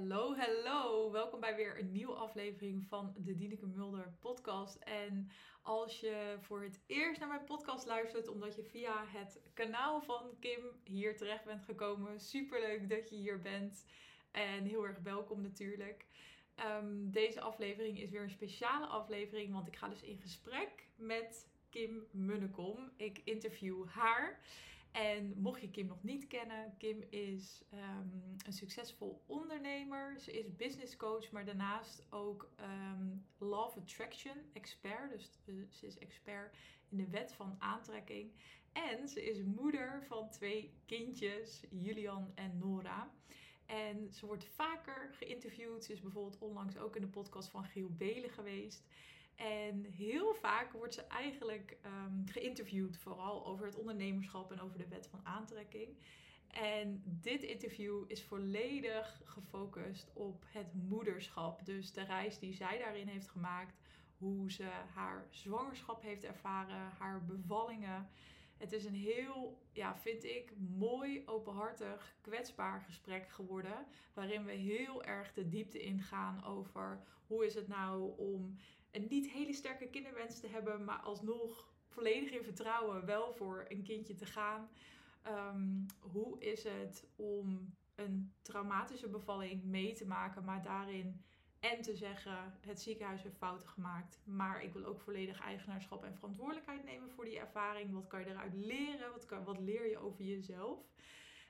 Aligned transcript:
Hallo, 0.00 0.34
hallo. 0.36 1.10
Welkom 1.10 1.40
bij 1.40 1.56
weer 1.56 1.78
een 1.78 1.92
nieuwe 1.92 2.14
aflevering 2.14 2.86
van 2.86 3.14
de 3.16 3.36
Dieneke 3.36 3.66
Mulder 3.66 4.14
podcast. 4.20 4.76
En 4.76 5.30
als 5.62 6.00
je 6.00 6.36
voor 6.40 6.62
het 6.62 6.80
eerst 6.86 7.20
naar 7.20 7.28
mijn 7.28 7.44
podcast 7.44 7.86
luistert, 7.86 8.28
omdat 8.28 8.56
je 8.56 8.64
via 8.64 9.04
het 9.06 9.40
kanaal 9.54 10.00
van 10.00 10.38
Kim 10.38 10.60
hier 10.84 11.16
terecht 11.16 11.44
bent 11.44 11.62
gekomen, 11.62 12.20
super 12.20 12.60
leuk 12.60 12.88
dat 12.88 13.10
je 13.10 13.16
hier 13.16 13.40
bent. 13.40 13.86
En 14.30 14.64
heel 14.64 14.86
erg 14.86 14.98
welkom 14.98 15.40
natuurlijk. 15.42 16.06
Ehm, 16.54 17.10
deze 17.10 17.40
aflevering 17.40 17.98
is 18.00 18.10
weer 18.10 18.22
een 18.22 18.30
speciale 18.30 18.86
aflevering, 18.86 19.52
want 19.52 19.66
ik 19.66 19.76
ga 19.76 19.88
dus 19.88 20.02
in 20.02 20.18
gesprek 20.18 20.88
met 20.96 21.50
Kim 21.70 22.06
Munnekom. 22.10 22.90
Ik 22.96 23.20
interview 23.24 23.88
haar. 23.88 24.40
En 24.92 25.34
mocht 25.36 25.60
je 25.60 25.70
Kim 25.70 25.86
nog 25.86 26.02
niet 26.02 26.26
kennen, 26.26 26.74
Kim 26.78 27.02
is 27.10 27.62
ehm, 27.70 28.08
een 28.46 28.52
succesvol 28.52 29.22
ondernemer. 29.26 30.20
Ze 30.20 30.32
is 30.32 30.56
business 30.56 30.96
coach, 30.96 31.30
maar 31.30 31.44
daarnaast 31.44 32.06
ook 32.10 32.50
um, 32.60 33.26
Love 33.38 33.78
Attraction 33.80 34.36
expert. 34.52 35.10
Dus 35.10 35.30
eh, 35.44 35.54
ze 35.68 35.86
is 35.86 35.98
expert 35.98 36.56
in 36.88 36.96
de 36.96 37.08
wet 37.08 37.32
van 37.32 37.56
aantrekking. 37.58 38.32
En 38.72 39.08
ze 39.08 39.24
is 39.24 39.42
moeder 39.42 40.04
van 40.06 40.30
twee 40.30 40.74
kindjes, 40.86 41.64
Julian 41.70 42.32
en 42.34 42.58
Nora. 42.58 43.10
En 43.66 44.12
ze 44.12 44.26
wordt 44.26 44.44
vaker 44.44 45.10
geïnterviewd. 45.12 45.84
Ze 45.84 45.92
is 45.92 46.00
bijvoorbeeld 46.00 46.38
onlangs 46.38 46.76
ook 46.76 46.96
in 46.96 47.02
de 47.02 47.08
podcast 47.08 47.50
van 47.50 47.64
Giel 47.64 47.90
Belen 47.90 48.30
geweest. 48.30 48.86
En 49.40 49.84
heel 49.84 50.34
vaak 50.34 50.72
wordt 50.72 50.94
ze 50.94 51.02
eigenlijk 51.02 51.76
um, 51.86 52.24
geïnterviewd, 52.26 52.98
vooral 52.98 53.46
over 53.46 53.66
het 53.66 53.76
ondernemerschap 53.76 54.52
en 54.52 54.60
over 54.60 54.78
de 54.78 54.88
wet 54.88 55.06
van 55.06 55.20
aantrekking. 55.22 55.96
En 56.46 57.02
dit 57.04 57.42
interview 57.42 58.04
is 58.06 58.22
volledig 58.22 59.22
gefocust 59.24 60.10
op 60.14 60.44
het 60.46 60.74
moederschap. 60.74 61.66
Dus 61.66 61.92
de 61.92 62.02
reis 62.02 62.38
die 62.38 62.54
zij 62.54 62.78
daarin 62.78 63.06
heeft 63.06 63.28
gemaakt, 63.28 63.80
hoe 64.18 64.52
ze 64.52 64.68
haar 64.94 65.26
zwangerschap 65.30 66.02
heeft 66.02 66.24
ervaren, 66.24 66.90
haar 66.98 67.24
bevallingen. 67.24 68.08
Het 68.56 68.72
is 68.72 68.84
een 68.84 68.94
heel, 68.94 69.62
ja, 69.72 69.96
vind 69.96 70.24
ik, 70.24 70.52
mooi, 70.76 71.22
openhartig, 71.26 72.16
kwetsbaar 72.20 72.80
gesprek 72.80 73.28
geworden. 73.28 73.86
Waarin 74.14 74.44
we 74.44 74.52
heel 74.52 75.04
erg 75.04 75.32
de 75.32 75.48
diepte 75.48 75.80
ingaan 75.80 76.44
over 76.44 77.02
hoe 77.26 77.46
is 77.46 77.54
het 77.54 77.68
nou 77.68 78.18
om 78.18 78.56
een 78.90 79.06
niet 79.08 79.30
hele 79.30 79.52
sterke 79.52 79.88
kinderwens 79.88 80.40
te 80.40 80.48
hebben, 80.48 80.84
maar 80.84 81.00
alsnog 81.00 81.68
volledig 81.88 82.30
in 82.30 82.44
vertrouwen 82.44 83.06
wel 83.06 83.32
voor 83.32 83.64
een 83.68 83.82
kindje 83.82 84.14
te 84.14 84.26
gaan. 84.26 84.68
Ehm, 85.22 85.82
hoe 86.00 86.40
is 86.40 86.64
het 86.64 87.06
om 87.16 87.74
een 87.94 88.32
traumatische 88.42 89.08
bevalling 89.08 89.64
mee 89.64 89.94
te 89.94 90.06
maken, 90.06 90.44
maar 90.44 90.62
daarin 90.62 91.24
en 91.60 91.82
te 91.82 91.96
zeggen: 91.96 92.58
het 92.60 92.80
ziekenhuis 92.80 93.22
heeft 93.22 93.36
fouten 93.36 93.68
gemaakt, 93.68 94.20
maar 94.24 94.62
ik 94.62 94.72
wil 94.72 94.84
ook 94.84 95.00
volledig 95.00 95.40
eigenaarschap 95.40 96.04
en 96.04 96.14
verantwoordelijkheid 96.14 96.84
nemen 96.84 97.10
voor 97.10 97.24
die 97.24 97.38
ervaring. 97.38 97.92
Wat 97.92 98.06
kan 98.06 98.20
je 98.20 98.26
eruit 98.26 98.54
leren? 98.54 99.10
Wat, 99.12 99.26
kan, 99.26 99.44
wat 99.44 99.58
leer 99.58 99.90
je 99.90 99.98
over 99.98 100.24
jezelf? 100.24 100.78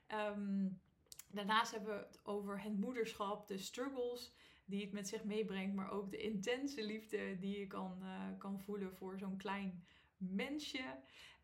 Ehm, 0.07 0.69
daarnaast 1.29 1.73
hebben 1.73 1.95
we 1.95 2.07
het 2.07 2.21
over 2.23 2.63
het 2.63 2.79
moederschap, 2.79 3.49
de 3.49 3.59
struggles 3.59 4.33
die 4.71 4.83
het 4.83 4.93
met 4.93 5.09
zich 5.09 5.25
meebrengt, 5.25 5.75
maar 5.75 5.91
ook 5.91 6.11
de 6.11 6.23
intense 6.23 6.85
liefde 6.85 7.39
die 7.39 7.59
je 7.59 7.67
kan, 7.67 7.99
uh, 8.03 8.39
kan 8.39 8.61
voelen 8.61 8.95
voor 8.95 9.19
zo'n 9.19 9.37
klein 9.37 9.85
mensje. 10.17 10.99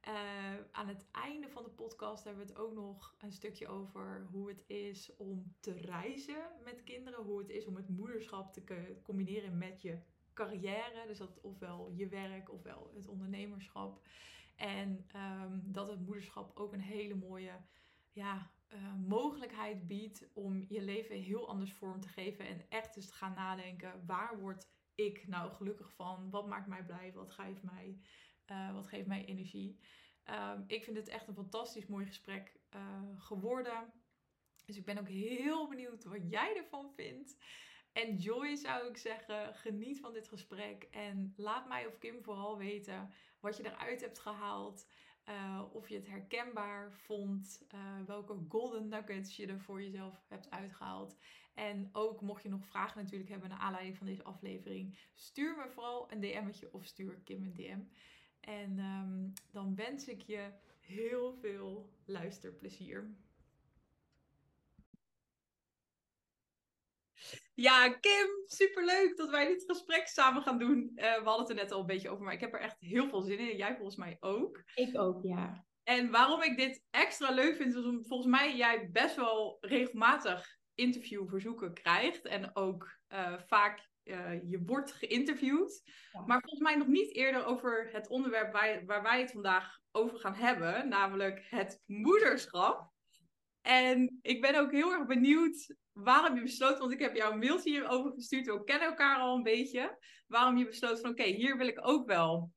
Uh, 0.08 0.54
aan 0.72 0.88
het 0.88 1.06
einde 1.10 1.48
van 1.48 1.64
de 1.64 1.70
podcast 1.70 2.24
hebben 2.24 2.46
we 2.46 2.52
het 2.52 2.60
ook 2.60 2.74
nog 2.74 3.14
een 3.18 3.32
stukje 3.32 3.68
over 3.68 4.26
hoe 4.30 4.48
het 4.48 4.64
is 4.66 5.16
om 5.16 5.54
te 5.60 5.72
reizen 5.72 6.50
met 6.64 6.84
kinderen. 6.84 7.24
Hoe 7.24 7.38
het 7.38 7.48
is 7.48 7.66
om 7.66 7.76
het 7.76 7.88
moederschap 7.88 8.52
te 8.52 8.96
combineren 9.02 9.58
met 9.58 9.82
je 9.82 9.98
carrière. 10.34 11.06
Dus 11.06 11.18
dat 11.18 11.40
ofwel 11.40 11.90
je 11.94 12.08
werk 12.08 12.52
ofwel 12.52 12.90
het 12.94 13.06
ondernemerschap. 13.06 14.06
En 14.56 15.06
um, 15.16 15.62
dat 15.64 15.88
het 15.88 16.00
moederschap 16.00 16.58
ook 16.58 16.72
een 16.72 16.80
hele 16.80 17.14
mooie 17.14 17.52
ja, 18.12 18.50
uh, 18.68 18.94
mogelijkheid 18.94 19.86
biedt 19.86 20.30
om 20.32 20.64
je 20.68 20.82
leven 20.82 21.16
heel 21.16 21.48
anders 21.48 21.72
vorm 21.72 22.00
te 22.00 22.08
geven 22.08 22.46
en 22.46 22.66
echt 22.68 22.96
eens 22.96 23.08
te 23.08 23.14
gaan 23.14 23.34
nadenken: 23.34 24.06
waar 24.06 24.40
word 24.40 24.68
ik 24.94 25.28
nou 25.28 25.52
gelukkig 25.52 25.92
van? 25.92 26.30
Wat 26.30 26.46
maakt 26.46 26.66
mij 26.66 26.84
blij? 26.84 27.12
Wat 27.12 27.30
geeft 27.30 27.62
mij, 27.62 28.00
uh, 28.46 28.72
wat 28.72 28.86
geeft 28.86 29.06
mij 29.06 29.24
energie? 29.24 29.80
Um, 30.30 30.64
ik 30.66 30.84
vind 30.84 30.96
het 30.96 31.08
echt 31.08 31.28
een 31.28 31.34
fantastisch 31.34 31.86
mooi 31.86 32.06
gesprek 32.06 32.60
uh, 32.74 33.02
geworden. 33.16 33.92
Dus 34.64 34.76
ik 34.76 34.84
ben 34.84 34.98
ook 34.98 35.08
heel 35.08 35.68
benieuwd 35.68 36.04
wat 36.04 36.30
jij 36.30 36.56
ervan 36.56 36.92
vindt. 36.94 37.36
Enjoy 37.92 38.56
zou 38.56 38.88
ik 38.88 38.96
zeggen. 38.96 39.54
Geniet 39.54 40.00
van 40.00 40.12
dit 40.12 40.28
gesprek. 40.28 40.82
En 40.82 41.32
laat 41.36 41.68
mij 41.68 41.86
of 41.86 41.98
Kim 41.98 42.22
vooral 42.22 42.58
weten 42.58 43.12
wat 43.40 43.56
je 43.56 43.64
eruit 43.64 44.00
hebt 44.00 44.18
gehaald. 44.18 44.86
Uh, 45.28 45.62
of 45.72 45.88
je 45.88 45.94
het 45.94 46.06
herkenbaar 46.06 46.92
vond, 46.92 47.66
uh, 47.74 47.80
welke 48.06 48.36
golden 48.48 48.88
nuggets 48.88 49.36
je 49.36 49.46
er 49.46 49.60
voor 49.60 49.82
jezelf 49.82 50.24
hebt 50.28 50.50
uitgehaald. 50.50 51.16
En 51.54 51.88
ook 51.92 52.20
mocht 52.20 52.42
je 52.42 52.48
nog 52.48 52.64
vragen 52.66 53.02
natuurlijk 53.02 53.30
hebben 53.30 53.48
naar 53.48 53.58
aanleiding 53.58 53.96
van 53.96 54.06
deze 54.06 54.24
aflevering, 54.24 54.98
stuur 55.14 55.56
me 55.56 55.70
vooral 55.70 56.12
een 56.12 56.20
DM'tje 56.20 56.72
of 56.72 56.84
stuur 56.84 57.18
Kim 57.24 57.42
een 57.42 57.54
DM. 57.54 57.80
En 58.40 58.78
um, 58.78 59.32
dan 59.50 59.74
wens 59.74 60.08
ik 60.08 60.20
je 60.20 60.50
heel 60.80 61.34
veel 61.40 61.90
luisterplezier. 62.04 63.14
Ja, 67.56 67.88
Kim, 67.88 68.28
superleuk 68.46 69.16
dat 69.16 69.30
wij 69.30 69.46
dit 69.46 69.64
gesprek 69.66 70.06
samen 70.06 70.42
gaan 70.42 70.58
doen. 70.58 70.92
Uh, 70.94 71.02
we 71.02 71.24
hadden 71.24 71.38
het 71.38 71.48
er 71.48 71.54
net 71.54 71.72
al 71.72 71.80
een 71.80 71.86
beetje 71.86 72.10
over, 72.10 72.24
maar 72.24 72.34
ik 72.34 72.40
heb 72.40 72.54
er 72.54 72.60
echt 72.60 72.76
heel 72.78 73.08
veel 73.08 73.22
zin 73.22 73.38
in. 73.38 73.56
Jij 73.56 73.74
volgens 73.74 73.96
mij 73.96 74.16
ook. 74.20 74.62
Ik 74.74 74.98
ook, 74.98 75.22
ja. 75.22 75.64
En 75.82 76.10
waarom 76.10 76.42
ik 76.42 76.56
dit 76.56 76.82
extra 76.90 77.30
leuk 77.30 77.56
vind, 77.56 77.74
is 77.74 77.84
omdat 77.84 78.06
volgens 78.06 78.30
mij 78.30 78.56
jij 78.56 78.90
best 78.90 79.16
wel 79.16 79.58
regelmatig 79.60 80.56
interviewverzoeken 80.74 81.74
krijgt. 81.74 82.26
En 82.26 82.56
ook 82.56 82.98
uh, 83.08 83.38
vaak 83.46 83.88
uh, 84.04 84.50
je 84.50 84.62
wordt 84.64 84.92
geïnterviewd. 84.92 85.82
Ja. 86.12 86.24
Maar 86.26 86.40
volgens 86.40 86.62
mij 86.62 86.76
nog 86.76 86.86
niet 86.86 87.14
eerder 87.14 87.44
over 87.44 87.88
het 87.92 88.08
onderwerp 88.08 88.52
waar, 88.52 88.84
waar 88.84 89.02
wij 89.02 89.20
het 89.20 89.32
vandaag 89.32 89.78
over 89.92 90.18
gaan 90.18 90.34
hebben. 90.34 90.88
Namelijk 90.88 91.46
het 91.50 91.82
moederschap. 91.86 92.94
En 93.66 94.18
ik 94.22 94.40
ben 94.40 94.54
ook 94.54 94.72
heel 94.72 94.92
erg 94.92 95.06
benieuwd 95.06 95.74
waarom 95.92 96.34
je 96.34 96.42
besloot, 96.42 96.78
want 96.78 96.92
ik 96.92 97.00
heb 97.00 97.16
jou 97.16 97.32
een 97.32 97.38
mailtje 97.38 97.70
hierover 97.70 98.12
gestuurd, 98.12 98.46
we 98.46 98.64
kennen 98.64 98.88
elkaar 98.88 99.18
al 99.18 99.36
een 99.36 99.42
beetje, 99.42 99.98
waarom 100.26 100.56
je 100.56 100.66
besloot 100.66 101.00
van 101.00 101.10
oké, 101.10 101.20
okay, 101.20 101.32
hier 101.32 101.56
wil 101.56 101.66
ik 101.66 101.88
ook 101.88 102.06
wel 102.06 102.50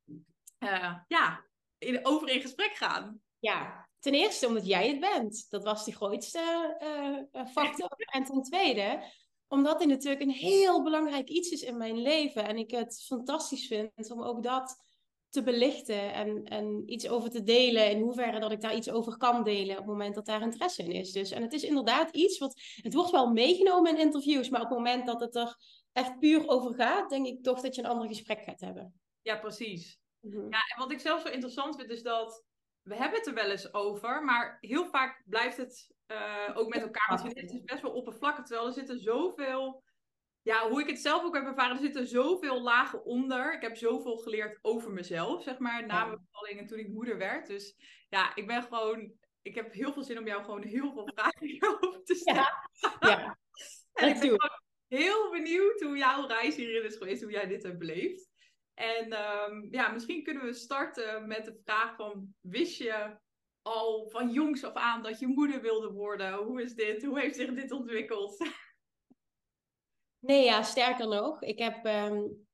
uh, 0.58 0.96
ja, 1.08 1.44
in, 1.78 2.06
over 2.06 2.28
in 2.28 2.40
gesprek 2.40 2.74
gaan. 2.74 3.20
Ja, 3.38 3.88
ten 3.98 4.14
eerste 4.14 4.46
omdat 4.46 4.66
jij 4.66 4.88
het 4.88 5.00
bent. 5.00 5.46
Dat 5.48 5.64
was 5.64 5.84
de 5.84 5.92
grootste 5.92 6.76
uh, 7.32 7.46
factor. 7.46 7.90
en 8.14 8.24
ten 8.24 8.42
tweede, 8.42 9.12
omdat 9.48 9.78
dit 9.78 9.88
natuurlijk 9.88 10.22
een 10.22 10.30
heel 10.30 10.82
belangrijk 10.82 11.28
iets 11.28 11.50
is 11.50 11.62
in 11.62 11.76
mijn 11.76 12.02
leven 12.02 12.46
en 12.46 12.56
ik 12.56 12.70
het 12.70 13.04
fantastisch 13.06 13.66
vind 13.66 14.10
om 14.10 14.22
ook 14.22 14.42
dat 14.42 14.76
te 15.30 15.42
belichten 15.42 16.12
en, 16.12 16.44
en 16.44 16.82
iets 16.86 17.08
over 17.08 17.30
te 17.30 17.42
delen. 17.42 17.90
In 17.90 18.00
hoeverre 18.00 18.40
dat 18.40 18.52
ik 18.52 18.60
daar 18.60 18.74
iets 18.74 18.90
over 18.90 19.16
kan 19.16 19.44
delen 19.44 19.70
op 19.70 19.76
het 19.76 19.86
moment 19.86 20.14
dat 20.14 20.26
daar 20.26 20.42
interesse 20.42 20.82
in 20.82 20.92
is. 20.92 21.12
Dus, 21.12 21.30
en 21.30 21.42
het 21.42 21.52
is 21.52 21.62
inderdaad 21.62 22.10
iets 22.10 22.38
wat. 22.38 22.60
Het 22.82 22.94
wordt 22.94 23.10
wel 23.10 23.32
meegenomen 23.32 23.90
in 23.90 24.00
interviews, 24.00 24.48
maar 24.48 24.60
op 24.60 24.68
het 24.68 24.78
moment 24.78 25.06
dat 25.06 25.20
het 25.20 25.36
er 25.36 25.56
echt 25.92 26.18
puur 26.18 26.48
over 26.48 26.74
gaat, 26.74 27.10
denk 27.10 27.26
ik 27.26 27.42
toch 27.42 27.60
dat 27.60 27.74
je 27.74 27.82
een 27.82 27.88
ander 27.88 28.08
gesprek 28.08 28.42
gaat 28.42 28.60
hebben. 28.60 29.00
Ja, 29.22 29.36
precies. 29.36 29.98
Mm-hmm. 30.20 30.50
Ja, 30.50 30.58
en 30.74 30.78
wat 30.78 30.92
ik 30.92 31.00
zelf 31.00 31.20
zo 31.20 31.28
interessant 31.28 31.76
vind, 31.76 31.90
is 31.90 32.02
dat 32.02 32.44
we 32.82 32.96
hebben 32.96 33.18
het 33.18 33.28
er 33.28 33.34
wel 33.34 33.50
eens 33.50 33.74
over, 33.74 34.24
maar 34.24 34.58
heel 34.60 34.86
vaak 34.86 35.22
blijft 35.26 35.56
het 35.56 35.90
uh, 36.06 36.50
ook 36.54 36.68
met 36.68 36.82
elkaar. 36.82 37.08
Want 37.08 37.36
het 37.36 37.52
is 37.52 37.62
best 37.64 37.82
wel 37.82 37.92
oppervlakkig, 37.92 38.44
terwijl 38.44 38.66
er 38.66 38.72
zitten 38.72 39.00
zoveel 39.00 39.82
ja, 40.42 40.68
hoe 40.68 40.80
ik 40.80 40.86
het 40.86 40.98
zelf 40.98 41.24
ook 41.24 41.34
heb 41.34 41.44
ervaren, 41.44 41.76
er 41.76 41.82
zitten 41.82 42.06
zoveel 42.06 42.62
lagen 42.62 43.04
onder. 43.04 43.54
Ik 43.54 43.62
heb 43.62 43.76
zoveel 43.76 44.16
geleerd 44.16 44.58
over 44.62 44.90
mezelf, 44.90 45.42
zeg 45.42 45.58
maar, 45.58 45.86
na 45.86 46.04
mijn 46.04 46.26
bevalling 46.30 46.60
en 46.60 46.66
toen 46.66 46.78
ik 46.78 46.88
moeder 46.88 47.18
werd. 47.18 47.46
Dus 47.46 47.76
ja, 48.08 48.34
ik 48.34 48.46
ben 48.46 48.62
gewoon, 48.62 49.12
ik 49.42 49.54
heb 49.54 49.72
heel 49.72 49.92
veel 49.92 50.02
zin 50.02 50.18
om 50.18 50.26
jou 50.26 50.44
gewoon 50.44 50.62
heel 50.62 50.92
veel 50.92 51.10
vragen 51.14 51.68
over 51.80 52.02
te 52.04 52.14
stellen. 52.14 52.68
Ja, 52.72 52.96
ja. 53.00 53.38
en 54.02 54.08
ik 54.08 54.20
ben 54.20 54.22
gewoon 54.22 54.60
heel 54.88 55.30
benieuwd 55.30 55.80
hoe 55.80 55.96
jouw 55.96 56.26
reis 56.26 56.56
hierin 56.56 56.84
is 56.84 56.96
geweest, 56.96 57.22
hoe 57.22 57.32
jij 57.32 57.46
dit 57.46 57.62
hebt 57.62 57.78
beleefd. 57.78 58.28
En 58.74 59.12
um, 59.12 59.68
ja, 59.70 59.88
misschien 59.90 60.22
kunnen 60.22 60.44
we 60.44 60.52
starten 60.52 61.28
met 61.28 61.44
de 61.44 61.60
vraag 61.64 61.96
van, 61.96 62.34
wist 62.40 62.78
je 62.78 63.18
al 63.62 64.08
van 64.08 64.30
jongs 64.30 64.64
af 64.64 64.74
aan 64.74 65.02
dat 65.02 65.18
je 65.18 65.26
moeder 65.26 65.60
wilde 65.60 65.90
worden? 65.90 66.34
Hoe 66.34 66.62
is 66.62 66.74
dit? 66.74 67.04
Hoe 67.04 67.20
heeft 67.20 67.36
zich 67.36 67.54
dit 67.54 67.70
ontwikkeld? 67.70 68.38
Nee, 70.20 70.44
ja, 70.44 70.62
sterker 70.62 71.08
nog, 71.08 71.42
ik 71.42 71.58
heb 71.58 71.86
um, 71.86 72.48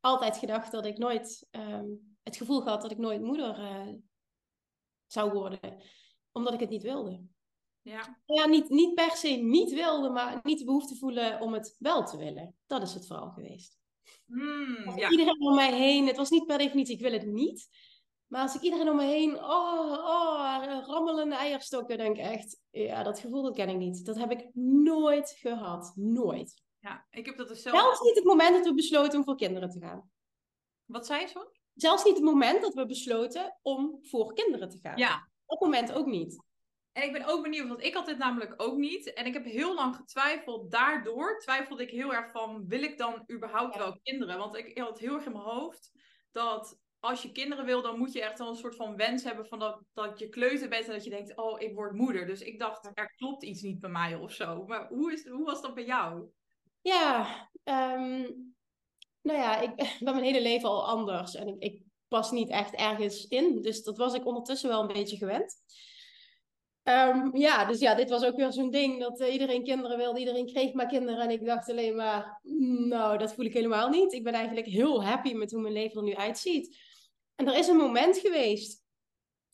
altijd 0.00 0.36
gedacht 0.36 0.72
dat 0.72 0.86
ik 0.86 0.98
nooit 0.98 1.48
um, 1.50 2.16
het 2.22 2.36
gevoel 2.36 2.60
gehad 2.60 2.82
dat 2.82 2.90
ik 2.90 2.98
nooit 2.98 3.20
moeder 3.20 3.58
uh, 3.58 3.94
zou 5.06 5.32
worden, 5.32 5.82
omdat 6.32 6.54
ik 6.54 6.60
het 6.60 6.70
niet 6.70 6.82
wilde. 6.82 7.22
Ja. 7.82 8.20
Ja, 8.26 8.46
niet, 8.46 8.68
niet 8.68 8.94
per 8.94 9.10
se 9.10 9.28
niet 9.28 9.72
wilde, 9.72 10.10
maar 10.10 10.40
niet 10.42 10.58
de 10.58 10.64
behoefte 10.64 10.96
voelen 10.96 11.40
om 11.40 11.52
het 11.52 11.76
wel 11.78 12.04
te 12.04 12.16
willen. 12.16 12.56
Dat 12.66 12.82
is 12.82 12.94
het 12.94 13.06
vooral 13.06 13.30
geweest. 13.30 13.78
Hmm, 14.26 14.98
ja. 14.98 15.10
Iedereen 15.10 15.42
om 15.42 15.54
mij 15.54 15.74
heen, 15.74 16.06
het 16.06 16.16
was 16.16 16.30
niet 16.30 16.46
per 16.46 16.58
definitie, 16.58 16.94
ik 16.94 17.02
wil 17.02 17.12
het 17.12 17.26
niet. 17.26 17.68
Maar 18.26 18.42
als 18.42 18.54
ik 18.54 18.60
iedereen 18.60 18.88
om 18.90 18.96
me 18.96 19.04
heen, 19.04 19.34
oh, 19.36 19.90
oh, 19.92 20.84
rammelende 20.86 21.34
eierstokken, 21.34 21.98
denk 21.98 22.16
ik 22.16 22.24
echt, 22.24 22.60
ja, 22.70 23.02
dat 23.02 23.18
gevoel 23.20 23.42
dat 23.42 23.54
ken 23.54 23.68
ik 23.68 23.76
niet. 23.76 24.04
Dat 24.06 24.18
heb 24.18 24.30
ik 24.30 24.48
nooit 24.54 25.30
gehad. 25.38 25.92
Nooit. 25.96 26.62
ja, 26.78 27.06
ik 27.10 27.26
heb 27.26 27.36
dat 27.36 27.48
dus 27.48 27.62
zelf... 27.62 27.76
Zelfs 27.80 28.00
niet 28.00 28.14
het 28.14 28.24
moment 28.24 28.54
dat 28.54 28.64
we 28.64 28.74
besloten 28.74 29.18
om 29.18 29.24
voor 29.24 29.36
kinderen 29.36 29.70
te 29.70 29.80
gaan. 29.80 30.10
Wat 30.84 31.06
zei 31.06 31.20
je 31.20 31.26
zo? 31.28 31.50
Zelfs 31.74 32.04
niet 32.04 32.14
het 32.14 32.24
moment 32.24 32.62
dat 32.62 32.74
we 32.74 32.86
besloten 32.86 33.58
om 33.62 33.98
voor 34.00 34.32
kinderen 34.34 34.68
te 34.68 34.78
gaan. 34.82 34.96
Ja, 34.96 35.28
Dat 35.46 35.60
moment 35.60 35.92
ook 35.92 36.06
niet. 36.06 36.42
En 36.92 37.02
ik 37.02 37.12
ben 37.12 37.24
ook 37.24 37.42
benieuwd, 37.42 37.68
want 37.68 37.82
ik 37.82 37.94
had 37.94 38.06
dit 38.06 38.18
namelijk 38.18 38.54
ook 38.56 38.76
niet. 38.76 39.12
En 39.12 39.26
ik 39.26 39.32
heb 39.32 39.44
heel 39.44 39.74
lang 39.74 39.96
getwijfeld. 39.96 40.70
Daardoor 40.70 41.38
twijfelde 41.40 41.82
ik 41.82 41.90
heel 41.90 42.14
erg 42.14 42.30
van, 42.30 42.68
wil 42.68 42.82
ik 42.82 42.98
dan 42.98 43.24
überhaupt 43.32 43.74
Ja. 43.74 43.80
wel 43.80 43.98
kinderen? 44.02 44.38
Want 44.38 44.56
ik 44.56 44.78
had 44.78 44.98
heel 44.98 45.14
erg 45.14 45.24
in 45.24 45.32
mijn 45.32 45.44
hoofd 45.44 45.90
dat 46.32 46.78
als 47.04 47.22
je 47.22 47.32
kinderen 47.32 47.64
wil, 47.64 47.82
dan 47.82 47.98
moet 47.98 48.12
je 48.12 48.22
echt 48.22 48.38
wel 48.38 48.48
een 48.48 48.56
soort 48.56 48.76
van 48.76 48.96
wens 48.96 49.24
hebben 49.24 49.46
van 49.46 49.58
dat, 49.58 49.80
dat 49.92 50.18
je 50.18 50.28
kleuter 50.28 50.68
bent 50.68 50.86
en 50.86 50.92
dat 50.92 51.04
je 51.04 51.10
denkt, 51.10 51.36
oh, 51.36 51.60
ik 51.60 51.74
word 51.74 51.92
moeder. 51.92 52.26
Dus 52.26 52.40
ik 52.40 52.58
dacht, 52.58 52.90
er 52.94 53.14
klopt 53.16 53.44
iets 53.44 53.62
niet 53.62 53.80
bij 53.80 53.90
mij 53.90 54.14
of 54.14 54.32
zo. 54.32 54.64
Maar 54.66 54.88
hoe, 54.88 55.12
is, 55.12 55.28
hoe 55.28 55.44
was 55.44 55.62
dat 55.62 55.74
bij 55.74 55.84
jou? 55.84 56.28
Ja, 56.80 57.26
ehm, 57.64 58.30
nou 59.22 59.38
ja, 59.38 59.60
ik 59.60 59.74
ben 60.04 60.14
mijn 60.14 60.24
hele 60.24 60.42
leven 60.42 60.68
al 60.68 60.86
anders. 60.86 61.34
En 61.34 61.48
ik, 61.48 61.56
ik 61.58 61.82
pas 62.08 62.30
niet 62.30 62.48
echt 62.48 62.74
ergens 62.74 63.26
in. 63.26 63.62
Dus 63.62 63.82
dat 63.82 63.96
was 63.96 64.14
ik 64.14 64.26
ondertussen 64.26 64.68
wel 64.68 64.80
een 64.80 64.94
beetje 64.94 65.16
gewend. 65.16 65.56
Ehm, 66.82 67.36
ja, 67.36 67.64
dus 67.64 67.78
ja, 67.78 67.94
dit 67.94 68.10
was 68.10 68.24
ook 68.24 68.36
weer 68.36 68.52
zo'n 68.52 68.70
ding 68.70 69.00
dat 69.00 69.20
eh, 69.20 69.32
iedereen 69.32 69.64
kinderen 69.64 69.96
wilde, 69.96 70.18
iedereen 70.18 70.46
kreeg 70.46 70.72
maar 70.72 70.86
kinderen. 70.86 71.20
En 71.20 71.30
ik 71.30 71.44
dacht 71.44 71.70
alleen 71.70 71.96
maar, 71.96 72.40
nou, 72.88 73.18
dat 73.18 73.34
voel 73.34 73.44
ik 73.44 73.54
helemaal 73.54 73.88
niet. 73.88 74.12
Ik 74.12 74.24
ben 74.24 74.32
eigenlijk 74.32 74.66
heel 74.66 75.04
happy 75.04 75.32
met 75.32 75.50
hoe 75.50 75.60
mijn 75.60 75.74
leven 75.74 75.96
er 75.96 76.02
nu 76.02 76.14
uitziet. 76.14 76.76
En 77.34 77.48
er 77.48 77.58
is 77.58 77.66
een 77.66 77.76
moment 77.76 78.18
geweest, 78.18 78.82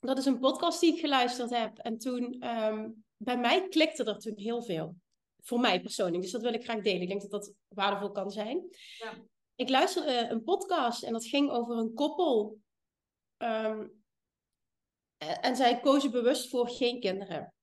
dat 0.01 0.19
is 0.19 0.27
een 0.27 0.39
podcast 0.39 0.81
die 0.81 0.95
ik 0.95 1.01
geluisterd 1.01 1.51
heb. 1.51 1.79
En 1.79 1.99
toen, 1.99 2.41
ehm, 2.41 2.91
bij 3.17 3.39
mij 3.39 3.69
klikte 3.69 4.05
er 4.05 4.19
toen 4.19 4.37
heel 4.37 4.63
veel. 4.63 4.97
Voor 5.43 5.61
mij 5.61 5.81
persoonlijk. 5.81 6.23
Dus 6.23 6.33
dat 6.33 6.43
wil 6.43 6.55
ik 6.55 6.65
graag 6.65 6.83
delen. 6.83 7.03
Ik 7.03 7.09
denk 7.09 7.21
dat 7.21 7.31
dat 7.31 7.53
waardevol 7.69 8.11
kan 8.11 8.31
zijn. 8.31 8.69
Ja. 8.99 9.15
Ik 9.55 9.69
luisterde 9.69 10.29
een 10.29 10.45
podcast 10.45 11.03
en 11.03 11.13
dat 11.13 11.27
ging 11.27 11.51
over 11.51 11.77
een 11.77 11.95
koppel. 11.95 12.59
Ehm, 13.37 13.87
en 15.17 15.41
en 15.43 15.57
zij 15.57 15.81
kozen 15.81 16.11
bewust 16.11 16.49
voor 16.49 16.69
geen 16.69 17.01
kinderen. 17.01 17.55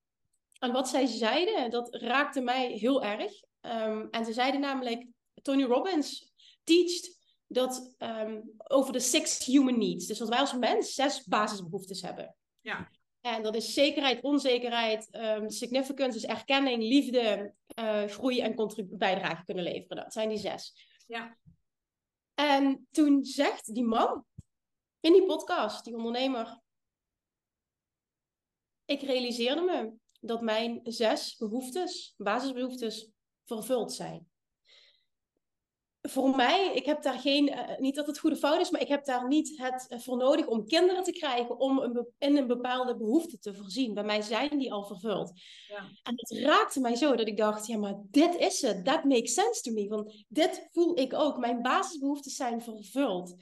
En 0.59 0.71
wat 0.71 0.89
zij 0.89 1.05
zeiden, 1.05 1.69
dat 1.69 1.95
raakte 1.95 2.41
mij 2.41 2.71
heel 2.71 3.03
erg. 3.03 3.41
Ehm, 3.59 4.07
en 4.11 4.25
ze 4.25 4.33
zeiden 4.33 4.59
namelijk, 4.61 5.07
Tony 5.41 5.63
Robbins 5.63 6.33
teacht 6.63 7.16
dat 7.47 7.95
ehm, 7.97 8.41
over 8.57 8.93
de 8.93 8.99
six 8.99 9.45
human 9.45 9.77
needs. 9.77 10.05
Dus 10.05 10.17
dat 10.17 10.29
wij 10.29 10.39
als 10.39 10.53
mens 10.53 10.93
zes 10.93 11.23
basisbehoeftes 11.23 12.01
hebben. 12.01 12.35
Ja. 12.61 12.89
En 13.21 13.43
dat 13.43 13.55
is 13.55 13.73
zekerheid, 13.73 14.21
onzekerheid, 14.21 15.09
ehm, 15.09 15.49
significance, 15.49 16.19
dus 16.19 16.29
erkenning, 16.29 16.83
liefde, 16.83 17.53
eh, 17.67 18.03
groei 18.05 18.39
en 18.39 18.87
bijdrage 18.89 19.43
kunnen 19.43 19.63
leveren. 19.63 20.03
Dat 20.03 20.13
zijn 20.13 20.29
die 20.29 20.37
zes. 20.37 20.73
Ja. 21.07 21.37
En 22.33 22.87
toen 22.91 23.23
zegt 23.23 23.73
die 23.73 23.83
man 23.83 24.25
in 24.99 25.13
die 25.13 25.25
podcast, 25.25 25.85
die 25.85 25.95
ondernemer, 25.95 26.59
ik 28.85 29.01
realiseerde 29.01 29.61
me 29.61 29.93
dat 30.19 30.41
mijn 30.41 30.79
zes 30.83 31.35
behoeftes, 31.35 32.13
basisbehoeftes, 32.17 33.09
vervuld 33.45 33.93
zijn. 33.93 34.27
Voor 36.09 36.35
mij, 36.35 36.71
ik 36.73 36.85
heb 36.85 37.01
daar 37.01 37.19
geen, 37.19 37.49
eh, 37.49 37.79
niet 37.79 37.95
dat 37.95 38.07
het 38.07 38.19
goede 38.19 38.35
fout 38.35 38.59
is, 38.59 38.69
maar 38.69 38.81
ik 38.81 38.87
heb 38.87 39.05
daar 39.05 39.27
niet 39.27 39.57
het 39.57 39.85
eh, 39.87 39.99
voor 39.99 40.17
nodig 40.17 40.47
om 40.47 40.65
kinderen 40.65 41.03
te 41.03 41.11
krijgen 41.11 41.59
om 41.59 41.79
een 41.79 42.07
in 42.17 42.37
een 42.37 42.47
bepaalde 42.47 42.97
behoefte 42.97 43.39
te 43.39 43.53
voorzien. 43.53 43.93
Bij 43.93 44.03
mij 44.03 44.21
zijn 44.21 44.57
die 44.57 44.73
al 44.73 44.83
vervuld. 44.83 45.31
Ja. 45.67 45.77
En 46.03 46.13
het 46.15 46.31
raakte 46.31 46.79
mij 46.79 46.95
zo 46.95 47.15
dat 47.15 47.27
ik 47.27 47.37
dacht, 47.37 47.67
ja, 47.67 47.77
maar 47.77 47.95
dit 48.09 48.35
is 48.35 48.61
het. 48.61 48.85
That 48.85 49.03
makes 49.03 49.33
sense 49.33 49.61
to 49.61 49.71
me. 49.71 49.87
Want 49.87 50.25
dit 50.27 50.67
voel 50.71 50.99
ik 50.99 51.13
ook. 51.13 51.37
Mijn 51.37 51.61
basisbehoeftes 51.61 52.35
zijn 52.35 52.61
vervuld. 52.61 53.35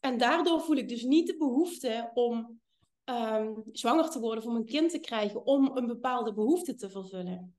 En 0.00 0.18
daardoor 0.18 0.60
voel 0.60 0.76
ik 0.76 0.88
dus 0.88 1.02
niet 1.02 1.26
de 1.26 1.36
behoefte 1.36 2.10
om 2.14 2.60
ehm, 3.04 3.52
zwanger 3.72 4.10
te 4.10 4.20
worden, 4.20 4.44
of 4.44 4.50
om 4.50 4.56
een 4.56 4.64
kind 4.64 4.90
te 4.90 4.98
krijgen, 4.98 5.46
om 5.46 5.76
een 5.76 5.86
bepaalde 5.86 6.34
behoefte 6.34 6.74
te 6.74 6.90
vervullen. 6.90 7.56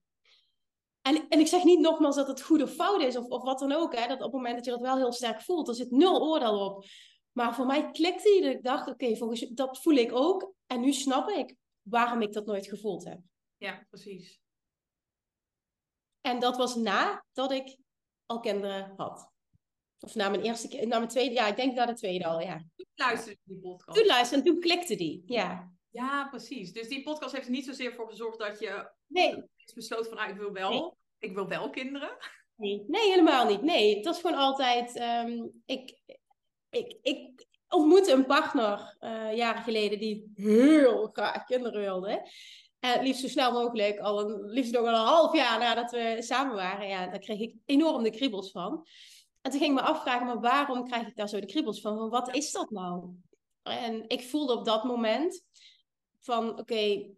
En, 1.06 1.28
en 1.30 1.40
ik 1.40 1.48
zeg 1.48 1.64
niet 1.64 1.80
nogmaals 1.80 2.16
dat 2.16 2.28
het 2.28 2.42
goed 2.42 2.62
of 2.62 2.72
fout 2.72 3.02
is, 3.02 3.18
of, 3.18 3.26
of 3.26 3.44
wat 3.44 3.60
dan 3.60 3.72
ook. 3.72 3.96
Hè, 3.96 4.08
dat 4.08 4.18
op 4.18 4.24
het 4.24 4.34
moment 4.34 4.56
dat 4.56 4.66
je 4.66 4.72
dat 4.72 4.82
wel 4.82 4.98
heel 4.98 5.12
sterk 5.12 5.42
voelt, 5.42 5.68
er 5.68 5.76
zit 5.76 5.92
nul 5.92 6.22
oordeel 6.22 6.66
op. 6.66 6.86
Maar 7.32 7.56
voor 7.56 7.66
mij 7.66 7.92
klikte 7.92 8.30
die 8.30 8.42
dat 8.42 8.52
ik 8.52 8.64
dacht, 8.64 8.88
oké, 8.88 9.16
volgens 9.16 9.42
dat 9.42 9.82
voel 9.82 9.94
ik 9.94 10.12
ook. 10.14 10.54
En 10.66 10.80
nu 10.82 10.94
snap 10.94 11.30
ik 11.30 11.56
waarom 11.82 12.22
ik 12.22 12.34
dat 12.34 12.46
nooit 12.46 12.68
gevoeld 12.68 13.04
heb. 13.04 13.20
Ja, 13.58 13.86
precies. 13.90 14.40
En 16.22 16.40
dat 16.40 16.58
was 16.58 16.76
nadat 16.76 17.52
ik 17.52 17.78
al 18.26 18.40
kinderen 18.40 18.94
had. 18.98 19.30
Of 20.00 20.16
na 20.16 20.30
mijn 20.30 20.42
eerste, 20.42 20.68
ki- 20.68 20.86
na 20.86 20.98
mijn 20.98 21.10
tweede, 21.10 21.34
ja, 21.34 21.48
ik 21.48 21.56
denk 21.56 21.76
na 21.76 21.86
de 21.86 21.94
tweede 21.94 22.26
al, 22.26 22.40
ja. 22.40 22.64
Toen 22.76 22.86
luisterde 22.96 23.40
die 23.44 23.60
podcast. 23.60 23.98
Toen 23.98 24.08
luisterde 24.08 24.44
en 24.44 24.52
toen 24.52 24.62
klikte 24.62 24.96
die, 24.96 25.24
ja. 25.26 25.72
Ja, 25.96 26.28
precies. 26.28 26.74
Dus 26.74 26.88
die 26.88 27.04
podcast 27.04 27.34
heeft 27.34 27.46
er 27.46 27.52
niet 27.52 27.66
zozeer 27.66 27.94
voor 27.94 28.08
gezorgd 28.08 28.40
dat 28.40 28.60
je 28.60 28.92
Nee, 29.08 29.44
besloot 29.74 30.08
van, 30.08 30.18
ah, 30.18 30.30
ik 30.30 30.36
wil 30.36 30.52
wel, 30.52 30.70
Nee. 30.70 30.92
ik 31.20 31.36
wil 31.36 31.48
wel 31.48 31.70
kinderen. 31.70 32.18
nee, 32.56 32.84
nee, 32.88 33.10
helemaal 33.10 33.48
niet. 33.48 33.62
Nee, 33.62 33.96
het 33.96 34.06
was 34.06 34.22
gewoon 34.22 34.38
altijd, 34.38 34.96
ehm, 34.96 35.44
ik, 35.66 36.00
ik, 36.70 36.98
ik 37.02 37.46
ontmoette 37.70 38.12
een 38.12 38.26
partner 38.26 38.96
eh, 39.00 39.36
jaren 39.36 39.64
geleden 39.64 40.00
die 40.00 40.32
heel 40.36 41.10
graag 41.14 41.44
kinderen 41.44 41.82
wilde. 41.82 42.32
En 42.80 42.92
het 42.92 43.02
liefst 43.02 43.22
zo 43.22 43.28
snel 43.28 43.52
mogelijk, 43.52 44.00
al 44.00 44.20
een, 44.20 44.50
liefst 44.50 44.72
nog 44.74 44.82
wel 44.82 44.94
een 44.94 45.06
half 45.06 45.36
jaar 45.36 45.60
nadat 45.60 45.92
we 45.92 46.18
samen 46.20 46.56
waren. 46.56 46.88
Ja, 46.88 47.08
daar 47.08 47.20
kreeg 47.20 47.40
ik 47.40 47.56
enorm 47.66 48.04
de 48.04 48.10
kriebels 48.10 48.52
van. 48.52 48.88
En 49.42 49.52
toen 49.52 49.60
ging 49.60 49.78
ik 49.78 49.84
me 49.84 49.88
afvragen, 49.88 50.26
maar 50.26 50.40
waarom 50.40 50.88
krijg 50.88 51.08
ik 51.08 51.16
daar 51.16 51.30
zo 51.30 51.40
de 51.40 51.46
kriebels 51.46 51.82
van? 51.82 51.98
Van 51.98 52.10
wat 52.10 52.36
is 52.36 52.52
dat 52.52 52.70
nou? 52.70 53.10
En 53.64 54.04
ik 54.08 54.22
voelde 54.24 54.54
op 54.54 54.66
dat 54.66 54.84
moment 54.84 55.44
van, 56.26 56.60
oké, 56.60 57.10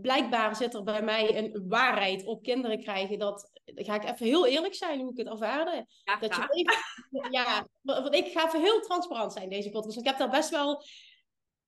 blijkbaar 0.00 0.56
zit 0.56 0.74
er 0.74 0.82
bij 0.82 1.02
mij 1.02 1.36
een 1.36 1.64
waarheid 1.68 2.24
op 2.24 2.42
kinderen 2.42 2.80
krijgen. 2.80 3.18
Dat, 3.18 3.50
ga 3.64 3.94
ik 3.94 4.04
even 4.04 4.26
heel 4.26 4.46
eerlijk 4.46 4.74
zijn 4.74 5.00
hoe 5.00 5.10
ik 5.10 5.16
het 5.16 5.28
ervaarde. 5.28 5.86
Ja, 6.04 6.16
Dat 6.16 6.36
je 6.36 6.46
even- 6.50 7.32
ja, 7.32 7.66
want 7.82 8.14
ik 8.14 8.26
ga 8.26 8.46
even 8.46 8.60
heel 8.60 8.80
transparant 8.80 9.32
zijn 9.32 9.48
deze 9.48 9.70
podcast. 9.70 9.94
Want 9.94 10.06
ik 10.06 10.12
heb 10.12 10.18
daar 10.18 10.38
best 10.38 10.50
wel, 10.50 10.82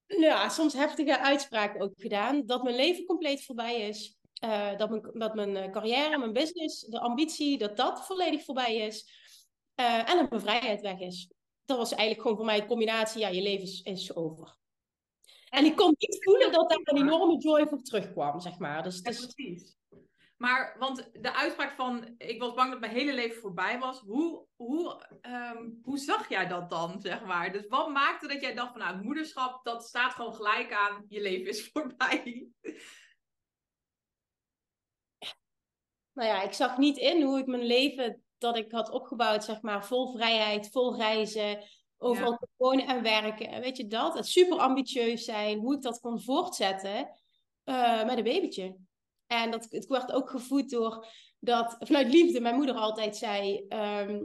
ja, 0.07 0.49
soms 0.49 0.73
heftige 0.75 1.19
uitspraken 1.19 1.81
ook 1.81 1.93
gedaan. 1.97 2.47
Dat 2.47 2.63
mijn 2.63 2.77
leven 2.77 3.05
compleet 3.05 3.45
voorbij 3.45 3.81
is. 3.81 4.17
Eh, 4.41 4.77
dat 4.77 4.91
mijn, 4.91 5.11
dat 5.13 5.35
mijn 5.35 5.57
eh, 5.57 5.71
carrière, 5.71 6.19
mijn 6.19 6.33
business, 6.33 6.81
de 6.81 7.01
ambitie, 7.01 7.59
dat 7.59 7.77
dat 7.77 8.07
volledig 8.07 8.45
voorbij 8.45 8.77
is. 8.77 9.11
Eh, 9.75 10.11
en 10.11 10.17
dat 10.17 10.31
mijn 10.31 10.43
vrijheid 10.43 10.81
weg 10.81 10.99
is. 10.99 11.31
Dat 11.65 11.77
was 11.77 11.91
eigenlijk 11.91 12.21
gewoon 12.21 12.37
voor 12.37 12.47
mij 12.47 12.61
een 12.61 12.67
combinatie. 12.67 13.21
Ja, 13.21 13.29
je 13.29 13.43
leven 13.43 13.63
is, 13.65 13.83
is 13.83 14.15
over. 14.15 14.58
En 15.49 15.65
ik 15.65 15.77
kon 15.77 15.95
niet 15.99 16.25
voelen 16.25 16.53
dat 16.53 16.71
daar 16.71 16.81
een 16.83 17.03
enorme 17.03 17.39
joy 17.39 17.67
voor 17.67 17.83
terugkwam, 17.83 18.41
zeg 18.41 18.59
maar. 18.59 18.83
Dus, 18.83 19.01
Ja, 19.03 19.11
dus 19.11 19.27
precies. 19.27 19.77
Maar, 20.39 20.77
want 20.79 21.09
de 21.13 21.35
uitspraak 21.35 21.73
van, 21.73 22.15
ik 22.19 22.41
was 22.41 22.55
bang 22.55 22.71
dat 22.71 22.81
mijn 22.81 22.93
hele 22.93 23.15
leven 23.15 23.41
voorbij 23.41 23.79
was. 23.79 24.01
Hoe, 24.01 24.47
hoe, 24.57 25.07
ehm, 25.21 25.71
hoe 25.83 25.99
zag 25.99 26.29
jij 26.29 26.49
dat 26.49 26.71
dan, 26.71 27.01
zeg 27.01 27.25
maar? 27.25 27.53
Dus 27.53 27.67
wat 27.67 27.89
maakte 27.89 28.29
dat 28.29 28.41
jij 28.41 28.55
dacht 28.55 28.71
van, 28.71 28.81
nou, 28.81 29.03
moederschap, 29.03 29.65
dat 29.65 29.85
staat 29.85 30.13
gewoon 30.13 30.35
gelijk 30.35 30.73
aan, 30.73 31.05
je 31.09 31.21
leven 31.21 31.49
is 31.49 31.69
voorbij. 31.73 32.49
nou 36.13 36.29
ja, 36.29 36.43
ik 36.43 36.53
zag 36.53 36.79
niet 36.79 36.97
in 36.97 37.23
hoe 37.23 37.39
ik 37.39 37.47
mijn 37.47 37.67
leven 37.67 38.23
dat 38.39 38.57
ik 38.57 38.73
had 38.73 38.91
opgebouwd, 38.91 39.45
zeg 39.45 39.63
maar, 39.63 39.87
vol 39.87 40.13
vrijheid, 40.13 40.71
vol 40.71 40.97
reizen, 40.97 41.65
overal 41.99 42.37
kon 42.37 42.49
wonen 42.57 42.87
en 42.87 43.03
werken. 43.03 43.49
En 43.49 43.61
weet 43.61 43.77
je 43.77 43.87
dat? 43.87 44.15
Het 44.15 44.27
super 44.27 44.59
ambitieus 44.59 45.25
zijn, 45.25 45.59
hoe 45.59 45.75
ik 45.75 45.83
dat 45.83 46.01
kon 46.01 46.21
voortzetten 46.21 47.11
eh, 47.65 48.05
met 48.05 48.19
een 48.19 48.25
babytje. 48.25 48.77
En 49.27 49.51
dat, 49.51 49.67
het 49.71 49.87
werd 49.87 50.13
ook 50.13 50.31
gevoed 50.31 50.71
door 50.71 51.07
dat, 51.39 51.77
vanuit 51.79 52.09
liefde, 52.13 52.41
mijn 52.41 52.55
moeder 52.55 52.75
altijd 52.75 53.17
zei, 53.17 53.65
ehm, 53.69 54.25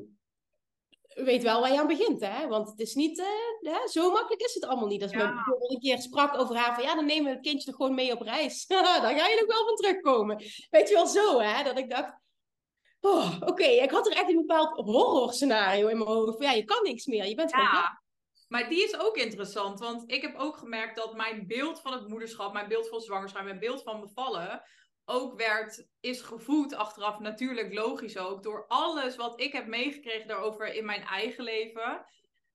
weet 1.14 1.44
wel 1.44 1.62
waar 1.62 1.72
je 1.72 1.80
aan 1.80 1.88
begint, 1.88 2.22
hè? 2.22 2.48
Want 2.48 2.70
het 2.70 2.80
is 2.80 2.94
niet, 2.94 3.20
eh, 3.20 3.72
ja, 3.72 3.88
zo 3.88 4.12
makkelijk 4.12 4.42
is 4.42 4.54
het 4.54 4.66
allemaal 4.66 4.88
niet. 4.88 5.02
Als 5.02 5.12
Ja. 5.12 5.18
mijn 5.18 5.38
een 5.72 5.80
keer 5.80 5.98
sprak 6.02 6.38
over 6.38 6.56
haar 6.56 6.76
van, 6.76 6.84
ja, 6.84 6.96
dan 6.96 7.06
nemen 7.06 7.26
we 7.26 7.32
het 7.32 7.46
kindje 7.46 7.66
toch 7.66 7.76
gewoon 7.76 7.96
mee 7.96 8.12
op 8.12 8.22
reis. 8.22 8.66
Daar 8.68 9.02
ga 9.02 9.28
je 9.28 9.46
nog 9.46 9.56
wel 9.58 9.66
van 9.66 9.76
terugkomen. 9.76 10.38
Weet 10.70 10.90
je 10.90 10.96
wel 10.96 11.08
zo, 11.08 11.40
hè? 11.40 11.64
Dat 11.64 11.78
ik 11.78 11.90
dacht, 11.90 12.14
oh, 13.04 13.38
oké, 13.40 13.66
ik 13.66 13.92
had 13.92 14.08
er 14.08 14.14
echt 14.14 14.30
een 14.30 14.46
bepaald 14.46 14.78
horrorscenario 14.78 15.88
in 15.88 15.98
mijn 15.98 16.10
hoofd. 16.10 16.38
Van, 16.38 16.46
ja, 16.46 16.52
je 16.52 16.64
kan 16.64 16.84
niks 16.84 17.06
meer, 17.06 17.26
je 17.26 17.36
bent 17.36 17.54
gewoon. 17.54 17.68
Ja, 17.68 18.02
maar 18.48 18.70
die 18.70 18.84
is 18.84 19.00
ook 19.00 19.18
interessant. 19.18 19.80
Want 19.80 20.12
ik 20.12 20.22
heb 20.22 20.36
ook 20.38 20.58
gemerkt 20.58 20.96
dat 20.96 21.16
mijn 21.16 21.48
beeld 21.48 21.82
van 21.82 21.94
het 21.94 22.08
moederschap, 22.08 22.54
mijn 22.54 22.68
beeld 22.68 22.90
van 22.90 23.02
zwangerschap, 23.02 23.44
mijn 23.44 23.60
beeld 23.60 23.84
van 23.84 24.00
bevallen, 24.00 24.64
ook 25.06 25.38
werd, 25.38 25.88
is 26.00 26.22
gevoed 26.22 26.74
achteraf, 26.74 27.20
natuurlijk 27.20 27.74
logisch 27.74 28.18
ook, 28.18 28.44
door 28.44 28.66
alles 28.68 29.16
wat 29.16 29.42
ik 29.42 29.54
heb 29.54 29.68
meegekregen 29.68 30.28
daarover 30.28 30.74
in 30.74 30.86
mijn 30.86 31.02
eigen 31.02 31.44
leven. 31.44 32.06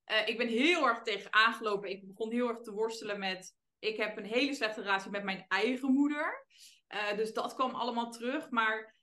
Uh, 0.06 0.28
ik 0.28 0.38
ben 0.38 0.48
heel 0.48 0.86
erg 0.86 1.02
tegen 1.02 1.32
aangelopen. 1.32 1.90
Ik 1.90 2.06
begon 2.06 2.32
heel 2.32 2.48
erg 2.48 2.60
te 2.60 2.72
worstelen 2.72 3.18
met, 3.18 3.54
ik 3.78 3.96
heb 3.96 4.16
een 4.16 4.24
hele 4.24 4.54
slechte 4.54 4.80
relatie 4.80 5.10
met 5.10 5.24
mijn 5.24 5.44
eigen 5.48 5.92
moeder. 5.92 6.46
Uh, 6.88 7.16
dus 7.16 7.32
dat 7.32 7.54
kwam 7.54 7.74
allemaal 7.74 8.10
terug. 8.10 8.50
Maar 8.50 8.97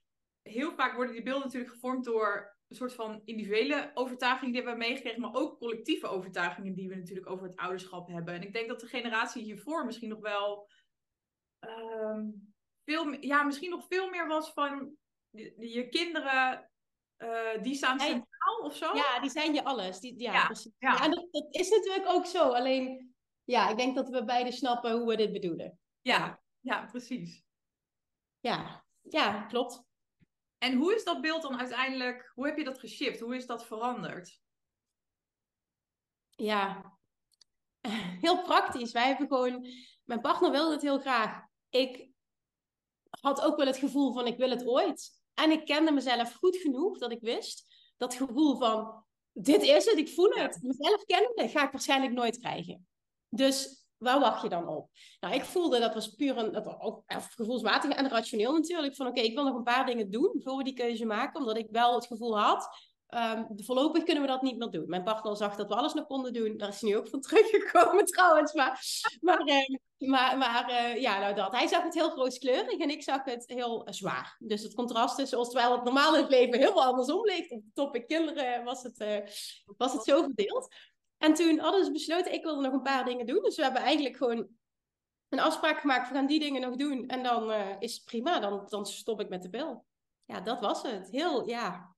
heel 0.49 0.71
vaak 0.71 0.95
worden 0.95 1.13
die 1.13 1.23
beelden 1.23 1.43
natuurlijk 1.43 1.73
gevormd 1.73 2.05
door 2.05 2.55
een 2.67 2.75
soort 2.75 2.93
van 2.93 3.21
individuele 3.25 3.91
overtuiging 3.93 4.53
die 4.53 4.61
we 4.61 4.67
hebben 4.67 4.87
meegekregen, 4.87 5.21
maar 5.21 5.33
ook 5.33 5.57
collectieve 5.57 6.07
overtuigingen 6.07 6.73
die 6.73 6.89
we 6.89 6.95
natuurlijk 6.95 7.29
over 7.29 7.47
het 7.47 7.57
ouderschap 7.57 8.07
hebben. 8.07 8.33
En 8.33 8.41
ik 8.41 8.53
denk 8.53 8.67
dat 8.67 8.79
de 8.79 8.87
generatie 8.87 9.43
hiervoor 9.43 9.85
misschien 9.85 10.09
nog 10.09 10.19
wel 10.19 10.69
um, 11.59 12.53
veel, 12.83 13.11
ja, 13.11 13.43
misschien 13.43 13.69
nog 13.69 13.85
veel 13.87 14.09
meer 14.09 14.27
was 14.27 14.53
van 14.53 14.95
je, 15.29 15.53
je 15.57 15.87
kinderen, 15.89 16.69
uh, 17.17 17.61
die 17.61 17.75
staan 17.75 17.99
centraal 17.99 18.57
of 18.63 18.75
zo. 18.75 18.95
Ja, 18.95 19.19
die 19.19 19.29
zijn 19.29 19.53
je 19.53 19.63
alles. 19.63 19.99
Die, 19.99 20.19
ja, 20.19 20.33
ja, 20.33 20.51
ja. 20.77 21.03
en 21.03 21.11
dat, 21.11 21.27
dat, 21.31 21.47
is 21.49 21.69
natuurlijk 21.69 22.07
ook 22.07 22.25
zo. 22.25 22.51
Alleen, 22.51 23.15
ja, 23.43 23.69
ik 23.69 23.77
denk 23.77 23.95
dat 23.95 24.09
we 24.09 24.25
beide 24.25 24.51
snappen 24.51 24.91
hoe 24.91 25.07
we 25.07 25.15
dit 25.15 25.31
bedoelen. 25.31 25.79
Ja, 26.01 26.41
ja, 26.59 26.85
precies. 26.85 27.43
Ja, 28.39 28.85
ja, 29.01 29.41
klopt. 29.41 29.84
En 30.65 30.73
hoe 30.73 30.95
is 30.95 31.03
dat 31.03 31.21
beeld 31.21 31.41
dan 31.41 31.59
uiteindelijk, 31.59 32.31
hoe 32.33 32.45
heb 32.45 32.57
je 32.57 32.63
dat 32.63 32.79
geshift? 32.79 33.19
Hoe 33.19 33.35
is 33.35 33.45
dat 33.45 33.65
veranderd? 33.65 34.39
Ja, 36.29 36.93
heel 38.25 38.41
praktisch. 38.41 38.91
Wij 38.91 39.07
hebben 39.07 39.27
gewoon, 39.27 39.67
mijn 40.03 40.21
partner 40.21 40.51
wilde 40.51 40.73
het 40.73 40.81
heel 40.81 40.99
graag. 40.99 41.45
Ik 41.69 42.09
had 43.09 43.41
ook 43.41 43.57
wel 43.57 43.65
het 43.65 43.77
gevoel 43.77 44.13
van 44.13 44.27
ik 44.27 44.37
wil 44.37 44.49
het 44.49 44.65
ooit. 44.65 45.11
En 45.33 45.51
ik 45.51 45.65
kende 45.65 45.91
mezelf 45.91 46.33
goed 46.33 46.57
genoeg 46.57 46.97
dat 46.97 47.11
ik 47.11 47.21
wist 47.21 47.73
dat 47.97 48.15
gevoel 48.15 48.57
van 48.57 49.05
dit 49.31 49.61
is 49.61 49.85
het, 49.85 49.97
ik 49.97 50.09
voel 50.09 50.31
het. 50.31 50.61
Mezelf 50.61 51.05
kennen 51.05 51.49
ga 51.49 51.65
ik 51.65 51.71
waarschijnlijk 51.71 52.13
nooit 52.13 52.39
krijgen. 52.39 52.87
Dus 53.29 53.84
waar 53.97 54.19
wacht 54.19 54.41
je 54.41 54.49
dan 54.49 54.67
op? 54.67 54.89
Nou, 55.19 55.35
ik 55.35 55.43
voelde 55.43 55.79
dat 55.79 55.93
was 55.93 56.07
puur 56.07 56.37
een, 56.37 56.51
dat, 56.51 56.75
ook 56.79 57.03
gevoelsmatig 57.07 57.91
en 57.91 58.09
rationeel 58.09 58.53
natuurlijk. 58.53 58.95
Van 58.95 59.07
oké, 59.07 59.21
ik 59.21 59.33
wil 59.33 59.43
nog 59.43 59.55
een 59.55 59.63
paar 59.63 59.85
dingen 59.85 60.11
doen 60.11 60.41
voor 60.43 60.57
we 60.57 60.63
die 60.63 60.73
keuze 60.73 61.05
maken. 61.05 61.39
Omdat 61.39 61.57
ik 61.57 61.67
wel 61.71 61.95
het 61.95 62.05
gevoel 62.05 62.39
had, 62.39 62.69
um, 63.09 63.47
voorlopig 63.55 64.03
kunnen 64.03 64.23
we 64.23 64.29
dat 64.29 64.41
niet 64.41 64.57
meer 64.57 64.69
doen. 64.69 64.89
Mijn 64.89 65.03
partner 65.03 65.37
zag 65.37 65.55
dat 65.55 65.67
we 65.67 65.75
alles 65.75 65.93
nog 65.93 66.05
konden 66.05 66.33
doen. 66.33 66.57
Daar 66.57 66.69
is 66.69 66.81
hij 66.81 66.89
nu 66.89 66.97
ook 66.97 67.09
van 67.09 67.21
teruggekomen 67.27 68.05
trouwens. 68.05 68.53
Maar, 68.53 68.81
maar, 69.19 69.47
uh, 69.47 70.09
maar, 70.09 70.37
maar 70.37 70.69
uh, 70.69 71.01
ja, 71.01 71.19
nou 71.19 71.35
dat. 71.35 71.51
Hij 71.51 71.67
zag 71.67 71.83
het 71.83 71.93
heel 71.93 72.15
rooskleurig 72.15 72.77
en 72.77 72.89
ik 72.89 73.03
zag 73.03 73.23
het 73.23 73.43
heel 73.47 73.87
zwaar. 73.89 74.35
Dus 74.39 74.63
het 74.63 74.73
contrast 74.73 75.15
tussen, 75.15 75.43
terwijl 75.43 75.71
het 75.71 75.83
normaal 75.83 76.15
in 76.15 76.21
het 76.21 76.31
leven 76.31 76.59
heel 76.59 76.83
andersom 76.83 77.25
leek. 77.25 77.51
Op 77.51 77.61
de 77.63 77.71
topic 77.73 78.07
kinderen 78.07 78.63
was 78.63 78.83
het, 78.83 78.99
uh, 78.99 79.17
was 79.77 79.93
het 79.93 80.03
zo 80.03 80.21
verdeeld. 80.21 80.75
En 81.25 81.33
toen 81.33 81.59
hadden 81.59 81.85
ze 81.85 81.91
besloten, 81.91 82.33
ik 82.33 82.43
wilde 82.43 82.61
nog 82.61 82.73
een 82.73 82.81
paar 82.81 83.05
dingen 83.05 83.25
doen. 83.25 83.43
Dus 83.43 83.55
we 83.55 83.63
hebben 83.63 83.81
eigenlijk 83.81 84.17
gewoon 84.17 84.47
een 85.29 85.39
afspraak 85.39 85.79
gemaakt, 85.79 86.09
we 86.09 86.15
gaan 86.15 86.27
die 86.27 86.39
dingen 86.39 86.61
nog 86.61 86.75
doen. 86.75 87.07
En 87.07 87.23
dan 87.23 87.49
uh, 87.49 87.75
is 87.79 87.95
het 87.95 88.05
prima, 88.05 88.39
dan, 88.39 88.65
dan 88.67 88.85
stop 88.85 89.21
ik 89.21 89.29
met 89.29 89.41
de 89.41 89.49
pil. 89.49 89.85
Ja, 90.25 90.41
dat 90.41 90.59
was 90.59 90.81
het. 90.81 91.09
Heel, 91.11 91.47
ja, 91.47 91.95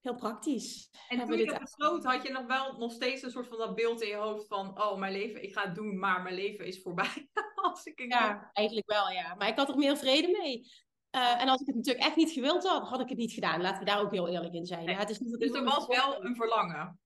heel 0.00 0.14
praktisch. 0.14 0.90
En 1.08 1.26
toen 1.26 1.38
je 1.38 1.46
dat 1.46 1.60
besloten, 1.60 2.10
had 2.10 2.22
je 2.22 2.32
nog 2.32 2.46
wel 2.46 2.78
nog 2.78 2.92
steeds 2.92 3.22
een 3.22 3.30
soort 3.30 3.48
van 3.48 3.58
dat 3.58 3.74
beeld 3.74 4.02
in 4.02 4.08
je 4.08 4.14
hoofd 4.14 4.46
van, 4.46 4.82
oh, 4.82 4.98
mijn 4.98 5.12
leven, 5.12 5.42
ik 5.42 5.52
ga 5.52 5.64
het 5.64 5.74
doen, 5.74 5.98
maar 5.98 6.22
mijn 6.22 6.34
leven 6.34 6.66
is 6.66 6.82
voorbij. 6.82 7.28
als 7.54 7.84
ik 7.84 8.00
ja, 8.08 8.50
eigenlijk 8.52 8.90
wel, 8.90 9.10
ja. 9.10 9.34
Maar 9.34 9.48
ik 9.48 9.56
had 9.56 9.68
er 9.68 9.76
meer 9.76 9.96
vrede 9.96 10.38
mee. 10.42 10.70
Uh, 11.10 11.40
en 11.40 11.48
als 11.48 11.60
ik 11.60 11.66
het 11.66 11.76
natuurlijk 11.76 12.04
echt 12.04 12.16
niet 12.16 12.30
gewild 12.30 12.66
had, 12.66 12.88
had 12.88 13.00
ik 13.00 13.08
het 13.08 13.18
niet 13.18 13.32
gedaan. 13.32 13.60
Laten 13.60 13.78
we 13.78 13.84
daar 13.84 14.00
ook 14.00 14.12
heel 14.12 14.28
eerlijk 14.28 14.54
in 14.54 14.66
zijn. 14.66 14.84
Ja, 14.84 14.98
het 14.98 15.10
is 15.10 15.18
niet 15.18 15.38
dus 15.38 15.52
er 15.52 15.64
was 15.64 15.86
wel 15.86 16.24
een 16.24 16.36
verlangen 16.36 16.98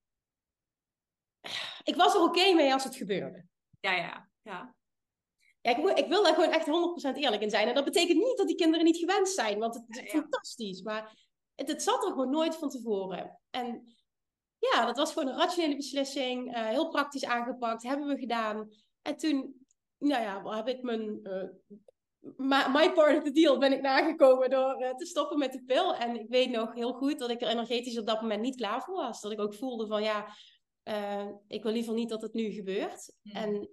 ik 1.84 1.96
was 1.96 2.14
er 2.14 2.22
oké 2.22 2.52
mee 2.54 2.72
als 2.72 2.84
het 2.84 2.96
gebeurde. 2.96 3.44
Ja, 3.80 3.92
ja, 3.92 4.28
ja. 4.42 4.74
Ja, 5.60 5.70
ik, 5.70 5.98
ik 5.98 6.08
wil 6.08 6.22
daar 6.22 6.34
gewoon 6.34 6.50
echt 6.50 6.66
100% 7.14 7.18
eerlijk 7.18 7.42
in 7.42 7.50
zijn. 7.50 7.68
En 7.68 7.74
dat 7.74 7.84
betekent 7.84 8.18
niet 8.18 8.36
dat 8.36 8.46
die 8.46 8.56
kinderen 8.56 8.84
niet 8.84 8.96
gewenst 8.96 9.34
zijn, 9.34 9.58
want 9.58 9.74
het 9.74 9.84
is 9.88 10.10
fantastisch. 10.10 10.82
Maar 10.82 11.26
het, 11.54 11.68
het, 11.68 11.82
zat 11.82 12.04
er 12.04 12.10
gewoon 12.10 12.30
nooit 12.30 12.56
van 12.56 12.68
tevoren. 12.68 13.40
En 13.50 13.94
ja, 14.58 14.86
dat 14.86 14.96
was 14.96 15.12
gewoon 15.12 15.28
een 15.28 15.38
rationele 15.38 15.76
beslissing, 15.76 16.56
uh, 16.56 16.66
heel 16.66 16.88
praktisch 16.88 17.24
aangepakt, 17.24 17.82
hebben 17.82 18.06
we 18.06 18.18
gedaan. 18.18 18.68
En 19.02 19.16
toen, 19.16 19.66
nou 19.98 20.22
ja, 20.22 20.56
heb 20.56 20.68
ik 20.68 20.82
mijn, 20.82 21.20
uh, 21.22 21.48
my 22.72 22.92
part 22.92 23.16
of 23.16 23.22
the 23.22 23.32
deal 23.32 23.58
ben 23.58 23.72
ik 23.72 23.80
nagekomen 23.80 24.50
door 24.50 24.82
uh, 24.82 24.94
te 24.94 25.06
stoppen 25.06 25.38
met 25.38 25.52
de 25.52 25.62
pil. 25.64 25.94
En 25.94 26.20
ik 26.20 26.28
weet 26.28 26.50
nog 26.50 26.74
heel 26.74 26.92
goed 26.92 27.18
dat 27.18 27.30
ik 27.30 27.40
er 27.40 27.48
energetisch 27.48 27.98
op 27.98 28.06
dat 28.06 28.20
moment 28.20 28.40
niet 28.40 28.56
klaar 28.56 28.82
voor 28.82 28.94
was. 28.94 29.20
Dat 29.20 29.32
ik 29.32 29.40
ook 29.40 29.54
voelde 29.54 29.86
van 29.86 30.02
ja, 30.02 30.26
uh, 30.84 31.28
ik 31.46 31.62
wil 31.62 31.72
liever 31.72 31.94
niet 31.94 32.08
dat 32.08 32.22
het 32.22 32.32
nu 32.32 32.50
gebeurt. 32.50 33.14
En 33.22 33.68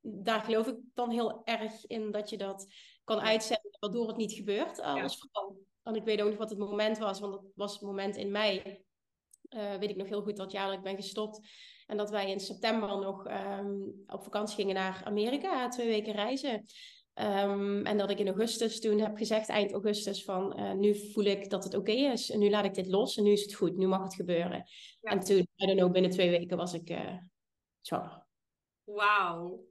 daar 0.00 0.40
geloof 0.40 0.66
ik 0.66 0.76
dan 0.94 1.10
heel 1.10 1.44
erg 1.44 1.86
in 1.86 2.10
dat 2.10 2.30
je 2.30 2.38
dat 2.38 2.66
kan 3.04 3.20
uitzetten 3.20 3.76
waardoor 3.80 4.08
het 4.08 4.16
niet 4.16 4.32
gebeurt 4.32 4.80
als 4.80 5.28
vrouw. 5.30 5.56
En 5.82 5.94
ik 5.94 6.04
weet 6.04 6.20
ook 6.20 6.28
nog 6.28 6.38
wat 6.38 6.50
het 6.50 6.58
moment 6.58 6.98
was, 6.98 7.20
want 7.20 7.32
dat 7.32 7.44
was 7.54 7.72
het 7.72 7.82
moment 7.82 8.16
in 8.16 8.30
mei. 8.30 8.84
Uh, 9.50 9.74
weet 9.74 9.90
ik 9.90 9.96
nog 9.96 10.08
heel 10.08 10.22
goed 10.22 10.36
dat 10.36 10.52
jaar 10.52 10.66
dat 10.66 10.76
ik 10.76 10.82
ben 10.82 10.96
gestopt. 10.96 11.40
En 11.86 11.96
dat 11.96 12.10
wij 12.10 12.30
in 12.30 12.40
september 12.40 12.88
nog 12.88 13.26
um, 13.26 14.02
op 14.06 14.22
vakantie 14.22 14.56
gingen 14.56 14.74
naar 14.74 15.02
Amerika, 15.04 15.68
twee 15.68 15.86
weken 15.86 16.12
reizen. 16.12 16.64
Um, 17.14 17.86
en 17.86 17.98
dat 17.98 18.10
ik 18.10 18.18
in 18.18 18.26
augustus 18.26 18.80
toen 18.80 18.98
heb 18.98 19.16
gezegd, 19.16 19.48
eind 19.48 19.72
augustus, 19.72 20.24
van 20.24 20.60
uh, 20.60 20.72
nu 20.72 21.10
voel 21.12 21.24
ik 21.24 21.50
dat 21.50 21.64
het 21.64 21.74
oké 21.74 21.90
okay 21.90 22.12
is. 22.12 22.30
En 22.30 22.38
nu 22.38 22.50
laat 22.50 22.64
ik 22.64 22.74
dit 22.74 22.86
los 22.86 23.16
en 23.16 23.24
nu 23.24 23.32
is 23.32 23.42
het 23.42 23.54
goed. 23.54 23.76
Nu 23.76 23.86
mag 23.86 24.02
het 24.02 24.14
gebeuren. 24.14 24.64
Ja. 25.00 25.10
En 25.10 25.20
toen, 25.20 25.38
I 25.38 25.66
don't 25.66 25.78
know, 25.78 25.92
binnen 25.92 26.10
twee 26.10 26.30
weken 26.30 26.56
was 26.56 26.74
ik 26.74 26.90
uh, 26.90 27.16
zwanger. 27.80 28.26
Wauw. 28.84 29.64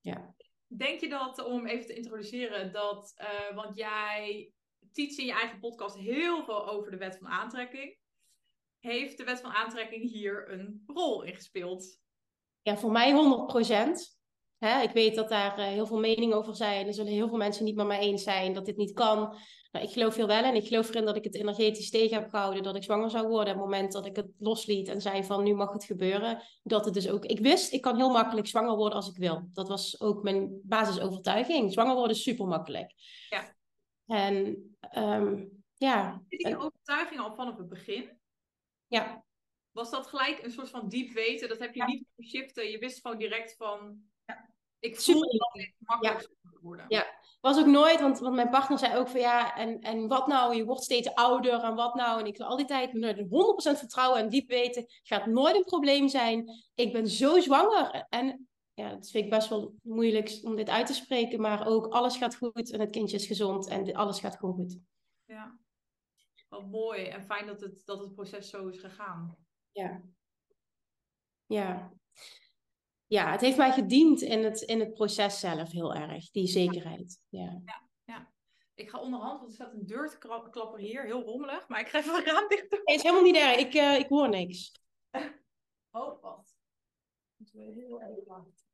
Ja. 0.00 0.34
Denk 0.66 1.00
je 1.00 1.08
dat, 1.08 1.44
om 1.44 1.66
even 1.66 1.86
te 1.86 1.94
introduceren, 1.94 2.72
dat, 2.72 3.14
uh, 3.20 3.56
want 3.56 3.76
jij 3.76 4.52
teach 4.92 5.16
in 5.16 5.26
je 5.26 5.32
eigen 5.32 5.60
podcast 5.60 5.96
heel 5.96 6.44
veel 6.44 6.68
over 6.68 6.90
de 6.90 6.96
wet 6.96 7.16
van 7.16 7.28
aantrekking. 7.28 7.96
Heeft 8.80 9.16
de 9.16 9.24
wet 9.24 9.40
van 9.40 9.52
aantrekking 9.52 10.10
hier 10.10 10.52
een 10.52 10.82
rol 10.86 11.22
in 11.22 11.34
gespeeld? 11.34 12.00
Ja, 12.62 12.76
voor 12.76 12.92
mij 12.92 13.12
100 13.12 13.46
procent. 13.46 14.18
Hè, 14.58 14.82
ik 14.82 14.90
weet 14.90 15.14
dat 15.14 15.28
daar 15.28 15.58
uh, 15.58 15.64
heel 15.64 15.86
veel 15.86 15.98
meningen 15.98 16.36
over 16.36 16.56
zijn. 16.56 16.86
Er 16.86 16.94
zullen 16.94 17.12
heel 17.12 17.28
veel 17.28 17.36
mensen 17.36 17.64
niet 17.64 17.76
met 17.76 17.86
mij 17.86 17.98
eens 17.98 18.22
zijn 18.22 18.52
dat 18.52 18.66
dit 18.66 18.76
niet 18.76 18.92
kan. 18.92 19.36
Nou, 19.70 19.86
ik 19.86 19.92
geloof 19.92 20.14
heel 20.14 20.26
wel 20.26 20.42
en 20.42 20.54
ik 20.54 20.66
geloof 20.66 20.88
erin 20.88 21.04
dat 21.04 21.16
ik 21.16 21.24
het 21.24 21.34
energetisch 21.34 21.90
tegen 21.90 22.20
heb 22.20 22.30
gehouden 22.30 22.62
dat 22.62 22.76
ik 22.76 22.82
zwanger 22.82 23.10
zou 23.10 23.28
worden. 23.28 23.54
Op 23.54 23.60
het 23.60 23.70
moment 23.70 23.92
dat 23.92 24.06
ik 24.06 24.16
het 24.16 24.28
losliet 24.38 24.88
en 24.88 25.00
zei 25.00 25.24
van 25.24 25.42
nu 25.42 25.54
mag 25.54 25.72
het 25.72 25.84
gebeuren. 25.84 26.42
Dat 26.62 26.84
het 26.84 26.94
dus 26.94 27.08
ook. 27.08 27.24
Ik 27.24 27.38
wist, 27.38 27.72
ik 27.72 27.80
kan 27.80 27.96
heel 27.96 28.10
makkelijk 28.10 28.46
zwanger 28.46 28.76
worden 28.76 28.96
als 28.96 29.08
ik 29.08 29.16
wil. 29.16 29.48
Dat 29.52 29.68
was 29.68 30.00
ook 30.00 30.22
mijn 30.22 30.60
basisovertuiging. 30.62 31.72
Zwanger 31.72 31.94
worden 31.94 32.16
is 32.16 32.22
super 32.22 32.46
makkelijk. 32.46 32.92
Ja. 33.28 33.54
En 34.06 34.66
um, 34.96 35.62
ja. 35.74 36.22
Die 36.28 36.56
overtuiging 36.56 37.20
al 37.20 37.34
vanaf 37.34 37.56
het 37.56 37.68
begin? 37.68 38.18
Ja. 38.86 39.24
Was 39.70 39.90
dat 39.90 40.06
gelijk 40.06 40.42
een 40.42 40.50
soort 40.50 40.70
van 40.70 40.88
diep 40.88 41.12
weten? 41.12 41.48
Dat 41.48 41.58
heb 41.58 41.74
je 41.74 41.80
ja. 41.80 41.86
niet 41.86 42.06
shiften. 42.28 42.70
Je 42.70 42.78
wist 42.78 43.00
gewoon 43.00 43.18
direct 43.18 43.56
van 43.56 43.98
ik 44.78 45.00
voel 45.00 45.20
dat 45.20 45.50
het 45.52 45.74
makkelijk 45.78 46.20
ja. 46.20 46.50
worden. 46.60 46.84
Ja, 46.88 47.06
was 47.40 47.58
ook 47.58 47.66
nooit, 47.66 48.00
want, 48.00 48.18
want 48.18 48.34
mijn 48.34 48.50
partner 48.50 48.78
zei 48.78 48.96
ook 48.96 49.08
van 49.08 49.20
ja, 49.20 49.56
en, 49.56 49.80
en 49.80 50.08
wat 50.08 50.26
nou, 50.26 50.54
je 50.54 50.64
wordt 50.64 50.82
steeds 50.82 51.14
ouder 51.14 51.62
en 51.62 51.74
wat 51.74 51.94
nou. 51.94 52.20
En 52.20 52.26
ik 52.26 52.36
wil 52.36 52.46
al 52.46 52.56
die 52.56 52.66
tijd 52.66 52.92
met 52.92 53.18
100% 53.18 53.26
vertrouwen 53.78 54.20
en 54.20 54.28
diep 54.28 54.48
weten, 54.48 54.84
gaat 55.02 55.26
nooit 55.26 55.54
een 55.56 55.64
probleem 55.64 56.08
zijn. 56.08 56.50
Ik 56.74 56.92
ben 56.92 57.08
zo 57.08 57.40
zwanger. 57.40 58.06
En 58.08 58.48
ja, 58.74 58.88
dat 58.88 59.10
vind 59.10 59.24
ik 59.24 59.30
best 59.30 59.48
wel 59.48 59.74
moeilijk 59.82 60.38
om 60.42 60.56
dit 60.56 60.68
uit 60.68 60.86
te 60.86 60.94
spreken, 60.94 61.40
maar 61.40 61.66
ook 61.66 61.86
alles 61.86 62.16
gaat 62.16 62.36
goed 62.36 62.72
en 62.72 62.80
het 62.80 62.90
kindje 62.90 63.16
is 63.16 63.26
gezond 63.26 63.68
en 63.68 63.94
alles 63.94 64.20
gaat 64.20 64.36
gewoon 64.36 64.54
goed. 64.54 64.78
Ja, 65.24 65.58
wat 66.48 66.66
mooi 66.66 67.06
en 67.06 67.22
fijn 67.22 67.46
dat 67.46 67.60
het, 67.60 67.82
dat 67.84 67.98
het 67.98 68.14
proces 68.14 68.50
zo 68.50 68.68
is 68.68 68.78
gegaan. 68.78 69.36
Ja. 69.72 70.02
Ja, 71.46 71.92
ja, 73.06 73.30
het 73.30 73.40
heeft 73.40 73.56
mij 73.56 73.72
gediend 73.72 74.20
in 74.20 74.44
het, 74.44 74.60
in 74.60 74.80
het 74.80 74.94
proces 74.94 75.40
zelf 75.40 75.70
heel 75.70 75.94
erg, 75.94 76.30
die 76.30 76.46
zekerheid. 76.46 77.20
Ja. 77.28 77.62
ja. 77.64 77.88
ja, 78.04 78.32
Ik 78.74 78.90
ga 78.90 79.00
onderhand, 79.00 79.38
want 79.38 79.48
er 79.48 79.54
staat 79.54 79.72
een 79.72 79.86
deur 79.86 80.10
te 80.10 80.48
klappen 80.50 80.80
hier, 80.80 81.04
heel 81.04 81.22
rommelig, 81.22 81.68
maar 81.68 81.80
ik 81.80 81.88
ga 81.88 81.98
even 81.98 82.14
een 82.14 82.24
raam 82.24 82.48
dicht 82.48 82.70
doen. 82.70 82.80
Het 82.84 82.96
is 82.96 83.02
helemaal 83.02 83.22
niet 83.22 83.36
erg, 83.36 83.56
ik, 83.56 83.74
uh, 83.74 83.98
ik 83.98 84.08
hoor 84.08 84.28
niks. 84.28 84.72
Oh, 85.90 86.22
wacht. 86.22 86.56
Moeten 87.36 87.58
we 87.58 87.72
heel 87.72 88.00
even 88.00 88.24
wachten. 88.26 88.64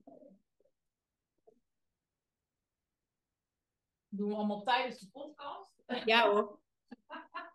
Doen 4.09 4.29
we 4.29 4.35
allemaal 4.35 4.63
tijdens 4.63 4.99
de 4.99 5.09
podcast? 5.09 5.83
Ja 6.05 6.31
hoor. 6.31 6.59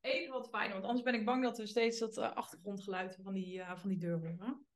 even 0.00 0.32
wat 0.32 0.48
fijn, 0.48 0.72
want 0.72 0.84
anders 0.84 1.02
ben 1.02 1.14
ik 1.14 1.24
bang 1.24 1.42
dat 1.42 1.58
we 1.58 1.66
steeds 1.66 1.98
dat 1.98 2.18
uh, 2.18 2.32
achtergrondgeluid 2.32 3.18
van 3.22 3.32
die, 3.32 3.58
uh, 3.58 3.76
van 3.76 3.88
die 3.88 3.98
deur 3.98 4.18
horen. 4.18 4.66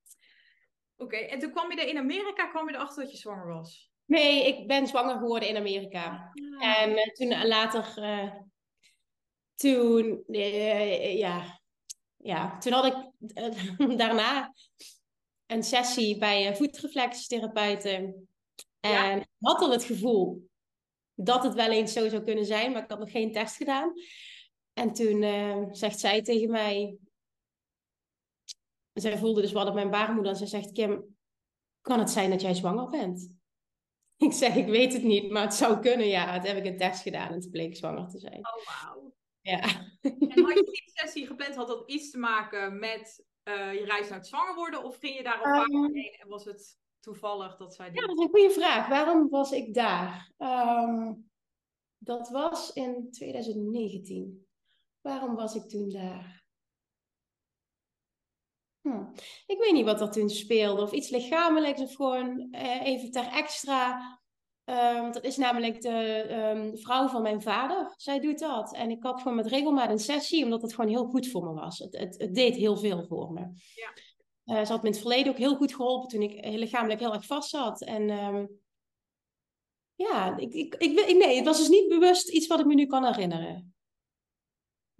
Oké, 0.97 1.17
en 1.17 1.39
toen 1.39 1.51
kwam 1.51 1.71
je 1.71 1.81
er 1.81 1.89
in 1.89 1.99
Amerika, 1.99 2.47
kwam 2.47 2.69
je 2.69 2.75
erachter 2.75 3.03
dat 3.03 3.13
je 3.13 3.19
zwanger 3.19 3.47
was? 3.47 3.93
Nee, 4.05 4.47
ik 4.47 4.67
ben 4.67 4.87
zwanger 4.87 5.19
geworden 5.19 5.49
in 5.49 5.57
Amerika. 5.57 6.33
Ah. 6.59 6.69
En 6.69 6.97
eh, 6.97 7.13
toen 7.13 7.47
later, 7.47 7.93
eh, 7.97 8.35
toen, 9.55 10.25
eh, 10.27 11.19
ja, 11.19 11.61
ja, 12.17 12.59
toen 12.59 12.73
had 12.73 12.85
ik 12.85 12.97
eh, 13.35 13.97
daarna 14.03 14.55
een 15.47 15.63
sessie 15.63 16.19
bij 16.19 16.47
een 16.47 16.57
voetreflextherapeuten. 16.57 18.29
En 18.81 19.21
ik 19.21 19.29
had 19.39 19.61
al 19.61 19.71
het 19.71 19.85
gevoel 19.85 20.49
dat 21.15 21.43
het 21.43 21.55
wel 21.55 21.71
eens 21.71 21.93
zo 21.93 22.09
zou 22.09 22.23
kunnen 22.23 22.45
zijn, 22.45 22.73
maar 22.73 22.83
ik 22.83 22.91
had 22.91 22.99
nog 22.99 23.11
geen 23.11 23.33
test 23.33 23.57
gedaan. 23.57 23.93
En 24.73 24.93
toen 24.93 25.23
eh, 25.23 25.63
zegt 25.71 25.99
zij 26.01 26.23
tegen 26.23 26.51
mij, 26.51 26.99
zij 28.93 29.19
voelde 29.19 29.41
dus 29.41 29.53
wat 29.53 29.69
op 29.69 29.75
mijn 29.75 29.91
baarmoeder 29.91 30.33
en 30.33 30.39
zij 30.39 30.47
zegt, 30.47 30.73
Kim, 30.73 31.17
kan 31.81 31.99
het 31.99 32.11
zijn 32.11 32.31
dat 32.31 32.41
jij 32.41 32.55
zwanger 32.55 32.91
bent? 32.91 33.31
Ik 34.17 34.33
zeg, 34.33 34.55
ik 34.55 34.67
weet 34.67 34.93
het 34.93 35.03
niet, 35.03 35.31
maar 35.31 35.43
het 35.43 35.55
zou 35.55 35.81
kunnen, 35.81 36.07
ja. 36.07 36.39
Toen 36.39 36.47
heb 36.55 36.65
ik 36.65 36.73
een 36.73 36.77
test 36.79 37.03
gedaan 37.03 37.33
en 37.33 37.41
toen 37.41 37.51
bleek 37.51 37.69
ik 37.69 37.77
zwanger 37.77 38.09
te 38.09 38.19
zijn. 38.19 38.39
Oh, 38.39 38.67
wauw. 38.67 39.15
Ja. 39.41 39.61
En 40.01 40.45
had 40.45 40.55
je 40.55 40.65
die 40.65 40.91
sessie 40.95 41.27
gepland, 41.27 41.55
had 41.55 41.67
dat 41.69 41.91
iets 41.91 42.11
te 42.11 42.19
maken 42.19 42.79
met 42.79 43.25
eh, 43.43 43.73
je 43.73 43.85
reis 43.85 44.09
naar 44.09 44.19
het 44.19 44.27
zwanger 44.27 44.55
worden? 44.55 44.85
Of 44.85 44.97
ging 44.97 45.17
je 45.17 45.23
daar 45.23 45.39
op 45.39 45.45
Ehm. 45.45 45.75
um, 45.75 45.95
heen 45.95 46.17
en 46.21 46.29
was 46.29 46.45
het 46.45 46.79
toevallig 47.01 47.57
dat 47.57 47.75
zij 47.75 47.87
Ja, 47.93 48.07
dat 48.07 48.19
is 48.19 48.25
een 48.25 48.31
goede 48.31 48.51
vraag. 48.51 48.89
Waarom 48.89 49.29
was 49.29 49.53
ik 49.53 49.75
daar? 49.75 50.33
Ehm, 50.37 51.13
dat 51.99 52.29
was 52.29 52.73
in 52.73 53.11
2019. 53.11 54.47
Waarom 55.03 55.35
was 55.35 55.55
ik 55.55 55.69
toen 55.69 55.89
daar? 55.89 56.45
Hm. 58.81 59.05
Ik 59.47 59.59
weet 59.59 59.73
niet 59.73 59.85
wat 59.85 60.01
er 60.01 60.11
toen 60.11 60.31
speelde. 60.31 60.83
Of 60.83 60.93
iets 60.93 61.11
lichamelijks 61.11 61.81
of 61.81 61.95
gewoon 61.95 62.49
eh, 62.51 62.87
even 62.87 63.11
ter 63.11 63.27
extra. 63.27 64.21
Ehm, 64.65 65.13
dat 65.13 65.25
is 65.25 65.37
namelijk 65.37 65.81
de 65.81 66.23
ehm, 66.29 66.77
vrouw 66.77 67.09
van 67.09 67.23
mijn 67.23 67.43
vader. 67.43 67.95
Zij 67.97 68.21
doet 68.21 68.39
dat. 68.39 68.75
En 68.75 68.91
ik 68.91 69.03
had 69.03 69.21
gewoon 69.21 69.37
met 69.37 69.47
regelmaat 69.47 69.91
een 69.91 69.99
sessie, 69.99 70.45
omdat 70.45 70.63
het 70.63 70.75
gewoon 70.75 70.91
heel 70.91 71.05
goed 71.05 71.29
voor 71.29 71.45
me 71.45 71.61
was. 71.61 71.79
Het, 71.79 71.99
het, 71.99 72.19
het 72.19 72.35
deed 72.35 72.57
heel 72.57 72.77
veel 72.77 73.05
voor 73.05 73.33
me. 73.33 73.41
Ja. 73.75 73.93
Eh, 74.45 74.65
ze 74.65 74.73
had 74.73 74.83
me 74.83 74.89
in 74.89 74.93
het 74.93 75.01
verleden 75.01 75.33
ook 75.33 75.39
heel 75.39 75.57
goed 75.57 75.75
geholpen 75.75 76.09
toen 76.09 76.23
ik 76.23 76.33
eh, 76.33 76.55
lichamelijk 76.55 77.01
heel 77.01 77.15
erg 77.15 77.27
vast 77.27 77.51
zat. 77.51 77.83
En 77.83 78.11
ehm, 78.11 78.47
ja, 79.95 80.37
ik, 80.37 80.55
ik, 80.55 80.75
ik, 80.75 81.17
nee, 81.17 81.37
het 81.37 81.45
was 81.45 81.59
dus 81.59 81.69
niet 81.69 81.89
bewust 81.89 82.29
iets 82.29 82.47
wat 82.47 82.61
ik 82.61 82.67
me 82.67 82.75
nu 82.75 82.87
kan 82.87 83.05
herinneren. 83.05 83.72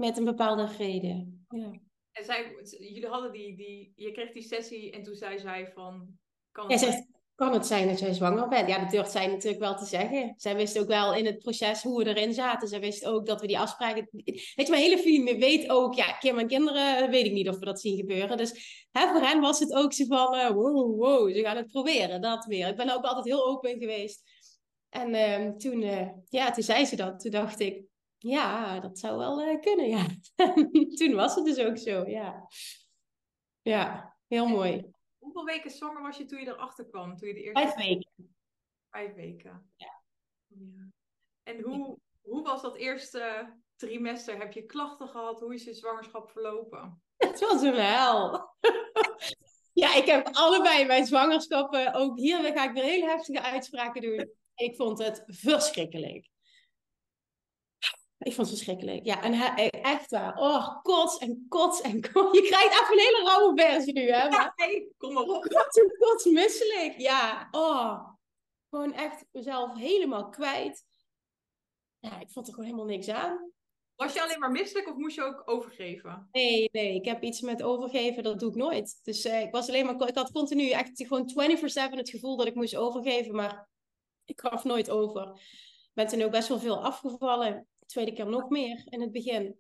Met 0.03 0.17
een 0.19 0.25
bepaalde 0.25 0.69
reden. 0.79 1.47
Ja. 1.49 1.71
En 2.13 2.25
zij, 2.25 2.57
jullie 2.79 3.07
hadden 3.07 3.33
die, 3.33 3.57
die... 3.57 3.93
Je 3.97 4.13
kreeg 4.13 4.33
die 4.33 4.43
sessie 4.43 4.93
en 4.93 5.03
toen 5.03 5.15
zei 5.15 5.39
zij 5.39 5.71
van... 5.75 6.19
Kan 6.53 6.71
het 6.71 6.81
zegt, 6.81 7.07
kan 7.35 7.53
het 7.53 7.67
zijn 7.67 7.89
dat 7.89 7.99
jij 7.99 8.13
zwanger 8.13 8.49
bent? 8.49 8.69
Ja, 8.69 8.79
dat 8.79 8.91
durft 8.91 9.11
zij 9.11 9.27
natuurlijk 9.27 9.63
wel 9.63 9.77
te 9.77 9.85
zeggen. 9.85 10.35
Zij 10.37 10.57
wist 10.57 10.79
ook 10.79 10.87
wel 10.87 11.15
in 11.15 11.27
het 11.27 11.39
proces 11.39 11.83
hoe 11.83 12.05
we 12.05 12.09
erin 12.09 12.35
zaten. 12.35 12.69
Zij 12.69 12.81
wist 12.81 13.05
ook 13.05 13.27
dat 13.27 13.41
we 13.41 13.47
die 13.47 13.59
afspraken... 13.59 14.09
Weet 14.11 14.43
je, 14.55 14.67
mijn 14.69 14.83
hele 14.83 14.99
familie 14.99 15.39
weet 15.39 15.71
ook... 15.71 15.95
Ja, 15.95 16.13
Kim 16.13 16.39
en 16.39 16.47
kinderen, 16.47 17.11
weet 17.11 17.27
ik 17.27 17.33
niet 17.33 17.49
of 17.49 17.59
we 17.59 17.65
dat 17.65 17.81
zien 17.81 17.97
gebeuren. 17.97 18.37
Dus 18.37 18.87
hè, 18.91 19.09
voor 19.09 19.23
hen 19.23 19.41
was 19.41 19.59
het 19.59 19.73
ook 19.73 19.93
zo 19.93 20.05
van... 20.05 20.35
eh, 20.35 20.51
wow, 20.51 20.99
wow, 20.99 21.35
ze 21.35 21.43
gaan 21.43 21.57
het 21.57 21.73
proberen, 21.73 22.21
dat 22.21 22.45
weer. 22.45 22.69
Ik 22.69 22.77
ben 22.77 22.95
ook 22.95 23.05
altijd 23.05 23.25
heel 23.25 23.47
open 23.47 23.79
geweest. 23.79 24.23
En 24.89 25.15
ehm, 25.15 25.57
toen, 25.57 25.83
eh, 25.83 26.09
ja, 26.29 26.51
toen 26.51 26.65
zei 26.65 26.85
ze 26.85 26.97
dat. 26.97 27.21
Toen 27.21 27.31
dacht 27.31 27.61
ik... 27.61 27.91
Ja, 28.23 28.81
dat 28.81 28.99
zou 28.99 29.19
wel 29.19 29.41
eh, 29.41 29.61
kunnen, 29.61 29.89
ja. 29.89 30.07
toen 30.99 31.15
was 31.15 31.35
het 31.35 31.45
dus 31.45 31.59
ook 31.59 31.79
zo, 31.79 32.07
ja. 32.07 32.47
Ja, 33.63 34.17
heel 34.27 34.47
mooi. 34.47 34.91
Hoeveel 35.19 35.45
weken 35.45 35.71
zwanger 35.71 36.03
was 36.03 36.17
je 36.17 36.25
toen 36.25 36.41
je 36.41 36.47
erachter 36.47 36.87
kwam? 36.87 37.17
Toen 37.17 37.29
je 37.29 37.35
de 37.35 37.43
eerste 37.43 37.63
Vijf 37.63 37.75
weken. 37.75 38.35
vijf 38.91 39.15
weken. 39.15 39.73
Ja. 39.77 40.03
Ja. 40.47 40.89
En 41.43 41.61
hoe, 41.61 41.99
hoe 42.21 42.43
was 42.43 42.63
dat 42.63 42.77
eerste 42.77 43.55
trimester? 43.77 44.39
Heb 44.39 44.53
je 44.53 44.67
klachten 44.67 45.09
gehad? 45.09 45.41
Hoe 45.41 45.55
is 45.55 45.65
je 45.65 45.75
zwangerschap 45.75 46.31
verlopen? 46.31 47.03
Het 47.17 47.41
was 47.41 47.63
een 47.63 47.75
hel. 47.75 48.51
ja, 49.83 49.95
ik 49.95 50.07
heb 50.07 50.29
allebei 50.33 50.85
mijn 50.85 51.07
zwangerschappen. 51.07 51.95
Ook 51.95 52.19
hier 52.19 52.39
ga 52.53 52.65
ik 52.65 52.73
weer 52.73 52.85
hele 52.85 53.07
heftige 53.07 53.43
uitspraken 53.43 54.03
doen. 54.03 54.31
Ik 54.55 54.77
vond 54.77 54.99
het 54.99 55.23
verschrikkelijk. 55.27 56.31
Ik 58.23 58.35
vond 58.35 58.49
het 58.49 58.57
verschrikkelijk. 58.57 59.05
Ja, 59.05 59.23
en 59.23 59.33
echt 59.71 60.11
waar. 60.11 60.37
Oh, 60.37 60.83
kots 60.83 61.19
en 61.19 61.47
kots 61.49 61.81
en 61.81 62.01
kots. 62.13 62.39
Je 62.39 62.43
krijgt 62.43 62.81
even 62.83 62.93
een 62.93 62.99
hele 62.99 63.23
rauwe 63.25 63.61
versie 63.61 63.93
nu, 63.93 64.11
hè? 64.11 64.29
Maar 64.29 64.53
Nee, 64.57 64.95
kom 64.99 65.13
maar 65.13 65.23
op. 65.23 65.43
kots 65.43 65.79
en 65.79 65.97
kots 65.99 66.25
misselijk. 66.25 66.95
Ja, 66.97 67.49
oh. 67.51 68.09
Gewoon 68.71 68.95
echt 68.95 69.25
mezelf 69.33 69.75
helemaal 69.79 70.29
kwijt. 70.29 70.85
Ja, 71.99 72.21
ik 72.21 72.31
vond 72.31 72.47
er 72.47 72.55
gewoon 72.55 72.69
helemaal 72.71 72.95
niks 72.95 73.09
aan. 73.09 73.53
Was 73.97 74.13
je 74.13 74.23
alleen 74.23 74.39
maar 74.39 74.51
misselijk 74.51 74.89
of 74.89 74.97
moest 74.97 75.17
je 75.17 75.23
ook 75.23 75.43
overgeven? 75.45 76.29
Nee, 76.33 76.69
nee, 76.73 76.95
ik 76.95 77.05
heb 77.05 77.23
iets 77.23 77.41
met 77.41 77.63
overgeven, 77.63 78.23
dat 78.23 78.41
doe 78.41 78.49
ik 78.51 78.57
nooit. 78.57 79.01
Dus 79.03 79.25
eh, 79.25 79.41
ik 79.41 79.51
was 79.51 79.69
alleen 79.69 79.87
maar, 79.87 80.09
ik 80.09 80.17
had 80.17 80.33
continu 80.33 80.71
echt 80.71 80.91
gewoon 81.07 81.31
24-7 81.31 81.97
het 81.97 82.11
gevoel 82.11 82.37
dat 82.37 82.47
ik 82.47 82.55
moest 82.55 82.77
overgeven, 82.77 83.35
maar 83.35 83.69
ik 84.25 84.41
gaf 84.41 84.65
nooit 84.65 84.91
over. 84.91 85.23
Ik 85.83 85.91
ben 85.95 86.07
toen 86.07 86.23
ook 86.23 86.31
best 86.31 86.49
wel 86.49 86.59
veel 86.59 86.85
afgevallen. 86.85 87.67
Tweede 87.93 88.13
keer 88.13 88.27
nog 88.27 88.49
meer 88.49 88.83
in 88.85 89.01
het 89.01 89.13
begin. 89.13 89.57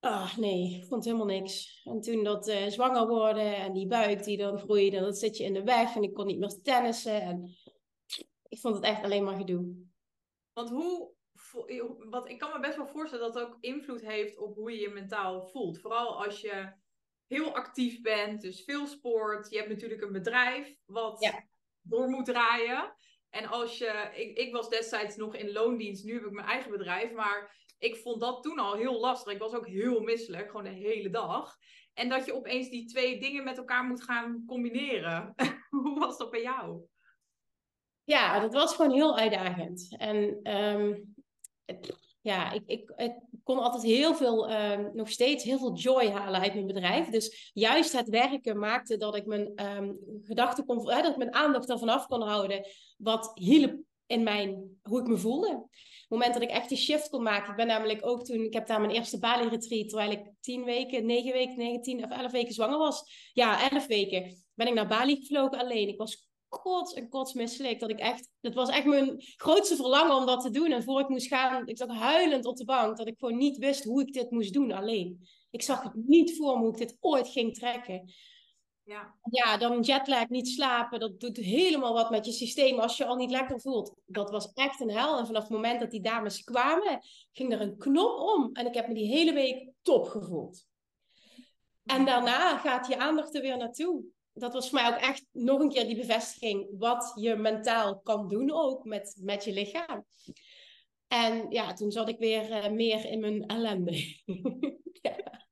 Ah, 0.00 0.36
nee, 0.36 0.74
ik 0.74 0.84
vond 0.86 1.04
helemaal 1.04 1.26
niks. 1.26 1.80
En 1.84 2.00
toen 2.00 2.24
dat 2.24 2.48
eh, 2.48 2.66
zwanger 2.66 3.06
worden 3.06 3.56
en 3.56 3.72
die 3.72 3.86
buik 3.86 4.24
die 4.24 4.36
dan 4.36 4.58
groeide, 4.58 5.00
dat 5.00 5.18
zit 5.18 5.36
je 5.36 5.44
in 5.44 5.52
de 5.52 5.62
weg 5.62 5.96
en 5.96 6.02
ik 6.02 6.14
kon 6.14 6.26
niet 6.26 6.38
meer 6.38 6.60
tennissen. 6.62 7.20
En 7.20 7.56
ik 8.48 8.58
vond 8.58 8.74
het 8.74 8.84
echt 8.84 9.02
alleen 9.02 9.24
maar 9.24 9.36
gedoe. 9.36 9.74
Want 10.52 10.70
hoe, 10.70 11.12
vo- 11.34 11.66
wat, 12.10 12.28
ik 12.28 12.38
kan 12.38 12.52
me 12.52 12.60
best 12.60 12.76
wel 12.76 12.86
voorstellen 12.86 13.24
dat 13.32 13.34
het 13.34 13.44
ook 13.44 13.56
invloed 13.60 14.00
heeft 14.00 14.38
op 14.38 14.54
hoe 14.54 14.72
je 14.72 14.80
je 14.80 14.88
mentaal 14.88 15.46
voelt. 15.46 15.78
Vooral 15.80 16.24
als 16.24 16.40
je 16.40 16.72
heel 17.26 17.54
actief 17.54 18.00
bent, 18.00 18.40
dus 18.40 18.64
veel 18.64 18.86
sport. 18.86 19.50
Je 19.50 19.56
hebt 19.56 19.68
natuurlijk 19.68 20.02
een 20.02 20.12
bedrijf 20.12 20.76
wat 20.84 21.22
Ja. 21.22 21.46
door 21.80 22.08
moet 22.08 22.24
draaien. 22.24 22.94
En 23.36 23.46
als 23.46 23.78
je, 23.78 24.10
ik, 24.14 24.38
ik 24.38 24.52
was 24.52 24.68
destijds 24.68 25.16
nog 25.16 25.34
in 25.34 25.52
loondienst, 25.52 26.04
nu 26.04 26.14
heb 26.14 26.24
ik 26.24 26.30
mijn 26.30 26.46
eigen 26.46 26.70
bedrijf, 26.70 27.12
maar 27.12 27.56
ik 27.78 27.96
vond 27.96 28.20
dat 28.20 28.42
toen 28.42 28.58
al 28.58 28.74
heel 28.74 29.00
lastig. 29.00 29.32
Ik 29.32 29.38
was 29.38 29.54
ook 29.54 29.66
heel 29.66 30.00
misselijk, 30.00 30.46
gewoon 30.46 30.64
de 30.64 30.70
hele 30.70 31.10
dag. 31.10 31.56
En 31.94 32.08
dat 32.08 32.26
je 32.26 32.34
opeens 32.34 32.68
die 32.68 32.86
twee 32.86 33.20
dingen 33.20 33.44
met 33.44 33.58
elkaar 33.58 33.84
moet 33.84 34.02
gaan 34.02 34.44
combineren. 34.46 35.34
Hoe 35.70 35.98
was 35.98 36.18
dat 36.18 36.30
bij 36.30 36.42
jou? 36.42 36.80
Ja, 38.04 38.40
dat 38.40 38.52
was 38.52 38.74
gewoon 38.74 38.92
heel 38.92 39.18
uitdagend. 39.18 39.94
En 39.98 40.40
ehm, 40.42 40.94
ja, 42.26 42.52
ik, 42.52 42.62
ik, 42.66 42.92
ik 42.96 43.12
kon 43.44 43.58
altijd 43.58 43.82
heel 43.82 44.14
veel, 44.14 44.48
ehm, 44.48 44.90
nog 44.92 45.10
steeds 45.10 45.44
heel 45.44 45.58
veel 45.58 45.74
joy 45.74 46.10
halen 46.10 46.40
uit 46.40 46.54
mijn 46.54 46.66
bedrijf. 46.66 47.08
Dus 47.08 47.50
juist 47.54 47.92
het 47.92 48.08
werken 48.08 48.58
maakte 48.58 48.96
dat 48.96 49.16
ik 49.16 49.26
mijn 49.26 49.52
ehm, 49.54 49.92
gedachten 50.22 50.64
kon, 50.64 50.84
dat 50.84 51.06
ik 51.06 51.16
mijn 51.16 51.34
aandacht 51.34 51.70
ervan 51.70 51.88
af 51.88 52.06
kon 52.06 52.22
houden. 52.22 52.66
Wat 52.96 53.30
hielp 53.34 53.76
in 54.06 54.22
mijn, 54.22 54.78
hoe 54.82 55.00
ik 55.00 55.06
me 55.06 55.16
voelde. 55.16 55.48
Het 55.48 56.06
moment 56.08 56.32
dat 56.32 56.42
ik 56.42 56.50
echt 56.50 56.68
die 56.68 56.78
shift 56.78 57.08
kon 57.08 57.22
maken. 57.22 57.50
Ik 57.50 57.56
ben 57.56 57.66
namelijk 57.66 58.06
ook 58.06 58.24
toen, 58.24 58.44
ik 58.44 58.52
heb 58.52 58.66
daar 58.66 58.80
mijn 58.80 58.92
eerste 58.92 59.18
Bali 59.18 59.48
retreat, 59.48 59.88
terwijl 59.88 60.10
ik 60.10 60.30
tien 60.40 60.64
weken, 60.64 61.06
negen 61.06 61.32
weken, 61.32 61.56
negen, 61.56 61.82
tien 61.82 62.04
of 62.04 62.10
elf 62.10 62.32
weken 62.32 62.54
zwanger 62.54 62.78
was. 62.78 63.30
Ja, 63.32 63.70
elf 63.70 63.86
weken 63.86 64.44
ben 64.54 64.66
ik 64.66 64.74
naar 64.74 64.88
Bali 64.88 65.16
gevlogen 65.16 65.58
alleen. 65.58 65.88
Ik 65.88 65.98
was 65.98 66.28
kots 66.60 66.92
en 66.92 67.08
kots 67.08 67.32
misselijk. 67.32 67.80
Dat 67.80 67.90
ik 67.90 67.98
echt, 67.98 68.30
dat 68.40 68.54
was 68.54 68.68
echt 68.68 68.84
mijn 68.84 69.14
grootste 69.36 69.76
verlangen 69.76 70.16
om 70.16 70.26
dat 70.26 70.42
te 70.42 70.50
doen. 70.50 70.72
En 70.72 70.82
voor 70.82 71.00
ik 71.00 71.08
moest 71.08 71.26
gaan, 71.26 71.66
ik 71.66 71.76
zat 71.76 71.90
huilend 71.90 72.44
op 72.44 72.56
de 72.56 72.64
bank. 72.64 72.96
Dat 72.96 73.06
ik 73.06 73.18
gewoon 73.18 73.36
niet 73.36 73.58
wist 73.58 73.84
hoe 73.84 74.00
ik 74.00 74.12
dit 74.12 74.30
moest 74.30 74.52
doen 74.52 74.72
alleen. 74.72 75.28
Ik 75.50 75.62
zag 75.62 75.82
het 75.82 75.94
niet 75.94 76.36
voor 76.36 76.54
me 76.54 76.62
hoe 76.62 76.72
ik 76.72 76.78
dit 76.78 76.96
ooit 77.00 77.28
ging 77.28 77.54
trekken. 77.54 78.12
Ja. 78.82 79.14
Ja, 79.30 79.56
dan 79.56 79.80
jetlag, 79.80 80.28
niet 80.28 80.48
slapen. 80.48 81.00
Dat 81.00 81.20
doet 81.20 81.36
helemaal 81.36 81.92
wat 81.92 82.10
met 82.10 82.26
je 82.26 82.32
systeem 82.32 82.78
als 82.78 82.96
je 82.96 83.04
al 83.04 83.16
niet 83.16 83.30
lekker 83.30 83.60
voelt. 83.60 83.94
Dat 84.04 84.30
was 84.30 84.52
echt 84.52 84.80
een 84.80 84.90
hel. 84.90 85.18
En 85.18 85.26
vanaf 85.26 85.42
het 85.42 85.52
moment 85.52 85.80
dat 85.80 85.90
die 85.90 86.02
dames 86.02 86.44
kwamen, 86.44 87.00
ging 87.32 87.52
er 87.52 87.60
een 87.60 87.78
knop 87.78 88.18
om. 88.18 88.50
En 88.52 88.66
ik 88.66 88.74
heb 88.74 88.88
me 88.88 88.94
die 88.94 89.08
hele 89.08 89.32
week 89.32 89.70
top 89.82 90.06
gevoeld. 90.06 90.66
En 91.84 92.04
daarna 92.04 92.58
gaat 92.58 92.86
je 92.86 92.98
aandacht 92.98 93.34
er 93.34 93.42
weer 93.42 93.56
naartoe. 93.56 94.04
Dat 94.38 94.52
was 94.52 94.70
voor 94.70 94.80
mij 94.80 94.88
ook 94.88 95.00
echt 95.00 95.26
nog 95.32 95.60
een 95.60 95.68
keer 95.68 95.86
die 95.86 95.96
bevestiging. 95.96 96.66
Wat 96.78 97.12
je 97.14 97.36
mentaal 97.36 98.00
kan 98.00 98.28
doen 98.28 98.52
ook 98.52 98.84
met, 98.84 99.16
met 99.20 99.44
je 99.44 99.52
lichaam. 99.52 100.04
En 101.08 101.50
ja, 101.50 101.72
toen 101.72 101.90
zat 101.90 102.08
ik 102.08 102.18
weer 102.18 102.50
eh, 102.50 102.70
meer 102.70 103.04
in 103.04 103.20
mijn 103.20 103.46
ellende. 103.46 103.92
ja. 105.02 105.44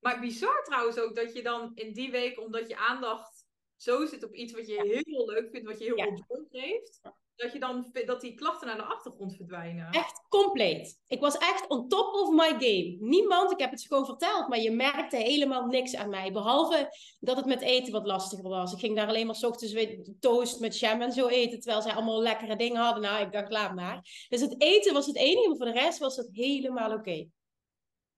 Maar 0.00 0.20
bizar 0.20 0.62
trouwens 0.64 0.98
ook 0.98 1.14
dat 1.14 1.32
je 1.32 1.42
dan 1.42 1.70
in 1.74 1.92
die 1.92 2.10
week, 2.10 2.40
omdat 2.40 2.68
je 2.68 2.76
aandacht 2.76 3.46
zo 3.76 4.06
zit 4.06 4.24
op 4.24 4.34
iets 4.34 4.52
wat 4.52 4.66
je 4.66 5.02
heel 5.04 5.26
leuk 5.26 5.50
vindt, 5.50 5.66
wat 5.66 5.78
je 5.78 5.84
heel 5.84 5.96
veel 5.96 6.24
joy 6.28 6.46
geeft, 6.50 7.00
dat 7.36 7.52
je 7.52 7.58
dan 7.58 7.90
dat 8.06 8.20
die 8.20 8.34
klachten 8.34 8.66
naar 8.66 8.76
de 8.76 8.82
achtergrond 8.82 9.36
verdwijnen. 9.36 9.90
Echt 9.90 10.26
compleet. 10.28 11.02
Ik 11.06 11.20
was 11.20 11.36
echt 11.36 11.68
on 11.68 11.88
top 11.88 12.14
of 12.14 12.30
my 12.30 12.48
game. 12.48 12.96
Niemand, 13.00 13.52
ik 13.52 13.58
heb 13.58 13.70
het 13.70 13.86
gewoon 13.86 14.06
verteld, 14.06 14.48
maar 14.48 14.58
je 14.58 14.70
merkte 14.70 15.16
helemaal 15.16 15.66
niks 15.66 15.96
aan 15.96 16.08
mij. 16.08 16.32
Behalve 16.32 16.96
dat 17.20 17.36
het 17.36 17.46
met 17.46 17.60
eten 17.60 17.92
wat 17.92 18.06
lastiger 18.06 18.48
was. 18.48 18.72
Ik 18.72 18.78
ging 18.78 18.96
daar 18.96 19.08
alleen 19.08 19.26
maar 19.26 19.34
s 19.34 19.44
ochtends 19.44 19.72
weer 19.72 20.08
toast 20.20 20.60
met 20.60 20.78
jam 20.78 21.02
en 21.02 21.12
zo 21.12 21.26
eten, 21.26 21.60
terwijl 21.60 21.82
zij 21.82 21.92
allemaal 21.92 22.22
lekkere 22.22 22.56
dingen 22.56 22.82
hadden. 22.82 23.02
Nou, 23.02 23.24
ik 23.24 23.32
dacht, 23.32 23.52
laat 23.52 23.74
maar. 23.74 24.26
Dus 24.28 24.40
het 24.40 24.60
eten 24.60 24.92
was 24.92 25.06
het 25.06 25.16
enige, 25.16 25.48
maar 25.48 25.56
voor 25.56 25.66
de 25.66 25.80
rest 25.80 25.98
was 25.98 26.16
het 26.16 26.28
helemaal 26.32 26.92
oké. 26.92 27.26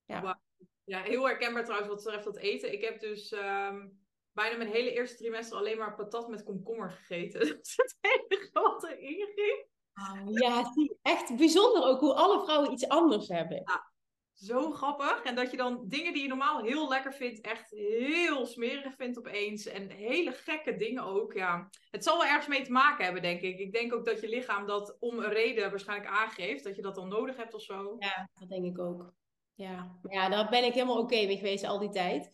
Ja. 0.04 0.40
ja, 0.84 1.02
heel 1.02 1.26
herkenbaar 1.26 1.64
trouwens 1.64 1.90
wat 1.90 2.04
betreft 2.04 2.24
dat 2.24 2.36
eten. 2.36 2.72
Ik 2.72 2.82
heb 2.82 3.00
dus... 3.00 3.32
Ehm, 3.32 3.86
bijna 4.36 4.56
mijn 4.56 4.70
hele 4.70 4.92
eerste 4.92 5.16
trimester 5.16 5.58
alleen 5.58 5.78
maar 5.78 5.94
patat 5.94 6.28
met 6.28 6.42
komkommer 6.42 6.90
gegeten. 6.90 7.40
Dat 7.48 7.66
is 7.66 7.76
het 7.76 7.96
enige 8.00 8.50
wat 8.52 8.84
erin 8.84 9.28
ging. 9.34 9.66
Oh, 9.94 10.32
ja, 10.32 10.72
echt 11.02 11.36
bijzonder 11.36 11.82
ook 11.82 12.00
hoe 12.00 12.14
alle 12.14 12.44
vrouwen 12.44 12.72
iets 12.72 12.88
anders 12.88 13.28
hebben. 13.28 13.62
Ja, 13.64 13.92
zo 14.32 14.70
grappig. 14.72 15.22
En 15.22 15.34
dat 15.34 15.50
je 15.50 15.56
dan 15.56 15.84
dingen 15.88 16.12
die 16.12 16.22
je 16.22 16.28
normaal 16.28 16.62
heel 16.62 16.88
lekker 16.88 17.14
vindt, 17.14 17.40
echt 17.40 17.70
heel 17.70 18.46
smerig 18.46 18.94
vindt 18.96 19.18
opeens. 19.18 19.66
En 19.66 19.90
hele 19.90 20.32
gekke 20.32 20.76
dingen 20.76 21.02
ook. 21.02 21.32
Ja. 21.32 21.68
Het 21.90 22.04
zal 22.04 22.18
wel 22.18 22.26
ergens 22.26 22.46
mee 22.46 22.62
te 22.62 22.72
maken 22.72 23.04
hebben, 23.04 23.22
denk 23.22 23.40
ik. 23.40 23.58
Ik 23.58 23.72
denk 23.72 23.94
ook 23.94 24.04
dat 24.04 24.20
je 24.20 24.28
lichaam 24.28 24.66
dat 24.66 24.96
om 24.98 25.18
een 25.18 25.32
reden 25.32 25.70
waarschijnlijk 25.70 26.10
aangeeft. 26.10 26.64
Dat 26.64 26.76
je 26.76 26.82
dat 26.82 26.94
dan 26.94 27.08
nodig 27.08 27.36
hebt 27.36 27.54
of 27.54 27.62
zo. 27.62 27.96
Ja, 27.98 28.28
dat 28.34 28.48
denk 28.48 28.64
ik 28.64 28.78
ook. 28.78 29.14
Ja, 29.54 29.98
ja, 30.08 30.28
daar 30.28 30.48
ben 30.48 30.64
ik 30.64 30.72
helemaal 30.72 30.98
oké 30.98 31.26
mee 31.26 31.36
geweest 31.36 31.64
al 31.64 31.78
die 31.78 31.88
tijd. 31.88 32.32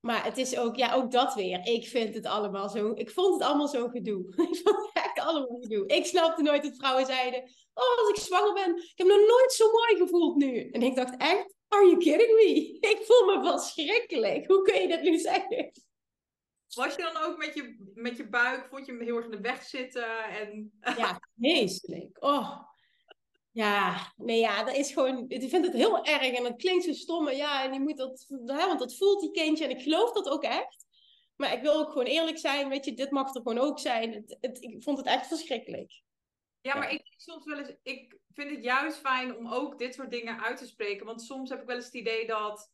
Maar 0.00 0.24
het 0.24 0.38
is 0.38 0.58
ook, 0.58 0.76
ja, 0.76 0.94
ook 0.94 1.10
dat 1.10 1.34
weer. 1.34 1.66
Ik 1.66 1.86
vind 1.88 2.14
het 2.14 2.26
allemaal 2.26 2.68
zo. 2.68 2.92
Ik 2.94 3.10
vond 3.10 3.34
het 3.34 3.48
allemaal 3.48 3.68
zo 3.68 3.88
gedoe. 3.88 4.28
ik 4.50 4.60
vond 4.64 4.76
het 4.76 4.90
echt 4.92 5.18
allemaal 5.18 5.58
gedoe. 5.60 5.86
Ik 5.86 6.06
snapte 6.06 6.42
nooit 6.42 6.62
dat 6.62 6.76
vrouwen 6.76 7.06
zeiden: 7.06 7.42
Oh, 7.74 7.98
als 7.98 8.08
ik 8.08 8.16
zwanger 8.16 8.52
ben, 8.52 8.76
ik 8.76 8.92
heb 8.94 9.06
nog 9.06 9.16
nooit 9.16 9.52
zo 9.52 9.70
mooi 9.70 9.96
gevoeld 9.96 10.36
nu. 10.36 10.70
En 10.70 10.82
ik 10.82 10.94
dacht 10.94 11.16
echt: 11.16 11.54
Are 11.68 11.84
you 11.84 11.98
kidding 11.98 12.34
me? 12.34 12.76
Ik 12.92 12.98
voel 13.02 13.36
me 13.36 13.50
verschrikkelijk. 13.50 14.46
Hoe 14.46 14.62
kun 14.62 14.80
je 14.80 14.88
dat 14.88 15.02
nu 15.02 15.18
zeggen? 15.18 15.72
Was 16.74 16.94
je 16.94 17.02
dan 17.12 17.22
ook 17.22 17.36
met 17.36 17.54
je, 17.54 17.90
met 17.94 18.16
je 18.16 18.28
buik, 18.28 18.66
vond 18.70 18.86
je 18.86 18.92
hem 18.92 19.00
heel 19.00 19.16
erg 19.16 19.24
in 19.24 19.30
de 19.30 19.40
weg 19.40 19.62
zitten? 19.62 20.24
En... 20.24 20.72
ja, 20.80 21.20
vreselijk. 21.38 22.24
Oh, 22.24 22.67
ja, 23.52 24.12
nee, 24.16 24.40
ja, 24.40 24.64
dat 24.64 24.74
is 24.74 24.92
gewoon. 24.92 25.24
Ik 25.28 25.48
vind 25.50 25.64
het 25.64 25.74
heel 25.74 26.04
erg 26.04 26.22
en 26.22 26.42
dat 26.42 26.56
klinkt 26.56 26.84
zo 26.84 26.92
stom. 26.92 27.30
Ja, 27.30 27.64
en 27.64 27.72
je 27.72 27.80
moet 27.80 27.96
dat, 27.96 28.26
hè, 28.28 28.66
want 28.66 28.78
dat 28.78 28.96
voelt 28.96 29.20
die 29.20 29.30
kindje 29.30 29.64
en 29.64 29.70
ik 29.70 29.82
geloof 29.82 30.12
dat 30.12 30.28
ook 30.28 30.42
echt. 30.42 30.86
Maar 31.36 31.52
ik 31.52 31.62
wil 31.62 31.74
ook 31.74 31.88
gewoon 31.88 32.06
eerlijk 32.06 32.38
zijn, 32.38 32.68
weet 32.68 32.84
je, 32.84 32.94
dit 32.94 33.10
mag 33.10 33.34
er 33.34 33.42
gewoon 33.42 33.58
ook 33.58 33.78
zijn. 33.78 34.12
Het, 34.12 34.36
het, 34.40 34.62
ik 34.62 34.82
vond 34.82 34.98
het 34.98 35.06
echt 35.06 35.26
verschrikkelijk. 35.26 36.02
Ja, 36.60 36.74
maar 36.74 36.92
ik 36.92 37.02
soms 37.16 37.44
wel 37.44 37.58
eens, 37.58 37.72
ik 37.82 38.18
vind 38.32 38.50
het 38.50 38.64
juist 38.64 38.98
fijn 38.98 39.36
om 39.36 39.52
ook 39.52 39.78
dit 39.78 39.94
soort 39.94 40.10
dingen 40.10 40.40
uit 40.42 40.56
te 40.56 40.66
spreken. 40.66 41.06
Want 41.06 41.22
soms 41.22 41.50
heb 41.50 41.60
ik 41.60 41.66
wel 41.66 41.76
eens 41.76 41.84
het 41.84 41.94
idee 41.94 42.26
dat, 42.26 42.72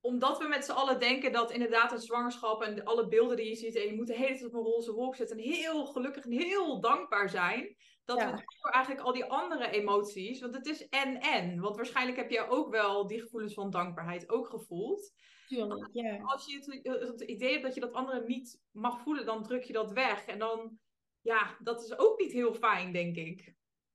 omdat 0.00 0.38
we 0.38 0.48
met 0.48 0.64
z'n 0.64 0.72
allen 0.72 0.98
denken 1.00 1.32
dat 1.32 1.52
inderdaad 1.52 1.92
een 1.92 2.00
zwangerschap 2.00 2.62
en 2.62 2.84
alle 2.84 3.08
beelden 3.08 3.36
die 3.36 3.48
je 3.48 3.56
ziet, 3.56 3.76
en 3.76 3.86
je 3.86 3.94
moet 3.94 4.06
de 4.06 4.14
hele 4.14 4.38
tijd 4.38 4.44
op 4.44 4.54
een 4.54 4.72
roze 4.72 4.92
wolk 4.92 5.16
zetten 5.16 5.36
en 5.36 5.42
heel 5.42 5.86
gelukkig 5.86 6.24
en 6.24 6.32
heel 6.32 6.80
dankbaar 6.80 7.30
zijn 7.30 7.76
dat 8.06 8.18
we 8.18 8.42
voor 8.60 8.70
eigenlijk 8.70 9.04
al 9.04 9.12
die 9.12 9.24
andere 9.24 9.70
emoties, 9.70 10.40
want 10.40 10.54
het 10.54 10.66
is 10.66 10.88
en-en. 10.88 11.60
Want 11.60 11.76
waarschijnlijk 11.76 12.16
heb 12.16 12.30
je 12.30 12.48
ook 12.48 12.70
wel 12.70 13.06
die 13.06 13.20
gevoelens 13.20 13.54
van 13.54 13.70
dankbaarheid 13.70 14.28
ook 14.28 14.48
gevoeld. 14.48 15.12
Tuurlijk, 15.46 15.88
ja. 15.92 16.16
Als 16.22 16.46
je 16.46 16.80
het, 16.82 17.08
het, 17.08 17.20
idee 17.20 17.50
hebt 17.50 17.62
dat 17.62 17.74
je 17.74 17.80
dat 17.80 17.92
andere 17.92 18.24
niet 18.26 18.60
mag 18.70 19.00
voelen, 19.00 19.26
dan 19.26 19.42
druk 19.42 19.62
je 19.62 19.72
dat 19.72 19.92
weg. 19.92 20.24
En 20.26 20.38
dan, 20.38 20.78
ja, 21.20 21.56
dat 21.58 21.82
is 21.82 21.98
ook 21.98 22.20
niet 22.20 22.32
heel 22.32 22.54
fijn, 22.54 22.92
denk 22.92 23.16
ik. 23.16 23.54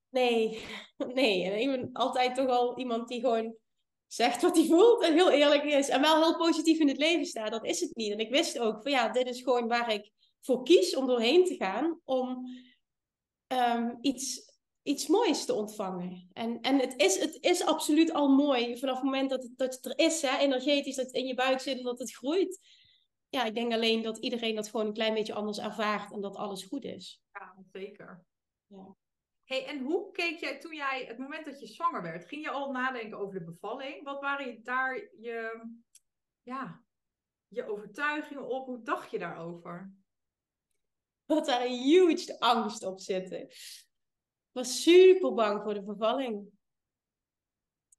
Nee, 0.09 0.63
nee. 1.13 1.43
En 1.43 1.59
ik 1.59 1.67
ben 1.67 1.89
altijd 1.93 2.35
toch 2.35 2.49
al 2.49 2.77
iemand 2.77 3.07
die 3.07 3.19
gewoon 3.19 3.55
zegt 4.07 4.41
wat 4.41 4.55
hij 4.55 4.65
voelt 4.65 5.03
en 5.03 5.13
heel 5.13 5.31
eerlijk 5.31 5.63
is. 5.63 5.89
En 5.89 6.01
wel 6.01 6.21
heel 6.21 6.37
positief 6.37 6.79
in 6.79 6.87
het 6.87 6.97
leven 6.97 7.25
staat. 7.25 7.51
Dat 7.51 7.65
is 7.65 7.79
het 7.79 7.95
niet. 7.95 8.11
En 8.11 8.19
ik 8.19 8.29
wist 8.29 8.59
ook 8.59 8.81
van 8.81 8.91
ja, 8.91 9.09
dit 9.09 9.27
is 9.27 9.41
gewoon 9.41 9.67
waar 9.67 9.93
ik 9.93 10.11
voor 10.41 10.63
kies 10.63 10.95
om 10.95 11.07
doorheen 11.07 11.45
te 11.45 11.55
gaan. 11.55 11.99
Om 12.03 12.45
um, 13.51 13.97
iets, 14.01 14.51
iets 14.83 15.07
moois 15.07 15.45
te 15.45 15.53
ontvangen. 15.53 16.29
En, 16.33 16.61
en 16.61 16.79
het, 16.79 16.93
is, 16.97 17.19
het 17.19 17.37
is 17.41 17.65
absoluut 17.65 18.13
al 18.13 18.27
mooi 18.29 18.79
vanaf 18.79 18.95
het 18.95 19.03
moment 19.03 19.29
dat 19.29 19.43
het, 19.43 19.57
dat 19.57 19.73
het 19.73 19.85
er 19.85 19.97
is, 20.05 20.21
hè, 20.21 20.37
energetisch, 20.37 20.95
dat 20.95 21.05
het 21.05 21.15
in 21.15 21.25
je 21.25 21.35
buik 21.35 21.59
zit 21.59 21.77
en 21.77 21.83
dat 21.83 21.99
het 21.99 22.15
groeit. 22.15 22.59
Ja, 23.29 23.43
ik 23.43 23.55
denk 23.55 23.73
alleen 23.73 24.01
dat 24.01 24.17
iedereen 24.17 24.55
dat 24.55 24.69
gewoon 24.69 24.85
een 24.85 24.93
klein 24.93 25.13
beetje 25.13 25.33
anders 25.33 25.59
ervaart 25.59 26.11
en 26.11 26.21
dat 26.21 26.35
alles 26.35 26.63
goed 26.63 26.83
is. 26.83 27.21
Ja, 27.31 27.55
zeker. 27.71 28.25
Ja. 28.67 28.95
Hey, 29.43 29.65
en 29.65 29.79
hoe 29.79 30.11
keek 30.11 30.39
jij 30.39 30.59
toen 30.59 30.75
jij, 30.75 31.05
het 31.07 31.17
moment 31.17 31.45
dat 31.45 31.59
je 31.59 31.67
zwanger 31.67 32.01
werd, 32.01 32.25
ging 32.25 32.43
je 32.43 32.49
al 32.49 32.71
nadenken 32.71 33.17
over 33.17 33.39
de 33.39 33.45
bevalling? 33.45 34.03
Wat 34.03 34.21
waren 34.21 34.47
je 34.47 34.61
daar 34.61 34.95
je, 34.95 35.69
ja, 36.41 36.83
je 37.47 37.63
overtuigingen 37.63 38.47
op? 38.47 38.65
Hoe 38.65 38.81
dacht 38.81 39.11
je 39.11 39.19
daarover? 39.19 39.93
Dat 41.35 41.45
daar 41.45 41.65
een 41.65 41.83
huge 41.83 42.39
angst 42.39 42.83
op 42.83 42.99
zitten. 42.99 43.41
Ik 44.51 44.57
was 44.57 44.81
super 44.81 45.33
bang 45.33 45.63
voor 45.63 45.73
de 45.73 45.83
vervalling. 45.83 46.47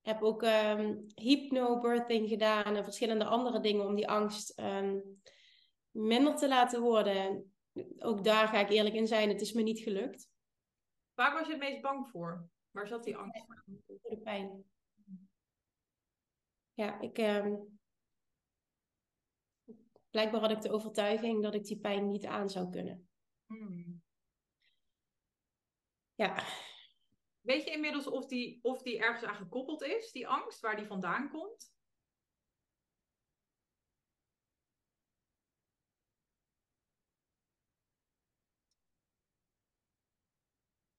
Ik 0.03 0.09
heb 0.09 0.23
ook 0.23 0.43
um, 0.43 1.07
hypnobirthing 1.15 2.29
gedaan 2.29 2.77
en 2.77 2.85
verschillende 2.85 3.25
andere 3.25 3.61
dingen 3.61 3.87
om 3.87 3.95
die 3.95 4.09
angst 4.09 4.51
ehm, 4.51 4.99
minder 5.91 6.37
te 6.37 6.49
laten 6.49 6.81
worden. 6.81 7.55
Ook 7.99 8.25
daar 8.25 8.49
ga 8.49 8.61
ik 8.61 8.71
eerlijk 8.71 8.95
in 8.95 9.07
zijn, 9.07 9.29
het 9.29 9.41
is 9.41 9.53
me 9.53 9.63
niet 9.63 9.81
gelukt. 9.81 10.29
Waar 11.15 11.33
was 11.33 11.47
je 11.47 11.53
het 11.53 11.61
meest 11.61 11.83
bang 11.83 12.09
voor? 12.09 12.49
Waar 12.71 12.87
zat 12.87 13.05
die 13.05 13.17
angst 13.17 13.45
voor? 13.47 13.65
Voor 13.87 14.11
de 14.11 14.19
pijn. 14.19 14.65
Ja, 16.75 17.01
ik. 17.01 17.19
Um, 17.19 17.81
blijkbaar 20.11 20.41
had 20.41 20.51
ik 20.51 20.61
de 20.61 20.71
overtuiging 20.71 21.43
dat 21.43 21.55
ik 21.55 21.65
die 21.65 21.79
pijn 21.79 22.07
niet 22.07 22.27
aan 22.27 22.51
zou 22.51 22.71
kunnen. 22.71 23.09
Ja. 26.15 26.45
Weet 27.41 27.65
je 27.65 27.71
inmiddels 27.71 28.07
of 28.07 28.27
die, 28.27 28.59
of 28.63 28.83
die 28.83 28.99
ergens 28.99 29.25
aan 29.25 29.37
gekoppeld 29.37 29.83
is, 29.83 30.13
die 30.13 30.29
angst, 30.29 30.61
waar 30.61 30.77
die 30.77 30.87
vandaan 30.87 31.31
komt? 31.31 31.73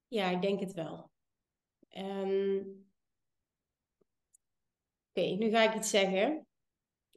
Ja, 0.08 0.30
ik 0.30 0.42
denk 0.42 0.60
het 0.60 0.74
wel. 0.74 1.12
Um... 1.90 2.82
Oké, 5.10 5.28
nu 5.28 5.50
ga 5.50 5.64
ik 5.64 5.76
iets 5.76 5.90
zeggen. 5.90 6.48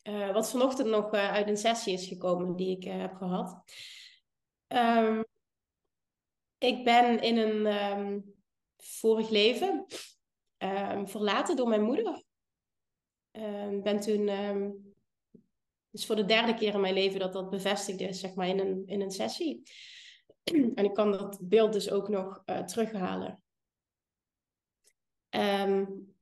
Uh, 0.03 0.33
wat 0.33 0.51
vanochtend 0.51 0.89
nog 0.89 1.15
uh, 1.15 1.31
uit 1.31 1.49
een 1.49 1.57
sessie 1.57 1.93
is 1.93 2.07
gekomen 2.07 2.57
die 2.57 2.77
ik 2.77 2.85
uh, 2.85 3.01
heb 3.01 3.15
gehad. 3.15 3.65
Um, 4.69 5.25
ik 6.59 6.85
ben 6.85 7.21
in 7.23 7.37
een 7.37 7.67
um, 7.67 8.35
vorig 8.77 9.29
leven 9.29 9.87
um, 10.59 11.09
verlaten 11.09 11.57
door 11.57 11.69
mijn 11.69 11.83
moeder. 11.83 12.25
Ben 13.83 14.01
toen, 14.01 14.27
dus 15.91 16.07
voor 16.07 16.17
de 16.17 16.25
derde 16.25 16.55
keer 16.55 16.75
in 16.75 16.81
mijn 16.81 16.95
leven 16.95 17.21
dat 17.21 17.33
dat 17.33 17.51
bevestigd 17.51 18.01
is, 18.01 18.21
zeg 18.21 18.35
maar, 18.35 18.49
in 18.49 18.59
een, 18.59 18.87
in 18.87 19.01
een 19.01 19.11
sessie. 19.11 19.63
en 20.75 20.85
ik 20.85 20.95
kan 20.95 21.11
dat 21.11 21.39
beeld 21.43 21.73
dus 21.73 21.91
ook 21.91 22.09
nog 22.09 22.43
uh, 22.47 22.59
terughalen. 22.59 23.43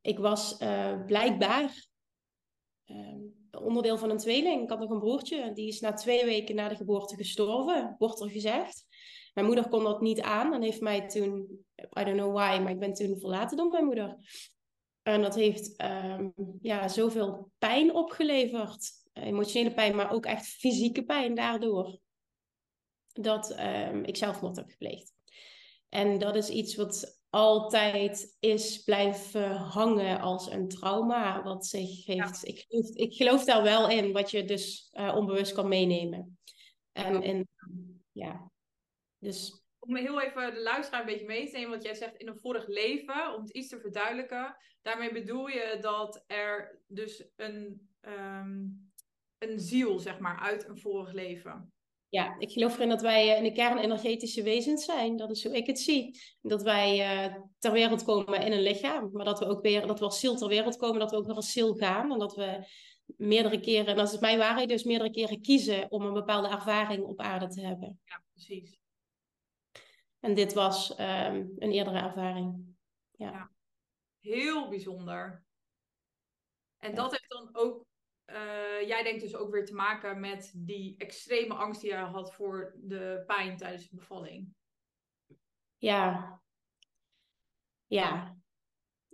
ik 0.01 0.19
was 0.19 0.61
uh, 0.61 1.05
blijkbaar 1.05 1.87
onderdeel 3.62 3.99
van 3.99 4.11
een 4.11 4.19
tweeling. 4.19 4.62
Ik 4.62 4.69
had 4.69 4.79
nog 4.79 4.90
een 4.90 4.99
broertje, 4.99 5.53
die 5.53 5.69
is 5.69 5.81
na 5.81 5.93
twee 5.93 6.25
weken 6.25 6.55
na 6.55 6.69
de 6.69 6.77
geboorte 6.77 7.17
gestorven, 7.17 7.95
wordt 7.99 8.21
er 8.21 8.31
gezegd. 8.31 8.87
Mijn 9.35 9.47
moeder 9.47 9.69
kon 9.69 9.85
dat 9.85 10.01
niet 10.01 10.21
aan 10.21 10.55
en 10.55 10.62
heeft 10.62 10.81
mij 10.81 11.09
toen, 11.09 11.64
I 11.99 12.05
don't 12.05 12.17
know 12.17 12.33
why, 12.33 12.59
maar 12.62 12.71
ik 12.71 12.79
ben 12.79 12.93
toen 12.93 13.21
verlaten 13.21 13.57
door 13.57 13.69
mijn 13.71 13.85
moeder. 13.85 14.17
En 15.03 15.23
dat 15.23 15.35
heeft 15.35 15.83
um, 15.83 16.33
ja, 16.62 16.88
zoveel 16.88 17.51
pijn 17.59 17.95
opgeleverd. 17.95 18.90
Emotionele 19.12 19.75
pijn, 19.75 19.97
maar 19.97 20.12
ook 20.12 20.27
echt 20.27 20.47
fysieke 20.47 21.05
pijn 21.05 21.35
daardoor. 21.35 21.99
Dat 23.12 23.59
um, 23.61 24.05
ik 24.05 24.17
zelfmoord 24.17 24.57
heb 24.57 24.71
gepleegd. 24.71 25.12
En 25.88 26.19
dat 26.19 26.37
is 26.37 26.49
iets 26.49 26.75
wat 26.75 27.23
altijd 27.35 28.37
is 28.40 28.83
blijven 28.83 29.51
hangen 29.57 30.20
als 30.20 30.51
een 30.51 30.68
trauma. 30.68 31.42
Wat 31.42 31.66
zich 31.66 32.07
heeft. 32.07 32.47
Ik, 32.49 32.64
geloof, 32.68 32.88
ik 32.94 33.14
geloof 33.14 33.44
daar 33.44 33.62
wel 33.62 33.90
in, 33.90 34.12
wat 34.12 34.31
je 34.31 34.44
dus 34.44 34.90
uh, 34.92 35.16
onbewust 35.16 35.53
kan 35.53 35.68
meenemen. 35.68 36.38
En, 36.92 37.23
en 37.23 37.49
ja, 38.12 38.51
dus... 39.18 39.62
Om 39.79 39.97
heel 39.97 40.20
even 40.20 40.55
de 40.55 40.62
luisteraar 40.62 41.01
een 41.01 41.07
beetje 41.07 41.27
mee 41.27 41.47
te 41.47 41.53
nemen, 41.53 41.70
want 41.70 41.83
jij 41.83 41.94
zegt 41.94 42.16
in 42.16 42.29
een 42.29 42.40
vorig 42.40 42.66
leven, 42.66 43.35
om 43.35 43.40
het 43.40 43.51
iets 43.51 43.68
te 43.68 43.81
verduidelijken. 43.81 44.57
Daarmee 44.83 45.12
bedoel 45.12 45.47
je 45.47 45.79
dat 45.81 46.25
er 46.27 46.83
dus 46.87 47.25
een, 47.37 47.88
um, 48.01 48.92
een 49.38 49.61
ziel, 49.61 49.99
zeg 49.99 50.18
maar, 50.18 50.38
uit 50.38 50.68
een 50.68 50.79
vorig 50.79 51.12
leven. 51.12 51.74
Ja, 52.14 52.37
ik 52.38 52.50
geloof 52.50 52.74
erin 52.74 52.88
dat 52.88 53.00
wij 53.00 53.31
eh, 53.31 53.37
in 53.37 53.42
de 53.42 53.53
kern 53.53 53.79
energetische 53.79 54.42
wezens 54.42 54.85
zijn. 54.85 55.16
Dat 55.16 55.31
is 55.31 55.44
hoe 55.44 55.57
ik 55.57 55.66
het 55.66 55.79
zie. 55.79 56.20
Dat 56.40 56.62
wij 56.62 57.27
uh, 57.27 57.35
ter 57.59 57.72
wereld 57.72 58.05
komen 58.05 58.40
in 58.40 58.53
een 58.53 58.62
lichaam. 58.62 59.11
Maar 59.12 59.24
dat 59.24 59.38
we 59.38 59.44
ook 59.44 59.62
weer, 59.62 59.87
dat 59.87 59.98
we 59.98 60.05
als 60.05 60.20
ziel 60.20 60.37
ter 60.37 60.48
wereld 60.48 60.77
komen, 60.77 60.98
dat 60.98 61.11
we 61.11 61.16
ook 61.16 61.27
weer 61.27 61.35
als 61.35 61.53
ziel 61.53 61.74
gaan. 61.74 62.12
En 62.12 62.18
dat 62.18 62.35
we 62.35 62.66
meerdere 63.16 63.61
keren, 63.61 63.87
en 63.87 63.96
dat 63.96 64.12
is 64.12 64.18
mijn 64.18 64.38
waarheid, 64.38 64.68
dus 64.68 64.85
meerdere 64.85 65.11
keren 65.11 65.40
kiezen 65.40 65.90
om 65.90 66.03
een 66.03 66.12
bepaalde 66.12 66.48
ervaring 66.48 67.05
op 67.05 67.20
aarde 67.20 67.48
te 67.48 67.61
hebben. 67.61 68.00
Ja, 68.05 68.22
precies. 68.33 68.81
En 70.20 70.35
dit 70.35 70.53
was 70.53 70.90
um, 70.90 71.55
een 71.59 71.70
eerdere 71.70 71.98
ervaring. 71.98 72.77
Ja. 73.16 73.31
ja. 73.31 73.50
Heel 74.20 74.68
bijzonder. 74.68 75.44
En 76.79 76.90
ja. 76.90 76.96
dat 76.96 77.11
heeft 77.11 77.29
dan 77.29 77.48
ook 77.53 77.87
uh, 78.27 78.89
jij 78.89 79.03
denkt 79.03 79.23
dus 79.23 79.37
ook 79.37 79.53
weer 79.53 79.65
te 79.65 79.75
maken 79.75 80.21
met 80.21 80.53
die 80.57 80.95
extreme 80.99 81.55
angst 81.55 81.81
die 81.81 81.91
je 81.91 81.97
had 81.97 82.35
voor 82.35 82.75
de 82.83 83.23
pijn 83.27 83.57
tijdens 83.57 83.89
de 83.89 83.97
bevalling. 83.97 84.55
Ja. 85.77 86.43
Ja. 87.87 88.37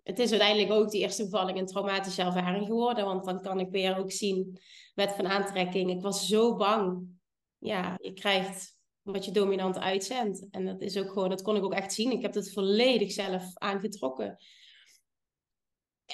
Het 0.02 0.18
is 0.18 0.30
uiteindelijk 0.30 0.72
ook 0.72 0.90
die 0.90 1.00
eerste 1.00 1.24
bevalling 1.24 1.58
een 1.58 1.66
traumatische 1.66 2.22
ervaring 2.22 2.66
geworden. 2.66 3.04
Want 3.04 3.24
dan 3.24 3.42
kan 3.42 3.60
ik 3.60 3.70
weer 3.70 3.98
ook 3.98 4.12
zien, 4.12 4.58
wet 4.94 5.12
van 5.12 5.26
aantrekking. 5.26 5.90
Ik 5.90 6.02
was 6.02 6.26
zo 6.26 6.56
bang. 6.56 7.06
Ja, 7.58 7.98
je 8.00 8.12
krijgt 8.12 8.78
wat 9.02 9.24
je 9.24 9.30
dominant 9.30 9.78
uitzendt. 9.78 10.46
En 10.50 10.66
dat 10.66 10.80
is 10.80 10.98
ook 10.98 11.08
gewoon, 11.08 11.28
dat 11.28 11.42
kon 11.42 11.56
ik 11.56 11.64
ook 11.64 11.74
echt 11.74 11.92
zien. 11.92 12.10
Ik 12.10 12.22
heb 12.22 12.34
het 12.34 12.52
volledig 12.52 13.12
zelf 13.12 13.44
aangetrokken. 13.54 14.36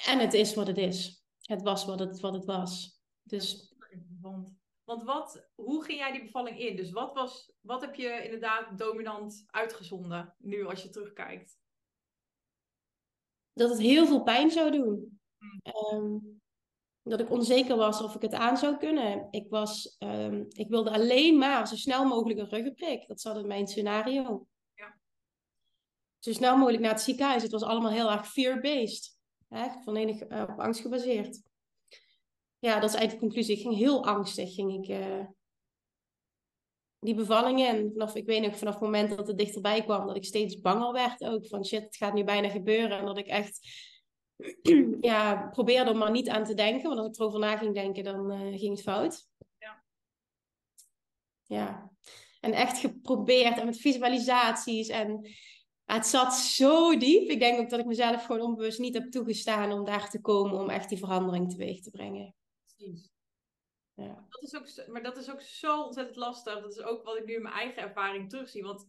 En 0.05 0.19
het 0.19 0.33
is 0.33 0.53
wat 0.53 0.67
het 0.67 0.77
is 0.77 1.25
het 1.47 1.61
was 1.61 1.85
wat 1.85 1.99
het, 1.99 2.19
wat 2.19 2.33
het 2.33 2.45
was. 2.45 3.01
Dus... 3.23 3.75
Want, 4.21 4.55
want 4.83 5.03
wat, 5.03 5.49
hoe 5.55 5.83
ging 5.83 5.99
jij 5.99 6.11
die 6.11 6.23
bevalling 6.23 6.59
in? 6.59 6.75
Dus 6.75 6.91
wat, 6.91 7.13
was, 7.13 7.51
wat 7.61 7.81
heb 7.81 7.95
je 7.95 8.23
inderdaad 8.23 8.77
dominant 8.77 9.43
uitgezonden, 9.47 10.35
nu 10.37 10.65
als 10.65 10.83
je 10.83 10.89
terugkijkt? 10.89 11.57
Dat 13.53 13.69
het 13.69 13.79
heel 13.79 14.05
veel 14.05 14.23
pijn 14.23 14.51
zou 14.51 14.71
doen. 14.71 15.19
Hmm. 15.37 15.59
Ehm, 15.61 16.17
dat 17.03 17.19
ik 17.19 17.29
onzeker 17.29 17.75
was 17.75 18.01
of 18.01 18.15
ik 18.15 18.21
het 18.21 18.33
aan 18.33 18.57
zou 18.57 18.77
kunnen. 18.77 19.27
Ik, 19.31 19.49
was, 19.49 19.95
um, 19.99 20.45
ik 20.49 20.69
wilde 20.69 20.91
alleen 20.91 21.37
maar 21.37 21.67
zo 21.67 21.75
snel 21.75 22.05
mogelijk 22.05 22.39
een 22.39 22.49
ruggenprik. 22.49 23.07
Dat 23.07 23.21
zat 23.21 23.37
in 23.37 23.47
mijn 23.47 23.67
scenario. 23.67 24.47
Ja. 24.73 24.97
Zo 26.19 26.31
snel 26.31 26.57
mogelijk 26.57 26.83
naar 26.83 26.91
het 26.91 27.01
ziekenhuis. 27.01 27.43
Het 27.43 27.51
was 27.51 27.63
allemaal 27.63 27.91
heel 27.91 28.11
erg 28.11 28.27
fear-based. 28.27 29.16
Echt 29.49 29.83
volledig 29.83 30.29
uh, 30.29 30.45
op 30.49 30.59
angst 30.59 30.81
gebaseerd. 30.81 31.41
Ja, 32.59 32.79
dat 32.79 32.89
is 32.89 32.95
eigenlijk 32.95 33.11
de 33.11 33.19
conclusie. 33.19 33.55
Ik 33.55 33.61
ging 33.61 33.75
heel 33.75 34.05
angstig, 34.05 34.53
ging 34.53 34.83
ik 34.83 34.99
uh, 34.99 35.25
die 36.99 37.15
bevalling 37.15 37.59
in. 37.59 37.91
Vanaf, 37.91 38.15
ik 38.15 38.25
weet 38.25 38.41
nog, 38.41 38.57
vanaf 38.57 38.73
het 38.73 38.83
moment 38.83 39.17
dat 39.17 39.27
het 39.27 39.37
dichterbij 39.37 39.83
kwam, 39.83 40.07
dat 40.07 40.15
ik 40.15 40.25
steeds 40.25 40.59
banger 40.59 40.93
werd 40.93 41.23
ook. 41.23 41.47
Van 41.47 41.65
shit, 41.65 41.83
het 41.83 41.95
gaat 41.95 42.13
nu 42.13 42.23
bijna 42.23 42.49
gebeuren. 42.49 42.97
En 42.97 43.05
dat 43.05 43.17
ik 43.17 43.27
echt 43.27 43.59
ja, 45.01 45.47
probeerde 45.51 45.91
om 45.91 45.97
maar 45.97 46.11
niet 46.11 46.29
aan 46.29 46.43
te 46.43 46.53
denken. 46.53 46.87
Want 46.87 46.99
als 46.99 47.07
ik 47.07 47.19
erover 47.19 47.39
na 47.39 47.57
ging 47.57 47.73
denken, 47.73 48.03
dan 48.03 48.31
uh, 48.31 48.59
ging 48.59 48.71
het 48.71 48.81
fout. 48.81 49.27
Ja. 49.57 49.83
Ja. 51.43 51.91
En 52.39 52.53
echt 52.53 52.77
geprobeerd 52.77 53.57
en 53.57 53.65
met 53.65 53.77
visualisaties 53.77 54.87
en 54.87 55.27
het 55.87 56.05
zat 56.05 56.33
zo 56.33 56.97
diep. 56.97 57.29
Ik 57.29 57.39
denk 57.39 57.59
ook 57.59 57.69
dat 57.69 57.79
ik 57.79 57.85
mezelf 57.85 58.25
gewoon 58.25 58.41
onbewust 58.41 58.79
niet 58.79 58.93
heb 58.93 59.11
toegestaan 59.11 59.71
om 59.71 59.85
daar 59.85 60.09
te 60.09 60.21
komen 60.21 60.59
om 60.59 60.69
echt 60.69 60.89
die 60.89 60.97
verandering 60.97 61.49
teweeg 61.49 61.81
te 61.81 61.89
brengen. 61.89 62.35
Precies. 62.65 63.09
Ja. 63.93 64.25
Dat 64.29 64.43
is 64.43 64.55
ook, 64.55 64.87
maar 64.87 65.03
dat 65.03 65.17
is 65.17 65.31
ook 65.31 65.41
zo 65.41 65.83
ontzettend 65.83 66.17
lastig. 66.17 66.61
Dat 66.61 66.71
is 66.71 66.81
ook 66.81 67.03
wat 67.03 67.17
ik 67.17 67.25
nu 67.25 67.33
in 67.33 67.41
mijn 67.41 67.53
eigen 67.53 67.81
ervaring 67.81 68.29
terugzie. 68.29 68.63
Want 68.63 68.85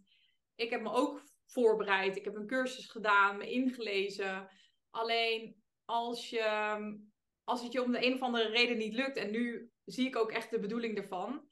ik 0.54 0.70
heb 0.70 0.82
me 0.82 0.90
ook 0.90 1.22
voorbereid. 1.46 2.16
Ik 2.16 2.24
heb 2.24 2.34
een 2.34 2.46
cursus 2.46 2.86
gedaan, 2.86 3.36
me 3.36 3.50
ingelezen. 3.50 4.48
Alleen 4.90 5.62
als, 5.84 6.30
je, 6.30 6.98
als 7.44 7.62
het 7.62 7.72
je 7.72 7.82
om 7.82 7.92
de 7.92 8.06
een 8.06 8.14
of 8.14 8.22
andere 8.22 8.48
reden 8.48 8.76
niet 8.76 8.94
lukt, 8.94 9.16
en 9.16 9.30
nu 9.30 9.70
zie 9.84 10.06
ik 10.06 10.16
ook 10.16 10.30
echt 10.30 10.50
de 10.50 10.60
bedoeling 10.60 10.96
ervan. 10.96 11.48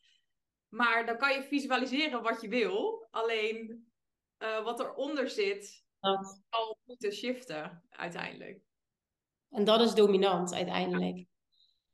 Maar 0.68 1.06
dan 1.06 1.18
kan 1.18 1.34
je 1.34 1.42
visualiseren 1.42 2.22
wat 2.22 2.40
je 2.40 2.48
wil. 2.48 3.06
Alleen 3.10 3.86
uh, 4.38 4.64
wat 4.64 4.80
eronder 4.80 5.30
zit, 5.30 5.84
dat. 6.00 6.42
zal 6.50 6.78
moeten 6.84 7.12
shiften 7.12 7.82
uiteindelijk. 7.90 8.60
En 9.50 9.64
dat 9.64 9.80
is 9.80 9.94
dominant 9.94 10.54
uiteindelijk. 10.54 11.26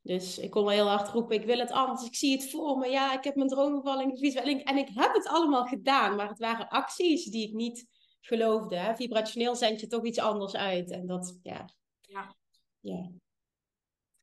Dus 0.01 0.37
ik 0.37 0.51
kon 0.51 0.63
wel 0.63 0.73
heel 0.73 0.87
hard 0.87 1.09
roepen, 1.09 1.35
ik 1.35 1.45
wil 1.45 1.59
het 1.59 1.71
anders, 1.71 2.05
ik 2.05 2.15
zie 2.15 2.31
het 2.31 2.49
voor 2.49 2.77
me. 2.77 2.87
Ja, 2.87 3.17
ik 3.17 3.23
heb 3.23 3.35
mijn 3.35 3.49
droombevalling, 3.49 4.19
en 4.63 4.77
ik 4.77 4.89
heb 4.93 5.13
het 5.13 5.27
allemaal 5.27 5.65
gedaan. 5.65 6.15
Maar 6.15 6.29
het 6.29 6.39
waren 6.39 6.69
acties 6.69 7.25
die 7.25 7.47
ik 7.47 7.53
niet 7.53 7.87
geloofde. 8.21 8.75
Hè? 8.75 8.95
Vibrationeel 8.95 9.55
zend 9.55 9.79
je 9.79 9.87
toch 9.87 10.05
iets 10.05 10.19
anders 10.19 10.55
uit. 10.55 10.91
En 10.91 11.07
dat, 11.07 11.39
ja. 11.41 11.69
ja. 12.01 12.35
ja. 12.79 13.11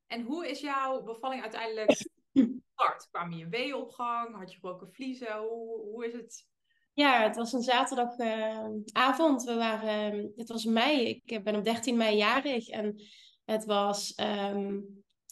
En 0.06 0.22
hoe 0.22 0.48
is 0.48 0.60
jouw 0.60 1.02
bevalling 1.02 1.42
uiteindelijk 1.42 1.92
gestart? 2.32 3.08
Kwam 3.10 3.32
je 3.32 3.44
in 3.44 3.50
weeopgang? 3.50 4.36
Had 4.36 4.48
je 4.48 4.54
gebroken 4.54 4.92
vliezen? 4.92 5.38
Hoe, 5.38 5.80
hoe 5.80 6.06
is 6.06 6.12
het 6.12 6.46
ja, 6.92 7.22
het 7.22 7.36
was 7.36 7.52
een 7.52 7.62
zaterdagavond. 7.62 9.42
we 9.42 9.54
waren, 9.54 10.32
het 10.36 10.48
was 10.48 10.64
mei. 10.64 11.20
Ik 11.24 11.44
ben 11.44 11.56
op 11.56 11.64
13 11.64 11.96
mei 11.96 12.16
jarig. 12.16 12.68
En 12.68 13.02
het 13.44 13.64
was 13.64 14.12
um, 14.16 14.26
ehm, 14.26 14.78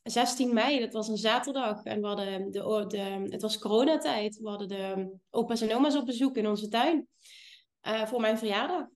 16 0.02 0.54
mei. 0.54 0.80
Dat 0.80 0.92
was 0.92 1.08
een 1.08 1.16
zaterdag. 1.16 1.82
En 1.82 2.00
we 2.00 2.06
hadden 2.06 2.50
de, 2.50 2.84
de, 2.88 3.26
het 3.28 3.42
was 3.42 3.58
coronatijd. 3.58 4.36
We 4.36 4.48
hadden 4.48 4.68
de 4.68 5.16
opa's 5.30 5.60
en 5.60 5.74
oma's 5.74 5.96
op 5.96 6.06
bezoek 6.06 6.36
in 6.36 6.46
onze 6.46 6.68
tuin. 6.68 7.08
Uh, 7.82 8.06
voor 8.06 8.20
mijn 8.20 8.38
verjaardag. 8.38 8.86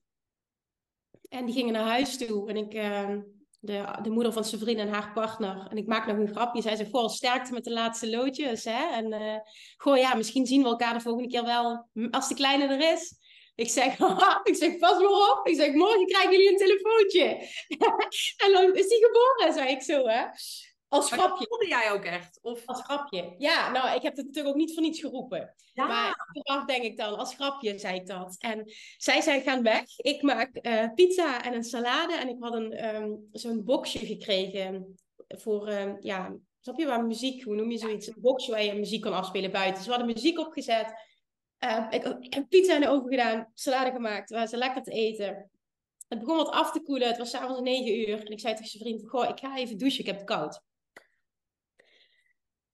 En 1.29 1.45
die 1.45 1.55
gingen 1.55 1.73
naar 1.73 1.87
huis 1.87 2.17
toe. 2.17 2.49
En 2.49 2.55
ik, 2.55 2.73
uh, 2.73 3.17
de, 3.65 3.99
de 4.01 4.09
moeder 4.09 4.33
van 4.33 4.43
zijn 4.43 4.79
en 4.79 4.89
haar 4.89 5.11
partner. 5.13 5.67
En 5.69 5.77
ik 5.77 5.87
maak 5.87 6.07
nog 6.07 6.17
een 6.17 6.35
grapje. 6.35 6.61
Zij 6.61 6.75
zei, 6.75 6.89
goh, 6.89 7.09
sterkte 7.09 7.53
met 7.53 7.63
de 7.63 7.71
laatste 7.71 8.09
loodjes. 8.09 8.63
Hè? 8.63 8.91
En 8.93 9.13
uh, 9.13 9.35
goh, 9.77 9.97
ja, 9.97 10.15
misschien 10.15 10.45
zien 10.45 10.61
we 10.61 10.67
elkaar 10.67 10.93
de 10.93 10.99
volgende 10.99 11.29
keer 11.29 11.43
wel 11.43 11.87
als 12.11 12.27
de 12.27 12.35
kleine 12.35 12.67
er 12.67 12.93
is. 12.93 13.15
Ik 13.55 13.69
zeg, 13.69 13.99
ik 14.49 14.55
zeg, 14.55 14.77
pas 14.77 14.99
maar 14.99 15.31
op. 15.31 15.47
Ik 15.47 15.55
zeg, 15.55 15.73
morgen 15.73 16.05
krijgen 16.05 16.31
jullie 16.31 16.49
een 16.49 16.57
telefoontje. 16.57 17.25
en 18.45 18.51
dan 18.51 18.73
is 18.73 18.87
hij 18.87 18.99
geboren, 18.99 19.53
zei 19.53 19.69
ik 19.69 19.81
zo, 19.81 20.07
hè. 20.07 20.23
Als 20.93 21.09
maar 21.09 21.19
grapje. 21.19 21.45
voelde 21.47 21.67
jij 21.67 21.91
ook 21.91 22.03
echt? 22.03 22.39
Of... 22.41 22.65
Als 22.65 22.81
grapje. 22.81 23.35
Ja, 23.37 23.71
nou, 23.71 23.95
ik 23.95 24.01
heb 24.01 24.15
het 24.15 24.25
natuurlijk 24.25 24.55
ook 24.55 24.61
niet 24.61 24.73
voor 24.73 24.83
niets 24.83 24.99
geroepen. 24.99 25.53
Ja. 25.73 25.87
Maar 25.87 26.25
achteraf 26.27 26.65
denk 26.65 26.83
ik 26.83 26.97
dan, 26.97 27.17
als 27.17 27.35
grapje 27.35 27.79
zei 27.79 27.95
ik 27.95 28.07
dat. 28.07 28.35
En 28.39 28.71
zij 28.97 29.21
zijn 29.21 29.41
gaan 29.41 29.63
weg. 29.63 29.97
Ik 29.97 30.21
maak 30.21 30.49
uh, 30.61 30.93
pizza 30.95 31.43
en 31.43 31.53
een 31.53 31.63
salade. 31.63 32.15
En 32.15 32.29
ik 32.29 32.35
had 32.39 32.53
een, 32.53 32.95
um, 32.95 33.27
zo'n 33.31 33.63
boxje 33.63 33.99
gekregen 33.99 34.95
voor, 35.27 35.69
um, 35.69 35.97
ja, 35.99 36.35
snap 36.59 36.79
je 36.79 36.85
waar 36.85 37.05
muziek, 37.05 37.43
hoe 37.43 37.55
noem 37.55 37.71
je 37.71 37.77
zoiets? 37.77 38.07
Een 38.07 38.21
boxje 38.21 38.51
waar 38.51 38.63
je 38.63 38.73
muziek 38.73 39.01
kan 39.01 39.13
afspelen 39.13 39.51
buiten. 39.51 39.75
Dus 39.75 39.85
we 39.85 39.91
hadden 39.91 40.13
muziek 40.13 40.39
opgezet. 40.39 40.93
Uh, 41.63 41.87
ik, 41.89 42.03
ik, 42.03 42.33
heb 42.33 42.49
pizza 42.49 42.75
in 42.75 42.81
de 42.81 42.89
oven 42.89 43.09
gedaan, 43.09 43.51
salade 43.53 43.91
gemaakt. 43.91 44.29
We 44.29 44.47
ze 44.47 44.57
lekker 44.57 44.83
te 44.83 44.91
eten. 44.91 45.49
Het 46.07 46.19
begon 46.19 46.37
wat 46.37 46.49
af 46.49 46.71
te 46.71 46.81
koelen. 46.81 47.07
Het 47.07 47.17
was 47.17 47.29
s'avonds 47.29 47.61
9 47.61 48.09
uur. 48.09 48.25
En 48.25 48.31
ik 48.31 48.39
zei 48.39 48.53
tegen 48.53 48.69
zijn 48.69 48.83
vriend, 48.83 49.09
goh, 49.09 49.29
ik 49.29 49.39
ga 49.39 49.57
even 49.57 49.77
douchen, 49.77 49.99
ik 49.99 50.05
heb 50.05 50.15
het 50.15 50.25
koud. 50.25 50.61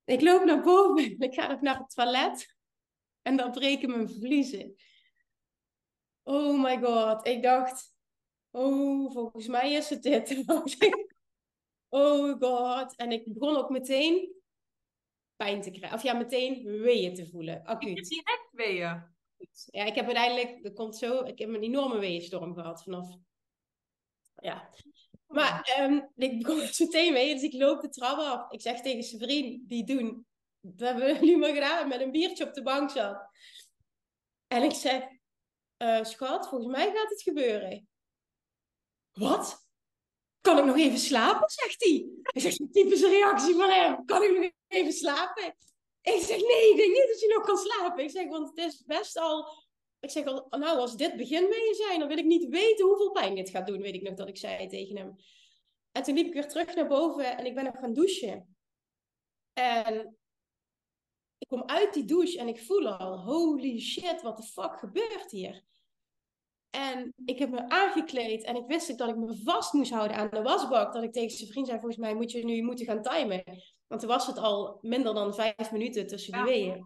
Ik 0.10 0.22
loop 0.22 0.43
naar 0.43 0.62
boven 0.62 1.19
ik 1.28 1.34
ga 1.34 1.48
nog 1.48 1.62
naar 1.62 1.78
het 1.78 1.95
toilet. 1.95 2.58
En 3.22 3.38
dan 3.38 3.52
breken 3.52 3.89
mijn 3.89 4.10
vliezen. 4.10 4.76
Oh 6.24 6.63
my 6.63 6.80
god. 6.82 7.28
Ik 7.28 7.43
dacht, 7.43 7.93
oh, 8.52 9.12
volgens 9.12 9.48
mij 9.48 9.74
is 9.74 9.89
het 9.89 10.04
dit. 10.04 10.43
oh 11.89 12.39
god. 12.39 12.95
En 12.95 13.12
ik 13.12 13.34
begon 13.34 13.58
ook 13.58 13.69
meteen 13.69 14.36
pijn 15.36 15.62
te 15.62 15.72
krijgen. 15.72 15.98
Of 15.98 16.04
ja, 16.04 16.13
meteen 16.13 16.63
weeën 16.63 17.15
te 17.15 17.28
voelen. 17.28 17.63
Acuut. 17.63 18.08
Direct 18.08 18.50
weeën? 18.52 19.17
Ja, 19.65 19.84
ik 19.86 19.95
heb 19.95 20.06
uiteindelijk, 20.06 20.63
dat 20.63 20.74
komt 20.74 20.98
zo, 20.98 21.24
ik 21.24 21.39
heb 21.39 21.50
een 21.50 21.63
enorme 21.63 22.00
weeënstorm 22.00 22.54
gehad 22.54 22.84
vanaf. 22.84 23.17
Ja, 24.36 24.69
maar 25.29 25.77
um, 25.79 26.11
ik 26.15 26.41
begon 26.41 26.59
het 26.59 26.79
meteen 26.79 27.13
mee, 27.13 27.33
dus 27.33 27.43
ik 27.43 27.53
loop 27.53 27.81
de 27.81 27.89
trap 27.89 28.17
af. 28.17 28.51
Ik 28.51 28.61
zeg 28.61 28.81
tegen 28.81 29.03
zijn 29.03 29.21
vriend, 29.21 29.69
die 29.69 29.85
doen, 29.85 30.25
dat 30.59 30.89
hebben 30.89 31.19
we 31.19 31.25
nu 31.25 31.37
maar 31.37 31.53
gedaan, 31.53 31.87
met 31.87 32.01
een 32.01 32.11
biertje 32.11 32.47
op 32.47 32.53
de 32.53 32.61
bank 32.61 32.89
zat. 32.89 33.29
En 34.47 34.63
ik 34.63 34.73
zeg, 34.73 35.03
uh, 35.77 36.03
schat, 36.03 36.47
volgens 36.47 36.71
mij 36.71 36.91
gaat 36.91 37.09
het 37.09 37.21
gebeuren. 37.21 37.87
Wat? 39.11 39.67
Kan 40.41 40.57
ik 40.57 40.65
nog 40.65 40.77
even 40.77 40.99
slapen, 40.99 41.49
zegt 41.49 41.83
hij. 41.83 42.09
Ik 42.31 42.41
zeg, 42.41 42.55
typische 42.71 43.09
reactie 43.09 43.55
van 43.55 43.69
hem. 43.69 44.05
Kan 44.05 44.23
ik 44.23 44.37
nog 44.37 44.51
even 44.67 44.93
slapen? 44.93 45.55
Ik 46.01 46.21
zeg, 46.21 46.37
nee, 46.37 46.69
ik 46.69 46.77
denk 46.77 46.93
niet 46.93 47.07
dat 47.07 47.19
je 47.19 47.33
nog 47.35 47.45
kan 47.45 47.57
slapen. 47.57 48.03
Ik 48.03 48.09
zeg, 48.09 48.27
want 48.27 48.49
het 48.49 48.57
is 48.57 48.83
best 48.85 49.17
al 49.17 49.67
ik 49.99 50.09
zeg 50.09 50.25
al, 50.25 50.47
nou, 50.49 50.77
als 50.77 50.97
dit 50.97 51.17
begin 51.17 51.49
mee 51.49 51.73
zijn, 51.73 51.99
dan 51.99 52.07
wil 52.07 52.17
ik 52.17 52.25
niet 52.25 52.49
weten 52.49 52.85
hoeveel 52.85 53.12
pijn 53.12 53.35
dit 53.35 53.49
gaat 53.49 53.67
doen, 53.67 53.81
weet 53.81 53.95
ik 53.95 54.01
nog 54.01 54.13
dat 54.13 54.27
ik 54.27 54.38
zei 54.38 54.67
tegen 54.67 54.97
hem. 54.97 55.15
En 55.91 56.03
toen 56.03 56.15
liep 56.15 56.27
ik 56.27 56.33
weer 56.33 56.47
terug 56.47 56.75
naar 56.75 56.88
boven 56.88 57.38
en 57.38 57.45
ik 57.45 57.55
ben 57.55 57.63
nog 57.63 57.75
gaan 57.79 57.93
douchen. 57.93 58.57
En 59.53 60.17
ik 61.38 61.47
kom 61.47 61.63
uit 61.65 61.93
die 61.93 62.05
douche 62.05 62.39
en 62.39 62.47
ik 62.47 62.59
voel 62.59 62.88
al, 62.88 63.19
holy 63.19 63.79
shit, 63.79 64.21
wat 64.21 64.38
de 64.38 64.43
fuck 64.43 64.79
gebeurt 64.79 65.31
hier? 65.31 65.67
En 66.69 67.13
ik 67.25 67.39
heb 67.39 67.49
me 67.49 67.69
aangekleed 67.69 68.43
en 68.43 68.55
ik 68.55 68.67
wist 68.67 68.97
dat 68.97 69.09
ik 69.09 69.15
me 69.15 69.41
vast 69.43 69.73
moest 69.73 69.91
houden 69.91 70.17
aan 70.17 70.29
de 70.29 70.41
wasbak. 70.41 70.93
Dat 70.93 71.03
ik 71.03 71.12
tegen 71.12 71.38
zijn 71.38 71.49
vriend 71.49 71.67
zei, 71.67 71.79
volgens 71.79 72.01
mij 72.01 72.15
moet 72.15 72.31
je 72.31 72.45
nu 72.45 72.62
moeten 72.62 72.85
gaan 72.85 73.01
timen. 73.01 73.43
Want 73.88 74.01
toen 74.01 74.09
was 74.09 74.27
het 74.27 74.38
al 74.38 74.77
minder 74.81 75.13
dan 75.13 75.33
vijf 75.33 75.71
minuten 75.71 76.07
tussen 76.07 76.33
die 76.33 76.43
weeën. 76.43 76.85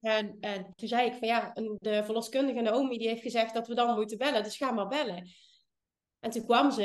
En, 0.00 0.36
en 0.40 0.72
toen 0.74 0.88
zei 0.88 1.06
ik 1.06 1.14
van 1.14 1.28
ja, 1.28 1.52
de 1.78 2.04
verloskundige 2.04 2.60
Naomi 2.60 2.98
die 2.98 3.08
heeft 3.08 3.22
gezegd 3.22 3.54
dat 3.54 3.68
we 3.68 3.74
dan 3.74 3.94
moeten 3.94 4.18
bellen. 4.18 4.42
Dus 4.42 4.56
ga 4.56 4.70
maar 4.70 4.88
bellen. 4.88 5.28
En 6.20 6.30
toen 6.30 6.44
kwam 6.44 6.70
ze. 6.70 6.84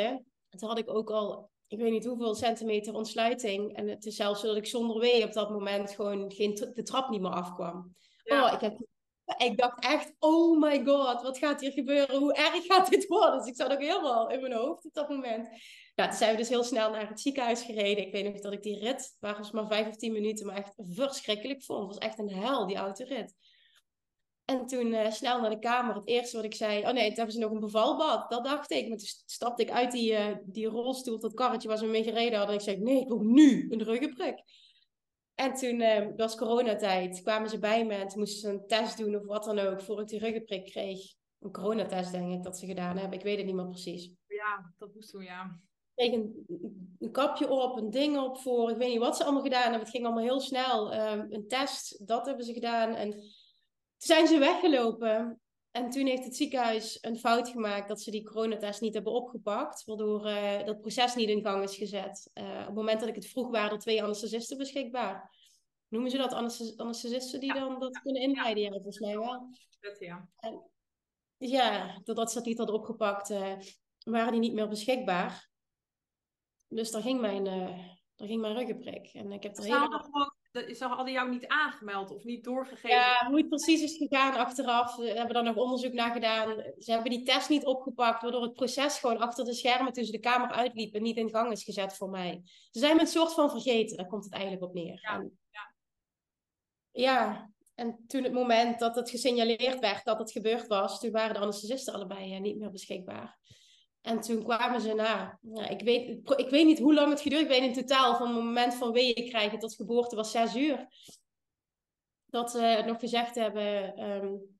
En 0.50 0.58
toen 0.58 0.70
had 0.70 0.78
ik 0.78 0.90
ook 0.90 1.10
al, 1.10 1.50
ik 1.68 1.80
weet 1.80 1.92
niet 1.92 2.06
hoeveel 2.06 2.36
centimeter 2.36 2.94
ontsluiting. 2.94 3.76
En 3.76 3.88
het 3.88 4.06
is 4.06 4.16
zelfs 4.16 4.42
zo 4.42 4.48
dat 4.48 4.58
ik 4.58 4.66
zonder 4.66 5.00
wee 5.00 5.24
op 5.24 5.34
dat 5.34 5.50
moment 5.50 5.92
gewoon 5.92 6.32
geen, 6.32 6.54
de 6.74 6.84
trap 6.84 7.10
niet 7.10 7.22
meer 7.22 7.32
afkwam. 7.32 7.96
Oh, 8.24 8.52
ik 8.54 8.62
heb 8.62 8.78
ik 9.38 9.58
dacht 9.58 9.84
echt, 9.84 10.14
oh 10.20 10.60
my 10.60 10.86
god, 10.86 11.22
wat 11.22 11.38
gaat 11.38 11.62
hier 11.62 11.72
gebeuren? 11.72 12.20
Hoe 12.20 12.34
erg 12.34 12.66
gaat 12.66 12.90
dit 12.90 13.08
worden? 13.08 13.38
Dus 13.38 13.48
ik 13.48 13.56
zat 13.56 13.72
ook 13.72 13.82
helemaal 13.82 14.30
in 14.30 14.42
mijn 14.42 14.54
hoofd 14.54 14.86
op 14.86 14.94
dat 14.94 15.10
moment. 15.10 15.50
Toen 16.08 16.18
zijn 16.18 16.32
we 16.32 16.38
dus 16.38 16.50
heel 16.50 16.64
snel 16.64 16.92
naar 16.92 17.08
het 17.10 17.20
ziekenhuis 17.20 17.62
gereden. 17.62 18.06
Ik 18.06 18.12
weet 18.12 18.24
nog 18.24 18.42
dat 18.42 18.54
ik 18.54 18.64
die 18.64 18.80
rit, 18.80 19.18
waren 19.20 19.46
maar 19.52 19.68
vijf 19.68 19.88
of 19.88 19.96
tien 19.96 20.12
minuten, 20.12 20.46
maar 20.46 20.56
echt 20.56 20.74
verschrikkelijk 20.78 21.64
vond. 21.64 21.80
Het 21.80 21.88
was 21.88 22.10
echt 22.10 22.20
een 22.20 22.32
hel, 22.32 22.68
die 22.68 22.76
autorit. 22.76 23.36
En 24.46 24.66
toen 24.66 24.88
uh, 24.88 25.12
snel 25.12 25.42
naar 25.42 25.50
de 25.50 25.60
kamer. 25.60 25.96
Het 25.96 26.08
eerste 26.08 26.36
wat 26.36 26.46
ik 26.46 26.56
zei, 26.56 26.82
oh 26.82 26.92
nee, 26.92 27.08
toen 27.08 27.16
hebben 27.16 27.34
ze 27.34 27.40
nog 27.40 27.52
een 27.52 27.60
bevalbad. 27.60 28.30
Dat 28.30 28.44
dacht 28.44 28.72
ik. 28.72 28.88
Maar 28.88 28.98
toen 28.98 29.08
stapte 29.26 29.64
ik 29.64 29.72
uit 29.72 29.92
die, 29.92 30.12
uh, 30.12 30.36
die 30.44 30.68
rolstoel, 30.68 31.20
dat 31.20 31.34
karretje 31.34 31.68
waar 31.68 31.78
ze 31.78 31.86
mee 31.86 32.04
gereden 32.04 32.38
hadden. 32.38 32.56
En 32.56 32.62
ik 32.62 32.70
zei, 32.70 32.78
nee, 32.78 33.02
ik 33.02 33.08
wil 33.08 33.22
nu 33.22 33.72
een 33.72 33.84
ruggenprik. 33.84 34.44
En 35.36 35.54
toen 35.54 35.80
uh, 35.80 36.08
was 36.16 36.36
coronatijd, 36.36 37.22
kwamen 37.22 37.50
ze 37.50 37.60
bij 37.60 37.86
me 37.86 37.94
en 37.94 38.08
toen 38.08 38.20
moesten 38.20 38.40
ze 38.40 38.50
een 38.50 38.68
test 38.68 38.98
doen 38.98 39.16
of 39.16 39.26
wat 39.26 39.44
dan 39.44 39.60
ook, 39.60 39.82
voor 39.82 40.02
ik 40.02 40.08
die 40.08 40.20
ruggenprik 40.20 40.66
kreeg. 40.66 41.14
Een 41.40 41.52
coronatest 41.52 42.12
denk 42.12 42.34
ik 42.34 42.44
dat 42.44 42.58
ze 42.58 42.66
gedaan 42.66 42.98
hebben, 42.98 43.18
ik 43.18 43.24
weet 43.24 43.38
het 43.38 43.46
niet 43.46 43.56
meer 43.56 43.68
precies. 43.68 44.12
Ja, 44.28 44.74
dat 44.78 44.94
moest 44.94 45.10
toen, 45.10 45.24
ja. 45.24 45.60
Kreeg 45.96 46.14
een, 46.14 46.46
een, 47.00 47.12
kapje 47.12 47.50
op, 47.50 47.78
een 47.78 47.90
ding 47.90 48.18
op 48.18 48.38
voor, 48.38 48.72
ik 48.72 48.78
weet 48.78 48.90
niet 48.90 49.00
wat 49.00 49.18
ze 49.18 49.24
allemaal 49.24 49.44
gedaan 49.44 49.62
hebben. 49.62 49.80
Het 49.80 49.90
ging 49.90 50.06
allemaal 50.06 50.24
heel 50.24 50.40
snel. 50.40 50.94
Um, 50.94 51.28
een 51.30 51.48
test, 51.48 52.08
dat 52.08 52.26
hebben 52.26 52.46
ze 52.46 52.54
gedaan. 52.54 52.96
En 52.96 53.12
toen 53.12 53.30
zijn 53.98 54.28
ze 54.28 54.38
weggelopen. 54.38 55.42
En 55.72 55.90
toen 55.90 56.06
heeft 56.06 56.24
het 56.24 56.36
ziekenhuis 56.36 56.98
een 57.02 57.20
fout 57.20 57.50
gemaakt 57.50 57.88
dat 57.88 58.02
ze 58.02 58.12
die 58.12 58.24
coronatest 58.24 58.82
niet 58.82 58.94
hebben 58.94 59.14
opgepakt, 59.14 59.84
waardoor 59.86 60.28
uh, 60.28 60.66
dat 60.66 60.82
proces 60.82 61.16
niet 61.16 61.30
in 61.30 61.42
gang 61.42 61.64
is 61.64 61.76
gezet. 61.76 62.30
Uh, 62.34 62.60
op 62.60 62.66
het 62.66 62.76
moment 62.76 63.00
dat 63.00 63.10
ik 63.10 63.16
het 63.16 63.28
vroeg, 63.28 63.50
waren 63.50 63.72
er 63.72 63.80
twee 63.80 64.04
anesthesisten 64.04 64.58
beschikbaar. 64.58 65.36
Noemen 65.88 66.12
ze 66.12 66.18
dat 66.18 66.34
anesthesisten 66.78 67.40
die 67.40 67.54
dan 67.54 67.80
dat 67.80 68.02
kunnen 68.02 68.22
inleiden? 68.22 68.64
Ja, 68.64 68.70
volgens 68.70 69.00
mij 69.00 69.18
wel. 69.18 69.50
Dat, 69.80 70.00
ja. 70.00 70.30
En, 70.36 70.70
ja, 71.38 72.00
doordat 72.04 72.32
ze 72.32 72.38
dat 72.38 72.46
niet 72.46 72.58
hadden 72.58 72.76
opgepakt, 72.76 73.30
uh, 73.30 73.54
waren 74.04 74.32
die 74.32 74.42
niet 74.42 74.54
meer 74.54 74.68
beschikbaar. 74.68 75.51
Dus 76.74 76.92
daar 76.92 77.02
ging 77.02 77.22
mijn, 77.22 77.44
daar 78.16 78.28
ging 78.28 78.42
mijn 78.42 78.58
ruggenprik. 78.58 79.10
En 79.14 79.32
ik 79.32 79.44
heb 79.44 79.58
er 79.58 79.64
helemaal 79.64 80.36
ze 80.52 80.86
hadden 80.86 81.12
jou 81.14 81.30
niet 81.30 81.48
aangemeld 81.48 82.12
of 82.12 82.24
niet 82.24 82.44
doorgegeven. 82.44 82.90
Ja, 82.90 83.28
hoe 83.28 83.38
het 83.38 83.50
precies 83.50 83.82
is 83.82 83.98
gegaan 83.98 84.34
achteraf. 84.34 84.96
We 84.96 85.08
hebben 85.08 85.34
daar 85.34 85.44
nog 85.44 85.56
onderzoek 85.56 85.94
naar 85.94 86.12
gedaan. 86.12 86.64
Ze 86.78 86.92
hebben 86.92 87.12
die 87.12 87.24
test 87.24 87.50
niet 87.50 87.66
opgepakt, 87.66 88.22
waardoor 88.22 88.42
het 88.42 88.54
proces 88.54 89.00
gewoon 89.00 89.18
achter 89.18 89.46
de 89.46 89.54
schermen 89.54 89.94
tussen 89.94 90.14
de 90.14 90.20
kamer 90.20 90.52
uitliep 90.52 90.96
en 90.96 91.02
niet 91.02 91.18
in 91.18 91.30
gang 91.30 91.52
is 91.52 91.64
gezet 91.64 91.96
voor 91.96 92.10
mij. 92.10 92.42
Ze 92.72 92.80
zijn 92.80 92.96
me 92.96 93.02
een 93.02 93.08
soort 93.08 93.34
van 93.34 93.50
vergeten, 93.50 93.98
daar 93.98 94.08
komt 94.08 94.24
het 94.24 94.34
eigenlijk 94.34 94.64
op 94.64 94.74
neer. 94.74 95.00
Ja, 95.02 95.14
en, 95.14 95.40
ja. 95.50 95.74
ja, 96.92 97.52
en 97.76 98.04
toen 98.08 98.24
het 98.24 98.34
moment 98.34 98.80
dat 98.80 98.96
het 98.96 99.10
gesignaleerd 99.10 99.80
werd 99.80 100.06
dat 100.06 100.20
het 100.20 100.32
gebeurd 100.32 100.68
was, 100.68 101.00
toen 101.00 101.12
waren 101.12 101.34
de 101.34 101.40
anesthesisten 101.40 101.94
allebei 101.94 102.40
niet 102.40 102.58
meer 102.58 102.72
beschikbaar. 102.72 103.40
En 104.02 104.22
toen 104.22 104.44
kwamen 104.44 104.82
ze 104.82 104.94
na. 104.94 105.40
Ik, 105.70 105.82
weet, 105.82 106.30
ik 106.40 106.50
weet 106.50 106.66
niet 106.66 106.80
hoe 106.80 106.94
lang 106.94 107.10
het 107.10 107.22
geduurd. 107.22 107.42
Ik 107.42 107.48
weet 107.48 107.62
in 107.62 107.74
totaal 107.74 108.16
van 108.16 108.28
het 108.28 108.44
moment 108.44 108.76
van 108.76 108.92
weeën 108.92 109.30
krijgen 109.30 109.60
tot 109.60 109.76
geboorte 109.76 110.16
was 110.16 110.32
zes 110.32 110.56
uur. 110.56 110.88
Dat 112.26 112.52
ze 112.52 112.84
nog 112.86 113.00
gezegd 113.00 113.36
hebben. 113.36 114.02
Um, 114.10 114.60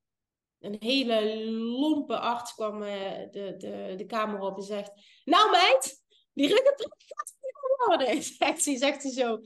een 0.60 0.76
hele 0.80 1.46
lompe 1.52 2.20
arts 2.20 2.54
kwam 2.54 2.82
uh, 2.82 2.90
de, 3.32 3.56
de, 3.58 3.94
de 3.98 4.06
kamer 4.06 4.40
op 4.40 4.58
en 4.58 4.64
zegt: 4.64 4.92
Nou, 5.24 5.52
meid, 5.52 6.04
die 6.34 6.48
ruggenprik 6.48 6.94
gaat 6.98 7.34
niet 7.42 7.86
worden. 7.86 8.24
Zegt 8.38 8.64
ze, 8.64 8.78
zegt 8.78 9.02
ze 9.02 9.10
zo. 9.10 9.40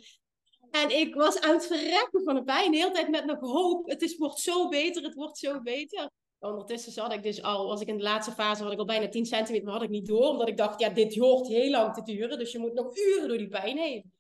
En 0.72 0.90
ik 0.90 1.16
was 1.16 1.40
aan 1.40 1.54
het 1.54 1.66
verrekken 1.66 2.24
van 2.24 2.36
de 2.36 2.44
pijn. 2.44 2.72
De 2.72 2.78
hele 2.78 2.92
tijd 2.92 3.10
met 3.10 3.26
nog 3.26 3.40
hoop. 3.40 3.90
Het 3.90 4.02
is, 4.02 4.18
wordt 4.18 4.40
zo 4.40 4.68
beter, 4.68 5.04
het 5.04 5.14
wordt 5.14 5.38
zo 5.38 5.62
beter. 5.62 6.10
Ondertussen 6.46 6.92
zat 6.92 7.14
ik 7.14 7.24
dus 7.24 7.42
al, 7.42 7.68
was 7.68 7.82
ik 7.82 7.88
in 7.88 7.98
de 7.98 8.04
laatste 8.04 8.32
fase, 8.32 8.64
had 8.64 8.72
ik 8.72 8.80
al 8.80 8.86
bijna 8.86 9.08
10 9.08 9.26
centimeter, 9.26 9.66
maar 9.66 9.74
had 9.74 9.84
ik 9.84 9.90
niet 9.90 10.08
door. 10.08 10.28
Omdat 10.28 10.48
ik 10.48 10.58
dacht, 10.58 10.80
ja, 10.80 10.90
dit 10.90 11.16
hoort 11.16 11.48
heel 11.48 11.70
lang 11.70 11.94
te 11.94 12.02
duren. 12.02 12.40
Dus 12.40 12.52
je 12.52 12.60
moet 12.60 12.74
nog 12.74 12.98
uren 12.98 13.28
door 13.28 13.38
die 13.38 13.48
pijn 13.48 13.78
heen. 13.78 14.14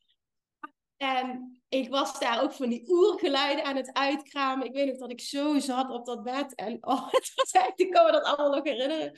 En 0.98 1.60
ik 1.70 1.90
was 1.90 2.20
daar 2.20 2.44
ook 2.44 2.52
van 2.52 2.70
die 2.70 2.90
oergeluiden 2.90 3.66
aan 3.66 3.76
het 3.76 3.94
uitkramen. 3.94 4.66
Ik 4.66 4.74
weet 4.74 4.88
nog 4.88 4.98
dat 4.98 5.12
ik 5.12 5.22
zo 5.22 5.60
zat 5.60 5.90
op 5.90 6.06
dat 6.06 6.24
bed. 6.24 6.56
En 6.56 6.78
oh, 6.82 7.08
het 7.12 7.32
was 7.36 7.52
ik 7.76 7.92
kan 7.92 8.06
me 8.06 8.12
dat 8.12 8.24
allemaal 8.24 8.56
nog 8.56 8.64
herinneren. 8.64 9.14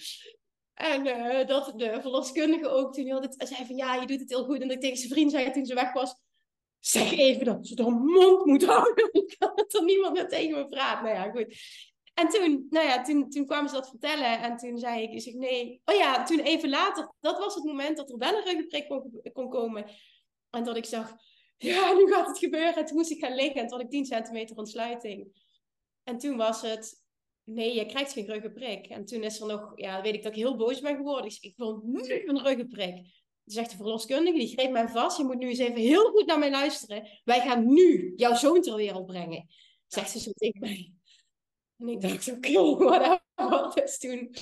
En 0.73 1.05
uh, 1.05 1.47
dat 1.47 1.73
de 1.75 1.97
verloskundige 2.01 2.67
ook 2.67 2.93
toen 2.93 3.21
dit 3.21 3.35
zei 3.37 3.65
van, 3.65 3.75
ja, 3.75 3.95
je 3.95 4.05
doet 4.05 4.19
het 4.19 4.29
heel 4.29 4.43
goed. 4.43 4.61
En 4.61 4.67
dat 4.67 4.75
ik 4.75 4.81
tegen 4.81 4.97
zijn 4.97 5.11
vriend 5.11 5.31
zei 5.31 5.51
toen 5.51 5.65
ze 5.65 5.73
weg 5.73 5.93
was, 5.93 6.15
zeg 6.79 7.11
even 7.11 7.45
dat 7.45 7.67
ze 7.67 7.75
de 7.75 7.83
mond 7.83 8.45
moet 8.45 8.65
houden. 8.65 9.09
Ik 9.21 9.35
kan 9.37 9.51
dat 9.55 9.73
er 9.73 9.83
niemand 9.83 10.13
meer 10.13 10.27
tegen 10.27 10.57
me 10.57 10.67
praat. 10.67 11.01
Nou 11.01 11.15
ja, 11.15 11.31
goed. 11.31 11.55
En 12.17 12.29
toen, 12.29 12.67
nou 12.69 12.85
ja, 12.85 13.03
toen, 13.03 13.29
toen 13.29 13.45
kwamen 13.45 13.69
ze 13.69 13.75
dat 13.75 13.89
vertellen 13.89 14.41
en 14.41 14.57
toen 14.57 14.77
zei 14.77 15.01
ik, 15.01 15.25
ik 15.25 15.35
nee. 15.35 15.81
Oh 15.85 15.95
ja, 15.95 16.23
toen 16.23 16.39
even 16.39 16.69
later, 16.69 17.13
dat 17.19 17.37
was 17.37 17.55
het 17.55 17.63
moment 17.63 17.97
dat 17.97 18.09
er 18.09 18.17
wel 18.17 18.37
een 18.37 18.43
ruggenprik 18.43 18.87
kon, 18.87 19.21
kon 19.33 19.49
komen. 19.49 19.85
En 20.49 20.63
dat 20.63 20.77
ik 20.77 20.85
zag, 20.85 21.15
ja, 21.57 21.93
nu 21.93 22.07
gaat 22.07 22.27
het 22.27 22.37
gebeuren. 22.37 22.75
En 22.75 22.85
toen 22.85 22.97
moest 22.97 23.11
ik 23.11 23.19
gaan 23.19 23.35
liggen 23.35 23.61
en 23.61 23.67
toen 23.67 23.77
had 23.77 23.85
ik 23.85 23.91
10 23.91 24.05
centimeter 24.05 24.57
ontsluiting. 24.57 25.27
En 26.03 26.17
toen 26.17 26.37
was 26.37 26.61
het, 26.61 27.03
nee, 27.43 27.75
je 27.75 27.85
krijgt 27.85 28.13
geen 28.13 28.25
ruggenprik. 28.25 28.87
En 28.87 29.05
toen 29.05 29.23
is 29.23 29.39
er 29.39 29.47
nog, 29.47 29.71
ja, 29.75 30.01
weet 30.01 30.13
ik 30.13 30.23
dat 30.23 30.31
ik 30.31 30.37
heel 30.37 30.55
boos 30.55 30.79
ben 30.79 30.95
geworden. 30.95 31.31
Ik, 31.31 31.37
ik 31.39 31.57
wil 31.57 31.81
nu 31.85 32.23
een 32.25 32.43
ruggenprik. 32.43 33.25
Zegt 33.45 33.69
de 33.69 33.77
verloskundige, 33.77 34.37
die 34.37 34.47
greep 34.57 34.71
mij 34.71 34.87
vast. 34.87 35.17
Je 35.17 35.23
moet 35.23 35.37
nu 35.37 35.47
eens 35.47 35.59
even 35.59 35.81
heel 35.81 36.09
goed 36.11 36.25
naar 36.25 36.39
mij 36.39 36.51
luisteren. 36.51 37.07
Wij 37.23 37.41
gaan 37.41 37.73
nu 37.73 38.13
jouw 38.15 38.35
zoon 38.35 38.61
ter 38.61 38.75
wereld 38.75 39.05
brengen. 39.05 39.47
Zegt 39.87 40.09
ze 40.09 40.19
zo 40.19 40.31
tegen 40.31 40.59
mij. 40.59 40.96
En 41.77 41.87
ik 41.87 42.01
dacht, 42.01 42.31
oké, 42.31 42.59
okay, 42.59 42.87
whatever. 42.87 43.75
Dus 43.75 43.97
toen, 43.97 44.35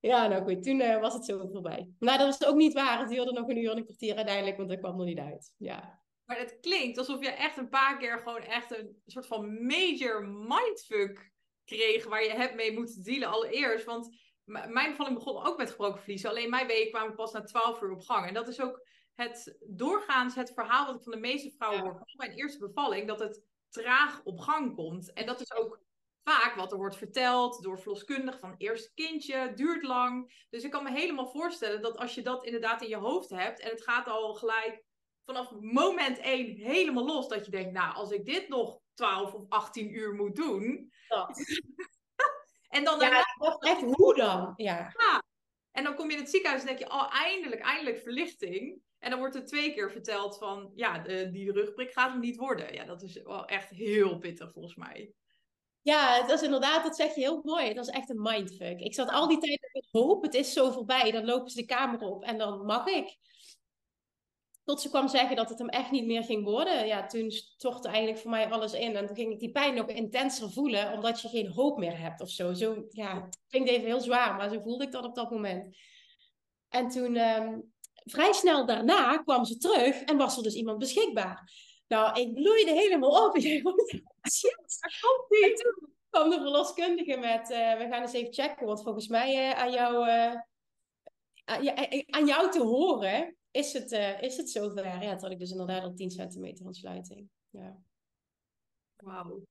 ja, 0.00 0.26
nou 0.26 0.44
goed, 0.44 0.62
toen 0.62 0.80
uh, 0.80 1.00
was 1.00 1.14
het 1.14 1.24
zo 1.24 1.48
voorbij. 1.52 1.90
Maar 1.98 2.18
dat 2.18 2.38
was 2.38 2.48
ook 2.48 2.56
niet 2.56 2.72
waar. 2.72 2.98
Het 2.98 3.08
duurde 3.08 3.32
nog 3.32 3.48
een 3.48 3.58
uur 3.58 3.70
en 3.70 3.76
een 3.76 3.84
kwartier 3.84 4.16
uiteindelijk, 4.16 4.56
want 4.56 4.68
dat 4.68 4.78
kwam 4.78 5.00
er 5.00 5.06
niet 5.06 5.18
uit. 5.18 5.54
Ja. 5.56 6.02
Maar 6.24 6.38
het 6.38 6.58
klinkt 6.60 6.98
alsof 6.98 7.20
je 7.20 7.30
echt 7.30 7.56
een 7.56 7.68
paar 7.68 7.98
keer 7.98 8.18
gewoon 8.18 8.42
echt 8.42 8.78
een 8.78 9.02
soort 9.06 9.26
van 9.26 9.66
major 9.66 10.24
mindfuck 10.26 11.32
kreeg 11.64 12.04
waar 12.04 12.24
je 12.24 12.30
hebt 12.30 12.54
mee 12.54 12.72
moeten 12.72 13.02
dealen 13.02 13.28
allereerst. 13.28 13.84
Want 13.84 14.16
mijn 14.44 14.90
bevalling 14.90 15.16
begon 15.16 15.46
ook 15.46 15.56
met 15.56 15.70
gebroken 15.70 16.02
vliezen. 16.02 16.30
Alleen 16.30 16.50
mijn 16.50 16.66
weeën 16.66 16.90
kwamen 16.90 17.14
pas 17.14 17.32
na 17.32 17.42
12 17.42 17.82
uur 17.82 17.92
op 17.92 18.00
gang. 18.00 18.26
En 18.26 18.34
dat 18.34 18.48
is 18.48 18.60
ook 18.60 18.86
het 19.14 19.58
doorgaans 19.66 20.34
het 20.34 20.52
verhaal 20.54 20.86
wat 20.86 20.94
ik 20.94 21.02
van 21.02 21.12
de 21.12 21.18
meeste 21.18 21.50
vrouwen 21.50 21.80
hoor. 21.80 21.92
Bij 21.92 22.26
mijn 22.26 22.38
eerste 22.38 22.58
bevalling, 22.58 23.06
dat 23.06 23.18
het 23.18 23.42
traag 23.68 24.20
op 24.24 24.38
gang 24.38 24.74
komt. 24.74 25.12
En 25.12 25.26
dat 25.26 25.40
is 25.40 25.52
ook 25.52 25.80
vaak 26.28 26.54
wat 26.54 26.72
er 26.72 26.78
wordt 26.78 26.96
verteld 26.96 27.62
door 27.62 27.78
verloskundigen 27.78 28.40
van 28.40 28.54
eerste 28.58 28.94
kindje, 28.94 29.52
duurt 29.54 29.82
lang. 29.82 30.44
Dus 30.50 30.64
ik 30.64 30.70
kan 30.70 30.82
me 30.82 30.90
helemaal 30.90 31.28
voorstellen 31.30 31.82
dat 31.82 31.96
als 31.96 32.14
je 32.14 32.22
dat 32.22 32.44
inderdaad 32.44 32.82
in 32.82 32.88
je 32.88 32.96
hoofd 32.96 33.30
hebt 33.30 33.60
en 33.60 33.70
het 33.70 33.82
gaat 33.82 34.06
al 34.06 34.34
gelijk 34.34 34.84
vanaf 35.24 35.50
moment 35.60 36.18
één 36.18 36.56
helemaal 36.56 37.04
los, 37.04 37.28
dat 37.28 37.44
je 37.44 37.50
denkt, 37.50 37.72
nou, 37.72 37.94
als 37.94 38.10
ik 38.10 38.24
dit 38.24 38.48
nog 38.48 38.80
12 38.94 39.32
of 39.32 39.44
18 39.48 39.94
uur 39.94 40.14
moet 40.14 40.36
doen. 40.36 40.92
en 42.76 42.84
dan 42.84 43.00
ja, 43.00 43.24
echt 43.58 43.80
hoe 43.80 44.14
dan? 44.14 44.52
Ja. 44.56 44.94
ja. 44.96 45.22
En 45.70 45.84
dan 45.84 45.94
kom 45.94 46.06
je 46.06 46.16
in 46.16 46.22
het 46.22 46.30
ziekenhuis 46.30 46.60
en 46.60 46.66
denk 46.66 46.78
je, 46.78 46.90
oh, 46.90 47.14
eindelijk, 47.14 47.60
eindelijk 47.60 47.98
verlichting. 47.98 48.82
En 48.98 49.10
dan 49.10 49.18
wordt 49.18 49.34
er 49.34 49.44
twee 49.44 49.74
keer 49.74 49.90
verteld 49.90 50.38
van, 50.38 50.72
ja, 50.74 50.98
de, 50.98 51.30
die 51.30 51.52
rugprik 51.52 51.92
gaat 51.92 52.10
hem 52.10 52.20
niet 52.20 52.36
worden. 52.36 52.74
Ja, 52.74 52.84
dat 52.84 53.02
is 53.02 53.22
wel 53.22 53.46
echt 53.46 53.70
heel 53.70 54.18
pittig 54.18 54.52
volgens 54.52 54.74
mij. 54.74 55.14
Ja, 55.82 56.26
dat 56.26 56.30
is 56.30 56.42
inderdaad, 56.42 56.84
dat 56.84 56.96
zeg 56.96 57.14
je 57.14 57.20
heel 57.20 57.40
mooi. 57.44 57.74
Dat 57.74 57.88
is 57.88 57.94
echt 57.94 58.10
een 58.10 58.22
mindfuck. 58.22 58.80
Ik 58.80 58.94
zat 58.94 59.10
al 59.10 59.28
die 59.28 59.38
tijd 59.38 59.68
in 59.72 59.84
hoop, 59.90 60.22
het 60.22 60.34
is 60.34 60.52
zo 60.52 60.70
voorbij. 60.70 61.10
Dan 61.10 61.24
lopen 61.24 61.50
ze 61.50 61.60
de 61.60 61.66
kamer 61.66 62.00
op 62.00 62.24
en 62.24 62.38
dan 62.38 62.64
mag 62.64 62.86
ik. 62.86 63.16
Tot 64.64 64.80
ze 64.80 64.88
kwam 64.88 65.08
zeggen 65.08 65.36
dat 65.36 65.48
het 65.48 65.58
hem 65.58 65.68
echt 65.68 65.90
niet 65.90 66.06
meer 66.06 66.24
ging 66.24 66.44
worden. 66.44 66.86
Ja, 66.86 67.06
toen 67.06 67.30
stortte 67.30 67.88
eigenlijk 67.88 68.18
voor 68.18 68.30
mij 68.30 68.50
alles 68.50 68.72
in. 68.72 68.96
En 68.96 69.06
toen 69.06 69.16
ging 69.16 69.32
ik 69.32 69.38
die 69.38 69.50
pijn 69.50 69.74
nog 69.74 69.86
intenser 69.86 70.50
voelen, 70.50 70.92
omdat 70.92 71.20
je 71.20 71.28
geen 71.28 71.52
hoop 71.52 71.78
meer 71.78 71.98
hebt 71.98 72.20
of 72.20 72.30
zo. 72.30 72.52
Zo, 72.52 72.86
ja, 72.90 73.22
het 73.24 73.38
klinkt 73.48 73.68
even 73.68 73.86
heel 73.86 74.00
zwaar, 74.00 74.34
maar 74.34 74.50
zo 74.50 74.60
voelde 74.60 74.84
ik 74.84 74.92
dat 74.92 75.04
op 75.04 75.14
dat 75.14 75.30
moment. 75.30 75.76
En 76.68 76.88
toen, 76.88 77.16
um, 77.16 77.72
vrij 78.04 78.32
snel 78.32 78.66
daarna, 78.66 79.16
kwam 79.16 79.44
ze 79.44 79.56
terug 79.56 80.02
en 80.02 80.16
was 80.16 80.36
er 80.36 80.42
dus 80.42 80.54
iemand 80.54 80.78
beschikbaar. 80.78 81.50
Nou, 81.88 82.20
ik 82.20 82.34
bloeide 82.34 82.70
helemaal 82.70 83.26
op. 83.26 83.36
Ik 83.36 83.64
dacht, 83.64 84.02
shit. 84.32 84.78
En 85.28 85.54
toen 85.54 85.92
kwam 86.10 86.30
de 86.30 86.36
verloskundige 86.36 87.16
met, 87.16 87.50
uh, 87.50 87.78
we 87.78 87.86
gaan 87.90 88.02
eens 88.02 88.12
even 88.12 88.32
checken, 88.32 88.66
want 88.66 88.82
volgens 88.82 89.08
mij 89.08 89.50
uh, 89.50 89.58
aan, 89.58 89.70
jou, 89.70 90.06
uh, 90.06 90.34
aan, 92.06 92.26
jou 92.26 92.50
te 92.50 92.62
horen 92.62 93.36
is 93.50 93.72
het, 93.72 93.92
is 94.20 94.36
het 94.36 94.50
zover. 94.50 94.84
Ja, 94.84 95.00
toen 95.00 95.20
had 95.20 95.30
ik 95.30 95.38
dus 95.38 95.50
inderdaad 95.50 95.82
al 95.82 95.94
10 95.94 96.10
centimeter 96.10 96.66
ontsluiting. 96.66 97.28
Ja. 97.50 97.76
Wauw. 98.96 99.42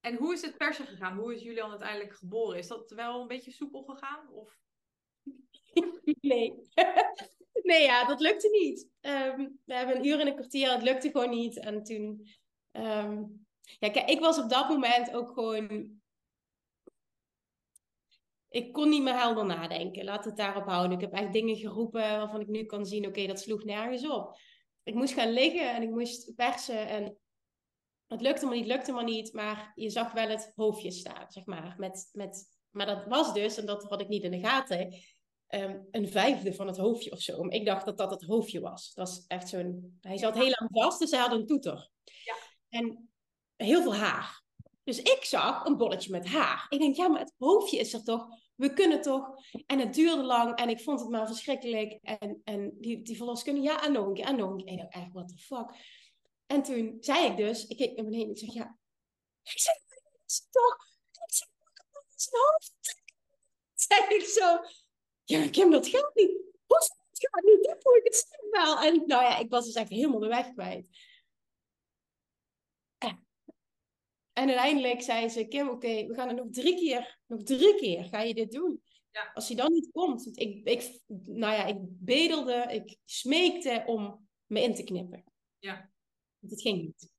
En 0.00 0.16
hoe 0.16 0.32
is 0.32 0.42
het 0.42 0.56
persen 0.56 0.86
gegaan? 0.86 1.18
Hoe 1.18 1.34
is 1.34 1.42
Julian 1.42 1.70
uiteindelijk 1.70 2.12
geboren? 2.12 2.58
Is 2.58 2.66
dat 2.68 2.90
wel 2.90 3.20
een 3.20 3.28
beetje 3.28 3.50
soepel 3.50 3.82
gegaan? 3.82 4.28
Of? 4.30 4.58
nee. 6.20 6.54
Nee, 7.62 7.82
ja, 7.82 8.04
dat 8.04 8.20
lukte 8.20 8.48
niet. 8.48 8.88
Um, 9.00 9.60
we 9.64 9.74
hebben 9.74 9.96
een 9.96 10.06
uur 10.06 10.20
en 10.20 10.26
een 10.26 10.34
kwartier, 10.34 10.72
het 10.72 10.82
lukte 10.82 11.10
gewoon 11.10 11.30
niet. 11.30 11.58
En 11.58 11.82
toen... 11.82 12.28
Um, 12.72 13.46
ja, 13.78 13.90
kijk, 13.90 14.10
ik 14.10 14.20
was 14.20 14.38
op 14.38 14.50
dat 14.50 14.68
moment 14.68 15.12
ook 15.14 15.32
gewoon... 15.32 16.00
Ik 18.48 18.72
kon 18.72 18.88
niet 18.88 19.02
meer 19.02 19.18
helder 19.18 19.46
nadenken. 19.46 20.04
Laat 20.04 20.24
het 20.24 20.36
daarop 20.36 20.66
houden. 20.66 20.92
Ik 20.92 21.00
heb 21.00 21.12
echt 21.12 21.32
dingen 21.32 21.56
geroepen 21.56 22.00
waarvan 22.00 22.40
ik 22.40 22.48
nu 22.48 22.64
kan 22.64 22.86
zien... 22.86 23.06
Oké, 23.06 23.26
dat 23.26 23.40
sloeg 23.40 23.64
nergens 23.64 24.08
op. 24.08 24.36
Ik 24.82 24.94
moest 24.94 25.14
gaan 25.14 25.32
liggen 25.32 25.74
en 25.74 25.82
ik 25.82 25.90
moest 25.90 26.34
persen 26.34 26.88
en... 26.88 27.16
Het 28.06 28.20
lukte 28.20 28.46
maar 28.46 28.56
niet, 28.56 28.66
lukte 28.66 28.92
maar 28.92 29.04
niet. 29.04 29.32
Maar 29.32 29.72
je 29.74 29.90
zag 29.90 30.12
wel 30.12 30.28
het 30.28 30.52
hoofdje 30.54 30.90
staan, 30.90 31.30
zeg 31.30 31.46
maar. 31.46 31.74
Met, 31.78 32.08
met, 32.12 32.58
maar 32.70 32.86
dat 32.86 33.06
was 33.06 33.34
dus, 33.34 33.56
en 33.56 33.66
dat 33.66 33.84
had 33.84 34.00
ik 34.00 34.08
niet 34.08 34.22
in 34.22 34.30
de 34.30 34.38
gaten 34.38 34.94
um, 35.54 35.88
een 35.90 36.08
vijfde 36.08 36.54
van 36.54 36.66
het 36.66 36.76
hoofdje 36.76 37.10
of 37.10 37.20
zo. 37.20 37.42
Maar 37.42 37.54
ik 37.54 37.66
dacht 37.66 37.84
dat 37.84 37.98
dat 37.98 38.10
het 38.10 38.22
hoofdje 38.22 38.60
was. 38.60 38.94
Dat 38.94 39.08
was 39.08 39.24
echt 39.26 39.48
zo'n... 39.48 39.98
Hij 40.00 40.18
zat 40.18 40.34
heel 40.34 40.54
lang 40.58 40.70
vast, 40.72 40.98
dus 40.98 41.10
hij 41.10 41.20
had 41.20 41.32
een 41.32 41.46
toeter. 41.46 41.90
Ja. 42.24 42.34
En 42.68 43.10
heel 43.56 43.82
veel 43.82 43.94
haar. 43.94 44.42
Dus 44.84 45.02
ik 45.02 45.24
zag 45.24 45.64
een 45.64 45.76
bolletje 45.76 46.10
met 46.10 46.26
haar. 46.26 46.66
Ik 46.68 46.78
denk, 46.78 46.96
ja, 46.96 47.08
maar 47.08 47.20
het 47.20 47.34
hoofdje 47.38 47.78
is 47.78 47.92
er 47.92 48.04
toch? 48.04 48.26
We 48.54 48.72
kunnen 48.72 49.00
toch? 49.00 49.28
En 49.66 49.78
het 49.78 49.94
duurde 49.94 50.22
lang 50.22 50.58
en 50.58 50.68
ik 50.68 50.80
vond 50.80 51.00
het 51.00 51.08
maar 51.08 51.26
verschrikkelijk. 51.26 51.98
En, 52.02 52.40
en 52.44 52.76
die, 52.80 53.02
die 53.02 53.16
verloskundige, 53.16 53.66
ja, 53.66 53.84
en 53.84 53.92
nog 53.92 54.06
een 54.06 54.14
keer, 54.14 54.24
en 54.24 54.36
nog 54.36 54.50
een 54.50 54.56
keer. 54.56 54.66
En 54.66 54.72
ik 54.72 54.78
dacht, 54.80 54.94
echt, 54.94 55.12
what 55.12 55.28
the 55.28 55.36
fuck? 55.36 55.66
En 56.46 56.62
toen 56.62 56.96
zei 57.00 57.26
ik 57.26 57.36
dus, 57.36 57.66
ik 57.66 57.76
keek 57.76 57.96
naar 57.96 58.04
beneden 58.04 58.26
en 58.26 58.32
ik 58.32 58.38
zeg, 58.38 58.52
ja, 58.52 58.78
ik 59.42 59.58
zeg, 59.58 59.74
is 60.26 60.46
toch? 60.50 60.76
Ik 61.26 61.32
zeg, 61.32 61.48
zijn 62.14 62.42
hoofd. 62.42 62.72
Zei 63.74 64.14
ik 64.14 64.24
zo, 64.24 64.58
ja, 65.24 65.48
Kim, 65.48 65.70
dat 65.70 65.86
gaat 65.86 66.14
niet. 66.14 66.30
Hoe 66.66 66.78
het 67.10 67.28
gaat 67.30 67.44
niet? 67.44 67.76
Voel 67.78 67.96
ik 67.96 68.04
het 68.04 68.38
wel. 68.50 68.80
En 68.80 69.02
nou 69.06 69.22
ja, 69.22 69.38
ik 69.38 69.50
was 69.50 69.64
dus 69.64 69.74
echt 69.74 69.88
helemaal 69.88 70.20
de 70.20 70.28
weg 70.28 70.52
kwijt. 70.52 70.88
En 74.32 74.46
uiteindelijk 74.46 75.02
zei 75.02 75.28
ze, 75.28 75.44
Kim, 75.44 75.68
oké, 75.68 76.06
we 76.06 76.14
gaan 76.14 76.28
er 76.28 76.34
nog 76.34 76.46
drie 76.50 76.76
keer, 76.76 77.18
nog 77.26 77.42
drie 77.42 77.74
keer 77.74 78.04
ga 78.04 78.20
je 78.20 78.34
dit 78.34 78.52
doen. 78.52 78.82
Ja. 79.10 79.30
Als 79.34 79.48
hij 79.48 79.56
dan 79.56 79.72
niet 79.72 79.90
komt, 79.90 80.38
ik, 80.38 80.68
ik, 80.68 81.00
nou 81.24 81.54
ja, 81.54 81.66
ik 81.66 81.76
bedelde, 81.80 82.66
ik 82.70 82.96
smeekte 83.04 83.82
om 83.86 84.28
me 84.46 84.62
in 84.62 84.74
te 84.74 84.84
knippen. 84.84 85.24
Ja. 85.58 85.90
Want 86.38 86.52
het 86.52 86.62
ging 86.62 86.82
niet. 86.82 87.10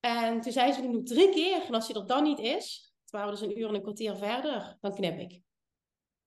En 0.00 0.40
toen 0.40 0.52
zei 0.52 0.72
ze 0.72 0.82
nog 0.82 1.02
drie 1.02 1.30
keer, 1.30 1.62
en 1.62 1.74
als 1.74 1.86
hij 1.86 1.96
er 1.96 2.06
dan 2.06 2.22
niet 2.22 2.38
is, 2.38 2.94
het 3.00 3.10
waren 3.10 3.32
we 3.32 3.38
dus 3.38 3.48
een 3.48 3.58
uur 3.58 3.68
en 3.68 3.74
een 3.74 3.82
kwartier 3.82 4.16
verder, 4.16 4.76
dan 4.80 4.94
knip 4.94 5.18
ik. 5.18 5.40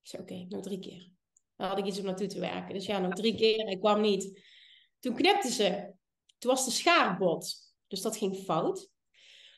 Zei, 0.08 0.22
oké, 0.22 0.46
nog 0.50 0.62
drie 0.62 0.80
keer. 0.80 1.10
Dan 1.56 1.68
had 1.68 1.78
ik 1.78 1.86
iets 1.86 2.00
om 2.00 2.06
naartoe 2.06 2.28
te 2.28 2.40
werken. 2.40 2.74
Dus 2.74 2.86
ja, 2.86 3.00
nog 3.00 3.14
drie 3.14 3.36
keer. 3.36 3.68
Ik 3.68 3.80
kwam 3.80 4.02
niet. 4.02 4.42
Toen 5.00 5.16
knipte 5.16 5.52
ze. 5.52 5.94
Toen 6.38 6.52
was 6.52 6.66
de 6.66 6.72
schaar 6.72 7.18
bot. 7.18 7.56
Dus 7.88 8.02
dat 8.02 8.18
ging 8.18 8.36
fout. 8.36 8.90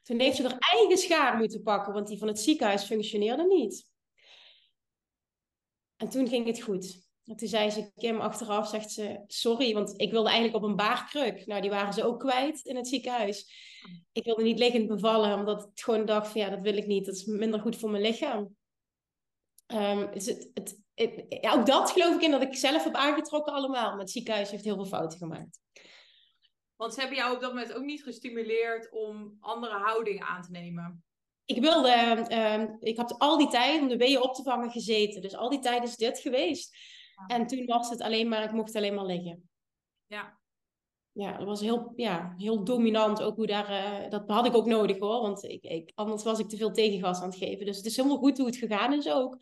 Toen 0.04 0.20
heeft 0.20 0.36
ze 0.36 0.44
haar 0.44 0.58
eigen 0.58 0.98
schaar 0.98 1.38
moeten 1.38 1.62
pakken, 1.62 1.94
want 1.94 2.08
die 2.08 2.18
van 2.18 2.28
het 2.28 2.40
ziekenhuis 2.40 2.84
functioneerde 2.84 3.46
niet. 3.46 3.92
En 5.96 6.10
toen 6.10 6.28
ging 6.28 6.46
het 6.46 6.62
goed. 6.62 7.08
En 7.26 7.36
toen 7.36 7.48
zei 7.48 7.70
ze, 7.70 7.92
Kim, 7.96 8.20
achteraf 8.20 8.68
zegt 8.68 8.92
ze, 8.92 9.24
sorry, 9.28 9.74
want 9.74 10.02
ik 10.02 10.12
wilde 10.12 10.30
eigenlijk 10.30 10.64
op 10.64 10.70
een 10.70 10.76
baarkruk. 10.76 11.46
Nou, 11.46 11.62
die 11.62 11.70
waren 11.70 11.94
ze 11.94 12.04
ook 12.04 12.20
kwijt 12.20 12.66
in 12.66 12.76
het 12.76 12.88
ziekenhuis. 12.88 13.52
Ik 14.12 14.24
wilde 14.24 14.44
niet 14.44 14.60
liggend 14.60 14.88
bevallen, 14.88 15.40
omdat 15.40 15.64
ik 15.64 15.84
gewoon 15.84 16.06
dacht 16.06 16.34
ja, 16.34 16.50
dat 16.50 16.62
wil 16.62 16.78
ik 16.78 16.88
niet. 16.88 17.06
Dat 17.06 17.16
is 17.16 17.26
minder 17.26 17.60
goed 17.60 17.76
voor 17.76 17.90
mijn 17.90 18.04
lichaam. 18.04 18.58
Um, 19.74 20.00
het, 20.00 20.50
het, 20.54 21.26
ja, 21.42 21.54
ook 21.54 21.66
dat 21.66 21.92
geloof 21.92 22.16
ik 22.16 22.22
in 22.22 22.32
dat 22.32 22.42
ik 22.42 22.56
zelf 22.56 22.84
heb 22.84 22.96
aangetrokken 22.96 23.54
allemaal. 23.54 23.90
Maar 23.90 24.00
het 24.00 24.12
ziekenhuis 24.12 24.52
heeft 24.52 24.64
heel 24.64 24.76
veel 24.76 24.86
fouten 24.86 25.18
gemaakt. 25.18 25.60
Want 26.76 26.94
ze 26.94 27.00
hebben 27.00 27.18
jou 27.18 27.36
op 27.36 27.42
dat 27.42 27.54
moment 27.54 27.74
ook 27.74 27.84
niet 27.84 28.04
gestimuleerd 28.04 28.92
om 28.92 29.38
andere 29.40 29.78
houdingen 29.78 30.26
aan 30.26 30.42
te 30.42 30.52
nemen. 30.52 31.04
Ik 31.46 31.62
wilde, 31.62 32.26
um, 32.32 32.78
ik 32.80 32.98
heb 32.98 33.16
al 33.18 33.38
die 33.38 33.48
tijd 33.48 33.82
om 33.82 33.88
de 33.88 33.98
weeën 33.98 34.22
op 34.22 34.34
te 34.34 34.44
vangen 34.44 34.72
gezeten. 34.72 35.22
Dus 35.22 35.36
al 35.36 35.50
die 35.50 35.60
tijd 35.60 35.84
is 35.84 35.96
dit 35.96 36.20
geweest. 36.20 36.78
En 37.28 37.48
toen 37.48 37.66
was 37.66 37.90
het 37.90 38.02
alleen 38.02 38.28
maar, 38.28 38.44
ik 38.44 38.52
mocht 38.52 38.76
alleen 38.76 38.94
maar 38.94 39.06
liggen. 39.06 39.50
Ja. 40.06 40.39
Ja, 41.14 41.38
dat 41.38 41.48
was 41.48 41.62
heel, 41.62 41.94
ja, 41.96 42.34
heel 42.38 42.64
dominant. 42.64 43.22
Ook 43.22 43.36
hoe 43.36 43.48
daar, 43.48 43.70
uh, 43.70 44.10
dat 44.10 44.24
had 44.28 44.46
ik 44.46 44.56
ook 44.56 44.66
nodig 44.66 45.00
hoor. 45.00 45.22
Want 45.22 45.44
ik, 45.44 45.64
ik, 45.64 45.92
anders 45.96 46.24
was 46.24 46.40
ik 46.40 46.50
te 46.50 46.58
veel 46.58 46.72
tegengas 46.72 47.22
aan 47.22 47.30
het 47.30 47.38
geven. 47.38 47.66
Dus 47.66 47.78
het 47.78 47.86
is 47.86 47.96
helemaal 47.96 48.18
goed 48.18 48.38
hoe 48.38 48.46
het 48.46 48.58
gegaan 48.58 48.94
is 48.94 49.10
ook. 49.10 49.38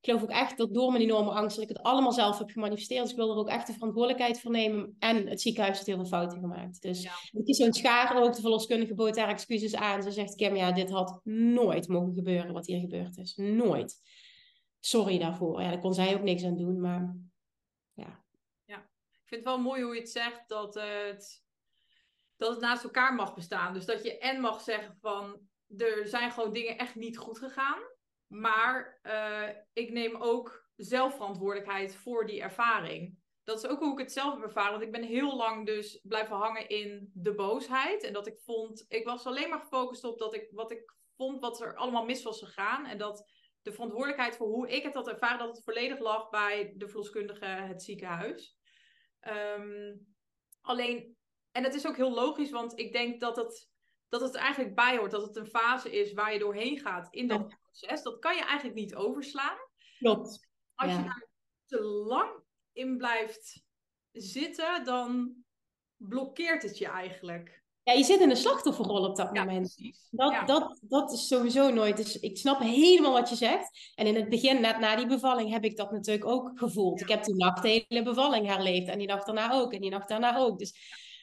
Ik 0.00 0.06
geloof 0.06 0.22
ook 0.22 0.30
echt 0.30 0.58
dat 0.58 0.74
door 0.74 0.92
mijn 0.92 1.02
enorme 1.02 1.30
angst 1.30 1.56
dat 1.56 1.70
ik 1.70 1.76
het 1.76 1.82
allemaal 1.82 2.12
zelf 2.12 2.38
heb 2.38 2.50
gemanifesteerd. 2.50 3.02
Dus 3.02 3.10
ik 3.10 3.16
wil 3.16 3.30
er 3.30 3.36
ook 3.36 3.48
echt 3.48 3.66
de 3.66 3.72
verantwoordelijkheid 3.72 4.40
voor 4.40 4.50
nemen. 4.50 4.96
En 4.98 5.26
het 5.26 5.40
ziekenhuis 5.40 5.74
heeft 5.74 5.86
heel 5.86 5.96
veel 5.96 6.06
fouten 6.06 6.38
gemaakt. 6.38 6.82
Dus 6.82 7.02
ja. 7.02 7.12
ik 7.32 7.46
is 7.46 7.56
zo'n 7.56 7.72
schaar 7.72 8.22
ook. 8.22 8.34
De 8.34 8.40
verloskundige 8.40 8.94
bood 8.94 9.14
daar 9.14 9.28
excuses 9.28 9.74
aan. 9.74 10.02
Ze 10.02 10.10
zegt, 10.10 10.34
Kim, 10.34 10.56
ja, 10.56 10.72
dit 10.72 10.90
had 10.90 11.20
nooit 11.24 11.88
mogen 11.88 12.14
gebeuren 12.14 12.52
wat 12.52 12.66
hier 12.66 12.80
gebeurd 12.80 13.16
is. 13.16 13.36
Nooit. 13.36 13.96
Sorry 14.78 15.18
daarvoor. 15.18 15.62
Ja, 15.62 15.68
daar 15.68 15.80
kon 15.80 15.94
zij 15.94 16.14
ook 16.14 16.22
niks 16.22 16.44
aan 16.44 16.56
doen. 16.56 16.80
Maar 16.80 17.16
ja, 17.92 18.24
vind 19.30 19.44
het 19.44 19.54
wel 19.54 19.58
mooi 19.58 19.82
hoe 19.82 19.94
je 19.94 20.00
het 20.00 20.10
zegt 20.10 20.48
dat 20.48 20.74
het, 20.74 21.44
dat 22.36 22.50
het 22.50 22.60
naast 22.60 22.84
elkaar 22.84 23.14
mag 23.14 23.34
bestaan. 23.34 23.74
Dus 23.74 23.86
dat 23.86 24.02
je 24.02 24.18
en 24.18 24.40
mag 24.40 24.60
zeggen 24.60 24.96
van 25.00 25.48
er 25.76 26.08
zijn 26.08 26.30
gewoon 26.30 26.52
dingen 26.52 26.78
echt 26.78 26.94
niet 26.94 27.18
goed 27.18 27.38
gegaan. 27.38 27.82
Maar 28.26 29.00
uh, 29.02 29.48
ik 29.72 29.90
neem 29.90 30.16
ook 30.16 30.68
zelfverantwoordelijkheid 30.76 31.96
voor 31.96 32.26
die 32.26 32.42
ervaring. 32.42 33.18
Dat 33.44 33.64
is 33.64 33.70
ook 33.70 33.78
hoe 33.78 33.92
ik 33.92 33.98
het 33.98 34.12
zelf 34.12 34.34
heb 34.34 34.42
ervaren. 34.42 34.70
Want 34.70 34.82
ik 34.82 34.92
ben 34.92 35.02
heel 35.02 35.36
lang 35.36 35.66
dus 35.66 36.00
blijven 36.02 36.36
hangen 36.36 36.68
in 36.68 37.10
de 37.14 37.34
boosheid. 37.34 38.02
En 38.02 38.12
dat 38.12 38.26
ik 38.26 38.40
vond, 38.40 38.84
ik 38.88 39.04
was 39.04 39.26
alleen 39.26 39.48
maar 39.48 39.60
gefocust 39.60 40.04
op 40.04 40.18
dat 40.18 40.34
ik, 40.34 40.48
wat 40.50 40.70
ik 40.70 40.94
vond 41.16 41.40
wat 41.40 41.60
er 41.60 41.76
allemaal 41.76 42.04
mis 42.04 42.22
was 42.22 42.42
gegaan. 42.42 42.86
En 42.86 42.98
dat 42.98 43.30
de 43.62 43.72
verantwoordelijkheid 43.72 44.36
voor 44.36 44.48
hoe 44.48 44.70
ik 44.70 44.82
het 44.82 44.94
had 44.94 45.08
ervaren, 45.08 45.38
dat 45.38 45.56
het 45.56 45.64
volledig 45.64 45.98
lag 45.98 46.28
bij 46.28 46.74
de 46.76 46.88
verloskundige, 46.88 47.44
het 47.44 47.82
ziekenhuis. 47.82 48.59
Um, 49.28 50.06
alleen, 50.60 51.16
en 51.50 51.64
het 51.64 51.74
is 51.74 51.86
ook 51.86 51.96
heel 51.96 52.14
logisch, 52.14 52.50
want 52.50 52.78
ik 52.78 52.92
denk 52.92 53.20
dat 53.20 53.36
het, 53.36 53.70
dat 54.08 54.20
het 54.20 54.34
eigenlijk 54.34 54.74
bij 54.74 54.96
hoort. 54.96 55.10
Dat 55.10 55.26
het 55.26 55.36
een 55.36 55.46
fase 55.46 55.90
is 55.90 56.12
waar 56.12 56.32
je 56.32 56.38
doorheen 56.38 56.78
gaat 56.78 57.14
in 57.14 57.28
dat 57.28 57.48
proces. 57.62 58.02
Dat 58.02 58.18
kan 58.18 58.36
je 58.36 58.42
eigenlijk 58.42 58.78
niet 58.78 58.94
overslaan. 58.94 59.58
Klopt. 59.98 60.48
Als 60.74 60.92
je 60.92 61.02
daar 61.02 61.28
te 61.66 61.82
lang 61.82 62.42
in 62.72 62.96
blijft 62.96 63.64
zitten, 64.12 64.84
dan 64.84 65.34
blokkeert 65.96 66.62
het 66.62 66.78
je 66.78 66.86
eigenlijk. 66.86 67.62
Ja, 67.82 67.92
je 67.92 68.04
zit 68.04 68.20
in 68.20 68.30
een 68.30 68.36
slachtofferrol 68.36 69.04
op 69.04 69.16
dat 69.16 69.34
moment. 69.34 69.74
Dat, 70.10 70.46
dat, 70.46 70.80
dat 70.82 71.12
is 71.12 71.26
sowieso 71.26 71.70
nooit. 71.70 71.96
Dus 71.96 72.20
ik 72.20 72.38
snap 72.38 72.60
helemaal 72.60 73.12
wat 73.12 73.28
je 73.28 73.36
zegt. 73.36 73.92
En 73.94 74.06
in 74.06 74.14
het 74.14 74.28
begin, 74.28 74.60
net 74.60 74.78
na 74.78 74.96
die 74.96 75.06
bevalling, 75.06 75.50
heb 75.50 75.64
ik 75.64 75.76
dat 75.76 75.92
natuurlijk 75.92 76.26
ook 76.26 76.50
gevoeld. 76.54 77.00
Ik 77.00 77.08
heb 77.08 77.24
die 77.24 77.36
nacht 77.36 77.62
de 77.62 77.84
hele 77.88 78.02
bevalling 78.02 78.46
herleefd. 78.46 78.88
En 78.88 78.98
die 78.98 79.06
nacht 79.06 79.26
daarna 79.26 79.52
ook. 79.52 79.72
En 79.72 79.80
die 79.80 79.90
nacht 79.90 80.08
daarna 80.08 80.36
ook. 80.36 80.58
Dus 80.58 80.74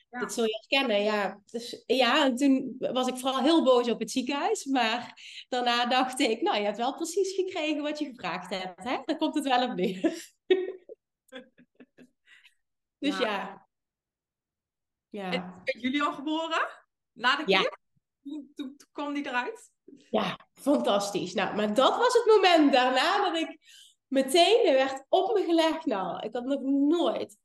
dat 0.09 0.33
zul 0.33 0.43
je 0.43 0.65
herkennen. 0.67 1.03
Ja. 1.03 1.41
Dus, 1.51 1.83
ja, 1.85 2.25
en 2.25 2.35
toen 2.35 2.75
was 2.77 3.07
ik 3.07 3.17
vooral 3.17 3.41
heel 3.41 3.63
boos 3.63 3.89
op 3.89 3.99
het 3.99 4.11
ziekenhuis. 4.11 4.65
Maar 4.65 5.21
daarna 5.49 5.85
dacht 5.85 6.19
ik, 6.19 6.41
nou, 6.41 6.57
je 6.57 6.63
hebt 6.63 6.77
wel 6.77 6.95
precies 6.95 7.35
gekregen 7.35 7.81
wat 7.81 7.99
je 7.99 8.05
gevraagd 8.05 8.49
hebt. 8.49 8.83
Hè? 8.83 8.97
Daar 9.05 9.17
komt 9.17 9.35
het 9.35 9.43
wel 9.43 9.69
op 9.69 9.75
neer. 9.75 10.01
dus 12.99 13.17
ja. 13.17 13.66
Ja. 15.17 15.31
En 15.31 15.61
ben 15.63 15.79
jullie 15.79 16.03
al 16.03 16.13
geboren? 16.13 16.67
Na 17.13 17.35
de 17.35 17.43
keer? 17.43 17.79
Toen, 18.23 18.51
toen, 18.55 18.77
kwam 18.91 19.13
die 19.13 19.27
eruit? 19.27 19.71
Ja, 20.09 20.47
fantastisch. 20.53 21.33
Nou, 21.33 21.55
maar 21.55 21.73
dat 21.73 21.97
was 21.97 22.13
het 22.13 22.25
moment 22.25 22.71
daarna 22.71 23.21
dat 23.21 23.41
ik 23.41 23.59
meteen, 24.07 24.65
er 24.65 24.73
werd 24.73 25.05
op 25.09 25.33
me 25.33 25.43
gelegd. 25.43 25.85
Nou, 25.85 26.25
ik 26.25 26.33
had 26.33 26.45
nog 26.45 26.61
nooit 26.61 27.37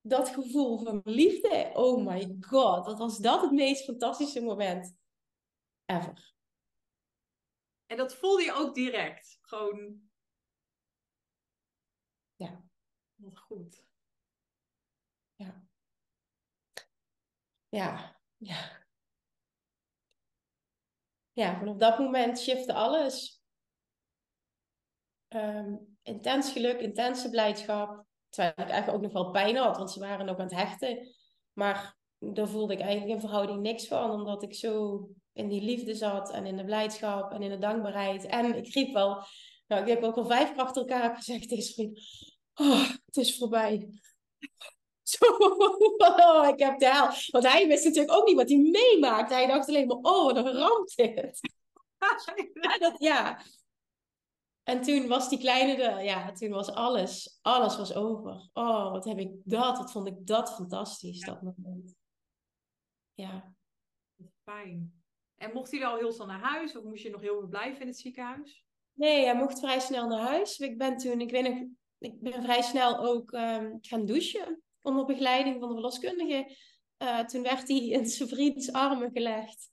dat 0.00 0.28
gevoel 0.28 0.78
van 0.78 1.00
liefde. 1.04 1.70
Oh 1.74 2.06
my 2.06 2.36
god, 2.40 2.86
wat 2.86 2.98
was 2.98 3.18
dat 3.18 3.40
het 3.40 3.52
meest 3.52 3.84
fantastische 3.84 4.42
moment 4.42 4.96
ever. 5.84 6.34
En 7.86 7.96
dat 7.96 8.14
voelde 8.14 8.42
je 8.42 8.52
ook 8.52 8.74
direct? 8.74 9.38
Gewoon... 9.40 10.10
Ja. 12.36 12.62
Wat 13.14 13.38
goed. 13.38 13.87
Ja 17.68 18.18
ja, 18.38 18.86
ja. 21.32 21.58
Vanaf 21.58 21.76
dat 21.76 21.98
moment 21.98 22.40
shifte 22.40 22.72
alles. 22.72 23.42
Ehm, 25.28 25.76
intens 26.02 26.52
geluk, 26.52 26.80
intense 26.80 27.30
blijdschap. 27.30 28.06
Terwijl 28.28 28.52
ik 28.52 28.72
eigenlijk 28.72 28.96
ook 28.96 29.02
nog 29.02 29.12
wel 29.12 29.30
pijn 29.30 29.56
had, 29.56 29.76
want 29.76 29.90
ze 29.90 30.00
waren 30.00 30.26
nog 30.26 30.38
aan 30.38 30.44
het 30.44 30.54
hechten. 30.54 31.14
Maar 31.52 31.96
daar 32.18 32.48
voelde 32.48 32.72
ik 32.72 32.80
eigenlijk 32.80 33.12
in 33.12 33.20
verhouding 33.20 33.60
niks 33.60 33.86
van, 33.86 34.10
omdat 34.10 34.42
ik 34.42 34.54
zo 34.54 35.08
in 35.32 35.48
die 35.48 35.62
liefde 35.62 35.94
zat 35.94 36.30
en 36.30 36.46
in 36.46 36.56
de 36.56 36.64
blijdschap 36.64 37.32
en 37.32 37.42
in 37.42 37.50
de 37.50 37.58
dankbaarheid. 37.58 38.26
En 38.26 38.56
ik 38.56 38.74
riep 38.74 38.92
wel, 38.92 39.24
nou, 39.66 39.82
ik 39.82 39.88
heb 39.88 40.02
ook 40.02 40.16
al 40.16 40.26
vijf 40.26 40.52
keer 40.52 40.62
achter 40.62 40.82
elkaar 40.82 41.16
gezegd 41.16 41.48
tegen 41.48 41.72
vriend, 41.72 42.00
oh, 42.54 42.88
het 43.06 43.16
is 43.16 43.38
voorbij. 43.38 44.00
Zo, 45.12 45.24
oh, 45.98 46.48
ik 46.48 46.58
heb 46.58 46.78
de 46.78 46.90
hel. 46.90 47.08
Want 47.30 47.46
hij 47.46 47.66
wist 47.66 47.84
natuurlijk 47.84 48.16
ook 48.16 48.26
niet 48.26 48.36
wat 48.36 48.48
hij 48.48 48.58
meemaakt. 48.58 49.30
Hij 49.30 49.46
dacht 49.46 49.68
alleen 49.68 49.86
maar, 49.86 49.96
oh, 49.96 50.24
wat 50.24 50.36
een 50.36 50.52
ramp 50.52 50.88
dit. 50.94 51.40
ja, 52.62 52.78
dat, 52.78 52.94
ja. 52.98 53.42
En 54.62 54.82
toen 54.82 55.06
was 55.06 55.28
die 55.28 55.38
kleine 55.38 55.82
er, 55.82 56.02
ja, 56.04 56.32
toen 56.32 56.50
was 56.50 56.70
alles, 56.70 57.38
alles 57.42 57.76
was 57.76 57.94
over. 57.94 58.48
Oh, 58.52 58.90
wat 58.90 59.04
heb 59.04 59.18
ik 59.18 59.30
dat, 59.44 59.78
wat 59.78 59.92
vond 59.92 60.06
ik 60.06 60.26
dat 60.26 60.54
fantastisch, 60.54 61.20
dat 61.20 61.42
moment. 61.42 61.94
Ja. 63.14 63.54
Fijn. 64.44 65.02
En 65.36 65.52
mocht 65.52 65.70
hij 65.70 65.86
al 65.86 65.96
heel 65.96 66.12
snel 66.12 66.26
naar 66.26 66.40
huis 66.40 66.76
of 66.76 66.84
moest 66.84 67.02
je 67.02 67.10
nog 67.10 67.20
heel 67.20 67.38
veel 67.38 67.48
blijven 67.48 67.80
in 67.80 67.86
het 67.86 67.98
ziekenhuis? 67.98 68.64
Nee, 68.92 69.24
hij 69.24 69.36
mocht 69.36 69.58
vrij 69.58 69.80
snel 69.80 70.08
naar 70.08 70.26
huis. 70.26 70.58
Ik 70.58 70.78
ben 70.78 70.96
toen, 70.96 71.20
ik 71.20 71.30
weet 71.30 71.48
nog, 71.48 71.68
ik 71.98 72.20
ben 72.20 72.42
vrij 72.42 72.62
snel 72.62 72.98
ook 72.98 73.32
um, 73.32 73.78
gaan 73.80 74.06
douchen 74.06 74.62
onder 74.88 75.04
begeleiding 75.04 75.60
van 75.60 75.68
de 75.68 75.74
verloskundige. 75.74 76.56
Uh, 77.02 77.20
toen 77.20 77.42
werd 77.42 77.68
hij 77.68 77.86
in 77.86 78.06
zijn 78.06 78.28
vriends 78.28 78.72
armen 78.72 79.10
gelegd. 79.12 79.70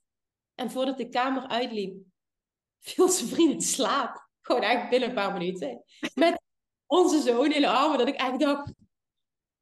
En 0.55 0.71
voordat 0.71 0.97
de 0.97 1.09
kamer 1.09 1.47
uitliep, 1.47 1.95
viel 2.79 3.09
zijn 3.09 3.29
vriend 3.29 3.53
in 3.53 3.61
slaap. 3.61 4.29
Gewoon 4.41 4.61
eigenlijk 4.61 4.91
binnen 4.91 5.09
een 5.09 5.15
paar 5.15 5.33
minuten. 5.33 5.83
Met 6.13 6.41
onze 6.85 7.21
zoon 7.21 7.51
in 7.51 7.61
de 7.61 7.69
armen, 7.69 7.97
dat 7.97 8.07
ik 8.07 8.15
eigenlijk 8.15 8.51
dacht, 8.51 8.73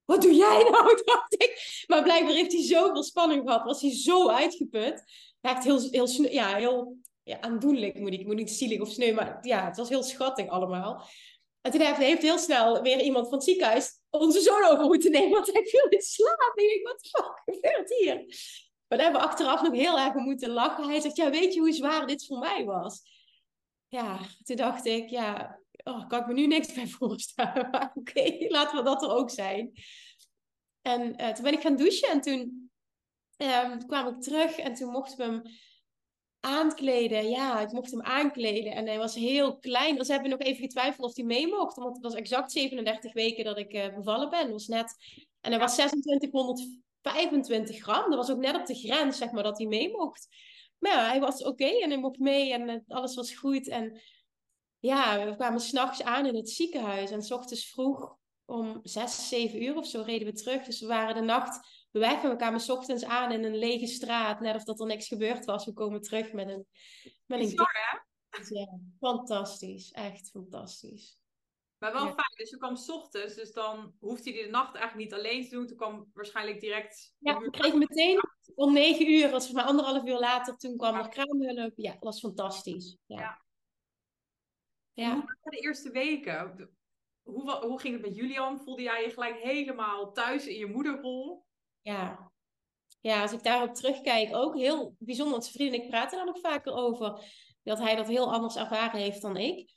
wat 0.05 0.21
doe 0.21 0.33
jij 0.33 0.69
nou? 0.71 1.01
Dacht 1.05 1.33
ik. 1.33 1.83
Maar 1.87 2.03
blijkbaar 2.03 2.33
heeft 2.33 2.51
hij 2.51 2.63
zoveel 2.63 3.03
spanning 3.03 3.41
gehad, 3.41 3.63
was 3.63 3.81
hij 3.81 3.91
zo 3.91 4.29
uitgeput. 4.29 5.03
Echt 5.41 5.63
heel, 5.63 5.89
heel, 5.89 6.07
ja, 6.29 6.55
heel 6.55 6.97
ja, 7.23 7.41
aandoenlijk, 7.41 7.99
moet 7.99 8.13
ik, 8.13 8.19
ik 8.19 8.25
moet 8.25 8.35
niet 8.35 8.51
zielig 8.51 8.79
of 8.79 8.89
sneu, 8.89 9.13
maar 9.13 9.37
ja, 9.41 9.65
het 9.65 9.77
was 9.77 9.89
heel 9.89 10.03
schattig 10.03 10.47
allemaal. 10.47 11.07
En 11.63 11.71
toen 11.71 11.81
heeft 11.81 12.21
heel 12.21 12.37
snel 12.37 12.81
weer 12.81 13.01
iemand 13.01 13.25
van 13.25 13.35
het 13.35 13.43
ziekenhuis 13.43 14.01
onze 14.09 14.41
zoon 14.41 14.63
over 14.63 14.85
moeten 14.85 15.11
nemen, 15.11 15.31
want 15.31 15.53
hij 15.53 15.65
viel 15.65 15.87
in 15.87 16.01
slaap. 16.01 16.53
En 16.55 16.75
ik 16.75 16.81
wat 16.83 17.09
fuck 17.09 17.41
gebeurt 17.45 17.93
hier? 17.97 18.15
Maar 18.87 18.97
daar 18.97 19.01
hebben 19.01 19.21
we 19.21 19.27
achteraf 19.27 19.61
nog 19.61 19.73
heel 19.73 19.99
erg 19.99 20.13
moeten 20.13 20.49
lachen. 20.49 20.89
Hij 20.89 20.99
zegt, 20.99 21.15
ja, 21.15 21.29
weet 21.29 21.53
je 21.53 21.59
hoe 21.59 21.71
zwaar 21.71 22.07
dit 22.07 22.25
voor 22.25 22.39
mij 22.39 22.65
was? 22.65 23.01
Ja, 23.87 24.19
toen 24.43 24.55
dacht 24.55 24.85
ik, 24.85 25.09
ja, 25.09 25.59
oh, 25.83 26.07
kan 26.07 26.19
ik 26.19 26.27
me 26.27 26.33
nu 26.33 26.47
niks 26.47 26.73
bij 26.73 26.87
voorstellen. 26.87 27.69
Maar 27.71 27.91
oké, 27.95 28.45
laten 28.47 28.77
we 28.77 28.83
dat 28.83 29.03
er 29.03 29.09
ook 29.09 29.29
zijn. 29.29 29.71
En 30.81 31.21
uh, 31.21 31.29
toen 31.29 31.43
ben 31.43 31.53
ik 31.53 31.61
gaan 31.61 31.75
douchen 31.75 32.09
en 32.09 32.21
toen 32.21 32.71
um, 33.37 33.85
kwam 33.85 34.07
ik 34.07 34.21
terug 34.21 34.57
en 34.57 34.73
toen 34.73 34.89
mochten 34.89 35.17
we 35.17 35.23
hem 35.23 35.41
aankleden. 36.43 37.29
Ja, 37.29 37.59
ik 37.59 37.71
mocht 37.71 37.91
hem 37.91 38.01
aankleden. 38.01 38.73
En 38.73 38.87
hij 38.87 38.97
was 38.97 39.15
heel 39.15 39.57
klein. 39.57 39.95
Dus 39.95 40.07
hebben 40.07 40.29
nog 40.29 40.39
even 40.39 40.61
getwijfeld 40.61 41.07
of 41.07 41.15
hij 41.15 41.25
mee 41.25 41.47
mocht. 41.47 41.75
Want 41.75 41.95
het 41.95 42.03
was 42.03 42.13
exact 42.13 42.51
37 42.51 43.13
weken 43.13 43.43
dat 43.43 43.57
ik 43.57 43.73
uh, 43.73 43.95
bevallen 43.95 44.29
ben. 44.29 44.51
was 44.51 44.67
net... 44.67 44.95
En 45.41 45.51
hij 45.51 45.59
was 45.59 45.73
2625 45.73 47.81
gram. 47.81 48.09
Dat 48.09 48.19
was 48.19 48.31
ook 48.31 48.41
net 48.41 48.55
op 48.55 48.65
de 48.65 48.75
grens, 48.75 49.17
zeg 49.17 49.31
maar, 49.31 49.43
dat 49.43 49.57
hij 49.57 49.67
mee 49.67 49.91
mocht. 49.91 50.27
Maar 50.79 50.91
ja, 50.91 51.07
hij 51.07 51.19
was 51.19 51.43
oké 51.43 51.65
en 51.65 51.89
hij 51.89 51.99
mocht 51.99 52.19
mee 52.19 52.53
en 52.53 52.69
uh, 52.69 52.75
alles 52.87 53.15
was 53.15 53.35
goed. 53.35 53.67
En 53.67 54.01
ja, 54.79 55.25
we 55.25 55.35
kwamen 55.35 55.59
s'nachts 55.59 56.03
aan 56.03 56.25
in 56.25 56.35
het 56.35 56.49
ziekenhuis. 56.49 57.11
En 57.11 57.23
s 57.23 57.31
ochtends 57.31 57.69
vroeg 57.69 58.17
om 58.45 58.79
6, 58.83 59.29
7 59.29 59.63
uur 59.63 59.75
of 59.75 59.87
zo 59.87 60.01
reden 60.01 60.27
we 60.27 60.33
terug. 60.33 60.63
Dus 60.63 60.79
we 60.79 60.87
waren 60.87 61.15
de 61.15 61.21
nacht 61.21 61.82
we 61.93 61.99
weg 61.99 62.23
en 62.23 62.29
we 62.29 62.35
kwamen 62.35 62.59
s 62.59 62.69
ochtends 62.69 63.05
aan 63.05 63.31
in 63.31 63.43
een 63.43 63.57
lege 63.57 63.87
straat, 63.87 64.39
net 64.39 64.55
of 64.55 64.63
dat 64.63 64.79
er 64.79 64.85
niks 64.85 65.07
gebeurd 65.07 65.45
was. 65.45 65.65
We 65.65 65.73
komen 65.73 66.01
terug 66.01 66.33
met 66.33 66.49
een... 66.49 66.65
Met 67.25 67.39
een 67.39 67.53
Ja, 68.49 68.79
fantastisch. 68.99 69.91
Echt 69.91 70.29
fantastisch. 70.29 71.17
Maar 71.77 71.93
wel 71.93 72.05
fijn, 72.05 72.33
dus 72.35 72.49
je 72.49 72.57
kwam 72.57 72.75
s 72.75 72.89
ochtends, 72.89 73.35
dus 73.35 73.51
dan 73.51 73.95
hoefde 73.99 74.31
hij 74.31 74.43
de 74.43 74.49
nacht 74.49 74.75
eigenlijk 74.75 75.09
niet 75.09 75.19
alleen 75.19 75.43
te 75.43 75.49
doen. 75.49 75.67
Toen 75.67 75.77
kwam 75.77 76.09
waarschijnlijk 76.13 76.59
direct... 76.59 77.13
Ja, 77.19 77.39
ik 77.39 77.51
kreeg 77.51 77.73
meteen 77.73 78.19
om 78.55 78.73
negen 78.73 79.11
uur, 79.11 79.29
was 79.29 79.51
maar 79.51 79.63
anderhalf 79.63 80.05
uur 80.05 80.19
later, 80.19 80.57
toen 80.57 80.77
kwam 80.77 80.95
er 80.95 81.07
kraamhulp. 81.07 81.73
Ja, 81.75 81.91
dat 81.91 82.03
was 82.03 82.19
fantastisch. 82.19 82.97
Ja. 83.05 83.19
ja. 83.19 83.39
ja. 84.93 85.37
De 85.41 85.57
eerste 85.57 85.91
weken? 85.91 86.69
Hoe, 87.23 87.51
hoe 87.51 87.79
ging 87.79 87.93
het 87.93 88.05
met 88.05 88.15
Julian? 88.15 88.59
Voelde 88.59 88.81
jij 88.81 89.03
je 89.03 89.09
gelijk 89.09 89.37
helemaal 89.37 90.11
thuis 90.11 90.47
in 90.47 90.57
je 90.57 90.67
moederrol? 90.67 91.45
Ja. 91.83 92.31
ja, 93.01 93.21
als 93.21 93.31
ik 93.31 93.43
daarop 93.43 93.73
terugkijk, 93.73 94.35
ook 94.35 94.55
heel 94.55 94.95
bijzonder. 94.99 95.33
Want 95.33 95.43
zijn 95.43 95.55
vrienden 95.55 95.79
en 95.79 95.85
ik 95.85 95.91
praten 95.91 96.17
daar 96.17 96.25
nog 96.25 96.39
vaker 96.39 96.73
over. 96.73 97.25
Dat 97.63 97.79
hij 97.79 97.95
dat 97.95 98.07
heel 98.07 98.33
anders 98.33 98.55
ervaren 98.55 98.99
heeft 98.99 99.21
dan 99.21 99.37
ik. 99.37 99.73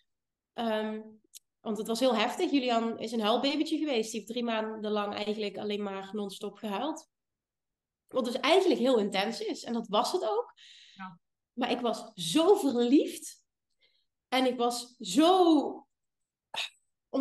Ehm, 0.53 1.01
want 1.61 1.79
het 1.79 1.87
was 1.87 2.01
heel 2.01 2.15
heftig. 2.15 2.51
Julian 2.51 2.99
is 2.99 3.13
een 3.13 3.21
huilbabytje 3.21 3.79
geweest. 3.79 4.11
Die 4.11 4.21
heeft 4.21 4.33
drie 4.33 4.45
maanden 4.45 4.91
lang 4.91 5.15
eigenlijk 5.15 5.59
alleen 5.59 5.83
maar 5.83 6.11
non-stop 6.13 6.57
gehuild. 6.57 7.09
Wat 8.07 8.25
dus 8.25 8.41
eigenlijk 8.41 8.81
heel 8.81 8.99
intens 8.99 9.41
is. 9.41 9.65
En 9.65 9.73
dat 9.73 9.89
was 9.89 10.13
het 10.13 10.25
ook. 10.25 10.53
Ja. 10.95 11.19
Maar 11.53 11.71
ik 11.71 11.81
was 11.81 12.11
zo 12.15 12.55
verliefd. 12.55 13.45
En 14.29 14.47
ik 14.47 14.57
was 14.57 14.95
zo 14.99 15.87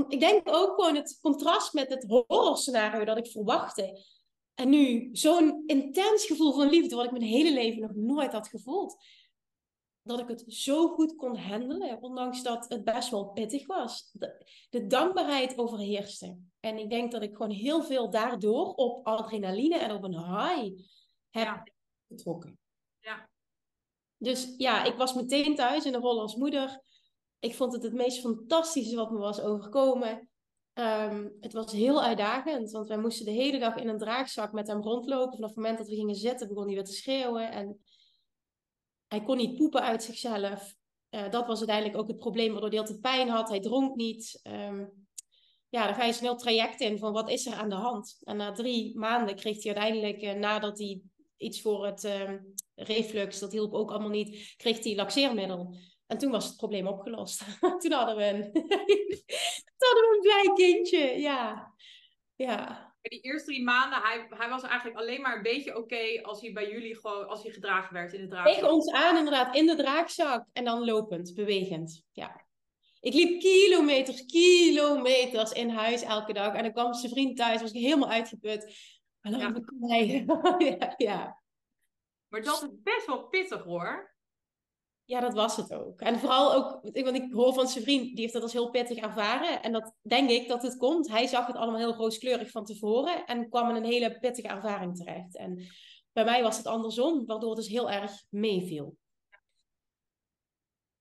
ik 0.08 0.20
denk 0.20 0.50
ook 0.50 0.76
gewoon 0.76 0.96
het 0.96 1.20
contrast 1.22 1.74
met 1.74 1.90
het 1.90 2.04
horrorscenario 2.08 3.06
dat 3.06 3.18
ik 3.18 3.32
verwachtte. 3.32 4.06
En 4.56 4.70
nu 4.70 5.10
zo'n 5.12 5.64
intens 5.66 6.26
gevoel 6.26 6.54
van 6.54 6.70
liefde, 6.70 6.96
wat 6.96 7.06
ik 7.06 7.12
mijn 7.12 7.24
hele 7.24 7.54
leven 7.54 7.82
nog 7.82 7.96
nooit 7.96 8.32
had 8.32 8.48
gevoeld. 8.48 9.04
Dat 10.02 10.20
ik 10.20 10.28
het 10.28 10.44
zo 10.48 10.88
goed 10.88 11.16
kon 11.16 11.38
handelen, 11.38 12.02
ondanks 12.02 12.44
dat 12.44 12.66
het 12.70 12.84
best 12.84 13.10
wel 13.10 13.26
pittig 13.26 13.68
was. 13.68 14.10
De, 14.12 14.46
de 14.70 14.88
dankbaarheid 14.88 15.58
overheerste. 15.58 16.38
En 16.60 16.78
ik 16.78 16.90
denk 16.90 17.12
dat 17.12 17.22
ik 17.22 17.36
gewoon 17.36 17.52
heel 17.52 17.84
veel 17.84 18.10
daardoor 18.10 18.74
op 18.74 19.06
adrenaline 19.06 19.78
en 19.78 19.92
op 19.92 20.04
een 20.04 20.18
high 20.18 20.84
heb 21.30 21.70
getrokken. 22.08 22.60
Ja. 23.00 23.30
Dus 24.18 24.54
ja, 24.58 24.84
ik 24.84 24.96
was 24.96 25.14
meteen 25.14 25.56
thuis 25.56 25.86
in 25.86 25.92
de 25.92 25.98
rol 25.98 26.22
als 26.22 26.36
moeder. 26.36 26.82
Ik 27.40 27.56
vond 27.56 27.74
het 27.74 27.84
het 27.84 27.94
meest 27.94 28.20
fantastische 28.20 28.96
wat 28.96 29.12
me 29.12 29.18
was 29.18 29.42
overkomen. 29.42 30.30
Ehm, 30.76 31.28
het 31.40 31.54
was 31.54 31.72
heel 31.72 32.04
uitdagend, 32.04 32.72
want 32.72 32.88
wij 32.88 32.98
moesten 32.98 33.26
de 33.26 33.32
hele 33.32 33.60
dag 33.60 33.76
in 33.76 33.88
een 33.88 33.98
draagzak 33.98 34.52
met 34.52 34.68
hem 34.68 34.82
rondlopen. 34.82 35.36
Vanaf 35.36 35.50
het 35.50 35.58
moment 35.58 35.78
dat 35.78 35.88
we 35.88 35.96
gingen 35.96 36.16
zitten, 36.16 36.48
begon 36.48 36.66
hij 36.66 36.74
weer 36.74 36.84
te 36.84 36.94
schreeuwen. 36.94 37.52
En 37.52 37.80
hij 39.08 39.24
kon 39.24 39.38
niet 39.38 39.56
poepen 39.56 39.82
uit 39.82 40.04
zichzelf. 40.04 40.76
Uh, 41.10 41.30
dat 41.30 41.48
was 41.48 41.58
uiteindelijk 41.58 41.98
ook 41.98 42.08
het 42.08 42.18
probleem, 42.18 42.52
waardoor 42.52 42.70
hij 42.70 42.80
altijd 42.80 43.02
pijn 43.02 43.30
had. 43.30 43.50
Hij 43.50 43.60
dronk 43.60 43.96
niet. 43.96 44.40
Um, 44.44 45.08
ja, 45.70 45.86
dan 45.86 45.96
ga 45.96 46.04
je 46.04 46.14
snel 46.14 46.36
traject 46.36 46.80
in 46.80 46.98
van 46.98 47.14
wat 47.14 47.30
is 47.30 47.46
er 47.46 47.54
aan 47.54 47.70
de 47.70 47.76
hand. 47.76 48.18
En 48.24 48.38
na 48.38 48.52
drie 48.52 48.98
maanden 48.98 49.36
kreeg 49.36 49.64
hij 49.64 49.76
uiteindelijk, 49.76 50.22
uh, 50.24 50.34
nadat 50.40 50.78
hij 50.78 51.02
iets 51.38 51.62
voor 51.62 51.86
het 51.86 52.04
um, 52.04 52.54
reflux, 52.76 53.40
dat 53.40 53.52
hielp 53.52 53.74
ook 53.74 53.92
allemaal 53.92 54.10
niet, 54.10 54.54
kreeg 54.58 54.84
hij 54.84 54.96
laxeermiddel. 54.96 55.76
En 56.08 56.18
toen 56.18 56.32
was 56.32 56.46
het 56.46 56.58
probleem 56.58 56.88
opgelost. 56.88 57.44
toen 57.82 57.92
hadden 57.92 58.16
we 58.16 58.24
een, 58.24 58.52
toen 59.78 59.88
hadden 59.88 60.10
we 60.10 60.14
een 60.16 60.22
blij 60.22 60.68
kindje. 60.68 61.20
Ja. 61.20 61.74
ja. 62.36 62.94
Die 63.02 63.22
eerste 63.22 63.52
drie 63.52 63.64
maanden, 63.64 64.02
hij, 64.02 64.26
hij 64.30 64.50
was 64.50 64.64
eigenlijk 64.64 65.00
alleen 65.00 65.22
maar 65.22 65.36
een 65.36 65.42
beetje 65.42 65.78
oké 65.78 66.22
als 66.22 66.42
hij 66.42 66.54
bij 66.54 66.72
jullie 66.72 66.96
gewoon, 66.96 67.28
als 67.28 67.44
hij 67.44 67.52
gedragen 67.52 67.94
werd 67.94 68.14
in 68.14 68.22
de 68.22 68.28
draagzak. 68.28 68.54
Tegen 68.54 68.72
ons 68.72 68.92
aan 68.92 69.18
inderdaad, 69.18 69.56
in 69.56 69.66
de 69.66 69.76
draagzak 69.76 70.46
en 70.54 70.64
dan 70.64 70.86
lopend, 70.86 71.34
bewegend. 71.34 72.04
Ja. 72.12 72.44
Ik 73.00 73.14
liep 73.14 73.40
kilometers, 73.40 74.26
kilometers 74.26 75.52
in 75.52 75.70
huis 75.70 76.02
elke 76.02 76.34
dag. 76.34 76.54
En 76.54 76.64
dan 76.64 76.72
kwam 76.72 76.94
zijn 76.94 77.12
vriend 77.12 77.38
thuis, 77.38 77.62
was 77.62 77.72
ik 77.72 77.82
helemaal 77.82 78.10
uitgeput. 78.10 78.76
En 79.22 79.32
dan 79.32 79.40
ja. 79.40 80.56
ja, 80.80 80.94
ja. 80.98 81.42
Maar 82.28 82.44
dat 82.44 82.64
is 82.64 82.70
best 82.84 83.06
wel 83.06 83.28
pittig 83.28 83.64
hoor. 83.64 84.15
Ja, 85.06 85.20
dat 85.20 85.34
was 85.34 85.56
het 85.56 85.74
ook. 85.74 86.02
En 86.02 86.20
vooral 86.20 86.54
ook, 86.54 86.82
want 86.82 87.16
ik 87.16 87.34
hoor 87.34 87.54
van 87.54 87.68
zijn 87.68 87.84
vriend, 87.84 88.04
die 88.04 88.20
heeft 88.20 88.34
dat 88.34 88.42
als 88.42 88.54
heel 88.54 88.70
pittig 88.70 88.98
ervaren. 88.98 89.62
En 89.62 89.72
dat 89.72 89.94
denk 90.02 90.30
ik 90.30 90.48
dat 90.48 90.62
het 90.62 90.78
komt. 90.78 91.10
Hij 91.10 91.28
zag 91.28 91.48
het 91.48 91.56
allemaal 91.56 91.80
heel 91.80 91.94
rooskleurig 91.94 92.50
van 92.52 92.66
tevoren 92.66 93.26
en 93.26 93.50
kwam 93.50 93.70
in 93.70 93.76
een 93.76 93.92
hele 93.92 94.20
pittige 94.20 94.48
ervaring 94.48 94.96
terecht. 94.96 95.38
En 95.38 95.68
bij 96.12 96.24
mij 96.24 96.42
was 96.42 96.58
het 96.58 96.68
andersom, 96.68 97.26
waardoor 97.26 97.50
het 97.50 97.60
dus 97.60 97.68
heel 97.68 97.92
erg 97.92 98.24
meeviel. 98.30 98.98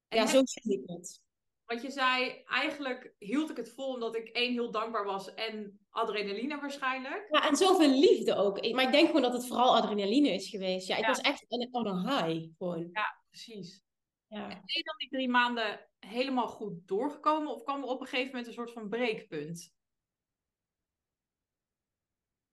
Ja, 0.09 0.27
zo 0.27 0.41
zie 0.45 0.73
ik 0.73 0.83
het. 0.87 1.23
Want 1.65 1.83
je 1.83 1.91
zei, 1.91 2.43
eigenlijk 2.45 3.15
hield 3.19 3.51
ik 3.51 3.57
het 3.57 3.73
vol 3.75 3.93
omdat 3.93 4.17
ik 4.17 4.29
één 4.29 4.53
heel 4.53 4.71
dankbaar 4.71 5.05
was 5.05 5.35
en 5.35 5.79
adrenaline 5.91 6.61
waarschijnlijk. 6.61 7.27
Ja, 7.31 7.49
en 7.49 7.57
zoveel 7.57 7.89
liefde 7.89 8.35
ook. 8.35 8.73
Maar 8.73 8.85
ik 8.85 8.93
denk 8.93 9.07
gewoon 9.07 9.23
dat 9.23 9.33
het 9.33 9.47
vooral 9.47 9.77
adrenaline 9.77 10.29
is 10.29 10.49
geweest. 10.49 10.89
Ja, 10.89 10.97
ik 10.97 11.07
was 11.07 11.21
echt 11.21 11.45
on 11.49 11.87
een 11.87 12.09
high 12.09 12.49
gewoon. 12.59 12.89
Ja, 12.93 13.23
precies. 13.29 13.84
Ja. 14.29 14.43
En 14.43 14.49
ben 14.49 14.77
je 14.77 14.83
dan 14.83 14.97
die 14.99 15.09
drie 15.09 15.29
maanden 15.29 15.89
helemaal 15.99 16.49
goed 16.49 16.89
doorgekomen? 16.89 17.53
Of 17.53 17.63
kwam 17.63 17.83
er 17.83 17.89
op 17.89 18.01
een 18.01 18.07
gegeven 18.07 18.31
moment 18.31 18.47
een 18.47 18.53
soort 18.53 18.73
van 18.73 18.89
breekpunt? 18.89 19.73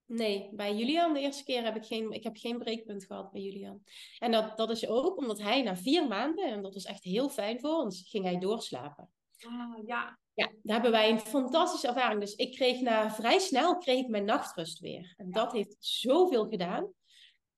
Nee, 0.06 0.50
bij 0.52 0.76
Julian 0.76 1.14
de 1.14 1.20
eerste 1.20 1.44
keer 1.44 1.64
heb 1.64 1.76
ik 1.76 1.86
geen, 1.86 2.12
ik 2.12 2.24
heb 2.24 2.38
geen 2.38 2.58
breekpunt 2.58 3.06
gehad 3.06 3.32
bij 3.32 3.42
Julian. 3.42 3.84
En 4.20 4.32
dat, 4.32 4.58
dat 4.58 4.70
is 4.70 4.88
ook 4.88 5.18
omdat 5.18 5.40
hij 5.40 5.62
na 5.62 5.76
vier 5.76 6.08
maanden, 6.08 6.52
en 6.52 6.62
dat 6.62 6.74
was 6.74 6.86
echt 6.86 7.04
heel 7.04 7.30
fijn 7.30 7.60
voor 7.60 7.76
ons, 7.76 8.10
ging 8.10 8.24
hij 8.24 8.40
doorslapen. 8.40 9.10
Ah, 9.40 9.88
ja. 9.88 10.20
Ja, 10.34 10.46
daar 10.64 10.74
hebben 10.74 10.92
wij 10.92 11.10
een 11.10 11.20
fantastische 11.20 11.88
ervaring. 11.88 12.20
Dus 12.20 12.36
ik 12.36 12.56
kreeg 12.56 12.82
na 12.82 13.12
vrij 13.12 13.40
snel 13.40 13.78
kreeg 13.78 14.00
ik 14.00 14.08
mijn 14.08 14.26
nachtrust 14.26 14.80
weer. 14.80 15.14
En 15.18 15.32
dat 15.32 15.52
heeft 15.52 15.76
zoveel 15.80 16.48
gedaan. 16.48 16.92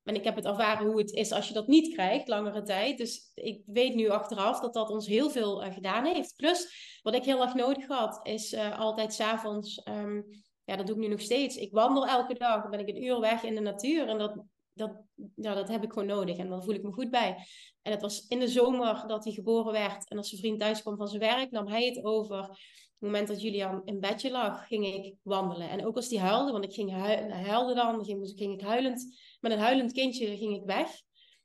En 0.04 0.16
ik 0.16 0.24
heb 0.24 0.36
het 0.36 0.46
ervaren 0.46 0.86
hoe 0.86 0.98
het 0.98 1.12
is 1.12 1.32
als 1.32 1.48
je 1.48 1.54
dat 1.54 1.68
niet 1.68 1.94
krijgt, 1.94 2.28
langere 2.28 2.62
tijd. 2.62 2.98
Dus 2.98 3.32
ik 3.34 3.62
weet 3.66 3.96
nu 3.96 4.10
achteraf 4.10 4.60
dat 4.60 4.74
dat 4.74 4.90
ons 4.90 5.08
heel 5.08 5.30
veel 5.30 5.66
uh, 5.66 5.74
gedaan 5.74 6.06
heeft. 6.06 6.36
Plus, 6.36 7.00
wat 7.02 7.16
ik 7.16 7.24
heel 7.24 7.42
erg 7.42 7.54
nodig 7.54 7.88
had, 7.88 8.20
is 8.28 8.54
uh, 8.54 8.80
altijd 8.80 9.14
s'avonds 9.14 9.82
um, 9.88 10.26
ja, 10.66 10.76
dat 10.76 10.88
doe 10.88 10.96
ik 10.96 11.02
nu 11.02 11.08
nog 11.08 11.22
steeds. 11.22 11.56
Ik 11.56 11.72
wandel 11.72 12.08
elke 12.08 12.34
dag, 12.34 12.70
ben 12.70 12.80
ik 12.80 12.88
een 12.88 13.04
uur 13.04 13.20
weg 13.20 13.44
in 13.44 13.56
de 13.56 13.62
natuur. 13.62 14.08
En 14.08 14.18
dat, 14.18 14.44
dat, 14.74 15.02
ja, 15.36 15.54
dat 15.54 15.68
heb 15.68 15.84
ik 15.84 15.92
gewoon 15.92 16.08
nodig. 16.08 16.38
En 16.38 16.50
dan 16.50 16.64
voel 16.64 16.74
ik 16.74 16.84
me 16.84 16.92
goed 16.92 17.10
bij. 17.10 17.38
En 17.82 17.92
het 17.92 18.02
was 18.02 18.26
in 18.28 18.40
de 18.40 18.48
zomer 18.48 19.04
dat 19.08 19.24
hij 19.24 19.34
geboren 19.34 19.72
werd. 19.72 20.10
En 20.10 20.18
als 20.18 20.30
zijn 20.30 20.42
vriend 20.42 20.60
thuis 20.60 20.82
kwam 20.82 20.98
van 20.98 21.08
zijn 21.08 21.22
werk, 21.22 21.52
nam 21.52 21.68
hij 21.68 21.86
het 21.86 22.04
over. 22.04 22.40
Op 22.40 23.10
het 23.10 23.12
moment 23.12 23.28
dat 23.28 23.42
Julian 23.42 23.82
in 23.86 24.00
bedje 24.00 24.32
lag, 24.32 24.68
ging 24.68 24.86
ik 24.86 25.16
wandelen. 25.22 25.70
En 25.70 25.86
ook 25.86 25.96
als 25.96 26.10
hij 26.10 26.20
huilde, 26.20 26.52
want 26.52 26.64
ik 26.64 26.74
ging 26.74 26.92
huilde 27.32 27.74
dan, 27.74 28.06
ging, 28.06 28.32
ging 28.36 28.54
ik 28.54 28.62
huilend, 28.62 29.18
met 29.40 29.52
een 29.52 29.60
huilend 29.60 29.92
kindje 29.92 30.38
ging 30.38 30.56
ik 30.56 30.66
weg. 30.66 30.90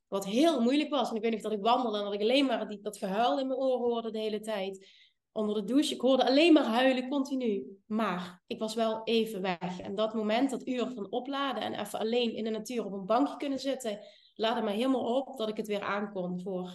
Wat 0.09 0.27
heel 0.27 0.61
moeilijk 0.61 0.91
was. 0.91 1.11
En 1.11 1.17
ik 1.17 1.23
weet 1.23 1.33
nog 1.33 1.41
dat 1.41 1.53
ik 1.53 1.63
wandelde 1.63 1.99
en 1.99 2.05
dat 2.05 2.15
ik 2.15 2.21
alleen 2.21 2.47
maar 2.47 2.69
die, 2.69 2.81
dat 2.81 2.99
gehuil 2.99 3.41
in 3.41 3.47
mijn 3.47 3.59
oren 3.59 3.79
hoorde 3.79 4.11
de 4.11 4.19
hele 4.19 4.41
tijd 4.41 4.89
onder 5.33 5.55
de 5.55 5.65
douche. 5.65 5.95
Ik 5.95 6.01
hoorde 6.01 6.27
alleen 6.27 6.53
maar 6.53 6.65
huilen, 6.65 7.09
continu. 7.09 7.79
Maar 7.87 8.43
ik 8.47 8.59
was 8.59 8.75
wel 8.75 9.05
even 9.05 9.43
weg. 9.43 9.81
En 9.81 9.95
dat 9.95 10.15
moment, 10.15 10.51
dat 10.51 10.67
uur 10.67 10.87
van 10.95 11.11
opladen 11.11 11.63
en 11.63 11.81
even 11.81 11.99
alleen 11.99 12.35
in 12.35 12.45
de 12.45 12.51
natuur 12.51 12.85
op 12.85 12.93
een 12.93 13.07
bankje 13.07 13.37
kunnen 13.37 13.59
zitten, 13.59 14.01
laadde 14.35 14.63
mij 14.63 14.75
helemaal 14.75 15.17
op 15.17 15.37
dat 15.37 15.49
ik 15.49 15.57
het 15.57 15.67
weer 15.67 15.83
aankon 15.83 16.41
voor 16.41 16.75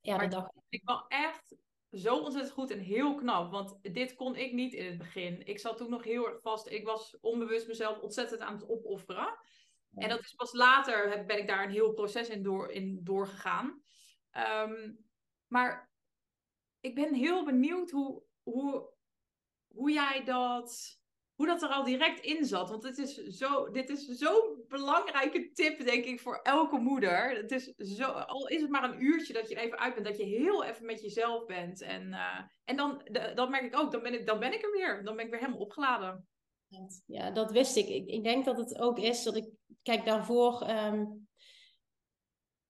ja, 0.00 0.18
de 0.18 0.28
dag. 0.28 0.48
Ik 0.68 0.82
was 0.84 1.04
echt 1.08 1.56
zo 1.90 2.16
ontzettend 2.16 2.54
goed 2.54 2.70
en 2.70 2.78
heel 2.78 3.14
knap. 3.14 3.50
Want 3.50 3.78
dit 3.82 4.14
kon 4.14 4.36
ik 4.36 4.52
niet 4.52 4.72
in 4.72 4.86
het 4.86 4.98
begin. 4.98 5.46
Ik 5.46 5.58
zat 5.58 5.76
toen 5.76 5.90
nog 5.90 6.04
heel 6.04 6.28
erg 6.28 6.40
vast. 6.40 6.70
Ik 6.70 6.84
was 6.84 7.16
onbewust 7.20 7.66
mezelf 7.66 8.00
ontzettend 8.00 8.40
aan 8.40 8.54
het 8.54 8.68
opofferen. 8.68 9.38
En 9.94 10.08
dat 10.08 10.20
is 10.20 10.34
pas 10.34 10.52
later 10.52 11.24
ben 11.26 11.38
ik 11.38 11.46
daar 11.46 11.64
een 11.64 11.70
heel 11.70 11.92
proces 11.92 12.28
in, 12.28 12.42
door, 12.42 12.70
in 12.70 13.00
doorgegaan. 13.02 13.82
Ehm, 14.30 14.92
maar 15.46 15.90
ik 16.86 16.94
ben 16.94 17.14
heel 17.14 17.44
benieuwd 17.44 17.90
hoe, 17.90 18.22
hoe, 18.42 18.88
hoe 19.74 19.92
jij 19.92 20.24
dat, 20.24 20.98
hoe 21.34 21.46
dat 21.46 21.62
er 21.62 21.68
al 21.68 21.84
direct 21.84 22.24
in 22.24 22.44
zat. 22.44 22.70
Want 22.70 22.82
het 22.82 22.98
is 22.98 23.14
zo, 23.14 23.70
dit 23.70 23.90
is 23.90 24.04
zo'n 24.04 24.64
belangrijke 24.68 25.50
tip, 25.52 25.84
denk 25.84 26.04
ik, 26.04 26.20
voor 26.20 26.40
elke 26.42 26.78
moeder. 26.78 27.30
Het 27.30 27.52
is 27.52 27.74
zo, 27.74 28.04
al 28.04 28.48
is 28.48 28.60
het 28.60 28.70
maar 28.70 28.84
een 28.84 29.02
uurtje 29.02 29.32
dat 29.32 29.48
je 29.48 29.54
er 29.54 29.62
even 29.62 29.78
uit 29.78 29.94
bent, 29.94 30.06
dat 30.06 30.16
je 30.16 30.24
heel 30.24 30.64
even 30.64 30.86
met 30.86 31.02
jezelf 31.02 31.44
bent. 31.44 31.80
En, 31.80 32.08
uh, 32.08 32.40
en 32.64 32.76
dan, 32.76 33.08
dat 33.34 33.50
merk 33.50 33.64
ik 33.64 33.78
ook, 33.78 33.92
dan 33.92 34.02
ben 34.02 34.14
ik, 34.14 34.26
dan 34.26 34.38
ben 34.38 34.52
ik 34.52 34.62
er 34.62 34.72
weer. 34.72 35.04
Dan 35.04 35.16
ben 35.16 35.24
ik 35.24 35.30
weer 35.30 35.40
helemaal 35.40 35.60
opgeladen. 35.60 36.28
Ja, 37.06 37.30
dat 37.30 37.50
wist 37.50 37.76
ik. 37.76 37.88
ik. 37.88 38.06
Ik 38.06 38.24
denk 38.24 38.44
dat 38.44 38.58
het 38.58 38.78
ook 38.78 38.98
is 38.98 39.22
dat 39.22 39.36
ik, 39.36 39.48
kijk, 39.82 40.04
daarvoor 40.04 40.68
um, 40.70 41.28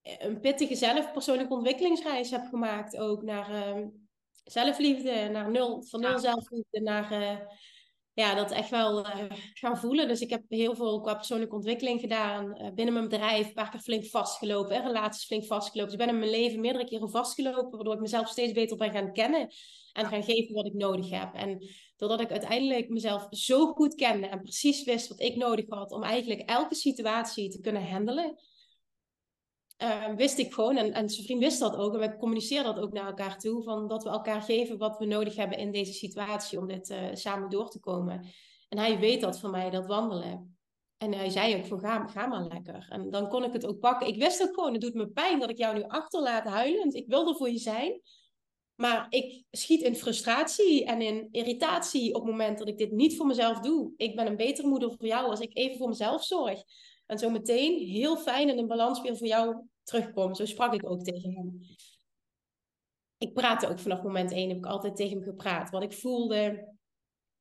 een 0.03 0.41
pittige 0.41 0.75
zelf 0.75 1.12
persoonlijke 1.12 1.55
ontwikkelingsreis 1.55 2.31
heb 2.31 2.47
gemaakt. 2.47 2.97
Ook 2.97 3.23
naar 3.23 3.69
um, 3.69 4.05
zelfliefde, 4.47 5.28
naar 5.28 5.51
nul, 5.51 5.82
van 5.82 6.01
nul 6.01 6.18
zelfliefde 6.18 6.80
naar 6.80 7.12
uh, 7.12 7.38
ja, 8.12 8.34
dat 8.34 8.51
echt 8.51 8.70
wel 8.70 9.07
uh, 9.07 9.24
gaan 9.53 9.78
voelen. 9.78 10.09
Dus 10.09 10.20
ik 10.20 10.30
heb 10.30 10.42
heel 10.49 10.74
veel 10.74 11.01
qua 11.01 11.14
persoonlijke 11.14 11.55
ontwikkeling 11.55 12.01
gedaan. 12.01 12.62
Uh, 12.62 12.72
binnen 12.74 12.94
mijn 12.94 13.09
bedrijf, 13.09 13.47
een 13.47 13.53
paar 13.53 13.70
keer 13.70 13.80
flink 13.80 14.05
vastgelopen, 14.05 14.76
en 14.76 14.86
relaties 14.86 15.24
flink 15.24 15.44
vastgelopen. 15.44 15.92
Dus 15.92 16.01
ik 16.01 16.07
ben 16.07 16.14
in 16.14 16.20
mijn 16.20 16.40
leven 16.40 16.61
meerdere 16.61 16.84
keren 16.84 17.11
vastgelopen, 17.11 17.70
waardoor 17.70 17.94
ik 17.94 18.01
mezelf 18.01 18.28
steeds 18.28 18.53
beter 18.53 18.76
ben 18.76 18.92
gaan 18.92 19.12
kennen 19.12 19.49
en 19.92 20.07
gaan 20.07 20.22
geven 20.22 20.55
wat 20.55 20.66
ik 20.66 20.74
nodig 20.74 21.11
heb. 21.11 21.34
En 21.34 21.68
doordat 21.97 22.20
ik 22.20 22.30
uiteindelijk 22.30 22.88
mezelf 22.88 23.26
zo 23.30 23.66
goed 23.66 23.94
kende 23.94 24.26
en 24.26 24.42
precies 24.42 24.84
wist 24.84 25.09
wat 25.09 25.20
ik 25.20 25.36
nodig 25.36 25.64
had 25.68 25.92
om 25.92 26.03
eigenlijk 26.03 26.40
elke 26.40 26.74
situatie 26.74 27.51
te 27.51 27.61
kunnen 27.61 27.88
handelen 27.88 28.38
uh, 29.83 30.14
wist 30.14 30.39
ik 30.39 30.55
gewoon, 30.55 30.77
en, 30.77 30.93
en 30.93 31.09
zijn 31.09 31.24
vriend 31.24 31.41
wist 31.41 31.59
dat 31.59 31.77
ook, 31.77 31.95
en 31.95 32.01
we 32.01 32.16
communiceren 32.16 32.64
dat 32.64 32.79
ook 32.79 32.93
naar 32.93 33.07
elkaar 33.07 33.39
toe, 33.39 33.62
van 33.62 33.89
dat 33.89 34.03
we 34.03 34.09
elkaar 34.09 34.43
geven 34.43 34.79
wat 34.79 34.99
we 34.99 35.05
nodig 35.05 35.37
hebben 35.37 35.59
in 35.59 35.72
deze 35.72 35.93
situatie 35.93 36.59
om 36.59 36.66
dit 36.66 36.91
uh, 36.91 36.99
samen 37.12 37.51
door 37.51 37.70
te 37.70 37.81
komen. 37.81 38.27
En 38.68 38.79
hij 38.79 38.99
weet 38.99 39.20
dat 39.20 39.41
van 39.41 39.51
mij, 39.51 39.70
dat 39.70 39.87
wandelen. 39.87 40.59
En 40.97 41.14
hij 41.14 41.31
zei 41.31 41.57
ook 41.57 41.66
van 41.66 41.81
ga, 41.81 42.07
ga 42.07 42.27
maar 42.27 42.47
lekker. 42.47 42.87
En 42.89 43.11
dan 43.11 43.29
kon 43.29 43.45
ik 43.45 43.53
het 43.53 43.66
ook 43.66 43.79
pakken. 43.79 44.07
Ik 44.07 44.16
wist 44.18 44.43
ook 44.43 44.55
gewoon, 44.55 44.72
het 44.72 44.81
doet 44.81 44.95
me 44.95 45.09
pijn 45.09 45.41
dat 45.41 45.51
ik 45.51 45.59
jou 45.59 45.77
nu 45.77 45.83
achterlaat 45.83 46.45
huilend. 46.45 46.95
Ik 46.95 47.07
wil 47.07 47.29
er 47.29 47.37
voor 47.37 47.51
je 47.51 47.59
zijn. 47.59 48.01
Maar 48.74 49.07
ik 49.09 49.45
schiet 49.51 49.83
in 49.83 49.97
frustratie 49.97 50.85
en 50.85 51.01
in 51.01 51.29
irritatie 51.31 52.14
op 52.14 52.22
het 52.22 52.31
moment 52.31 52.59
dat 52.59 52.68
ik 52.68 52.79
dit 52.79 52.91
niet 52.91 53.16
voor 53.16 53.27
mezelf 53.27 53.61
doe. 53.61 53.93
Ik 53.97 54.16
ben 54.16 54.27
een 54.27 54.37
betere 54.37 54.68
moeder 54.68 54.91
voor 54.91 55.07
jou 55.07 55.27
als 55.27 55.41
ik 55.41 55.57
even 55.57 55.77
voor 55.77 55.89
mezelf 55.89 56.24
zorg. 56.24 56.62
En 57.07 57.18
zo 57.18 57.30
meteen 57.30 57.88
heel 57.88 58.16
fijn 58.16 58.48
en 58.48 58.59
in 58.59 58.66
balans 58.66 59.00
weer 59.00 59.16
voor 59.16 59.26
jou 59.26 59.57
terugkomen. 59.82 60.36
Zo 60.36 60.44
sprak 60.44 60.74
ik 60.74 60.90
ook 60.90 61.02
tegen 61.02 61.34
hem. 61.34 61.61
Ik 63.18 63.34
praatte 63.34 63.68
ook 63.68 63.78
vanaf 63.78 64.02
moment 64.02 64.32
één, 64.32 64.48
heb 64.48 64.59
ik 64.59 64.66
altijd 64.66 64.96
tegen 64.96 65.16
hem 65.16 65.22
gepraat. 65.22 65.70
Wat 65.70 65.82
ik 65.82 65.92
voelde, 65.92 66.74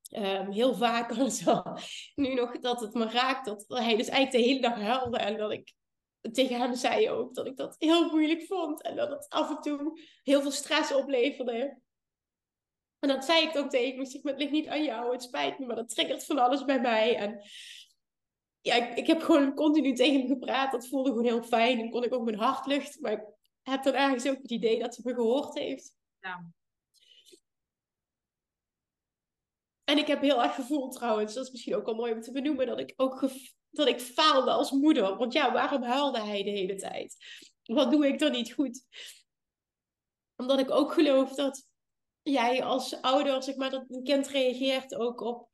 um, 0.09 0.51
heel 0.51 0.75
vaak 0.75 1.13
zo, 1.31 1.63
nu 2.15 2.33
nog 2.33 2.59
dat 2.59 2.81
het 2.81 2.93
me 2.93 3.09
raakt, 3.09 3.45
dat 3.45 3.65
hij 3.67 3.95
dus 3.95 4.07
eigenlijk 4.07 4.31
de 4.31 4.49
hele 4.49 4.61
dag 4.61 4.79
huilde. 4.79 5.17
En 5.17 5.37
dat 5.37 5.51
ik 5.51 5.73
tegen 6.31 6.59
hem 6.59 6.75
zei 6.75 7.09
ook 7.09 7.35
dat 7.35 7.45
ik 7.45 7.57
dat 7.57 7.75
heel 7.79 8.09
moeilijk 8.09 8.43
vond. 8.43 8.81
En 8.81 8.95
dat 8.95 9.09
het 9.09 9.29
af 9.29 9.49
en 9.49 9.61
toe 9.61 9.99
heel 10.23 10.41
veel 10.41 10.51
stress 10.51 10.93
opleverde. 10.93 11.79
En 12.99 13.09
dat 13.09 13.25
zei 13.25 13.47
ik 13.47 13.57
ook 13.57 13.69
tegen 13.69 13.95
hem. 13.95 14.21
Het 14.23 14.37
ligt 14.37 14.51
niet 14.51 14.67
aan 14.67 14.83
jou, 14.83 15.11
het 15.11 15.23
spijt 15.23 15.59
me, 15.59 15.65
maar 15.65 15.75
dat 15.75 15.89
triggert 15.89 16.25
van 16.25 16.39
alles 16.39 16.65
bij 16.65 16.79
mij. 16.79 17.15
En 17.15 17.41
ja, 18.65 18.75
ik, 18.75 18.97
ik 18.97 19.07
heb 19.07 19.21
gewoon 19.21 19.53
continu 19.53 19.93
tegen 19.93 20.19
hem 20.19 20.27
gepraat. 20.27 20.71
Dat 20.71 20.87
voelde 20.87 21.09
gewoon 21.09 21.25
heel 21.25 21.43
fijn. 21.43 21.79
En 21.79 21.89
kon 21.89 22.03
ik 22.03 22.13
ook 22.13 22.25
mijn 22.25 22.37
hart 22.37 22.65
luchten. 22.65 23.01
Maar 23.01 23.11
ik 23.11 23.23
heb 23.61 23.83
dan 23.83 23.93
ergens 23.93 24.27
ook 24.27 24.41
het 24.41 24.51
idee 24.51 24.79
dat 24.79 24.95
ze 24.95 25.01
me 25.03 25.13
gehoord 25.13 25.57
heeft. 25.57 25.95
Ja. 26.19 26.45
En 29.83 29.97
ik 29.97 30.07
heb 30.07 30.21
heel 30.21 30.43
erg 30.43 30.55
gevoeld 30.55 30.95
trouwens, 30.95 31.33
dat 31.33 31.45
is 31.45 31.51
misschien 31.51 31.75
ook 31.75 31.85
wel 31.85 31.95
mooi 31.95 32.13
om 32.13 32.21
te 32.21 32.31
benoemen, 32.31 32.67
dat 32.67 32.79
ik 32.79 32.93
ook 32.95 33.29
dat 33.69 33.87
ik 33.87 33.99
faalde 33.99 34.51
als 34.51 34.71
moeder. 34.71 35.17
Want 35.17 35.33
ja, 35.33 35.53
waarom 35.53 35.83
huilde 35.83 36.19
hij 36.19 36.43
de 36.43 36.49
hele 36.49 36.75
tijd? 36.75 37.15
Wat 37.63 37.91
doe 37.91 38.07
ik 38.07 38.19
dan 38.19 38.31
niet 38.31 38.53
goed? 38.53 38.85
Omdat 40.35 40.59
ik 40.59 40.71
ook 40.71 40.93
geloof 40.93 41.33
dat 41.33 41.67
jij 42.21 42.63
als 42.63 43.01
ouder, 43.01 43.43
zeg 43.43 43.55
maar, 43.55 43.69
dat 43.69 43.85
een 43.89 44.03
kind 44.03 44.27
reageert 44.27 44.95
ook 44.95 45.21
op 45.21 45.49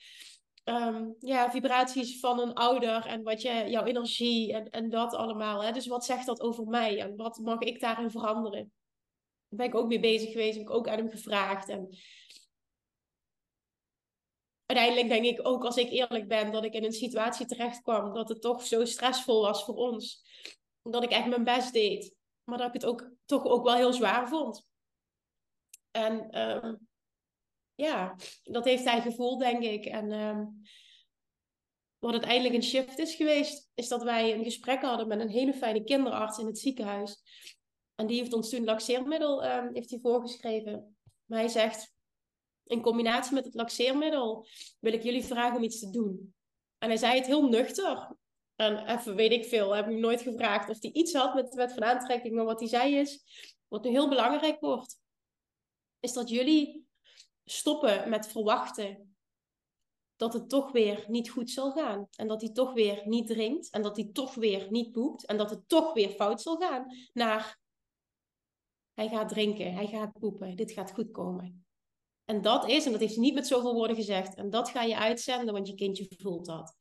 um, 0.64 1.16
ja, 1.20 1.52
vibraties 1.52 2.20
van 2.20 2.40
een 2.40 2.54
ouder 2.54 3.06
en 3.06 3.24
wat 3.24 3.42
je, 3.42 3.70
jouw 3.70 3.84
energie 3.84 4.54
en, 4.54 4.70
en 4.70 4.90
dat 4.90 5.14
allemaal. 5.14 5.64
Hè? 5.64 5.72
Dus 5.72 5.88
wat 5.88 6.06
zegt 6.06 6.26
dat 6.26 6.42
over 6.42 6.66
mij 6.66 7.00
en 7.00 7.16
wat 7.16 7.38
mag 7.38 7.60
ik 7.60 7.80
daarin 7.80 8.12
veranderen? 8.12 8.74
Daar 9.50 9.60
ben 9.60 9.66
ik 9.66 9.76
ook 9.76 9.88
mee 9.88 10.00
bezig 10.00 10.32
geweest, 10.32 10.58
heb 10.58 10.68
ik 10.68 10.74
ook 10.74 10.88
aan 10.88 10.98
hem 10.98 11.10
gevraagd. 11.10 11.70
En 11.70 11.98
uiteindelijk 14.66 15.10
denk 15.10 15.26
ik 15.26 15.48
ook, 15.48 15.66
als 15.66 15.78
ik 15.78 15.90
eerlijk 15.90 16.28
ben, 16.28 16.52
dat 16.52 16.64
ik 16.64 16.74
in 16.74 16.84
een 16.84 16.92
situatie 16.92 17.46
terecht 17.46 17.82
kwam 17.82 18.14
dat 18.14 18.30
het 18.30 18.42
toch 18.42 18.66
zo 18.66 18.86
stressvol 18.86 19.42
was 19.42 19.64
voor 19.64 19.76
ons. 19.76 20.30
Dat 20.82 21.04
ik 21.04 21.12
echt 21.12 21.28
mijn 21.28 21.44
best 21.44 21.74
deed, 21.74 22.16
maar 22.44 22.58
dat 22.58 22.68
ik 22.68 22.74
het 22.74 22.86
ook 22.86 23.10
toch 23.26 23.46
ook 23.46 23.64
wel 23.64 23.76
heel 23.76 23.94
zwaar 23.94 24.28
vond. 24.28 24.68
En 25.92 26.40
um, 26.40 26.90
ja, 27.76 28.16
dat 28.44 28.66
heeft 28.66 28.84
hij 28.84 29.02
gevoeld, 29.02 29.40
denk 29.40 29.64
ik. 29.64 29.86
En 29.86 30.12
um, 30.12 30.62
wat 32.00 32.12
uiteindelijk 32.12 32.54
een 32.54 32.64
shift 32.64 33.00
is 33.00 33.16
geweest, 33.16 33.70
is 33.74 33.88
dat 33.88 34.04
wij 34.04 34.34
een 34.34 34.44
gesprek 34.44 34.82
hadden 34.82 35.08
met 35.08 35.20
een 35.20 35.30
hele 35.30 35.54
fijne 35.54 35.84
kinderarts 35.84 36.38
in 36.38 36.46
het 36.46 36.60
ziekenhuis. 36.60 37.24
En 37.96 38.08
die 38.08 38.18
heeft 38.18 38.34
ons 38.34 38.50
toen 38.50 38.64
laxeermiddel 38.64 39.46
um, 39.46 39.74
heeft 39.74 39.90
hij 39.90 40.00
voorgeschreven. 40.00 40.98
Maar 41.26 41.40
hij 41.40 41.48
zegt, 41.48 41.94
in 42.64 42.82
combinatie 42.82 43.34
met 43.34 43.46
het 43.46 43.54
laxeermiddel 43.54 44.48
wil 44.80 44.94
ik 44.94 45.04
jullie 45.04 45.24
vragen 45.24 45.58
om 45.58 45.64
iets 45.64 45.80
te 45.80 45.90
doen. 45.90 46.34
En 46.78 46.88
hij 46.88 46.98
zei 46.98 47.18
het 47.18 47.28
heel 47.28 47.50
nuchter. 47.50 48.16
En 48.56 48.88
even 48.88 49.16
weet 49.16 49.32
ik 49.32 49.46
veel, 49.46 49.76
heb 49.76 49.86
ik 49.86 49.92
hem 49.92 50.02
nooit 50.02 50.22
gevraagd 50.22 50.70
of 50.70 50.82
hij 50.82 50.92
iets 50.92 51.14
had 51.14 51.34
met 51.34 51.52
de 51.52 51.56
wet 51.56 51.74
van 51.74 51.84
aantrekking. 51.84 52.36
Maar 52.36 52.46
wat 52.46 52.60
hij 52.60 52.70
zei 52.70 52.96
is, 52.96 53.24
wat 53.68 53.84
nu 53.84 53.90
heel 53.90 54.10
belangrijk 54.10 54.60
wordt 54.60 55.00
is 56.00 56.14
dat 56.14 56.30
jullie 56.30 56.81
stoppen 57.46 58.10
met 58.10 58.28
verwachten 58.28 59.16
dat 60.16 60.34
het 60.34 60.50
toch 60.50 60.72
weer 60.72 61.06
niet 61.08 61.30
goed 61.30 61.50
zal 61.50 61.72
gaan. 61.72 62.08
En 62.16 62.28
dat 62.28 62.42
hij 62.42 62.52
toch 62.52 62.74
weer 62.74 63.02
niet 63.06 63.28
drinkt. 63.28 63.70
En 63.70 63.82
dat 63.82 63.96
hij 63.96 64.10
toch 64.14 64.34
weer 64.34 64.68
niet 64.70 64.92
poept. 64.92 65.26
En 65.26 65.38
dat 65.38 65.50
het 65.50 65.68
toch 65.68 65.94
weer 65.94 66.10
fout 66.10 66.42
zal 66.42 66.58
gaan. 66.58 66.86
Naar 67.14 67.60
hij 68.94 69.10
gaat 69.10 69.30
drinken, 69.30 69.74
hij 69.74 69.88
gaat 69.88 70.20
poepen, 70.20 70.56
dit 70.56 70.72
gaat 70.72 70.92
goed 70.92 71.12
komen. 71.12 71.66
En 72.26 72.42
dat 72.42 72.70
is, 72.70 72.86
en 72.86 72.92
dat 72.92 73.02
heeft 73.02 73.18
niet 73.18 73.34
met 73.34 73.48
zoveel 73.48 73.74
woorden 73.74 73.96
gezegd, 73.96 74.36
en 74.36 74.50
dat 74.50 74.70
ga 74.70 74.84
je 74.84 74.98
uitzenden, 74.98 75.54
want 75.54 75.68
je 75.68 75.76
kindje 75.76 76.08
voelt 76.18 76.46
dat. 76.46 76.76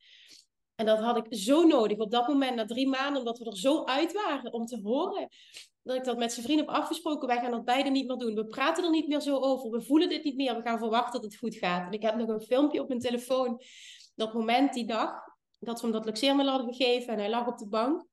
En 0.74 0.86
dat 0.86 0.98
had 0.98 1.16
ik 1.16 1.26
zo 1.38 1.66
nodig 1.66 1.98
op 1.98 2.10
dat 2.10 2.28
moment, 2.28 2.56
na 2.56 2.64
drie 2.64 2.88
maanden, 2.88 3.18
omdat 3.18 3.38
we 3.38 3.44
er 3.44 3.56
zo 3.56 3.84
uit 3.84 4.12
waren 4.12 4.52
om 4.52 4.66
te 4.66 4.80
horen. 4.82 5.28
Dat 5.82 5.96
ik 5.96 6.04
dat 6.04 6.18
met 6.18 6.32
zijn 6.32 6.46
vriend 6.46 6.60
heb 6.60 6.68
afgesproken. 6.68 7.28
Wij 7.28 7.40
gaan 7.40 7.50
dat 7.50 7.64
beide 7.64 7.90
niet 7.90 8.06
meer 8.06 8.16
doen. 8.16 8.34
We 8.34 8.46
praten 8.46 8.84
er 8.84 8.90
niet 8.90 9.08
meer 9.08 9.20
zo 9.20 9.36
over. 9.36 9.70
We 9.70 9.82
voelen 9.82 10.08
dit 10.08 10.24
niet 10.24 10.36
meer. 10.36 10.56
We 10.56 10.62
gaan 10.62 10.78
verwachten 10.78 11.12
dat 11.12 11.30
het 11.30 11.36
goed 11.36 11.56
gaat. 11.56 11.86
En 11.86 11.92
ik 11.92 12.02
heb 12.02 12.14
nog 12.14 12.28
een 12.28 12.40
filmpje 12.40 12.80
op 12.80 12.88
mijn 12.88 13.00
telefoon. 13.00 13.62
Dat 14.14 14.34
moment, 14.34 14.72
die 14.72 14.86
dag, 14.86 15.10
dat 15.58 15.80
we 15.80 15.86
hem 15.86 15.96
dat 15.96 16.04
luxeermiddel 16.04 16.54
hadden 16.54 16.74
gegeven. 16.74 17.12
En 17.12 17.18
hij 17.18 17.30
lag 17.30 17.46
op 17.46 17.58
de 17.58 17.68
bank. 17.68 18.04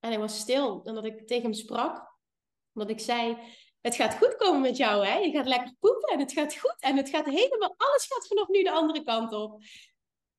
En 0.00 0.10
hij 0.10 0.18
was 0.18 0.38
stil. 0.38 0.80
En 0.84 0.94
dat 0.94 1.04
ik 1.04 1.26
tegen 1.26 1.42
hem 1.42 1.52
sprak. 1.52 2.12
Dat 2.72 2.90
ik 2.90 3.00
zei, 3.00 3.36
het 3.80 3.94
gaat 3.94 4.16
goed 4.16 4.36
komen 4.36 4.60
met 4.60 4.76
jou, 4.76 5.06
hè? 5.06 5.18
Je 5.18 5.30
gaat 5.30 5.46
lekker 5.46 5.74
poepen 5.80 6.08
en 6.08 6.18
het 6.18 6.32
gaat 6.32 6.56
goed. 6.56 6.76
En 6.78 6.96
het 6.96 7.08
gaat 7.08 7.24
helemaal, 7.24 7.74
alles 7.76 8.06
gaat 8.06 8.26
vanaf 8.26 8.48
nu 8.48 8.62
de 8.62 8.70
andere 8.70 9.02
kant 9.02 9.32
op. 9.32 9.62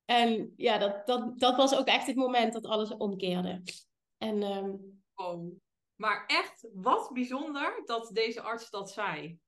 En 0.04 0.52
ja, 0.56 0.78
dat, 0.78 1.06
dat, 1.06 1.38
dat 1.38 1.56
was 1.56 1.76
ook 1.76 1.86
echt 1.86 2.06
het 2.06 2.16
moment 2.16 2.52
dat 2.52 2.66
alles 2.66 2.90
omkeerde. 2.96 3.62
En, 4.18 4.42
oh. 5.14 5.52
Maar 5.96 6.26
echt, 6.26 6.68
wat 6.72 7.10
bijzonder 7.12 7.82
dat 7.84 8.10
deze 8.12 8.40
arts 8.40 8.70
dat 8.70 8.90
zei. 8.90 9.40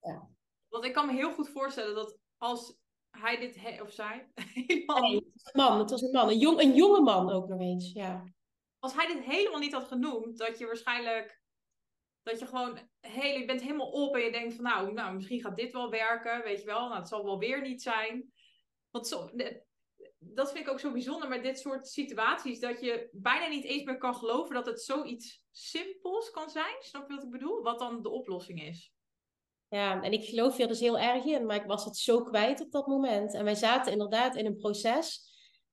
Ja. 0.00 0.28
Want 0.68 0.84
ik 0.84 0.92
kan 0.92 1.06
me 1.06 1.12
heel 1.12 1.32
goed 1.32 1.48
voorstellen 1.48 1.94
dat 1.94 2.18
als 2.36 2.78
hij 3.10 3.38
dit, 3.38 3.80
of 3.80 3.92
zij, 3.92 4.30
helemaal... 4.54 5.00
Nee, 5.00 5.16
een 5.16 5.32
man, 5.52 5.78
het 5.78 5.90
was 5.90 6.02
een 6.02 6.10
man. 6.10 6.28
Een, 6.28 6.38
jong, 6.38 6.60
een 6.60 6.74
jonge 6.74 7.00
man 7.00 7.30
ook 7.30 7.48
nog 7.48 7.60
eens, 7.60 7.92
ja. 7.92 8.24
Als 8.78 8.94
hij 8.94 9.06
dit 9.06 9.24
helemaal 9.24 9.60
niet 9.60 9.72
had 9.72 9.84
genoemd, 9.84 10.38
dat 10.38 10.58
je 10.58 10.66
waarschijnlijk 10.66 11.40
dat 12.22 12.38
je 12.38 12.46
gewoon, 12.46 12.78
heel, 13.00 13.38
je 13.38 13.44
bent 13.44 13.60
helemaal 13.60 13.90
op 13.90 14.14
en 14.14 14.20
je 14.20 14.32
denkt 14.32 14.54
van 14.54 14.64
nou, 14.64 14.92
nou, 14.92 15.14
misschien 15.14 15.40
gaat 15.40 15.56
dit 15.56 15.72
wel 15.72 15.90
werken, 15.90 16.42
weet 16.42 16.60
je 16.60 16.66
wel. 16.66 16.88
Nou, 16.88 16.98
het 16.98 17.08
zal 17.08 17.24
wel 17.24 17.38
weer 17.38 17.60
niet 17.60 17.82
zijn. 17.82 18.32
Want 18.90 19.06
zo, 19.08 19.30
dat 20.22 20.52
vind 20.52 20.66
ik 20.66 20.72
ook 20.72 20.80
zo 20.80 20.92
bijzonder 20.92 21.28
met 21.28 21.42
dit 21.42 21.58
soort 21.58 21.88
situaties. 21.88 22.60
Dat 22.60 22.80
je 22.80 23.08
bijna 23.12 23.46
niet 23.46 23.64
eens 23.64 23.84
meer 23.84 23.98
kan 23.98 24.14
geloven 24.14 24.54
dat 24.54 24.66
het 24.66 24.82
zoiets 24.82 25.42
simpels 25.50 26.30
kan 26.30 26.50
zijn. 26.50 26.76
Snap 26.80 27.08
je 27.08 27.14
wat 27.14 27.24
ik 27.24 27.30
bedoel? 27.30 27.62
Wat 27.62 27.78
dan 27.78 28.02
de 28.02 28.10
oplossing 28.10 28.62
is. 28.62 28.92
Ja, 29.68 30.02
en 30.02 30.12
ik 30.12 30.24
geloof 30.24 30.56
hier 30.56 30.68
dus 30.68 30.80
heel 30.80 30.98
erg 30.98 31.24
in, 31.24 31.46
maar 31.46 31.56
ik 31.56 31.66
was 31.66 31.84
het 31.84 31.96
zo 31.96 32.22
kwijt 32.22 32.60
op 32.60 32.70
dat 32.70 32.86
moment. 32.86 33.34
En 33.34 33.44
wij 33.44 33.54
zaten 33.54 33.92
inderdaad 33.92 34.36
in 34.36 34.46
een 34.46 34.56
proces 34.56 35.28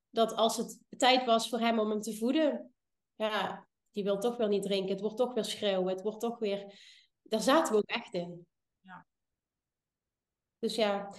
dat 0.09 0.33
als 0.33 0.57
het 0.57 0.79
tijd 0.97 1.25
was 1.25 1.49
voor 1.49 1.59
hem 1.59 1.79
om 1.79 1.89
hem 1.89 2.01
te 2.01 2.17
voeden, 2.17 2.73
ja, 3.15 3.67
die 3.91 4.03
wil 4.03 4.19
toch 4.19 4.37
wel 4.37 4.47
niet 4.47 4.63
drinken. 4.63 4.91
Het 4.91 5.01
wordt 5.01 5.17
toch 5.17 5.33
weer 5.33 5.45
schreeuwen. 5.45 5.93
Het 5.93 6.01
wordt 6.01 6.19
toch 6.19 6.39
weer... 6.39 6.79
Daar 7.21 7.41
zaten 7.41 7.73
we 7.73 7.77
ook 7.77 7.89
echt 7.89 8.13
in. 8.13 8.47
Ja. 8.81 9.07
Dus 10.59 10.75
ja, 10.75 11.09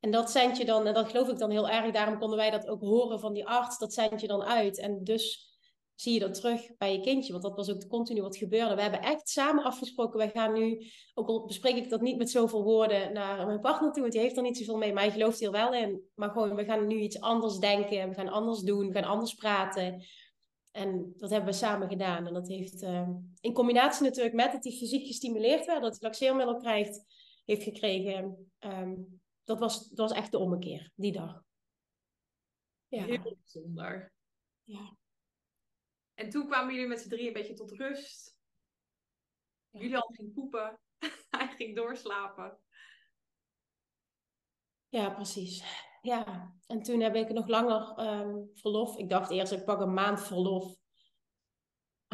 en 0.00 0.10
dat 0.10 0.30
zendt 0.30 0.56
je 0.56 0.64
dan, 0.64 0.86
en 0.86 0.94
dat 0.94 1.10
geloof 1.10 1.28
ik 1.28 1.38
dan 1.38 1.50
heel 1.50 1.68
erg, 1.68 1.92
daarom 1.92 2.18
konden 2.18 2.38
wij 2.38 2.50
dat 2.50 2.68
ook 2.68 2.80
horen 2.80 3.20
van 3.20 3.32
die 3.32 3.46
arts, 3.46 3.78
dat 3.78 3.92
zendt 3.92 4.20
je 4.20 4.26
dan 4.26 4.42
uit. 4.42 4.78
En 4.78 5.04
dus 5.04 5.46
zie 5.94 6.12
je 6.12 6.18
dat 6.18 6.34
terug 6.34 6.76
bij 6.76 6.92
je 6.92 7.00
kindje, 7.00 7.32
want 7.32 7.44
dat 7.44 7.56
was 7.56 7.70
ook 7.70 7.88
continu 7.88 8.22
wat 8.22 8.36
gebeurde. 8.36 8.74
We 8.74 8.82
hebben 8.82 9.02
echt 9.02 9.28
samen 9.28 9.64
afgesproken, 9.64 10.18
wij 10.18 10.30
gaan 10.30 10.52
nu, 10.52 10.86
ook 11.14 11.28
al 11.28 11.44
bespreek 11.44 11.76
ik 11.76 11.90
dat 11.90 12.00
niet 12.00 12.18
met 12.18 12.30
zoveel 12.30 12.62
woorden, 12.62 13.12
naar 13.12 13.46
mijn 13.46 13.60
partner 13.60 13.92
toe, 13.92 14.00
want 14.00 14.12
die 14.12 14.22
heeft 14.22 14.36
er 14.36 14.42
niet 14.42 14.56
zoveel 14.56 14.76
mee, 14.76 14.92
maar 14.92 15.02
hij 15.02 15.12
gelooft 15.12 15.38
hier 15.38 15.50
wel 15.50 15.74
in. 15.74 16.02
Maar 16.14 16.30
gewoon, 16.30 16.54
we 16.54 16.64
gaan 16.64 16.86
nu 16.86 16.98
iets 16.98 17.20
anders 17.20 17.58
denken, 17.58 18.08
we 18.08 18.14
gaan 18.14 18.28
anders 18.28 18.60
doen, 18.60 18.86
we 18.86 18.92
gaan 18.92 19.10
anders 19.10 19.34
praten. 19.34 20.02
En 20.72 21.14
dat 21.16 21.30
hebben 21.30 21.50
we 21.50 21.56
samen 21.56 21.88
gedaan. 21.88 22.26
En 22.26 22.34
dat 22.34 22.48
heeft 22.48 22.82
uh, 22.82 23.08
in 23.40 23.52
combinatie 23.52 24.04
natuurlijk 24.04 24.34
met 24.34 24.52
dat 24.52 24.64
hij 24.64 24.72
fysiek 24.72 25.06
gestimuleerd 25.06 25.66
werd, 25.66 25.82
dat 25.82 25.90
hij 25.90 26.08
laxeermiddel 26.08 26.56
krijgt, 26.56 27.04
heeft 27.44 27.62
gekregen. 27.62 28.50
Um, 28.60 29.20
dat, 29.48 29.58
was, 29.58 29.88
dat 29.88 30.08
was 30.08 30.12
echt 30.12 30.30
de 30.30 30.38
ommekeer, 30.38 30.92
die 30.94 31.12
dag. 31.12 31.44
Ja. 32.88 33.04
Heel 33.04 33.36
bijzonder. 33.36 34.12
Ja. 34.62 34.96
En 36.14 36.30
toen 36.30 36.46
kwamen 36.46 36.74
jullie 36.74 36.88
met 36.88 37.00
z'n 37.00 37.08
drieën 37.08 37.26
een 37.26 37.32
beetje 37.32 37.54
tot 37.54 37.72
rust. 37.72 38.36
Ja. 39.70 39.80
Julian 39.80 40.14
ging 40.14 40.32
poepen. 40.32 40.80
Hij 41.30 41.48
ging 41.48 41.76
doorslapen. 41.76 42.60
Ja, 44.88 45.10
precies 45.10 45.86
ja. 46.02 46.54
En 46.66 46.82
toen 46.82 47.00
heb 47.00 47.14
ik 47.14 47.32
nog 47.32 47.46
langer 47.46 47.98
um, 47.98 48.50
verlof. 48.54 48.96
Ik 48.96 49.08
dacht 49.08 49.30
eerst, 49.30 49.52
ik 49.52 49.64
pak 49.64 49.80
een 49.80 49.94
maand 49.94 50.22
verlof. 50.22 50.76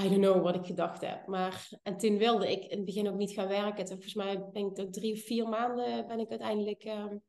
I 0.01 0.09
don't 0.09 0.21
know 0.21 0.43
wat 0.43 0.55
ik 0.55 0.67
gedacht 0.67 1.01
heb. 1.01 1.27
Maar, 1.27 1.69
en 1.83 1.97
toen 1.97 2.19
wilde 2.19 2.51
ik 2.51 2.65
in 2.65 2.77
het 2.77 2.85
begin 2.85 3.09
ook 3.09 3.17
niet 3.17 3.33
gaan 3.33 3.49
werken. 3.49 3.85
Toen, 3.85 3.95
volgens 3.95 4.15
mij 4.15 4.49
ben 4.53 4.67
ik 4.67 4.79
ook 4.79 4.93
drie 4.93 5.13
of 5.13 5.21
vier 5.21 5.49
maanden 5.49 6.07
ben 6.07 6.19
ik 6.19 6.31
uiteindelijk 6.31 6.85
um, 6.85 7.23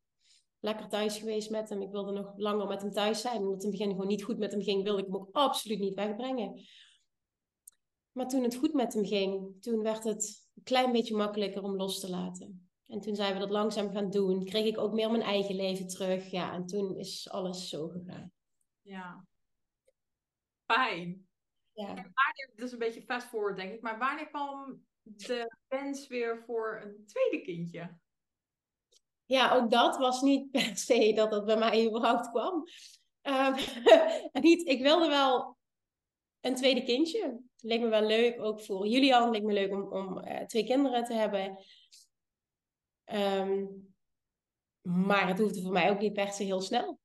lekker 0.59 0.88
thuis 0.88 1.18
geweest 1.18 1.49
met 1.49 1.70
hem. 1.70 1.82
Ik 1.82 1.91
wilde 1.91 2.11
nog 2.11 2.34
langer 2.36 2.68
met 2.68 2.82
hem 2.82 2.91
thuis 2.91 3.22
zijn. 3.22 3.38
Omdat 3.38 3.53
het 3.53 3.63
in 3.63 3.70
het 3.70 3.78
begin 3.78 3.91
gewoon 3.91 4.07
niet 4.07 4.24
goed 4.24 4.38
met 4.38 4.51
hem 4.51 4.61
ging, 4.61 4.84
wilde 4.84 4.99
ik 4.99 5.05
hem 5.05 5.16
ook 5.16 5.30
absoluut 5.32 5.80
niet 5.80 5.93
wegbrengen. 5.93 6.61
Maar 8.11 8.28
toen 8.28 8.43
het 8.43 8.55
goed 8.55 8.74
met 8.74 8.93
hem 8.93 9.05
ging, 9.05 9.61
toen 9.61 9.82
werd 9.82 10.03
het 10.03 10.49
een 10.55 10.63
klein 10.63 10.91
beetje 10.91 11.16
makkelijker 11.16 11.63
om 11.63 11.76
los 11.76 11.99
te 11.99 12.09
laten. 12.09 12.70
En 12.88 12.99
toen 12.99 13.16
zijn 13.16 13.34
we 13.34 13.39
dat 13.39 13.49
langzaam 13.49 13.91
gaan 13.91 14.09
doen. 14.09 14.45
Kreeg 14.45 14.66
ik 14.66 14.78
ook 14.78 14.93
meer 14.93 15.11
mijn 15.11 15.24
eigen 15.24 15.55
leven 15.55 15.88
terug. 15.88 16.32
Ja, 16.32 16.53
en 16.53 16.66
toen 16.66 16.97
is 16.97 17.30
alles 17.30 17.70
zo 17.70 17.88
gegaan. 17.88 18.32
Ja. 18.82 19.28
Fijn. 20.66 21.25
Ja. 21.76 21.88
En 21.88 21.96
wanneer, 21.96 22.52
dat 22.56 22.68
is 22.68 22.72
een 22.72 22.80
beetje 22.80 23.02
fast 23.02 23.28
forward 23.28 23.56
denk 23.56 23.74
ik, 23.74 23.82
maar 23.82 23.98
wanneer 24.00 24.28
kwam 24.28 24.86
de 25.02 25.56
wens 25.68 26.08
weer 26.08 26.44
voor 26.46 26.82
een 26.84 27.06
tweede 27.06 27.42
kindje? 27.42 27.98
Ja, 29.26 29.56
ook 29.56 29.72
dat 29.72 29.98
was 29.98 30.22
niet 30.22 30.52
per 30.52 30.78
se 30.78 31.14
dat 31.14 31.32
dat 31.32 31.46
bij 31.46 31.58
mij 31.58 31.88
überhaupt 31.88 32.30
kwam. 32.30 32.64
Uh, 33.24 33.58
niet, 34.34 34.68
ik 34.68 34.82
wilde 34.82 35.08
wel 35.08 35.58
een 36.42 36.56
tweede 36.56 36.84
kindje. 36.84 37.22
Het 37.22 37.64
leek 37.64 37.82
me 37.82 37.88
wel 37.88 38.06
leuk, 38.06 38.42
ook 38.42 38.62
voor 38.62 38.88
Julian. 38.88 39.24
Het 39.24 39.32
leek 39.32 39.44
me 39.44 39.54
leuk 39.54 39.72
om, 39.72 39.94
om 39.94 40.18
uh, 40.18 40.40
twee 40.40 40.66
kinderen 40.66 41.04
te 41.04 41.14
hebben. 41.14 41.58
Um, 43.06 43.94
maar 44.82 45.28
het 45.28 45.40
hoefde 45.40 45.62
voor 45.62 45.72
mij 45.72 45.90
ook 45.90 46.00
niet 46.00 46.14
per 46.14 46.32
se 46.32 46.44
heel 46.44 46.62
snel. 46.62 47.00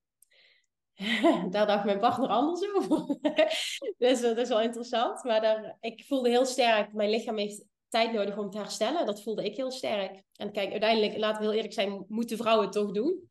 daar 1.50 1.66
dacht 1.66 1.84
mijn 1.84 2.00
partner 2.00 2.28
anders 2.28 2.74
over. 2.74 3.18
dus 3.98 4.20
dat 4.20 4.36
is 4.36 4.48
wel 4.48 4.60
interessant. 4.60 5.24
Maar 5.24 5.40
daar, 5.40 5.76
ik 5.80 6.04
voelde 6.04 6.28
heel 6.28 6.46
sterk, 6.46 6.92
mijn 6.92 7.10
lichaam 7.10 7.36
heeft 7.36 7.64
tijd 7.88 8.12
nodig 8.12 8.38
om 8.38 8.50
te 8.50 8.58
herstellen. 8.58 9.06
Dat 9.06 9.22
voelde 9.22 9.44
ik 9.44 9.56
heel 9.56 9.70
sterk. 9.70 10.22
En 10.32 10.52
kijk, 10.52 10.70
uiteindelijk, 10.70 11.16
laten 11.16 11.38
we 11.38 11.46
heel 11.46 11.56
eerlijk 11.56 11.74
zijn, 11.74 12.04
moeten 12.08 12.36
vrouwen 12.36 12.64
het 12.64 12.74
toch 12.74 12.92
doen. 12.92 13.30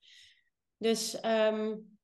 Dus 0.78 1.24
um, 1.26 1.97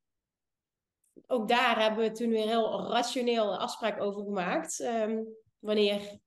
ook 1.28 1.47
daar 1.47 1.82
hebben 1.82 2.03
we 2.03 2.11
toen 2.11 2.30
weer 2.30 2.47
heel 2.47 2.89
rationeel 2.89 3.57
afspraak 3.57 4.01
over 4.01 4.24
gemaakt. 4.24 4.80
Um, 4.80 5.28
wanneer 5.59 6.20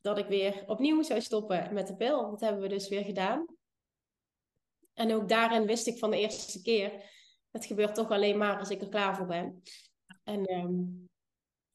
dat 0.00 0.18
ik 0.18 0.26
weer 0.26 0.62
opnieuw 0.66 1.02
zou 1.02 1.20
stoppen 1.20 1.74
met 1.74 1.86
de 1.86 1.96
pil. 1.96 2.30
Dat 2.30 2.40
hebben 2.40 2.62
we 2.62 2.68
dus 2.68 2.88
weer 2.88 3.04
gedaan. 3.04 3.46
En 4.94 5.14
ook 5.14 5.28
daarin 5.28 5.66
wist 5.66 5.86
ik 5.86 5.98
van 5.98 6.10
de 6.10 6.18
eerste 6.18 6.62
keer, 6.62 7.02
het 7.56 7.66
gebeurt 7.66 7.94
toch 7.94 8.10
alleen 8.10 8.38
maar 8.38 8.58
als 8.58 8.70
ik 8.70 8.80
er 8.80 8.88
klaar 8.88 9.16
voor 9.16 9.26
ben. 9.26 9.62
En 10.24 10.54
um, 10.54 11.08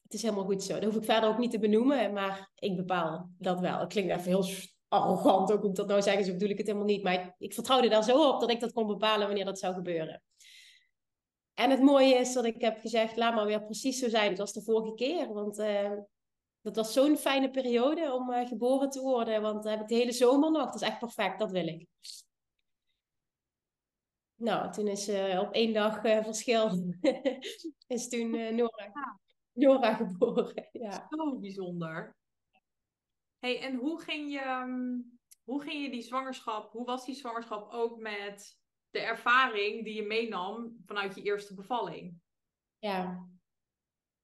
het 0.02 0.14
is 0.14 0.22
helemaal 0.22 0.44
goed 0.44 0.62
zo. 0.62 0.74
Dat 0.74 0.84
hoef 0.84 0.96
ik 0.96 1.04
verder 1.04 1.28
ook 1.28 1.38
niet 1.38 1.50
te 1.50 1.58
benoemen, 1.58 2.12
maar 2.12 2.50
ik 2.54 2.76
bepaal 2.76 3.30
dat 3.38 3.60
wel. 3.60 3.78
Het 3.78 3.92
klinkt 3.92 4.12
even 4.12 4.24
heel 4.24 4.46
arrogant 4.88 5.52
ook 5.52 5.64
om 5.64 5.74
dat 5.74 5.86
nou 5.86 6.02
zeggen, 6.02 6.24
zo 6.24 6.32
bedoel 6.32 6.48
ik 6.48 6.58
het 6.58 6.66
helemaal 6.66 6.86
niet. 6.86 7.02
Maar 7.02 7.12
ik, 7.12 7.34
ik 7.38 7.54
vertrouwde 7.54 7.88
daar 7.88 8.04
zo 8.04 8.28
op 8.28 8.40
dat 8.40 8.50
ik 8.50 8.60
dat 8.60 8.72
kon 8.72 8.86
bepalen 8.86 9.26
wanneer 9.26 9.44
dat 9.44 9.58
zou 9.58 9.74
gebeuren. 9.74 10.22
En 11.54 11.70
het 11.70 11.80
mooie 11.80 12.14
is 12.14 12.32
dat 12.32 12.44
ik 12.44 12.60
heb 12.60 12.78
gezegd, 12.80 13.16
laat 13.16 13.34
maar 13.34 13.46
weer 13.46 13.64
precies 13.64 13.98
zo 13.98 14.08
zijn 14.08 14.38
als 14.38 14.52
de 14.52 14.62
vorige 14.62 14.94
keer. 14.94 15.32
Want 15.32 15.58
uh, 15.58 15.92
dat 16.60 16.76
was 16.76 16.92
zo'n 16.92 17.16
fijne 17.16 17.50
periode 17.50 18.12
om 18.12 18.30
uh, 18.30 18.46
geboren 18.46 18.90
te 18.90 19.00
worden. 19.00 19.42
Want 19.42 19.62
dan 19.62 19.72
heb 19.72 19.80
ik 19.80 19.88
de 19.88 19.94
hele 19.94 20.12
zomer 20.12 20.50
nog. 20.50 20.64
Dat 20.64 20.74
is 20.74 20.88
echt 20.88 20.98
perfect, 20.98 21.38
dat 21.38 21.50
wil 21.50 21.66
ik. 21.66 21.86
Nou, 24.42 24.72
toen 24.72 24.88
is 24.88 25.08
uh, 25.08 25.40
op 25.40 25.52
één 25.52 25.72
dag 25.72 26.04
uh, 26.04 26.24
verschil 26.24 26.94
is 27.86 28.08
toen 28.08 28.34
uh, 28.34 28.50
Nora, 28.50 29.18
Nora 29.52 29.94
geboren. 29.94 30.68
Ja. 30.72 31.06
Zo 31.08 31.38
bijzonder. 31.38 32.16
Hey, 33.38 33.60
en 33.60 33.74
hoe 33.74 34.00
ging, 34.00 34.32
je, 34.32 34.44
um, 34.44 35.18
hoe 35.44 35.62
ging 35.62 35.82
je 35.82 35.90
die 35.90 36.02
zwangerschap, 36.02 36.72
hoe 36.72 36.84
was 36.84 37.04
die 37.04 37.14
zwangerschap 37.14 37.72
ook 37.72 37.98
met 37.98 38.58
de 38.90 39.00
ervaring 39.00 39.84
die 39.84 39.94
je 39.94 40.02
meenam 40.02 40.76
vanuit 40.86 41.14
je 41.14 41.22
eerste 41.22 41.54
bevalling? 41.54 42.14
Ja, 42.78 43.28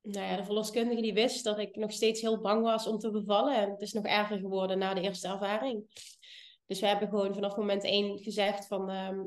nou 0.02 0.26
ja, 0.26 0.36
de 0.36 0.44
verloskundige 0.44 1.02
die 1.02 1.14
wist 1.14 1.44
dat 1.44 1.58
ik 1.58 1.76
nog 1.76 1.92
steeds 1.92 2.20
heel 2.20 2.40
bang 2.40 2.62
was 2.62 2.86
om 2.86 2.98
te 2.98 3.10
bevallen. 3.10 3.54
En 3.54 3.70
het 3.70 3.80
is 3.80 3.92
nog 3.92 4.04
erger 4.04 4.38
geworden 4.38 4.78
na 4.78 4.94
de 4.94 5.00
eerste 5.00 5.28
ervaring. 5.28 5.84
Dus 6.66 6.80
we 6.80 6.86
hebben 6.86 7.08
gewoon 7.08 7.34
vanaf 7.34 7.56
moment 7.56 7.84
één 7.84 8.18
gezegd 8.18 8.66
van 8.66 8.90
ehm, 8.90 9.20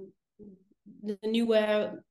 de 0.99 1.17
nieuwe 1.21 2.03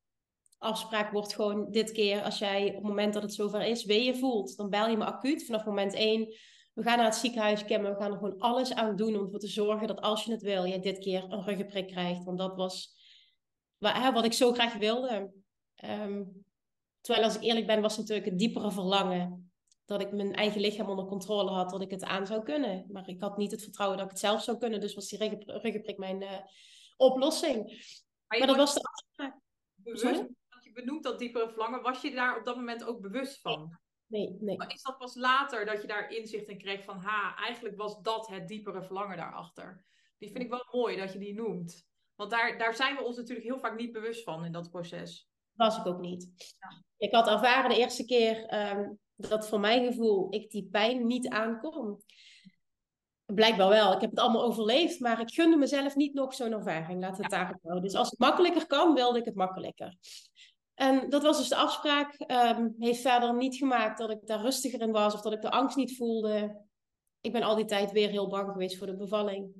afspraak 0.58 1.12
wordt 1.12 1.34
gewoon 1.34 1.70
dit 1.70 1.92
keer 1.92 2.22
als 2.22 2.38
jij 2.38 2.68
op 2.68 2.74
het 2.74 2.82
moment 2.82 3.14
dat 3.14 3.22
het 3.22 3.34
zover 3.34 3.62
is, 3.62 3.82
je 3.82 4.16
voelt, 4.16 4.56
dan 4.56 4.70
bel 4.70 4.88
je 4.88 4.96
me 4.96 5.04
acuut 5.04 5.44
vanaf 5.44 5.64
moment 5.64 5.94
één. 5.94 6.34
We 6.74 6.82
gaan 6.82 6.96
naar 6.96 7.06
het 7.06 7.14
ziekenhuis, 7.14 7.64
Kim, 7.64 7.82
we 7.82 7.94
gaan 7.94 8.12
er 8.12 8.18
gewoon 8.18 8.38
alles 8.38 8.74
aan 8.74 8.96
doen 8.96 9.16
om 9.16 9.24
ervoor 9.24 9.38
te 9.38 9.46
zorgen 9.46 9.86
dat 9.86 10.00
als 10.00 10.24
je 10.24 10.32
het 10.32 10.42
wil, 10.42 10.64
je 10.64 10.80
dit 10.80 10.98
keer 10.98 11.22
een 11.22 11.44
ruggenprik 11.44 11.86
krijgt. 11.86 12.24
Want 12.24 12.38
dat 12.38 12.56
was 12.56 12.98
wat 13.78 14.24
ik 14.24 14.32
zo 14.32 14.52
graag 14.52 14.74
wilde. 14.74 15.32
Ehm, 15.74 16.22
terwijl 17.00 17.26
als 17.26 17.36
ik 17.36 17.42
eerlijk 17.42 17.66
ben, 17.66 17.80
was 17.80 17.96
het 17.96 18.00
natuurlijk 18.00 18.28
het 18.28 18.38
diepere 18.38 18.70
verlangen 18.70 19.52
dat 19.84 20.00
ik 20.00 20.12
mijn 20.12 20.34
eigen 20.34 20.60
lichaam 20.60 20.88
onder 20.88 21.04
controle 21.04 21.50
had, 21.50 21.70
dat 21.70 21.82
ik 21.82 21.90
het 21.90 22.04
aan 22.04 22.26
zou 22.26 22.42
kunnen. 22.42 22.84
Maar 22.88 23.08
ik 23.08 23.20
had 23.20 23.36
niet 23.36 23.50
het 23.50 23.62
vertrouwen 23.62 23.98
dat 23.98 24.06
ik 24.06 24.12
het 24.12 24.20
zelf 24.20 24.42
zou 24.42 24.58
kunnen. 24.58 24.80
Dus 24.80 24.94
was 24.94 25.08
die 25.08 25.18
ruggenprik 25.46 25.98
mijn 25.98 26.22
uh, 26.22 26.28
oplossing. 26.96 27.82
Maar, 28.30 28.38
maar 28.38 28.48
dat 28.48 28.56
was 28.56 28.74
de 28.74 28.80
afspraak. 28.82 29.40
Bewust, 29.74 30.24
je 30.60 30.72
benoemt 30.72 31.02
dat 31.02 31.18
diepere 31.18 31.48
verlangen. 31.48 31.82
Was 31.82 32.02
je 32.02 32.10
daar 32.10 32.38
op 32.38 32.44
dat 32.44 32.56
moment 32.56 32.84
ook 32.84 33.00
bewust 33.00 33.40
van? 33.40 33.78
Nee, 34.06 34.36
nee. 34.40 34.56
Maar 34.56 34.72
is 34.72 34.82
dat 34.82 34.98
pas 34.98 35.14
later 35.14 35.66
dat 35.66 35.80
je 35.80 35.88
daar 35.88 36.10
inzicht 36.10 36.48
in 36.48 36.58
kreeg 36.58 36.84
van... 36.84 36.98
ha, 36.98 37.36
eigenlijk 37.36 37.76
was 37.76 38.00
dat 38.00 38.28
het 38.28 38.48
diepere 38.48 38.82
verlangen 38.82 39.16
daarachter. 39.16 39.84
Die 40.18 40.30
vind 40.30 40.44
ik 40.44 40.50
wel 40.50 40.66
mooi 40.70 40.96
dat 40.96 41.12
je 41.12 41.18
die 41.18 41.34
noemt. 41.34 41.88
Want 42.14 42.30
daar, 42.30 42.58
daar 42.58 42.74
zijn 42.74 42.96
we 42.96 43.02
ons 43.02 43.16
natuurlijk 43.16 43.46
heel 43.46 43.58
vaak 43.58 43.78
niet 43.78 43.92
bewust 43.92 44.22
van 44.22 44.44
in 44.44 44.52
dat 44.52 44.70
proces. 44.70 45.28
Was 45.52 45.78
ik 45.78 45.86
ook 45.86 46.00
niet. 46.00 46.54
Ja. 46.58 46.84
Ik 46.96 47.14
had 47.14 47.28
ervaren 47.28 47.70
de 47.70 47.76
eerste 47.76 48.04
keer 48.04 48.54
um, 48.70 48.98
dat 49.16 49.48
voor 49.48 49.60
mijn 49.60 49.86
gevoel 49.86 50.34
ik 50.34 50.50
die 50.50 50.68
pijn 50.70 51.06
niet 51.06 51.28
aankom. 51.28 52.02
Blijkbaar 53.34 53.68
wel. 53.68 53.92
Ik 53.92 54.00
heb 54.00 54.10
het 54.10 54.18
allemaal 54.18 54.44
overleefd, 54.44 55.00
maar 55.00 55.20
ik 55.20 55.34
gunde 55.34 55.56
mezelf 55.56 55.96
niet 55.96 56.14
nog 56.14 56.34
zo'n 56.34 56.52
ervaring. 56.52 57.00
Laat 57.00 57.16
het 57.16 57.30
ja. 57.30 57.38
daarop 57.38 57.62
houden. 57.62 57.82
Dus 57.82 57.94
als 57.94 58.10
het 58.10 58.18
makkelijker 58.18 58.66
kan, 58.66 58.94
wilde 58.94 59.18
ik 59.18 59.24
het 59.24 59.34
makkelijker. 59.34 59.96
En 60.74 61.08
dat 61.08 61.22
was 61.22 61.38
dus 61.38 61.48
de 61.48 61.56
afspraak. 61.56 62.24
Um, 62.26 62.74
heeft 62.78 63.00
verder 63.00 63.34
niet 63.34 63.56
gemaakt 63.56 63.98
dat 63.98 64.10
ik 64.10 64.26
daar 64.26 64.40
rustiger 64.40 64.80
in 64.80 64.92
was 64.92 65.14
of 65.14 65.20
dat 65.20 65.32
ik 65.32 65.40
de 65.40 65.50
angst 65.50 65.76
niet 65.76 65.96
voelde. 65.96 66.64
Ik 67.20 67.32
ben 67.32 67.42
al 67.42 67.56
die 67.56 67.64
tijd 67.64 67.92
weer 67.92 68.08
heel 68.08 68.28
bang 68.28 68.52
geweest 68.52 68.78
voor 68.78 68.86
de 68.86 68.96
bevalling. 68.96 69.52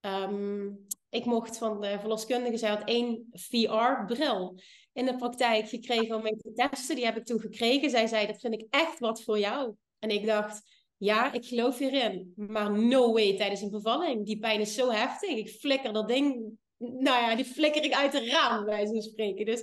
Um, 0.00 0.86
ik 1.08 1.24
mocht 1.24 1.58
van 1.58 1.80
de 1.80 1.96
verloskundige, 2.00 2.56
zij 2.56 2.68
had 2.68 2.84
één 2.84 3.28
VR-bril 3.30 4.60
in 4.92 5.06
de 5.06 5.16
praktijk 5.16 5.68
gekregen 5.68 6.16
om 6.16 6.22
mee 6.22 6.36
te 6.36 6.52
testen. 6.52 6.96
Die 6.96 7.04
heb 7.04 7.16
ik 7.16 7.24
toen 7.24 7.40
gekregen. 7.40 7.90
Zij 7.90 8.06
zei, 8.06 8.26
dat 8.26 8.40
vind 8.40 8.54
ik 8.54 8.66
echt 8.70 8.98
wat 8.98 9.22
voor 9.22 9.38
jou. 9.38 9.74
En 9.98 10.10
ik 10.10 10.26
dacht, 10.26 10.62
ja, 11.04 11.32
ik 11.32 11.44
geloof 11.44 11.78
hierin. 11.78 12.32
Maar 12.36 12.78
no 12.78 13.12
way 13.12 13.36
tijdens 13.36 13.60
een 13.60 13.70
bevalling. 13.70 14.26
Die 14.26 14.38
pijn 14.38 14.60
is 14.60 14.74
zo 14.74 14.90
heftig. 14.90 15.30
Ik 15.30 15.48
flikker 15.48 15.92
dat 15.92 16.08
ding, 16.08 16.58
nou 16.76 17.22
ja, 17.22 17.34
die 17.36 17.44
flikker 17.44 17.84
ik 17.84 17.92
uit 17.92 18.12
het 18.12 18.28
raam, 18.28 18.64
bij 18.64 18.86
zo'n 18.86 19.02
spreken. 19.02 19.44
Dus 19.44 19.62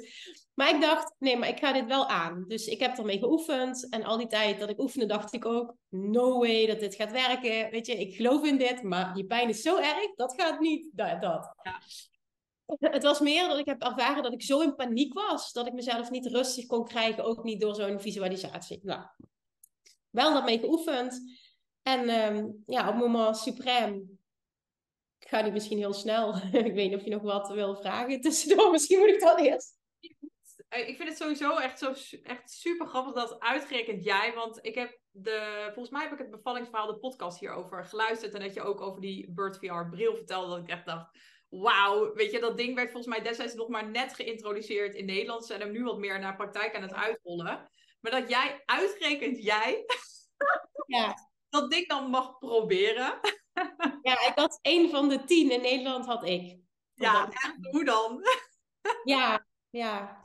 maar 0.53 0.75
ik 0.75 0.81
dacht, 0.81 1.15
nee, 1.19 1.37
maar 1.37 1.49
ik 1.49 1.59
ga 1.59 1.73
dit 1.73 1.85
wel 1.85 2.07
aan. 2.07 2.45
Dus 2.47 2.67
ik 2.67 2.79
heb 2.79 2.97
ermee 2.97 3.17
geoefend. 3.17 3.89
En 3.89 4.03
al 4.03 4.17
die 4.17 4.27
tijd 4.27 4.59
dat 4.59 4.69
ik 4.69 4.79
oefende, 4.79 5.05
dacht 5.05 5.33
ik 5.33 5.45
ook, 5.45 5.75
no 5.89 6.39
way 6.39 6.65
dat 6.65 6.79
dit 6.79 6.95
gaat 6.95 7.11
werken. 7.11 7.71
Weet 7.71 7.85
je, 7.85 7.93
ik 7.93 8.15
geloof 8.15 8.43
in 8.43 8.57
dit, 8.57 8.83
maar 8.83 9.13
die 9.13 9.25
pijn 9.25 9.49
is 9.49 9.61
zo 9.61 9.77
erg, 9.77 10.15
dat 10.15 10.41
gaat 10.41 10.59
niet. 10.59 10.89
Dat. 10.91 11.21
dat. 11.21 11.53
Ja. 11.63 11.79
Het 12.89 13.03
was 13.03 13.19
meer 13.19 13.47
dat 13.47 13.57
ik 13.57 13.65
heb 13.65 13.81
ervaren 13.81 14.23
dat 14.23 14.33
ik 14.33 14.41
zo 14.41 14.59
in 14.59 14.75
paniek 14.75 15.13
was, 15.13 15.51
dat 15.51 15.67
ik 15.67 15.73
mezelf 15.73 16.09
niet 16.09 16.25
rustig 16.25 16.65
kon 16.65 16.85
krijgen, 16.85 17.23
ook 17.23 17.43
niet 17.43 17.61
door 17.61 17.75
zo'n 17.75 17.99
visualisatie. 17.99 18.79
Nou, 18.83 19.01
wel 20.09 20.33
daarmee 20.33 20.59
geoefend. 20.59 21.21
En 21.81 22.09
um, 22.09 22.63
ja, 22.65 22.89
op 22.89 22.95
moment 22.95 23.37
suprem 23.37 24.19
ik 25.19 25.27
ga 25.27 25.41
nu 25.41 25.51
misschien 25.51 25.77
heel 25.77 25.93
snel. 25.93 26.35
ik 26.51 26.73
weet 26.73 26.89
niet 26.89 26.95
of 26.95 27.03
je 27.03 27.09
nog 27.09 27.21
wat 27.21 27.49
wil 27.49 27.75
vragen 27.75 28.21
tussendoor. 28.21 28.71
Misschien 28.75 28.99
moet 28.99 29.09
ik 29.09 29.19
dat 29.19 29.39
eerst. 29.39 29.77
Eh, 30.69 30.87
ik 30.87 30.95
vind 30.95 31.09
het 31.09 31.17
sowieso 31.17 31.57
echt, 31.57 31.79
zo, 31.79 31.93
echt 32.23 32.51
super 32.51 32.87
grappig 32.87 33.13
dat 33.13 33.39
uitgerekend 33.39 34.03
jij, 34.03 34.33
want 34.33 34.65
ik 34.65 34.75
heb 34.75 34.99
de, 35.11 35.61
volgens 35.73 35.89
mij 35.89 36.03
heb 36.03 36.11
ik 36.11 36.17
het 36.17 36.29
bevallingsverhaal, 36.29 36.87
de 36.87 36.99
podcast 36.99 37.39
hierover 37.39 37.85
geluisterd 37.85 38.33
en 38.33 38.41
dat 38.41 38.53
je 38.53 38.61
ook 38.61 38.81
over 38.81 39.01
die 39.01 39.31
Bird 39.31 39.57
VR 39.57 39.89
bril 39.89 40.15
vertelde, 40.15 40.49
dat 40.49 40.59
ik 40.59 40.69
echt 40.69 40.85
dacht, 40.85 41.17
wauw, 41.49 42.13
weet 42.13 42.31
je, 42.31 42.39
dat 42.39 42.57
ding 42.57 42.75
werd 42.75 42.91
volgens 42.91 43.15
mij 43.15 43.23
destijds 43.23 43.53
nog 43.53 43.67
maar 43.67 43.89
net 43.89 44.13
geïntroduceerd 44.13 44.95
in 44.95 45.05
Nederland, 45.05 45.41
ze 45.41 45.47
zijn 45.47 45.61
hem 45.61 45.71
nu 45.71 45.83
wat 45.83 45.97
meer 45.97 46.19
naar 46.19 46.35
praktijk 46.35 46.75
aan 46.75 46.81
het 46.81 46.93
uitrollen, 46.93 47.69
maar 48.01 48.11
dat 48.11 48.29
jij, 48.29 48.61
uitgerekend 48.65 49.43
jij, 49.43 49.85
ja. 50.97 51.15
dat 51.49 51.71
ding 51.71 51.87
dan 51.87 52.09
mag 52.09 52.37
proberen. 52.37 53.19
ja, 54.01 54.27
ik 54.27 54.33
had 54.35 54.59
één 54.61 54.89
van 54.89 55.09
de 55.09 55.23
tien 55.23 55.51
in 55.51 55.61
Nederland 55.61 56.05
had 56.05 56.25
ik. 56.25 56.57
Ja, 56.93 57.29
en 57.29 57.67
hoe 57.71 57.85
dan? 57.85 58.21
ja, 59.03 59.45
ja. 59.69 60.21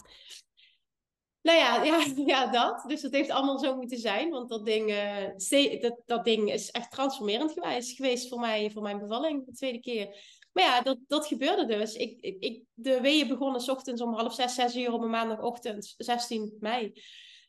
Nou 1.43 1.59
ja, 1.59 1.83
ja, 1.85 2.05
ja, 2.27 2.47
dat. 2.47 2.85
Dus 2.87 3.01
dat 3.01 3.12
heeft 3.12 3.31
allemaal 3.31 3.59
zo 3.59 3.77
moeten 3.77 3.99
zijn. 3.99 4.31
Want 4.31 4.49
dat 4.49 4.66
ding, 4.66 4.91
uh, 4.91 5.81
dat, 5.81 6.03
dat 6.07 6.25
ding 6.25 6.53
is 6.53 6.70
echt 6.70 6.91
transformerend 6.91 7.53
geweest, 7.53 7.97
geweest 7.97 8.29
voor 8.29 8.41
mij, 8.41 8.70
voor 8.70 8.83
mijn 8.83 8.99
bevalling, 8.99 9.47
de 9.47 9.53
tweede 9.53 9.81
keer. 9.81 10.07
Maar 10.53 10.64
ja, 10.64 10.81
dat, 10.81 10.99
dat 11.07 11.27
gebeurde 11.27 11.66
dus. 11.66 11.95
Ik, 11.95 12.20
ik, 12.20 12.62
de 12.75 13.01
weeën 13.01 13.29
begonnen 13.29 13.61
s 13.61 13.68
ochtends 13.68 14.03
om 14.03 14.14
half 14.14 14.35
zes, 14.35 14.55
zes 14.55 14.77
uur 14.77 14.93
op 14.93 15.03
een 15.03 15.11
maandagochtend, 15.11 15.95
16 15.97 16.57
mei. 16.61 16.93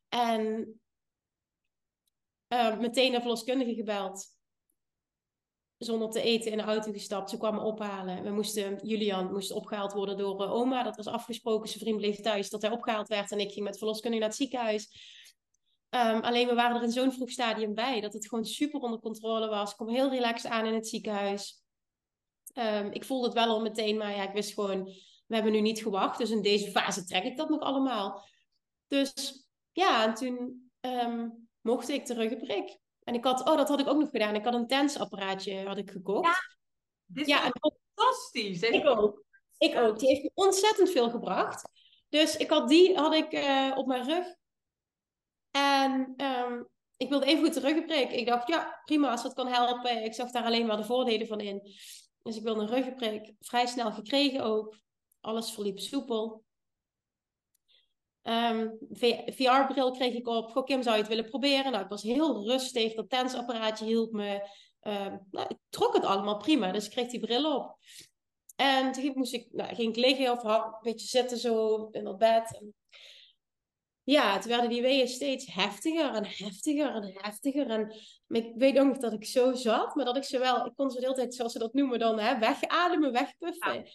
En 0.09 0.73
uh, 2.53 2.79
meteen 2.79 3.11
naar 3.11 3.21
verloskundige 3.21 3.73
gebeld 3.73 4.33
zonder 5.77 6.09
te 6.09 6.21
eten 6.21 6.51
in 6.51 6.57
de 6.57 6.63
auto 6.63 6.91
gestapt. 6.91 7.29
Ze 7.29 7.37
kwamen 7.37 7.61
ophalen. 7.63 8.23
We 8.23 8.29
moesten, 8.29 8.79
Julian 8.87 9.31
moest 9.31 9.51
opgehaald 9.51 9.93
worden 9.93 10.17
door 10.17 10.41
uh, 10.41 10.51
oma. 10.51 10.83
Dat 10.83 10.95
was 10.95 11.07
afgesproken. 11.07 11.69
Zijn 11.69 11.83
vriend 11.83 11.97
bleef 11.97 12.19
thuis 12.19 12.49
dat 12.49 12.61
hij 12.61 12.71
opgehaald 12.71 13.07
werd. 13.07 13.31
En 13.31 13.39
ik 13.39 13.51
ging 13.51 13.65
met 13.65 13.77
verloskundige 13.77 14.21
naar 14.21 14.31
het 14.31 14.39
ziekenhuis. 14.39 15.13
Um, 15.89 16.21
alleen 16.21 16.47
we 16.47 16.53
waren 16.53 16.75
er 16.75 16.83
in 16.83 16.91
zo'n 16.91 17.11
vroeg 17.11 17.29
stadium 17.29 17.73
bij. 17.73 18.01
Dat 18.01 18.13
het 18.13 18.27
gewoon 18.27 18.45
super 18.45 18.79
onder 18.79 18.99
controle 18.99 19.47
was. 19.47 19.71
Ik 19.71 19.77
kom 19.77 19.89
heel 19.89 20.09
relaxed 20.09 20.51
aan 20.51 20.65
in 20.65 20.73
het 20.73 20.87
ziekenhuis. 20.87 21.63
Um, 22.53 22.91
ik 22.91 23.05
voelde 23.05 23.25
het 23.25 23.35
wel 23.35 23.47
al 23.47 23.61
meteen. 23.61 23.97
Maar 23.97 24.15
ja, 24.15 24.27
ik 24.27 24.33
wist 24.33 24.53
gewoon, 24.53 24.83
we 25.27 25.35
hebben 25.35 25.51
nu 25.51 25.61
niet 25.61 25.81
gewacht. 25.81 26.17
Dus 26.17 26.29
in 26.29 26.41
deze 26.41 26.71
fase 26.71 27.03
trek 27.03 27.23
ik 27.23 27.37
dat 27.37 27.49
nog 27.49 27.61
allemaal. 27.61 28.23
Dus 28.87 29.44
ja, 29.76 30.03
en 30.03 30.13
toen 30.13 30.69
um, 30.82 31.47
mocht 31.61 31.89
ik 31.89 32.05
de 32.05 32.13
ruggenprik. 32.13 32.78
En 33.03 33.13
ik 33.13 33.23
had, 33.23 33.39
oh, 33.39 33.57
dat 33.57 33.67
had 33.67 33.80
ik 33.80 33.88
ook 33.88 33.99
nog 33.99 34.09
gedaan. 34.09 34.36
Ik 34.36 34.43
had 34.43 34.53
een 34.53 34.67
tensapparaatje 34.67 35.65
had 35.67 35.78
ik 35.78 35.91
gekocht. 35.91 36.26
Ja, 36.26 36.36
dit 37.05 37.28
is 37.28 37.34
ja, 37.34 37.51
fantastisch. 37.59 38.61
Ik 38.61 38.86
ook. 38.86 39.23
Ik 39.57 39.76
ook. 39.76 39.99
Die 39.99 40.07
heeft 40.07 40.23
me 40.23 40.32
ontzettend 40.34 40.89
veel 40.89 41.09
gebracht. 41.09 41.69
Dus 42.09 42.38
ik 42.38 42.49
had 42.49 42.69
die 42.69 42.97
had 42.97 43.13
ik, 43.13 43.34
uh, 43.34 43.71
op 43.76 43.88
mijn 43.88 44.03
rug. 44.03 44.36
En 45.51 46.13
um, 46.17 46.69
ik 46.97 47.09
wilde 47.09 47.26
even 47.26 47.43
goed 47.43 47.53
de 47.53 47.59
ruggenprik. 47.59 48.11
Ik 48.11 48.26
dacht, 48.26 48.47
ja, 48.47 48.82
prima 48.86 49.11
als 49.11 49.23
dat 49.23 49.34
kan 49.34 49.47
helpen. 49.47 50.03
Ik 50.03 50.13
zag 50.13 50.32
daar 50.32 50.45
alleen 50.45 50.65
maar 50.65 50.78
de 50.78 50.84
voordelen 50.84 51.28
van 51.28 51.39
in. 51.39 51.61
Dus 52.21 52.36
ik 52.36 52.43
wilde 52.43 52.61
een 52.61 52.67
ruggenprik. 52.67 53.34
Vrij 53.39 53.65
snel 53.65 53.91
gekregen 53.91 54.43
ook. 54.43 54.78
Alles 55.21 55.51
verliep 55.51 55.80
soepel. 55.80 56.43
Um, 58.28 58.78
ehm, 58.93 59.32
VR-bril 59.34 59.91
kreeg 59.91 60.13
ik 60.13 60.28
op. 60.28 60.51
Goh, 60.51 60.65
Kim, 60.65 60.84
zou 60.84 60.95
je 60.95 61.01
het 61.01 61.09
willen 61.09 61.30
proberen? 61.30 61.71
Nou, 61.71 61.84
ik 61.84 61.89
was 61.89 62.01
heel 62.01 62.47
rustig. 62.47 62.93
Dat 62.93 63.09
tensapparaatje 63.09 63.86
hielp 63.86 64.11
me. 64.11 64.49
Um, 64.82 65.28
nou, 65.32 65.47
ik 65.47 65.57
trok 65.69 65.93
het 65.93 66.05
allemaal 66.05 66.38
prima. 66.38 66.71
Dus 66.71 66.86
ik 66.86 66.91
kreeg 66.91 67.07
die 67.07 67.19
bril 67.19 67.55
op. 67.55 67.78
En 68.55 68.91
toen 68.91 69.11
moest 69.15 69.34
ik, 69.34 69.47
nou, 69.51 69.76
ging 69.76 69.89
ik 69.89 70.05
liggen 70.05 70.32
of 70.32 70.43
een 70.43 70.78
beetje 70.82 71.07
zitten 71.07 71.38
zo 71.38 71.88
in 71.91 72.03
dat 72.03 72.17
bed. 72.17 72.61
Ja, 74.03 74.39
toen 74.39 74.49
werden 74.49 74.69
die 74.69 74.82
weeën 74.82 75.07
steeds 75.07 75.53
heftiger 75.53 76.13
en 76.13 76.26
heftiger 76.26 76.95
en 76.95 77.11
heftiger. 77.13 77.69
En 77.69 77.93
ik 78.28 78.51
weet 78.55 78.80
ook 78.80 78.88
nog 78.88 78.97
dat 78.97 79.13
ik 79.13 79.26
zo 79.26 79.53
zat, 79.53 79.95
maar 79.95 80.05
dat 80.05 80.17
ik 80.17 80.23
ze 80.23 80.39
wel, 80.39 80.65
ik 80.65 80.76
kon 80.76 80.89
ze 80.89 80.99
de 80.99 81.03
hele 81.03 81.17
tijd, 81.17 81.36
zoals 81.36 81.51
ze 81.51 81.59
dat 81.59 81.73
noemen 81.73 81.99
dan, 81.99 82.19
hè, 82.19 82.39
wegademen, 82.39 83.11
wegpuffen. 83.11 83.86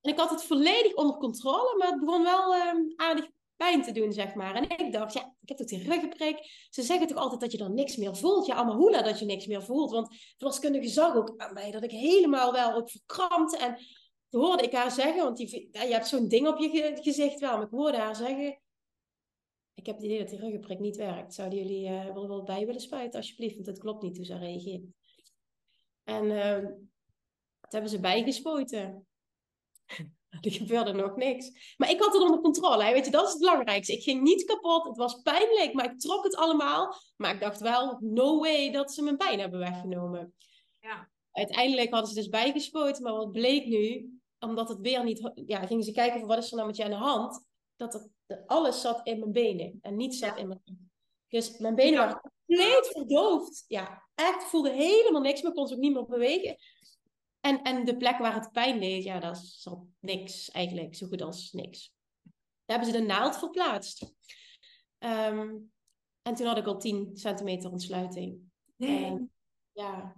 En 0.00 0.10
ik 0.10 0.18
had 0.18 0.30
het 0.30 0.44
volledig 0.44 0.94
onder 0.94 1.16
controle, 1.16 1.76
maar 1.78 1.88
het 1.88 2.00
begon 2.00 2.22
wel 2.22 2.54
um, 2.54 2.92
aardig 2.96 3.28
pijn 3.56 3.82
te 3.82 3.92
doen, 3.92 4.12
zeg 4.12 4.34
maar. 4.34 4.54
En 4.54 4.70
ik 4.70 4.92
dacht, 4.92 5.12
ja, 5.12 5.34
ik 5.40 5.48
heb 5.48 5.58
toch 5.58 5.66
die 5.66 5.88
ruggenprik. 5.88 6.66
Ze 6.70 6.82
zeggen 6.82 7.06
toch 7.06 7.18
altijd 7.18 7.40
dat 7.40 7.52
je 7.52 7.58
dan 7.58 7.74
niks 7.74 7.96
meer 7.96 8.16
voelt. 8.16 8.46
Ja, 8.46 8.54
allemaal 8.54 8.76
hoela 8.76 9.02
dat 9.02 9.18
je 9.18 9.24
niks 9.24 9.46
meer 9.46 9.62
voelt. 9.62 9.90
Want 9.90 10.16
verloskundige 10.36 10.88
zag 10.88 11.14
ook 11.14 11.34
aan 11.36 11.52
mij 11.52 11.70
dat 11.70 11.84
ik 11.84 11.90
helemaal 11.90 12.52
wel 12.52 12.72
ook 12.72 12.90
verkrampte. 12.90 13.56
En 13.56 13.78
toen 14.28 14.44
hoorde 14.44 14.62
ik 14.62 14.72
haar 14.72 14.90
zeggen, 14.90 15.22
want 15.22 15.36
die, 15.36 15.68
je 15.72 15.78
hebt 15.78 16.08
zo'n 16.08 16.28
ding 16.28 16.48
op 16.48 16.58
je 16.58 16.98
gezicht 17.02 17.40
wel. 17.40 17.56
Maar 17.56 17.66
ik 17.66 17.70
hoorde 17.70 17.98
haar 17.98 18.16
zeggen, 18.16 18.60
ik 19.74 19.86
heb 19.86 19.94
het 19.94 20.04
idee 20.04 20.18
dat 20.18 20.28
die 20.28 20.38
ruggenprik 20.38 20.78
niet 20.78 20.96
werkt. 20.96 21.34
Zouden 21.34 21.58
jullie 21.58 21.88
uh, 21.88 22.12
wel, 22.14 22.42
bij 22.42 22.66
willen 22.66 22.80
spuiten, 22.80 23.20
alsjeblieft? 23.20 23.54
Want 23.54 23.66
het 23.66 23.78
klopt 23.78 24.02
niet 24.02 24.16
hoe 24.16 24.26
ze 24.26 24.38
reageert. 24.38 24.84
En 26.04 26.24
uh, 26.24 26.58
toen 26.58 26.88
hebben 27.68 27.90
ze 27.90 28.00
bijgespoten. 28.00 29.06
Er 30.40 30.52
gebeurde 30.52 30.92
nog 30.92 31.16
niks. 31.16 31.74
Maar 31.76 31.90
ik 31.90 32.00
had 32.00 32.12
het 32.12 32.22
onder 32.22 32.40
controle. 32.40 32.84
Hè? 32.84 32.92
Weet 32.92 33.04
je, 33.04 33.10
dat 33.10 33.24
is 33.26 33.30
het 33.30 33.40
belangrijkste. 33.40 33.92
Ik 33.92 34.02
ging 34.02 34.22
niet 34.22 34.44
kapot. 34.44 34.84
Het 34.84 34.96
was 34.96 35.22
pijnlijk, 35.22 35.72
maar 35.72 35.84
ik 35.84 35.98
trok 35.98 36.24
het 36.24 36.36
allemaal. 36.36 36.94
Maar 37.16 37.34
ik 37.34 37.40
dacht 37.40 37.60
wel, 37.60 37.98
no 38.00 38.40
way 38.40 38.72
dat 38.72 38.92
ze 38.92 39.02
mijn 39.02 39.16
pijn 39.16 39.40
hebben 39.40 39.58
weggenomen. 39.58 40.34
Ja. 40.80 41.10
uiteindelijk 41.32 41.90
hadden 41.90 42.08
ze 42.08 42.14
dus 42.14 42.28
bijgespoten, 42.28 43.02
maar 43.02 43.12
wat 43.12 43.32
bleek 43.32 43.66
nu, 43.66 44.12
omdat 44.38 44.68
het 44.68 44.80
weer 44.80 45.04
niet, 45.04 45.32
ja, 45.46 45.66
gingen 45.66 45.84
ze 45.84 45.92
kijken 45.92 46.18
van 46.18 46.28
wat 46.28 46.38
is 46.38 46.50
er 46.50 46.56
nou 46.56 46.66
met 46.66 46.76
je 46.76 46.84
aan 46.84 46.90
de 46.90 46.96
hand, 46.96 47.46
dat 47.76 47.92
het, 47.92 48.10
alles 48.46 48.80
zat 48.80 49.06
in 49.06 49.18
mijn 49.18 49.32
benen 49.32 49.78
en 49.80 49.96
niet 49.96 50.14
zat 50.14 50.38
in 50.38 50.48
mijn 50.48 50.62
Dus 51.28 51.58
mijn 51.58 51.74
benen 51.74 51.98
waren 51.98 52.20
compleet 52.46 52.90
verdoofd. 52.92 53.64
Ja, 53.68 54.08
echt 54.14 54.44
voelde 54.44 54.70
helemaal 54.70 55.20
niks 55.20 55.42
meer, 55.42 55.52
kon 55.52 55.66
ze 55.66 55.74
ook 55.74 55.80
niet 55.80 55.92
meer 55.92 56.06
bewegen. 56.06 56.56
En, 57.44 57.62
en 57.62 57.84
de 57.84 57.96
plek 57.96 58.18
waar 58.18 58.34
het 58.34 58.52
pijn 58.52 58.80
deed, 58.80 59.04
ja, 59.04 59.18
dat 59.18 59.38
zat 59.38 59.78
niks 60.00 60.50
eigenlijk, 60.50 60.94
zo 60.94 61.06
goed 61.06 61.22
als 61.22 61.52
niks. 61.52 61.94
Daar 62.64 62.76
hebben 62.76 62.94
ze 62.94 63.00
de 63.00 63.06
naald 63.06 63.38
verplaatst. 63.38 64.14
Ehm, 64.98 65.56
en 66.22 66.34
toen 66.34 66.46
had 66.46 66.56
ik 66.56 66.66
al 66.66 66.78
10 66.78 67.10
centimeter 67.12 67.70
ontsluiting. 67.70 68.40
En, 68.78 69.32
ja. 69.72 70.14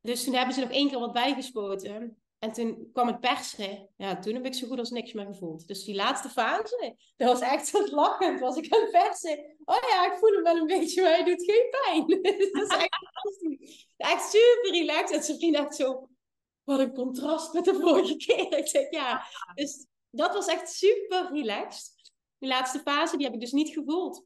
Dus 0.00 0.24
toen 0.24 0.34
hebben 0.34 0.54
ze 0.54 0.60
nog 0.60 0.70
één 0.70 0.88
keer 0.88 0.98
wat 0.98 1.12
bijgespoten. 1.12 2.22
En 2.38 2.52
toen 2.52 2.88
kwam 2.92 3.06
het 3.06 3.20
persen. 3.20 3.88
Ja, 3.96 4.18
toen 4.18 4.34
heb 4.34 4.46
ik 4.46 4.54
zo 4.54 4.66
goed 4.66 4.78
als 4.78 4.90
niks 4.90 5.12
meer 5.12 5.26
gevoeld. 5.26 5.66
Dus 5.66 5.84
die 5.84 5.94
laatste 5.94 6.28
fase, 6.28 6.96
dat 7.16 7.28
was 7.28 7.40
echt 7.40 7.66
zo 7.66 7.86
lachend. 7.86 8.40
Was 8.40 8.56
ik 8.56 8.74
aan 8.74 8.80
het 8.80 8.90
persen. 8.90 9.56
Oh 9.64 9.88
ja, 9.90 10.12
ik 10.12 10.18
voel 10.18 10.32
hem 10.32 10.42
wel 10.42 10.56
een 10.56 10.66
beetje, 10.66 11.02
maar 11.02 11.12
hij 11.12 11.24
doet 11.24 11.44
geen 11.44 11.70
pijn. 11.70 12.06
dat 12.52 12.70
is 12.70 12.76
echt, 12.76 13.86
echt 13.96 14.30
super 14.30 14.70
relaxed. 14.70 15.28
En 15.28 15.36
vriend 15.36 15.56
echt 15.56 15.74
zo, 15.74 16.08
wat 16.70 16.80
een 16.80 16.94
contrast 16.94 17.52
met 17.52 17.64
de 17.64 17.74
vorige 17.74 18.16
keer. 18.16 18.56
Ik 18.58 18.68
zeg 18.68 18.90
ja. 18.90 19.24
Dus 19.54 19.86
dat 20.10 20.34
was 20.34 20.46
echt 20.46 20.70
super 20.70 21.30
relaxed. 21.32 22.12
Die 22.38 22.48
laatste 22.48 22.78
fase, 22.78 23.16
die 23.16 23.26
heb 23.26 23.34
ik 23.34 23.40
dus 23.40 23.52
niet 23.52 23.68
gevoeld. 23.68 24.24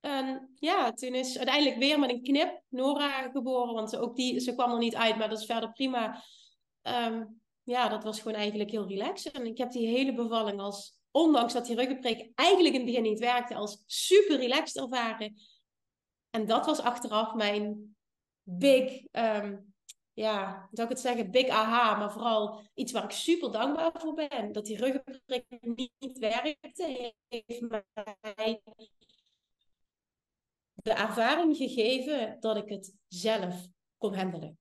En 0.00 0.54
ja, 0.58 0.92
toen 0.92 1.14
is 1.14 1.36
uiteindelijk 1.36 1.76
weer 1.76 1.98
met 1.98 2.10
een 2.10 2.22
knip 2.22 2.62
Nora 2.68 3.30
geboren. 3.30 3.74
Want 3.74 3.96
ook 3.96 4.16
die, 4.16 4.40
ze 4.40 4.54
kwam 4.54 4.72
er 4.72 4.78
niet 4.78 4.96
uit, 4.96 5.16
maar 5.16 5.28
dat 5.28 5.38
is 5.38 5.44
verder 5.44 5.72
prima. 5.72 6.22
Ehm, 6.82 7.24
ja, 7.62 7.88
dat 7.88 8.04
was 8.04 8.20
gewoon 8.20 8.36
eigenlijk 8.36 8.70
heel 8.70 8.88
relaxed. 8.88 9.32
En 9.32 9.46
ik 9.46 9.58
heb 9.58 9.70
die 9.70 9.86
hele 9.86 10.14
bevalling 10.14 10.60
als, 10.60 11.00
ondanks 11.10 11.52
dat 11.52 11.66
die 11.66 11.76
ruggenprik 11.76 12.30
eigenlijk 12.34 12.74
in 12.74 12.80
het 12.80 12.90
begin 12.90 13.02
niet 13.02 13.18
werkte, 13.18 13.54
als 13.54 13.82
super 13.86 14.36
relaxed 14.36 14.82
ervaren. 14.82 15.34
En 16.30 16.46
dat 16.46 16.66
was 16.66 16.80
achteraf 16.80 17.34
mijn 17.34 17.96
big, 18.42 19.02
um, 19.12 19.71
ja, 20.12 20.68
zou 20.72 20.88
ik 20.88 20.94
het 20.94 21.02
zeggen, 21.02 21.30
big 21.30 21.48
aha, 21.48 21.98
maar 21.98 22.12
vooral 22.12 22.60
iets 22.74 22.92
waar 22.92 23.04
ik 23.04 23.10
super 23.10 23.52
dankbaar 23.52 23.92
voor 23.94 24.14
ben. 24.14 24.52
Dat 24.52 24.64
die 24.64 24.76
ruggenprik 24.76 25.44
niet 25.60 26.18
werkte, 26.18 27.12
heeft 27.28 27.60
mij 27.60 28.62
de 30.74 30.92
ervaring 30.92 31.56
gegeven 31.56 32.36
dat 32.40 32.56
ik 32.56 32.68
het 32.68 32.94
zelf 33.08 33.66
kon 33.98 34.14
handelen. 34.14 34.58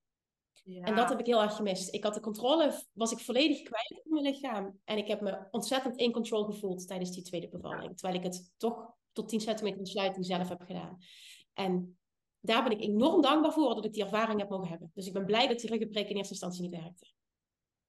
Ja. 0.63 0.83
En 0.83 0.95
dat 0.95 1.09
heb 1.09 1.19
ik 1.19 1.25
heel 1.25 1.41
erg 1.41 1.55
gemist. 1.55 1.93
Ik 1.93 2.03
had 2.03 2.13
de 2.13 2.19
controle, 2.19 2.83
was 2.93 3.11
ik 3.11 3.19
volledig 3.19 3.61
kwijt 3.61 4.01
in 4.03 4.13
mijn 4.13 4.25
lichaam. 4.25 4.79
En 4.83 4.97
ik 4.97 5.07
heb 5.07 5.21
me 5.21 5.47
ontzettend 5.51 5.97
in 5.97 6.11
control 6.11 6.43
gevoeld 6.43 6.87
tijdens 6.87 7.11
die 7.11 7.23
tweede 7.23 7.49
bevalling. 7.49 7.97
Terwijl 7.97 8.19
ik 8.19 8.23
het 8.23 8.51
toch 8.57 8.93
tot 9.11 9.29
10 9.29 9.39
centimeter 9.39 9.79
ontsluiting 9.79 10.25
zelf 10.25 10.49
heb 10.49 10.61
gedaan. 10.61 10.97
En 11.53 11.97
daar 12.41 12.63
ben 12.63 12.71
ik 12.71 12.81
enorm 12.81 13.21
dankbaar 13.21 13.53
voor 13.53 13.75
dat 13.75 13.85
ik 13.85 13.93
die 13.93 14.03
ervaring 14.03 14.39
heb 14.39 14.49
mogen 14.49 14.67
hebben. 14.67 14.91
Dus 14.93 15.07
ik 15.07 15.13
ben 15.13 15.25
blij 15.25 15.47
dat 15.47 15.59
die 15.59 15.69
ruggenprik 15.69 16.09
in 16.09 16.15
eerste 16.15 16.33
instantie 16.33 16.61
niet 16.61 16.79
werkte. 16.81 17.11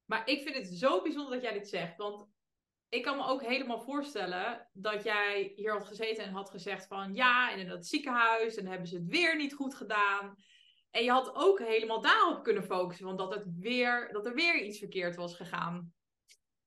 Maar 0.04 0.28
ik 0.28 0.42
vind 0.42 0.56
het 0.56 0.78
zo 0.78 1.02
bijzonder 1.02 1.32
dat 1.32 1.42
jij 1.42 1.52
dit 1.52 1.68
zegt. 1.68 1.96
Want 1.96 2.26
ik 2.88 3.02
kan 3.02 3.16
me 3.16 3.24
ook 3.24 3.42
helemaal 3.42 3.80
voorstellen 3.80 4.68
dat 4.72 5.04
jij 5.04 5.52
hier 5.56 5.72
had 5.72 5.84
gezeten 5.84 6.24
en 6.24 6.32
had 6.32 6.50
gezegd 6.50 6.86
van 6.86 7.14
ja, 7.14 7.52
en 7.52 7.58
in 7.58 7.68
dat 7.68 7.86
ziekenhuis 7.86 8.56
en 8.56 8.66
hebben 8.66 8.86
ze 8.86 8.96
het 8.96 9.06
weer 9.06 9.36
niet 9.36 9.54
goed 9.54 9.74
gedaan. 9.74 10.36
En 10.90 11.04
je 11.04 11.10
had 11.10 11.34
ook 11.34 11.58
helemaal 11.58 12.00
daarop 12.00 12.42
kunnen 12.42 12.64
focussen, 12.64 13.06
want 13.06 13.18
dat, 13.18 13.34
het 13.34 13.44
weer, 13.58 14.12
dat 14.12 14.26
er 14.26 14.34
weer 14.34 14.62
iets 14.62 14.78
verkeerd 14.78 15.16
was 15.16 15.36
gegaan. 15.36 15.92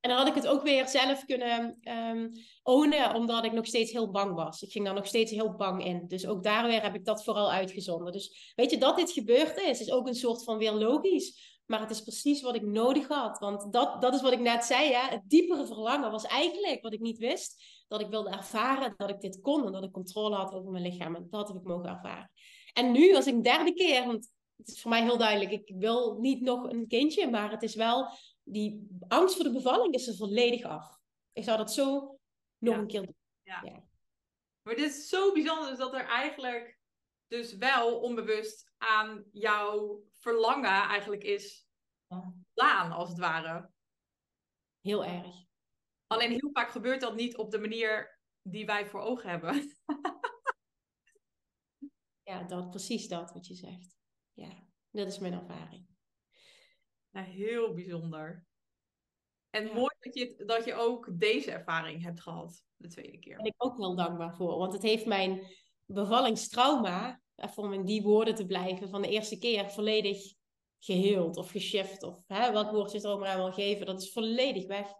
En 0.06 0.12
dan 0.12 0.20
had 0.20 0.36
ik 0.36 0.42
het 0.42 0.46
ook 0.46 0.62
weer 0.62 0.88
zelf 0.88 1.24
kunnen 1.24 1.78
um, 1.82 2.32
ownen, 2.62 3.14
omdat 3.14 3.44
ik 3.44 3.52
nog 3.52 3.66
steeds 3.66 3.92
heel 3.92 4.10
bang 4.10 4.34
was. 4.34 4.62
Ik 4.62 4.72
ging 4.72 4.84
daar 4.84 4.94
nog 4.94 5.06
steeds 5.06 5.30
heel 5.30 5.54
bang 5.54 5.84
in. 5.84 6.04
Dus 6.08 6.26
ook 6.26 6.42
daar 6.42 6.66
weer 6.66 6.82
heb 6.82 6.94
ik 6.94 7.04
dat 7.04 7.24
vooral 7.24 7.52
uitgezonden. 7.52 8.12
Dus 8.12 8.52
weet 8.54 8.70
je, 8.70 8.78
dat 8.78 8.96
dit 8.96 9.10
gebeurd 9.10 9.58
is, 9.58 9.80
is 9.80 9.90
ook 9.90 10.06
een 10.06 10.14
soort 10.14 10.44
van 10.44 10.58
weer 10.58 10.72
logisch. 10.72 11.60
Maar 11.66 11.80
het 11.80 11.90
is 11.90 12.02
precies 12.02 12.42
wat 12.42 12.54
ik 12.54 12.62
nodig 12.62 13.08
had. 13.08 13.38
Want 13.38 13.72
dat, 13.72 14.02
dat 14.02 14.14
is 14.14 14.22
wat 14.22 14.32
ik 14.32 14.40
net 14.40 14.64
zei. 14.64 14.92
Hè? 14.92 15.08
Het 15.08 15.22
diepere 15.24 15.66
verlangen 15.66 16.10
was 16.10 16.24
eigenlijk 16.24 16.82
wat 16.82 16.92
ik 16.92 17.00
niet 17.00 17.18
wist. 17.18 17.62
Dat 17.88 18.00
ik 18.00 18.08
wilde 18.08 18.30
ervaren 18.30 18.94
dat 18.96 19.10
ik 19.10 19.20
dit 19.20 19.40
kon. 19.40 19.66
En 19.66 19.72
dat 19.72 19.84
ik 19.84 19.92
controle 19.92 20.36
had 20.36 20.52
over 20.52 20.70
mijn 20.70 20.84
lichaam. 20.84 21.14
En 21.14 21.26
dat 21.30 21.48
heb 21.48 21.56
ik 21.56 21.62
mogen 21.62 21.88
ervaren. 21.88 22.30
En 22.72 22.92
nu, 22.92 23.14
als 23.14 23.26
ik 23.26 23.34
een 23.34 23.42
derde 23.42 23.72
keer. 23.72 24.06
Want 24.06 24.30
het 24.56 24.68
is 24.68 24.80
voor 24.80 24.90
mij 24.90 25.02
heel 25.02 25.18
duidelijk. 25.18 25.50
Ik 25.50 25.72
wil 25.78 26.18
niet 26.20 26.40
nog 26.40 26.70
een 26.70 26.86
kindje. 26.88 27.30
Maar 27.30 27.50
het 27.50 27.62
is 27.62 27.74
wel. 27.74 28.08
Die 28.48 28.88
angst 29.08 29.34
voor 29.34 29.44
de 29.44 29.52
bevalling 29.52 29.94
is 29.94 30.06
er 30.06 30.16
volledig 30.16 30.62
af. 30.62 31.00
Ik 31.32 31.44
zou 31.44 31.56
dat 31.56 31.72
zo 31.72 32.18
nog 32.58 32.76
een 32.76 32.86
keer 32.86 33.02
doen. 33.02 33.16
Ja. 33.42 33.60
ja. 33.64 33.84
Maar 34.62 34.74
dit 34.74 34.90
is 34.90 35.08
zo 35.08 35.32
bijzonder. 35.32 35.68
Dus 35.68 35.78
dat 35.78 35.94
er 35.94 36.06
eigenlijk. 36.06 36.78
Dus 37.26 37.56
wel 37.56 38.00
onbewust 38.00 38.72
aan 38.78 39.24
jouw 39.32 40.04
verlangen 40.12 40.82
eigenlijk 40.82 41.22
is 41.22 41.66
laan, 42.54 42.92
als 42.92 43.08
het 43.08 43.18
ware. 43.18 43.70
Heel 44.80 45.04
erg. 45.04 45.44
Alleen 46.06 46.30
heel 46.30 46.50
vaak 46.52 46.70
gebeurt 46.70 47.00
dat 47.00 47.14
niet 47.14 47.36
op 47.36 47.50
de 47.50 47.58
manier 47.58 48.20
die 48.42 48.66
wij 48.66 48.86
voor 48.86 49.00
ogen 49.00 49.30
hebben. 49.30 49.76
ja, 52.30 52.42
dat, 52.42 52.70
precies 52.70 53.08
dat 53.08 53.32
wat 53.32 53.46
je 53.46 53.54
zegt. 53.54 53.96
Ja, 54.32 54.66
dat 54.90 55.06
is 55.06 55.18
mijn 55.18 55.32
ervaring. 55.32 55.95
Ja, 57.16 57.22
heel 57.22 57.74
bijzonder. 57.74 58.44
En 59.50 59.64
mooi 59.72 59.94
dat 60.00 60.14
je, 60.14 60.42
dat 60.46 60.64
je 60.64 60.74
ook 60.74 61.08
deze 61.12 61.50
ervaring 61.50 62.02
hebt 62.02 62.20
gehad, 62.20 62.64
de 62.76 62.88
tweede 62.88 63.18
keer. 63.18 63.34
Daar 63.34 63.42
ben 63.42 63.52
ik 63.52 63.64
ook 63.64 63.76
heel 63.76 63.96
dankbaar 63.96 64.34
voor, 64.34 64.58
want 64.58 64.72
het 64.72 64.82
heeft 64.82 65.06
mijn 65.06 65.46
bevallingstrauma 65.84 67.20
even 67.36 67.62
om 67.62 67.72
in 67.72 67.84
die 67.84 68.02
woorden 68.02 68.34
te 68.34 68.46
blijven, 68.46 68.88
van 68.88 69.02
de 69.02 69.08
eerste 69.08 69.38
keer 69.38 69.70
volledig 69.70 70.34
geheeld 70.78 71.36
of 71.36 71.50
geshift. 71.50 72.02
Of 72.02 72.22
hè, 72.26 72.52
welk 72.52 72.70
woord 72.70 72.90
je 72.90 72.96
het 72.96 73.06
ook 73.06 73.20
maar 73.20 73.28
aan 73.28 73.38
wil 73.38 73.52
geven, 73.52 73.86
dat 73.86 74.02
is 74.02 74.12
volledig 74.12 74.66
weg. 74.66 74.92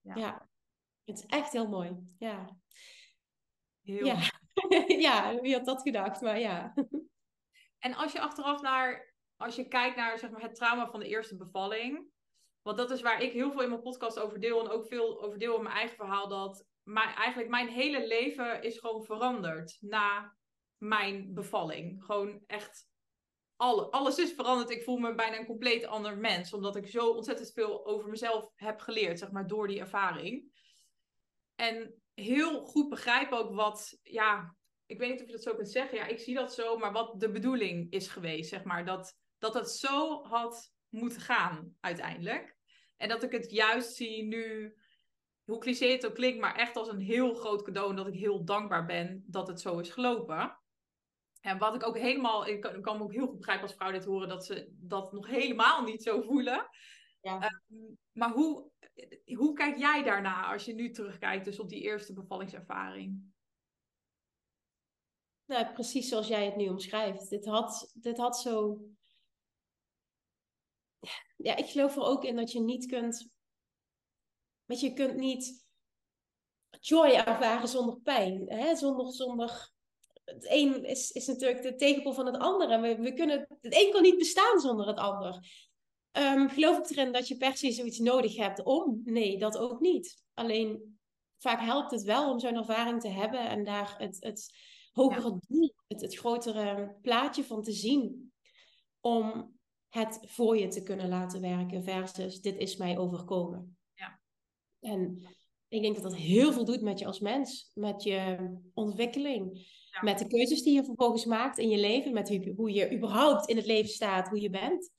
Ja. 0.00 0.14
ja. 0.14 0.48
Het 1.04 1.18
is 1.18 1.26
echt 1.26 1.52
heel 1.52 1.68
mooi. 1.68 1.96
Ja. 2.18 2.56
Heel 3.82 4.06
ja. 4.06 4.18
ja, 5.08 5.40
wie 5.40 5.54
had 5.54 5.64
dat 5.64 5.82
gedacht? 5.82 6.20
Maar 6.20 6.38
ja. 6.38 6.74
En 7.78 7.94
als 7.94 8.12
je 8.12 8.20
achteraf 8.20 8.60
naar, 8.60 9.14
als 9.36 9.56
je 9.56 9.68
kijkt 9.68 9.96
naar 9.96 10.18
zeg 10.18 10.30
maar, 10.30 10.40
het 10.40 10.54
trauma 10.54 10.90
van 10.90 11.00
de 11.00 11.08
eerste 11.08 11.36
bevalling. 11.36 12.14
Want 12.62 12.76
dat 12.76 12.90
is 12.90 13.02
waar 13.02 13.22
ik 13.22 13.32
heel 13.32 13.52
veel 13.52 13.62
in 13.62 13.68
mijn 13.68 13.82
podcast 13.82 14.18
over 14.18 14.40
deel. 14.40 14.60
En 14.60 14.70
ook 14.70 14.86
veel 14.86 15.22
over 15.22 15.38
deel 15.38 15.56
in 15.56 15.62
mijn 15.62 15.74
eigen 15.74 15.96
verhaal. 15.96 16.28
Dat 16.28 16.66
mijn, 16.82 17.14
eigenlijk 17.14 17.50
mijn 17.50 17.68
hele 17.68 18.06
leven 18.06 18.62
is 18.62 18.78
gewoon 18.78 19.04
veranderd 19.04 19.76
na 19.80 20.36
mijn 20.78 21.34
bevalling. 21.34 22.04
Gewoon 22.04 22.42
echt 22.46 22.88
alle, 23.56 23.90
alles 23.90 24.18
is 24.18 24.32
veranderd. 24.32 24.70
Ik 24.70 24.82
voel 24.82 24.98
me 24.98 25.14
bijna 25.14 25.38
een 25.38 25.46
compleet 25.46 25.86
ander 25.86 26.18
mens. 26.18 26.52
Omdat 26.52 26.76
ik 26.76 26.88
zo 26.88 27.10
ontzettend 27.10 27.52
veel 27.52 27.86
over 27.86 28.08
mezelf 28.08 28.52
heb 28.54 28.80
geleerd, 28.80 29.18
zeg 29.18 29.30
maar, 29.30 29.46
door 29.46 29.68
die 29.68 29.80
ervaring. 29.80 30.54
En 31.54 32.02
heel 32.14 32.64
goed 32.64 32.88
begrijp 32.88 33.32
ook 33.32 33.54
wat, 33.54 33.98
ja, 34.02 34.56
ik 34.86 34.98
weet 34.98 35.10
niet 35.10 35.20
of 35.20 35.26
je 35.26 35.32
dat 35.32 35.42
zo 35.42 35.54
kunt 35.54 35.70
zeggen. 35.70 35.98
Ja, 35.98 36.06
ik 36.06 36.18
zie 36.18 36.34
dat 36.34 36.54
zo, 36.54 36.76
maar 36.76 36.92
wat 36.92 37.20
de 37.20 37.30
bedoeling 37.30 37.92
is 37.92 38.08
geweest, 38.08 38.48
zeg 38.48 38.64
maar. 38.64 38.84
Dat, 38.84 39.16
dat 39.38 39.54
het 39.54 39.70
zo 39.70 40.22
had 40.24 40.72
moeten 40.88 41.20
gaan 41.20 41.76
uiteindelijk. 41.80 42.56
En 42.96 43.08
dat 43.08 43.22
ik 43.22 43.32
het 43.32 43.50
juist 43.50 43.94
zie 43.94 44.22
nu, 44.22 44.76
hoe 45.44 45.58
cliché 45.58 45.86
het 45.86 46.06
ook 46.06 46.14
klinkt, 46.14 46.40
maar 46.40 46.54
echt 46.54 46.76
als 46.76 46.88
een 46.88 47.00
heel 47.00 47.34
groot 47.34 47.62
cadeau. 47.62 47.90
En 47.90 47.96
dat 47.96 48.06
ik 48.06 48.14
heel 48.14 48.44
dankbaar 48.44 48.86
ben 48.86 49.24
dat 49.26 49.48
het 49.48 49.60
zo 49.60 49.78
is 49.78 49.90
gelopen. 49.90 50.58
En 51.40 51.58
wat 51.58 51.74
ik 51.74 51.86
ook 51.86 51.98
helemaal, 51.98 52.46
ik 52.46 52.60
kan, 52.60 52.80
kan 52.80 52.96
me 52.96 53.02
ook 53.02 53.12
heel 53.12 53.26
goed 53.26 53.36
begrijpen 53.36 53.66
als 53.66 53.74
vrouw 53.74 53.90
dit 53.90 54.04
horen, 54.04 54.28
dat 54.28 54.46
ze 54.46 54.72
dat 54.72 55.12
nog 55.12 55.26
helemaal 55.26 55.82
niet 55.82 56.02
zo 56.02 56.20
voelen. 56.20 56.68
Ja. 57.20 57.40
Ehm, 57.40 57.94
maar 58.12 58.30
hoe, 58.30 58.70
hoe 59.24 59.52
kijk 59.52 59.76
jij 59.76 60.02
daarna 60.02 60.52
als 60.52 60.64
je 60.64 60.74
nu 60.74 60.90
terugkijkt 60.90 61.44
dus 61.44 61.58
op 61.58 61.68
die 61.68 61.82
eerste 61.82 62.12
bevallingservaring? 62.12 63.34
Nou, 65.44 65.72
precies 65.72 66.08
zoals 66.08 66.28
jij 66.28 66.44
het 66.44 66.56
nu 66.56 66.68
omschrijft. 66.68 67.30
Dit 67.30 67.46
had, 67.46 67.90
dit 67.94 68.18
had 68.18 68.38
zo. 68.40 68.80
Ja, 71.36 71.56
ik 71.56 71.66
geloof 71.66 71.96
er 71.96 72.02
ook 72.02 72.24
in 72.24 72.36
dat 72.36 72.52
je 72.52 72.60
niet 72.60 72.86
kunt. 72.86 73.28
Weet 74.64 74.80
je, 74.80 74.88
je 74.88 74.94
kunt 74.94 75.16
niet 75.16 75.66
joy 76.80 77.10
ervaren 77.10 77.68
zonder 77.68 78.00
pijn. 78.00 78.44
Hè? 78.50 78.76
Zonder, 78.76 79.12
zonder 79.12 79.70
het 80.24 80.46
een 80.48 80.84
is, 80.84 81.10
is 81.10 81.26
natuurlijk 81.26 81.62
de 81.62 81.74
tegenpol 81.74 82.12
van 82.12 82.26
het 82.26 82.38
andere. 82.38 82.80
We, 82.80 82.96
we 82.96 83.12
kunnen, 83.12 83.46
het 83.60 83.74
een 83.74 83.92
kan 83.92 84.02
niet 84.02 84.18
bestaan 84.18 84.60
zonder 84.60 84.86
het 84.86 84.98
ander. 84.98 85.64
Um, 86.12 86.48
geloof 86.48 86.78
ik 86.78 86.90
erin 86.90 87.12
dat 87.12 87.28
je 87.28 87.36
per 87.36 87.56
se 87.56 87.72
zoiets 87.72 87.98
nodig 87.98 88.36
hebt 88.36 88.62
om? 88.62 89.00
Nee, 89.04 89.38
dat 89.38 89.58
ook 89.58 89.80
niet. 89.80 90.22
Alleen 90.34 90.98
vaak 91.38 91.60
helpt 91.60 91.90
het 91.90 92.02
wel 92.02 92.30
om 92.30 92.38
zo'n 92.38 92.56
ervaring 92.56 93.00
te 93.00 93.08
hebben 93.08 93.40
en 93.40 93.64
daar 93.64 93.94
het, 93.98 94.16
het 94.20 94.54
hogere 94.92 95.38
doel, 95.48 95.74
het, 95.86 96.00
het 96.00 96.16
grotere 96.16 96.96
plaatje 97.02 97.44
van 97.44 97.62
te 97.62 97.72
zien. 97.72 98.32
Om 99.00 99.55
het 99.96 100.18
voor 100.22 100.58
je 100.58 100.68
te 100.68 100.82
kunnen 100.82 101.08
laten 101.08 101.40
werken 101.40 101.84
versus 101.84 102.40
dit 102.40 102.56
is 102.56 102.76
mij 102.76 102.98
overkomen. 102.98 103.76
Ja. 103.94 104.20
En 104.80 105.26
ik 105.68 105.82
denk 105.82 105.94
dat 105.94 106.02
dat 106.02 106.16
heel 106.16 106.52
veel 106.52 106.64
doet 106.64 106.80
met 106.80 106.98
je 106.98 107.06
als 107.06 107.20
mens, 107.20 107.70
met 107.74 108.02
je 108.02 108.50
ontwikkeling, 108.74 109.74
Ja. 109.90 110.02
met 110.02 110.18
de 110.18 110.26
keuzes 110.26 110.62
die 110.62 110.74
je 110.74 110.84
vervolgens 110.84 111.24
maakt 111.24 111.58
in 111.58 111.68
je 111.68 111.78
leven, 111.78 112.12
met 112.12 112.28
hoe, 112.56 112.72
je 112.72 112.92
überhaupt 112.92 113.48
in 113.48 113.56
het 113.56 113.66
leven 113.66 113.90
staat, 113.90 114.28
hoe 114.28 114.40
je 114.40 114.50
bent. 114.50 114.90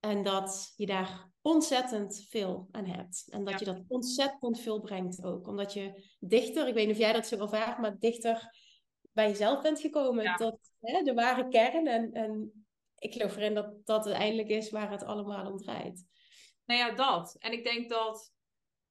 En 0.00 0.22
dat 0.22 0.72
je 0.76 0.86
daar 0.86 1.30
ontzettend 1.40 2.26
veel 2.28 2.68
aan 2.70 2.86
hebt. 2.86 3.26
En 3.28 3.44
dat 3.44 3.52
Ja. 3.52 3.58
je 3.58 3.64
dat 3.64 3.84
ontzettend 3.88 4.60
veel 4.60 4.80
brengt 4.80 5.24
ook. 5.24 5.46
Omdat 5.46 5.72
je 5.72 6.14
dichter, 6.18 6.68
ik 6.68 6.74
weet 6.74 6.86
niet 6.86 6.94
of 6.94 7.00
jij 7.00 7.12
dat 7.12 7.26
zo 7.26 7.38
ervaart, 7.38 7.78
maar 7.78 7.98
dichter 7.98 8.54
bij 9.12 9.28
jezelf 9.28 9.62
bent 9.62 9.80
gekomen. 9.80 10.24
Ja. 10.24 10.34
Tot 10.34 10.58
hè, 10.80 11.02
de 11.02 11.14
ware 11.14 11.48
kern. 11.48 11.86
En, 11.86 12.12
en 12.12 12.65
ik 12.98 13.12
geloof 13.12 13.36
erin 13.36 13.54
dat 13.54 13.86
dat 13.86 14.06
uiteindelijk 14.06 14.48
is 14.48 14.70
waar 14.70 14.90
het 14.90 15.04
allemaal 15.04 15.50
om 15.50 15.56
draait. 15.56 16.06
Nou 16.64 16.80
ja, 16.80 16.94
dat. 16.94 17.36
En 17.38 17.52
ik 17.52 17.64
denk 17.64 17.90
dat 17.90 18.34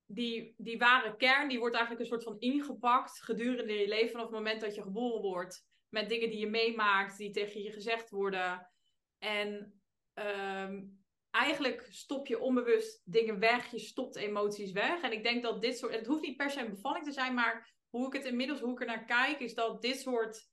die, 0.05 0.53
die 0.57 0.77
ware 0.77 1.15
kern, 1.15 1.47
die 1.49 1.59
wordt 1.59 1.75
eigenlijk 1.75 2.03
een 2.03 2.11
soort 2.11 2.23
van 2.23 2.39
ingepakt 2.39 3.23
gedurende 3.23 3.73
je 3.73 3.87
leven 3.87 4.09
vanaf 4.09 4.25
het 4.25 4.35
moment 4.35 4.61
dat 4.61 4.75
je 4.75 4.81
geboren 4.81 5.21
wordt. 5.21 5.67
Met 5.89 6.09
dingen 6.09 6.29
die 6.29 6.39
je 6.39 6.47
meemaakt, 6.47 7.17
die 7.17 7.31
tegen 7.31 7.61
je 7.61 7.71
gezegd 7.71 8.09
worden. 8.09 8.71
En 9.17 9.81
ehm, 10.13 10.83
eigenlijk 11.31 11.87
stop 11.89 12.27
je 12.27 12.39
onbewust 12.39 13.01
dingen 13.05 13.39
weg, 13.39 13.71
je 13.71 13.79
stopt 13.79 14.15
emoties 14.15 14.71
weg. 14.71 15.01
En 15.01 15.11
ik 15.11 15.23
denk 15.23 15.43
dat 15.43 15.61
dit 15.61 15.77
soort, 15.77 15.91
en 15.91 15.97
het 15.97 16.07
hoeft 16.07 16.21
niet 16.21 16.37
per 16.37 16.49
se 16.49 16.59
een 16.59 16.69
bevalling 16.69 17.05
te 17.05 17.11
zijn, 17.11 17.33
maar 17.33 17.73
hoe 17.89 18.07
ik 18.07 18.13
het 18.13 18.25
inmiddels, 18.25 18.59
hoe 18.59 18.71
ik 18.71 18.79
er 18.79 18.85
naar 18.85 19.05
kijk, 19.05 19.39
is 19.39 19.53
dat 19.53 19.81
dit 19.81 19.99
soort 19.99 20.49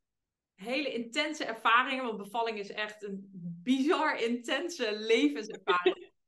hele 0.54 0.92
intense 0.92 1.44
ervaringen, 1.44 2.04
want 2.04 2.16
bevalling 2.16 2.58
is 2.58 2.70
echt 2.70 3.02
een 3.02 3.30
bizar 3.62 4.22
intense 4.22 4.96
levenservaring. 4.96 6.10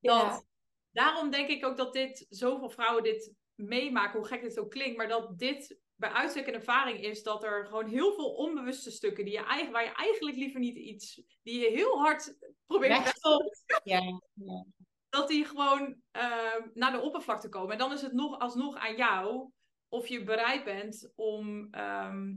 Ja. 0.00 0.30
Dat, 0.30 0.46
daarom 0.90 1.30
denk 1.30 1.48
ik 1.48 1.64
ook 1.64 1.76
dat 1.76 1.92
dit, 1.92 2.26
zoveel 2.28 2.70
vrouwen 2.70 3.02
dit 3.02 3.34
meemaken, 3.54 4.18
hoe 4.18 4.28
gek 4.28 4.42
dit 4.42 4.58
ook 4.58 4.70
klinkt, 4.70 4.96
maar 4.96 5.08
dat 5.08 5.38
dit 5.38 5.78
bij 5.98 6.10
uitstek 6.10 6.46
een 6.46 6.54
ervaring 6.54 7.00
is 7.00 7.22
dat 7.22 7.44
er 7.44 7.66
gewoon 7.66 7.88
heel 7.88 8.12
veel 8.12 8.34
onbewuste 8.34 8.90
stukken, 8.90 9.24
die 9.24 9.34
je 9.34 9.44
eigen, 9.44 9.72
waar 9.72 9.84
je 9.84 9.92
eigenlijk 9.92 10.36
liever 10.36 10.60
niet 10.60 10.76
iets, 10.76 11.22
die 11.42 11.60
je 11.60 11.70
heel 11.70 11.98
hard 11.98 12.36
probeert 12.66 12.92
weg 12.92 13.04
Wegstopt. 13.04 13.64
Ja. 13.84 14.00
ja. 14.34 14.66
dat 15.08 15.28
die 15.28 15.44
gewoon 15.44 16.00
ehm, 16.10 16.68
naar 16.74 16.92
de 16.92 17.00
oppervlakte 17.00 17.48
komen. 17.48 17.72
En 17.72 17.78
dan 17.78 17.92
is 17.92 18.02
het 18.02 18.12
nog 18.12 18.38
alsnog 18.38 18.76
aan 18.76 18.96
jou 18.96 19.50
of 19.88 20.06
je 20.06 20.24
bereid 20.24 20.64
bent 20.64 21.12
om, 21.14 21.68
ehm, 21.70 22.34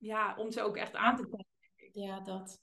ja, 0.00 0.36
om 0.38 0.50
ze 0.50 0.62
ook 0.62 0.76
echt 0.76 0.94
aan 0.94 1.16
te 1.16 1.26
pakken. 1.26 1.46
Ja, 1.92 2.20
dat. 2.20 2.60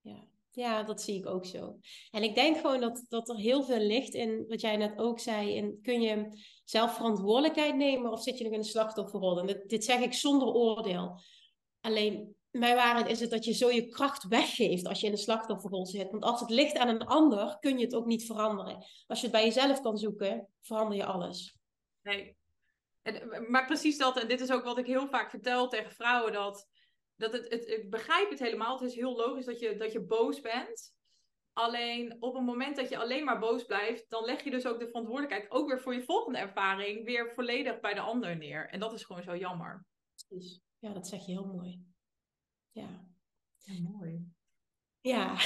Ja. 0.00 0.28
ja, 0.50 0.82
dat 0.82 1.02
zie 1.02 1.18
ik 1.18 1.26
ook 1.26 1.44
zo. 1.44 1.78
En 2.10 2.22
ik 2.22 2.34
denk 2.34 2.56
gewoon 2.56 2.80
dat, 2.80 3.04
dat 3.08 3.28
er 3.28 3.36
heel 3.36 3.62
veel 3.62 3.78
ligt 3.78 4.14
in 4.14 4.44
wat 4.48 4.60
jij 4.60 4.76
net 4.76 4.98
ook 4.98 5.20
zei. 5.20 5.56
En 5.56 5.78
kun 5.82 6.00
je 6.00 6.42
zelf 6.64 6.94
verantwoordelijkheid 6.94 7.76
nemen 7.76 8.10
of 8.10 8.22
zit 8.22 8.38
je 8.38 8.44
nog 8.44 8.52
in 8.52 8.58
een 8.58 8.64
slachtofferrol? 8.64 9.40
En 9.40 9.46
dit, 9.46 9.68
dit 9.68 9.84
zeg 9.84 10.00
ik 10.00 10.12
zonder 10.12 10.48
oordeel. 10.48 11.20
Alleen, 11.80 12.36
mijn 12.50 12.76
waarheid 12.76 13.08
is 13.08 13.20
het 13.20 13.30
dat 13.30 13.44
je 13.44 13.52
zo 13.52 13.70
je 13.70 13.88
kracht 13.88 14.26
weggeeft 14.28 14.86
als 14.86 15.00
je 15.00 15.06
in 15.06 15.12
een 15.12 15.18
slachtofferrol 15.18 15.86
zit. 15.86 16.10
Want 16.10 16.24
als 16.24 16.40
het 16.40 16.50
ligt 16.50 16.76
aan 16.76 16.88
een 16.88 17.06
ander, 17.06 17.56
kun 17.60 17.78
je 17.78 17.84
het 17.84 17.94
ook 17.94 18.06
niet 18.06 18.26
veranderen. 18.26 18.86
Als 19.06 19.20
je 19.20 19.26
het 19.26 19.34
bij 19.34 19.44
jezelf 19.44 19.80
kan 19.80 19.96
zoeken, 19.96 20.48
verander 20.60 20.96
je 20.96 21.04
alles. 21.04 21.56
Nee. 22.02 22.38
En, 23.16 23.50
maar 23.50 23.66
precies 23.66 23.98
dat, 23.98 24.16
en 24.16 24.28
dit 24.28 24.40
is 24.40 24.50
ook 24.50 24.64
wat 24.64 24.78
ik 24.78 24.86
heel 24.86 25.08
vaak 25.08 25.30
vertel 25.30 25.68
tegen 25.68 25.92
vrouwen, 25.92 26.32
dat, 26.32 26.68
dat 27.16 27.32
het, 27.32 27.48
het, 27.48 27.68
ik 27.68 27.90
begrijp 27.90 28.30
het 28.30 28.38
helemaal. 28.38 28.78
Het 28.78 28.88
is 28.88 28.94
heel 28.94 29.16
logisch 29.16 29.44
dat 29.44 29.60
je, 29.60 29.76
dat 29.76 29.92
je 29.92 30.00
boos 30.00 30.40
bent. 30.40 30.98
Alleen 31.52 32.16
op 32.22 32.34
het 32.34 32.44
moment 32.44 32.76
dat 32.76 32.88
je 32.88 32.98
alleen 32.98 33.24
maar 33.24 33.38
boos 33.38 33.64
blijft, 33.64 34.10
dan 34.10 34.24
leg 34.24 34.44
je 34.44 34.50
dus 34.50 34.66
ook 34.66 34.78
de 34.78 34.86
verantwoordelijkheid, 34.86 35.50
ook 35.50 35.68
weer 35.68 35.80
voor 35.80 35.94
je 35.94 36.02
volgende 36.02 36.38
ervaring, 36.38 37.04
weer 37.04 37.32
volledig 37.34 37.80
bij 37.80 37.94
de 37.94 38.00
ander 38.00 38.36
neer. 38.36 38.68
En 38.68 38.80
dat 38.80 38.92
is 38.92 39.04
gewoon 39.04 39.22
zo 39.22 39.36
jammer. 39.36 39.84
Precies. 40.14 40.60
Ja, 40.78 40.92
dat 40.92 41.08
zeg 41.08 41.26
je 41.26 41.32
heel 41.32 41.46
mooi. 41.46 41.84
Ja. 42.70 43.04
mooi. 43.82 44.32
Ja. 45.00 45.36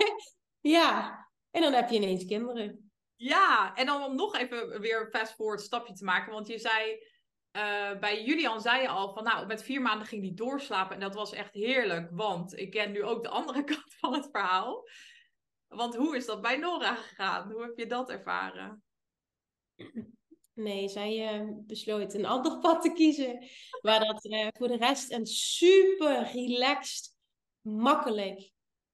ja. 0.76 1.20
En 1.50 1.62
dan 1.62 1.72
heb 1.72 1.88
je 1.88 1.96
ineens 1.96 2.24
kinderen. 2.24 2.91
Ja, 3.22 3.74
en 3.74 3.86
dan 3.86 4.04
om 4.04 4.14
nog 4.14 4.36
even 4.36 4.80
weer 4.80 5.08
fast 5.10 5.34
forward 5.34 5.60
stapje 5.60 5.92
te 5.94 6.04
maken. 6.04 6.32
Want 6.32 6.46
je 6.46 6.58
zei, 6.58 7.06
eh, 7.50 7.98
bij 7.98 8.24
Julian 8.24 8.60
zei 8.60 8.82
je 8.82 8.88
al 8.88 9.12
van, 9.12 9.24
nou, 9.24 9.46
met 9.46 9.62
vier 9.62 9.82
maanden 9.82 10.06
ging 10.06 10.22
hij 10.22 10.34
doorslapen. 10.34 10.94
En 10.94 11.00
dat 11.00 11.14
was 11.14 11.32
echt 11.32 11.54
heerlijk, 11.54 12.10
want 12.10 12.58
ik 12.58 12.70
ken 12.70 12.92
nu 12.92 13.02
ook 13.04 13.22
de 13.22 13.28
andere 13.28 13.64
kant 13.74 13.94
van 13.94 14.14
het 14.14 14.28
verhaal. 14.30 14.88
Want 15.68 15.96
hoe 15.96 16.16
is 16.16 16.26
dat 16.26 16.40
bij 16.40 16.56
Nora 16.56 16.94
gegaan? 16.94 17.52
Hoe 17.52 17.62
heb 17.62 17.78
je 17.78 17.86
dat 17.86 18.10
ervaren? 18.10 18.82
Nee, 20.54 20.88
zij 20.88 21.28
eh, 21.28 21.48
besloot 21.66 22.14
een 22.14 22.26
ander 22.26 22.58
pad 22.58 22.82
te 22.82 22.92
kiezen. 22.92 23.48
Waar 23.80 24.00
dat 24.00 24.24
eh, 24.24 24.48
voor 24.52 24.68
de 24.68 24.76
rest 24.76 25.12
een 25.12 25.26
super 25.26 26.30
relaxed, 26.32 27.16
makkelijk, 27.60 28.50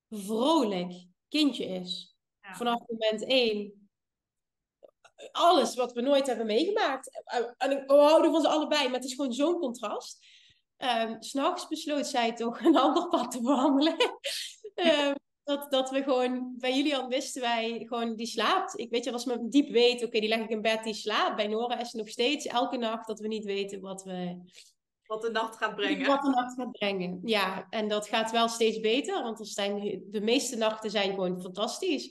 vrolijk 0.08 1.06
kindje 1.28 1.64
is. 1.64 2.16
Ja. 2.40 2.54
Vanaf 2.54 2.80
moment 2.86 3.24
één. 3.24 3.87
Alles 5.32 5.74
wat 5.74 5.92
we 5.92 6.00
nooit 6.00 6.26
hebben 6.26 6.46
meegemaakt. 6.46 7.22
En 7.58 7.84
we 7.86 7.92
houden 7.94 8.30
van 8.30 8.40
ze 8.40 8.48
allebei, 8.48 8.84
maar 8.84 8.94
het 8.94 9.04
is 9.04 9.14
gewoon 9.14 9.32
zo'n 9.32 9.58
contrast. 9.58 10.18
Um, 10.78 11.22
S'nachts 11.22 11.68
besloot 11.68 12.06
zij 12.06 12.34
toch 12.34 12.60
een 12.60 12.76
ander 12.86 13.08
pad 13.08 13.30
te 13.30 13.40
bewandelen. 13.40 13.96
um, 14.74 15.14
dat, 15.44 15.70
dat 15.70 15.90
we 15.90 16.02
gewoon, 16.02 16.54
bij 16.58 16.76
Julian 16.76 17.08
wisten 17.08 17.42
wij 17.42 17.84
gewoon, 17.86 18.16
die 18.16 18.26
slaapt. 18.26 18.78
Ik 18.78 18.90
weet 18.90 19.04
je, 19.04 19.12
als 19.12 19.24
men 19.24 19.50
diep 19.50 19.70
weet, 19.70 19.94
oké, 19.94 20.04
okay, 20.04 20.20
die 20.20 20.28
leg 20.28 20.40
ik 20.40 20.50
in 20.50 20.62
bed, 20.62 20.84
die 20.84 20.94
slaapt. 20.94 21.36
Bij 21.36 21.46
Nora 21.46 21.78
is 21.78 21.92
het 21.92 22.00
nog 22.00 22.08
steeds 22.08 22.46
elke 22.46 22.76
nacht 22.76 23.06
dat 23.06 23.20
we 23.20 23.28
niet 23.28 23.44
weten 23.44 23.80
wat 23.80 24.02
we... 24.02 24.40
Wat 25.06 25.22
de 25.22 25.30
nacht 25.30 25.56
gaat 25.56 25.74
brengen. 25.74 26.06
Wat 26.06 26.22
de 26.22 26.30
nacht 26.30 26.54
gaat 26.54 26.70
brengen, 26.70 27.20
ja. 27.24 27.66
En 27.70 27.88
dat 27.88 28.08
gaat 28.08 28.30
wel 28.30 28.48
steeds 28.48 28.80
beter, 28.80 29.22
want 29.22 29.40
er 29.40 29.46
zijn, 29.46 30.02
de 30.10 30.20
meeste 30.20 30.56
nachten 30.56 30.90
zijn 30.90 31.10
gewoon 31.10 31.40
fantastisch. 31.40 32.06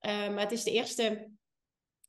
Uh, 0.00 0.10
maar 0.10 0.40
het 0.40 0.52
is 0.52 0.64
de 0.64 0.70
eerste 0.70 1.30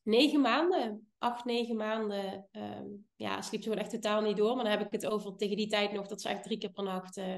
negen 0.10 0.42
maanden, 0.42 1.12
acht, 1.18 1.46
negen 1.46 1.76
maanden, 1.76 2.48
um, 2.52 3.08
ja, 3.16 3.42
sliep 3.42 3.62
ze 3.62 3.70
gewoon 3.70 3.84
echt 3.84 3.92
totaal 3.92 4.22
niet 4.22 4.38
door. 4.38 4.56
Maar 4.56 4.64
dan 4.64 4.74
heb 4.74 4.86
ik 4.86 4.92
het 4.92 5.06
over 5.06 5.36
tegen 5.36 5.58
die 5.58 5.68
tijd 5.68 5.92
nog 5.92 6.08
dat 6.08 6.22
ze 6.22 6.30
echt 6.30 6.44
drie 6.44 6.58
keer 6.58 6.72
per 6.72 6.84
nacht 6.84 7.18
uh, 7.18 7.36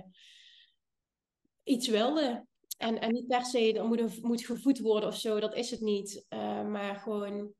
iets 1.63 1.87
wilde. 1.87 2.45
En, 2.77 3.01
en 3.01 3.11
niet 3.11 3.27
per 3.27 3.45
se, 3.45 3.71
dat 3.73 3.87
moet, 3.87 4.21
moet 4.21 4.45
gevoed 4.45 4.79
worden 4.79 5.09
of 5.09 5.17
zo, 5.17 5.39
dat 5.39 5.55
is 5.55 5.71
het 5.71 5.81
niet. 5.81 6.25
Uh, 6.29 6.67
maar 6.67 6.95
gewoon, 6.95 7.53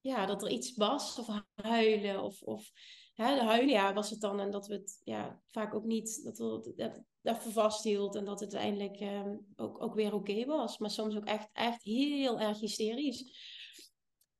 ja, 0.00 0.26
dat 0.26 0.42
er 0.42 0.50
iets 0.50 0.74
was, 0.74 1.18
of 1.18 1.42
huilen, 1.54 2.22
of, 2.22 2.42
of 2.42 2.70
hè, 3.14 3.34
de 3.34 3.44
huilen, 3.44 3.74
ja, 3.74 3.92
was 3.92 4.10
het 4.10 4.20
dan. 4.20 4.40
En 4.40 4.50
dat 4.50 4.66
we 4.66 4.74
het 4.74 5.00
ja, 5.04 5.42
vaak 5.46 5.74
ook 5.74 5.84
niet, 5.84 6.24
dat 6.24 6.38
we 6.38 6.72
dat, 6.76 7.02
dat 7.20 7.42
vasthield 7.42 8.14
en 8.14 8.24
dat 8.24 8.40
het 8.40 8.54
uiteindelijk 8.54 9.00
um, 9.00 9.46
ook, 9.56 9.82
ook 9.82 9.94
weer 9.94 10.14
oké 10.14 10.44
was. 10.44 10.78
Maar 10.78 10.90
soms 10.90 11.16
ook 11.16 11.24
echt, 11.24 11.48
echt 11.52 11.82
heel 11.82 12.40
erg 12.40 12.60
hysterisch. 12.60 13.54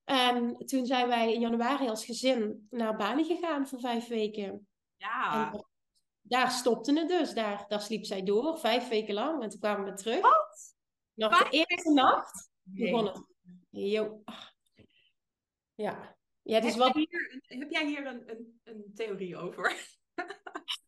En 0.07 0.57
toen 0.57 0.87
zijn 0.87 1.09
wij 1.09 1.35
in 1.35 1.41
januari 1.41 1.89
als 1.89 2.05
gezin 2.05 2.67
naar 2.71 2.97
Bali 2.97 3.25
gegaan 3.25 3.69
voor 3.69 3.81
vijf 3.81 4.09
weken. 4.09 4.69
Ja. 4.97 5.53
En 5.53 5.67
daar 6.21 6.51
stopte 6.51 6.99
het 6.99 7.09
dus. 7.09 7.35
Daar, 7.35 7.65
daar 7.69 7.81
sliep 7.81 8.05
zij 8.05 8.23
door, 8.23 8.59
vijf 8.59 8.89
weken 8.89 9.15
lang. 9.15 9.43
En 9.43 9.49
toen 9.49 9.61
kwamen 9.61 9.85
we 9.85 9.95
terug. 9.95 10.21
Wat? 10.21 10.75
Nog 11.15 11.39
de 11.39 11.51
eerste 11.51 11.93
nacht 11.93 12.51
begon 12.63 13.07
het. 13.07 13.25
Jo. 13.71 14.23
Ja. 15.75 16.17
Ja, 16.43 16.61
dus 16.61 16.75
heb, 16.75 16.79
wat... 16.79 16.95
jij 16.95 17.07
hier, 17.09 17.43
heb 17.59 17.71
jij 17.71 17.87
hier 17.87 18.07
een, 18.07 18.31
een, 18.31 18.61
een 18.65 18.93
theorie 18.95 19.37
over? 19.37 19.75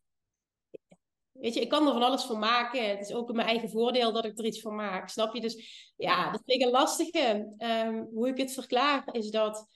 Weet 1.39 1.53
je, 1.53 1.61
ik 1.61 1.69
kan 1.69 1.87
er 1.87 1.93
van 1.93 2.03
alles 2.03 2.23
van 2.23 2.39
maken. 2.39 2.89
Het 2.89 2.99
is 2.99 3.13
ook 3.13 3.29
in 3.29 3.35
mijn 3.35 3.47
eigen 3.47 3.69
voordeel 3.69 4.11
dat 4.11 4.25
ik 4.25 4.37
er 4.39 4.45
iets 4.45 4.61
van 4.61 4.75
maak. 4.75 5.09
Snap 5.09 5.33
je? 5.33 5.41
Dus 5.41 5.91
ja, 5.95 6.31
dat 6.31 6.41
vind 6.45 6.61
ik 6.61 6.65
een 6.65 6.71
lastige. 6.71 7.55
Um, 7.57 8.09
hoe 8.13 8.27
ik 8.27 8.37
het 8.37 8.53
verklaar 8.53 9.13
is 9.13 9.29
dat. 9.29 9.67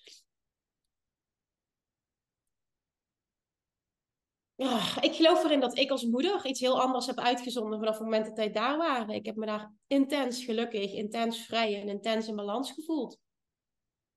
Ja, 4.55 5.01
ik 5.01 5.15
geloof 5.15 5.43
erin 5.43 5.59
dat 5.59 5.77
ik 5.77 5.89
als 5.89 6.03
moeder 6.03 6.45
iets 6.45 6.59
heel 6.59 6.81
anders 6.81 7.05
heb 7.05 7.17
uitgezonden 7.17 7.79
vanaf 7.79 7.93
het 7.93 8.03
moment 8.03 8.25
dat 8.25 8.37
wij 8.37 8.51
daar 8.51 8.77
waren. 8.77 9.15
Ik 9.15 9.25
heb 9.25 9.35
me 9.35 9.45
daar 9.45 9.73
intens 9.87 10.45
gelukkig, 10.45 10.93
intens 10.93 11.45
vrij 11.45 11.81
en 11.81 11.89
intens 11.89 12.27
in 12.27 12.35
balans 12.35 12.71
gevoeld. 12.71 13.19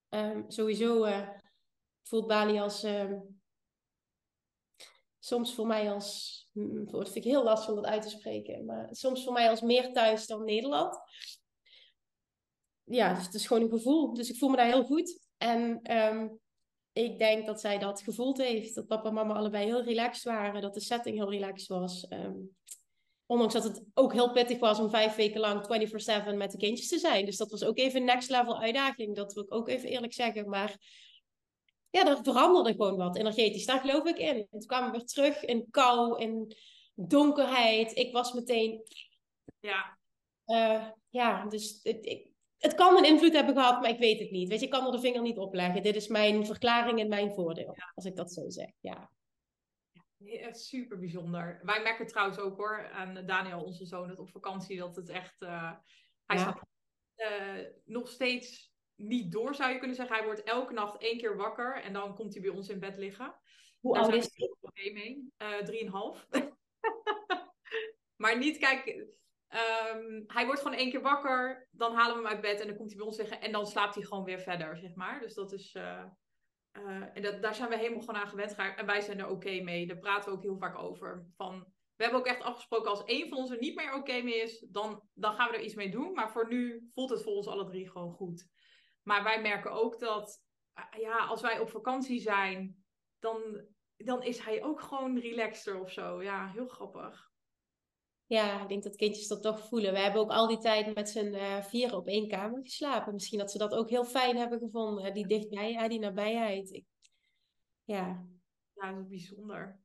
Um, 0.08 0.44
sowieso 0.50 1.04
uh, 1.04 1.28
voelt 2.02 2.26
Bali 2.26 2.58
als. 2.58 2.82
Um, 2.82 3.40
soms 5.18 5.54
voor 5.54 5.66
mij 5.66 5.92
als 5.92 6.45
dat 6.84 7.10
vind 7.10 7.24
ik 7.24 7.30
heel 7.30 7.44
lastig 7.44 7.68
om 7.68 7.74
dat 7.74 7.84
uit 7.84 8.02
te 8.02 8.08
spreken. 8.08 8.64
Maar 8.64 8.88
soms 8.90 9.24
voor 9.24 9.32
mij 9.32 9.50
als 9.50 9.60
meer 9.60 9.92
thuis 9.92 10.26
dan 10.26 10.44
Nederland. 10.44 10.98
Ja, 12.84 13.14
dus 13.14 13.24
het 13.24 13.34
is 13.34 13.46
gewoon 13.46 13.62
een 13.62 13.78
gevoel. 13.78 14.14
Dus 14.14 14.30
ik 14.30 14.36
voel 14.36 14.48
me 14.48 14.56
daar 14.56 14.66
heel 14.66 14.84
goed. 14.84 15.20
En 15.36 15.92
um, 15.96 16.38
ik 16.92 17.18
denk 17.18 17.46
dat 17.46 17.60
zij 17.60 17.78
dat 17.78 18.02
gevoeld 18.02 18.38
heeft. 18.38 18.74
Dat 18.74 18.86
papa 18.86 19.08
en 19.08 19.14
mama 19.14 19.34
allebei 19.34 19.64
heel 19.64 19.82
relaxed 19.82 20.24
waren. 20.24 20.60
Dat 20.60 20.74
de 20.74 20.80
setting 20.80 21.16
heel 21.16 21.30
relaxed 21.30 21.68
was. 21.68 22.06
Um, 22.10 22.56
Ondanks 23.26 23.54
dat 23.54 23.64
het 23.64 23.84
ook 23.94 24.12
heel 24.12 24.32
pittig 24.32 24.58
was 24.58 24.78
om 24.78 24.90
vijf 24.90 25.14
weken 25.14 25.40
lang 25.40 25.62
24-7 26.32 26.36
met 26.36 26.50
de 26.50 26.58
kindjes 26.58 26.88
te 26.88 26.98
zijn. 26.98 27.24
Dus 27.24 27.36
dat 27.36 27.50
was 27.50 27.64
ook 27.64 27.78
even 27.78 28.00
een 28.00 28.06
next 28.06 28.30
level 28.30 28.60
uitdaging. 28.60 29.16
Dat 29.16 29.32
wil 29.32 29.42
ik 29.42 29.54
ook 29.54 29.68
even 29.68 29.88
eerlijk 29.88 30.12
zeggen. 30.12 30.48
Maar 30.48 30.76
ja, 31.90 32.06
er 32.06 32.18
veranderde 32.22 32.70
gewoon 32.70 32.96
wat 32.96 33.16
energetisch. 33.16 33.66
Daar 33.66 33.80
geloof 33.80 34.04
ik 34.04 34.18
in. 34.18 34.36
En 34.36 34.46
toen 34.50 34.66
kwamen 34.66 34.90
we 34.90 34.96
weer 34.96 35.06
terug 35.06 35.44
in 35.44 35.70
kou, 35.70 36.20
in 36.20 36.56
donkerheid. 36.94 37.96
Ik 37.96 38.12
was 38.12 38.32
meteen... 38.32 38.82
Ja. 39.60 39.98
Uh, 40.46 40.88
ja, 41.08 41.46
dus 41.46 41.80
het, 41.82 42.06
ik, 42.06 42.28
het 42.58 42.74
kan 42.74 42.96
een 42.96 43.04
invloed 43.04 43.32
hebben 43.32 43.54
gehad, 43.54 43.80
maar 43.80 43.90
ik 43.90 43.98
weet 43.98 44.20
het 44.20 44.30
niet. 44.30 44.48
Weet 44.48 44.58
je, 44.58 44.64
ik 44.64 44.70
kan 44.72 44.86
er 44.86 44.92
de 44.92 45.00
vinger 45.00 45.22
niet 45.22 45.38
op 45.38 45.54
leggen. 45.54 45.82
Dit 45.82 45.96
is 45.96 46.08
mijn 46.08 46.46
verklaring 46.46 47.00
en 47.00 47.08
mijn 47.08 47.32
voordeel, 47.32 47.76
als 47.94 48.04
ik 48.04 48.16
dat 48.16 48.32
zo 48.32 48.50
zeg. 48.50 48.70
Ja. 48.80 49.10
Ja, 50.18 50.52
super 50.52 50.98
bijzonder. 50.98 51.60
Wij 51.62 51.82
merken 51.82 52.06
trouwens 52.06 52.38
ook 52.38 52.56
hoor, 52.56 52.90
aan 52.90 53.26
Daniel, 53.26 53.62
onze 53.62 53.86
zoon, 53.86 54.08
dat 54.08 54.18
op 54.18 54.30
vakantie 54.30 54.78
dat 54.78 54.96
het 54.96 55.08
echt. 55.08 55.42
Uh, 55.42 55.72
hij 56.26 56.36
ja. 56.36 56.66
uh, 57.16 57.66
nog 57.84 58.08
steeds 58.08 58.72
niet 58.96 59.32
door, 59.32 59.54
zou 59.54 59.72
je 59.72 59.78
kunnen 59.78 59.96
zeggen. 59.96 60.16
Hij 60.16 60.24
wordt 60.24 60.42
elke 60.42 60.72
nacht 60.72 61.02
één 61.02 61.18
keer 61.18 61.36
wakker 61.36 61.82
en 61.82 61.92
dan 61.92 62.14
komt 62.14 62.32
hij 62.32 62.42
bij 62.42 62.50
ons 62.50 62.68
in 62.68 62.80
bed 62.80 62.96
liggen. 62.96 63.34
Hoe 63.80 63.94
Daar 63.94 64.02
oud 64.02 64.14
is 64.14 64.30
hij? 64.34 64.54
Oké 64.60 64.92
mee. 64.92 65.32
Uh, 65.38 65.58
drieënhalf. 65.58 66.26
maar 68.22 68.38
niet, 68.38 68.58
kijk, 68.58 69.06
Um, 69.50 70.24
hij 70.26 70.46
wordt 70.46 70.60
gewoon 70.60 70.78
één 70.78 70.90
keer 70.90 71.02
wakker, 71.02 71.68
dan 71.70 71.94
halen 71.94 72.16
we 72.16 72.22
hem 72.22 72.32
uit 72.32 72.40
bed 72.40 72.60
en 72.60 72.66
dan 72.66 72.76
komt 72.76 72.88
hij 72.88 72.98
bij 72.98 73.06
ons 73.06 73.16
liggen 73.16 73.40
en 73.40 73.52
dan 73.52 73.66
slaapt 73.66 73.94
hij 73.94 74.04
gewoon 74.04 74.24
weer 74.24 74.40
verder, 74.40 74.78
zeg 74.78 74.94
maar. 74.94 75.20
Dus 75.20 75.34
dat 75.34 75.52
is, 75.52 75.74
uh, 75.74 76.04
uh, 76.72 77.04
en 77.14 77.22
dat, 77.22 77.42
daar 77.42 77.54
zijn 77.54 77.68
we 77.68 77.76
helemaal 77.76 78.00
gewoon 78.00 78.20
aan 78.20 78.28
gewend 78.28 78.54
geraakt 78.54 78.78
en 78.78 78.86
wij 78.86 79.00
zijn 79.00 79.18
er 79.18 79.28
oké 79.28 79.60
mee. 79.60 79.86
Daar 79.86 79.98
praten 79.98 80.30
we 80.30 80.36
ook 80.36 80.42
heel 80.42 80.58
vaak 80.58 80.78
over. 80.78 81.26
Van, 81.36 81.58
we 81.96 82.02
hebben 82.02 82.20
ook 82.20 82.26
echt 82.26 82.42
afgesproken, 82.42 82.90
als 82.90 83.04
één 83.04 83.28
van 83.28 83.38
ons 83.38 83.50
er 83.50 83.58
niet 83.58 83.74
meer 83.74 83.94
oké 83.94 84.22
mee 84.22 84.42
is, 84.42 84.66
dan, 84.70 85.02
dan 85.14 85.34
gaan 85.34 85.50
we 85.50 85.56
er 85.56 85.64
iets 85.64 85.74
mee 85.74 85.90
doen. 85.90 86.12
Maar 86.12 86.30
voor 86.30 86.48
nu 86.48 86.90
voelt 86.94 87.10
het 87.10 87.22
voor 87.22 87.34
ons 87.34 87.46
alle 87.46 87.64
drie 87.64 87.90
gewoon 87.90 88.12
goed. 88.12 88.48
Maar 89.06 89.22
wij 89.22 89.40
merken 89.40 89.70
ook 89.70 89.98
dat, 89.98 90.44
uh, 90.78 91.00
ja, 91.00 91.26
als 91.26 91.40
wij 91.40 91.58
op 91.58 91.70
vakantie 91.70 92.20
zijn, 92.20 92.84
dan, 93.18 93.66
dan 93.96 94.22
is 94.22 94.38
hij 94.38 94.62
ook 94.62 94.80
gewoon 94.80 95.18
relaxter 95.18 95.80
of 95.80 95.92
zo. 95.92 96.22
Ja, 96.22 96.50
heel 96.50 96.66
grappig. 96.66 97.30
Ja, 98.24 98.62
ik 98.62 98.68
denk 98.68 98.82
dat 98.82 98.96
kindjes 98.96 99.28
dat 99.28 99.42
toch 99.42 99.68
voelen. 99.68 99.92
We 99.92 99.98
hebben 99.98 100.20
ook 100.20 100.30
al 100.30 100.46
die 100.46 100.58
tijd 100.58 100.94
met 100.94 101.08
z'n 101.08 101.34
uh, 101.34 101.62
vieren 101.62 101.96
op 101.96 102.06
één 102.06 102.28
kamer 102.28 102.62
geslapen. 102.62 103.12
Misschien 103.12 103.38
dat 103.38 103.50
ze 103.50 103.58
dat 103.58 103.74
ook 103.74 103.90
heel 103.90 104.04
fijn 104.04 104.36
hebben 104.36 104.58
gevonden. 104.58 105.14
Die 105.14 105.26
dichtbij, 105.26 105.88
die 105.88 105.98
nabijheid. 105.98 106.70
Ik... 106.70 106.84
Ja. 107.84 108.26
Ja, 108.72 108.92
dat 108.92 109.02
is 109.02 109.08
bijzonder. 109.08 109.80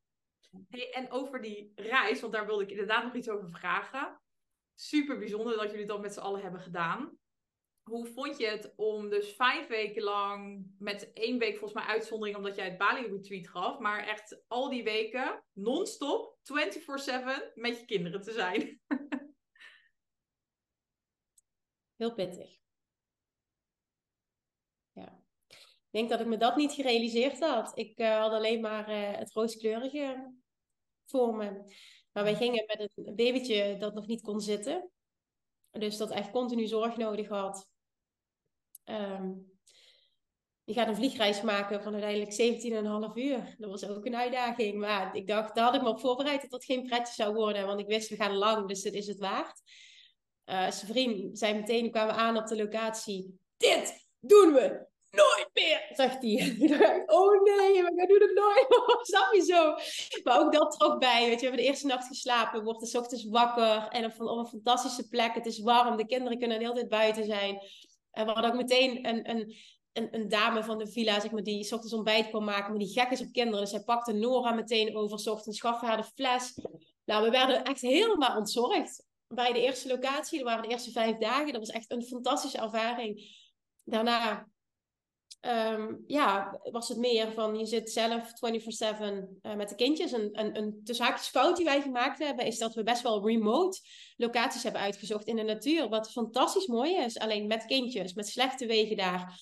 Hey, 0.68 0.94
en 0.94 1.12
over 1.12 1.42
die 1.42 1.72
reis, 1.76 2.22
want 2.22 2.34
daar 2.34 2.46
wilde 2.46 2.64
ik 2.64 2.70
inderdaad 2.70 3.04
nog 3.04 3.16
iets 3.16 3.30
over 3.30 3.50
vragen. 3.50 4.22
Super 4.74 5.18
bijzonder 5.18 5.58
dat 5.58 5.72
jullie 5.72 5.86
dat 5.86 6.02
met 6.02 6.14
z'n 6.14 6.20
allen 6.20 6.42
hebben 6.42 6.62
gedaan 6.62 7.20
hoe 7.84 8.08
vond 8.08 8.38
je 8.38 8.48
het 8.48 8.74
om 8.76 9.10
dus 9.10 9.36
vijf 9.36 9.68
weken 9.68 10.04
lang, 10.04 10.66
met 10.78 11.14
één 11.14 11.38
week 11.38 11.58
volgens 11.58 11.84
mij 11.84 11.94
uitzondering 11.94 12.38
omdat 12.38 12.56
jij 12.56 12.66
het 12.66 12.78
Bali 12.78 13.08
retreat 13.08 13.48
gaf, 13.48 13.80
maar 13.80 14.08
echt 14.08 14.44
al 14.48 14.70
die 14.70 14.84
weken 14.84 15.44
non-stop, 15.54 16.38
24/7 16.44 17.52
met 17.54 17.80
je 17.80 17.86
kinderen 17.86 18.22
te 18.22 18.32
zijn? 18.32 18.82
Heel 21.96 22.14
pittig. 22.14 22.60
Ja. 24.92 25.24
Ik 25.48 25.98
denk 25.98 26.10
dat 26.10 26.20
ik 26.20 26.28
me 26.28 26.38
dat 26.38 26.56
niet 26.56 26.72
gerealiseerd 26.72 27.40
had. 27.40 27.78
Ik 27.78 28.00
uh, 28.00 28.20
had 28.20 28.32
alleen 28.32 28.62
maar 28.62 28.90
uh, 28.90 29.18
het 29.18 29.32
rooskleurige 29.32 30.34
voor 31.06 31.36
me. 31.36 31.74
Maar 32.12 32.24
wij 32.24 32.36
gingen 32.36 32.64
met 32.68 32.92
een 32.96 33.16
babytje 33.16 33.78
dat 33.78 33.94
nog 33.94 34.08
niet 34.08 34.22
kon 34.22 34.40
zitten. 34.40 34.92
Dus 35.72 35.98
dat 35.98 36.12
echt 36.12 36.32
continu 36.32 36.68
zorg 36.68 36.98
nodig 36.98 37.28
had. 37.28 37.70
Um, 38.86 39.52
je 40.64 40.74
gaat 40.74 40.88
een 40.88 40.96
vliegreis 40.96 41.42
maken 41.42 41.84
van 41.84 41.94
uiteindelijk 41.94 43.12
17,5 43.14 43.24
uur. 43.24 43.56
Dat 43.58 43.70
was 43.70 43.88
ook 43.88 44.06
een 44.06 44.16
uitdaging. 44.16 44.80
Maar 44.80 45.16
ik 45.16 45.28
dacht, 45.28 45.56
daar 45.56 45.64
had 45.64 45.76
ik 45.76 45.82
me 45.82 45.90
op 45.90 46.00
voorbereid 46.00 46.42
dat 46.42 46.52
dat 46.52 46.66
geen 46.66 46.84
pretje 46.84 47.14
zou 47.14 47.34
worden. 47.34 47.66
Want 47.66 47.80
ik 47.80 47.88
wist, 47.88 48.10
we 48.10 48.16
gaan 48.16 48.36
lang, 48.36 48.68
dus 48.68 48.82
dit 48.82 48.94
is 48.94 49.08
het 49.08 49.20
waard. 49.20 49.62
Uh, 50.46 50.72
zijn 50.72 50.92
vriend 50.92 51.38
zei 51.38 51.54
meteen, 51.54 51.92
kwamen 51.92 52.16
we 52.16 52.22
aan 52.22 52.38
op 52.38 52.48
de 52.48 52.56
locatie. 52.56 53.40
Dit 53.58 54.08
doen 54.20 54.54
we 54.54 54.90
meer, 55.54 55.90
zegt 55.90 56.22
hij. 56.22 56.56
oh 57.06 57.44
nee, 57.44 57.84
we 57.84 58.06
doen 58.08 58.22
het 58.22 58.34
nooit. 58.34 58.68
Snap 59.08 59.34
je 59.34 59.42
zo? 59.42 59.76
Maar 60.24 60.40
ook 60.40 60.54
dat 60.54 60.72
trok 60.72 61.00
bij. 61.00 61.28
Weet 61.28 61.30
je, 61.30 61.36
we 61.36 61.42
hebben 61.42 61.62
de 61.62 61.70
eerste 61.70 61.88
nacht 61.88 62.08
geslapen. 62.08 62.60
We 62.60 62.66
worden 62.66 62.88
s 62.88 62.96
ochtends 62.96 63.26
wakker. 63.26 63.88
En 63.88 64.06
op 64.06 64.20
een 64.20 64.48
fantastische 64.48 65.08
plek. 65.08 65.34
Het 65.34 65.46
is 65.46 65.60
warm. 65.60 65.98
De 65.98 66.06
kinderen 66.06 66.40
kunnen 66.40 66.60
de 66.60 66.64
hele 66.64 66.76
tijd 66.76 66.90
buiten 66.90 67.26
zijn. 67.26 67.60
En 68.12 68.26
we 68.26 68.32
hadden 68.32 68.52
ook 68.52 68.58
meteen 68.58 69.08
een, 69.08 69.30
een, 69.30 69.56
een, 69.94 70.16
een, 70.16 70.30
dame 70.30 70.64
van 70.64 70.78
de 70.78 70.88
villa, 70.88 71.20
zeg 71.20 71.32
maar, 71.32 71.44
die 71.44 71.64
s 71.64 71.72
ochtends 71.72 71.94
ontbijt 71.94 72.30
kwam 72.30 72.44
maken, 72.44 72.70
maar 72.70 72.80
die 72.80 72.94
gek 72.94 73.10
is 73.10 73.22
op 73.22 73.32
kinderen. 73.32 73.60
Dus 73.60 73.70
zij 73.70 73.84
pakte 73.84 74.14
Nora 74.14 74.52
meteen 74.54 74.96
over, 74.96 75.20
s 75.20 75.28
ochtends 75.28 75.60
gaf 75.60 75.82
haar 75.82 75.98
de 75.98 76.04
fles. 76.04 76.60
Nou, 77.06 77.24
we 77.24 77.30
werden 77.30 77.64
echt 77.64 77.82
helemaal 77.82 78.38
ontzorgd. 78.38 79.06
Bij 79.28 79.54
de 79.54 79.62
eerste 79.62 79.88
locatie, 79.88 80.38
dat 80.38 80.48
waren 80.48 80.64
de 80.64 80.70
eerste 80.70 80.92
vijf 80.92 81.18
dagen, 81.18 81.52
dat 81.52 81.66
was 81.66 81.76
echt 81.76 81.92
een 81.92 82.04
fantastische 82.04 82.58
ervaring. 82.58 83.40
Daarna 83.84 84.51
um, 85.42 86.04
ja, 86.08 86.60
was 86.72 86.88
het 86.88 86.98
meer 86.98 87.32
van 87.32 87.58
je 87.58 87.66
zit 87.66 87.92
zelf 87.92 88.30
24-7 88.30 88.32
uh, 89.42 89.56
met 89.56 89.70
de 89.70 89.76
kindjes. 89.76 90.12
En, 90.12 90.32
en 90.32 90.58
een 90.58 90.82
tussen 90.84 91.18
fout 91.18 91.56
die 91.56 91.66
wij 91.66 91.82
gemaakt 91.82 92.20
hebben, 92.20 92.46
is 92.46 92.58
dat 92.58 92.74
we 92.74 92.84
best 92.84 93.02
wel 93.02 93.28
remote 93.28 93.80
locaties 94.18 94.64
hebben 94.64 94.82
uitgezocht 94.82 95.28
in 95.28 95.36
de 95.36 95.44
natuur. 95.44 95.90
Wat 95.90 96.12
fantastisch 96.12 96.68
mooi 96.68 96.96
is. 96.96 97.20
Alleen 97.20 97.48
met 97.48 97.66
kindjes, 97.66 98.14
met 98.14 98.28
slechte 98.28 98.66
wegen 98.66 98.98
daar, 98.98 99.40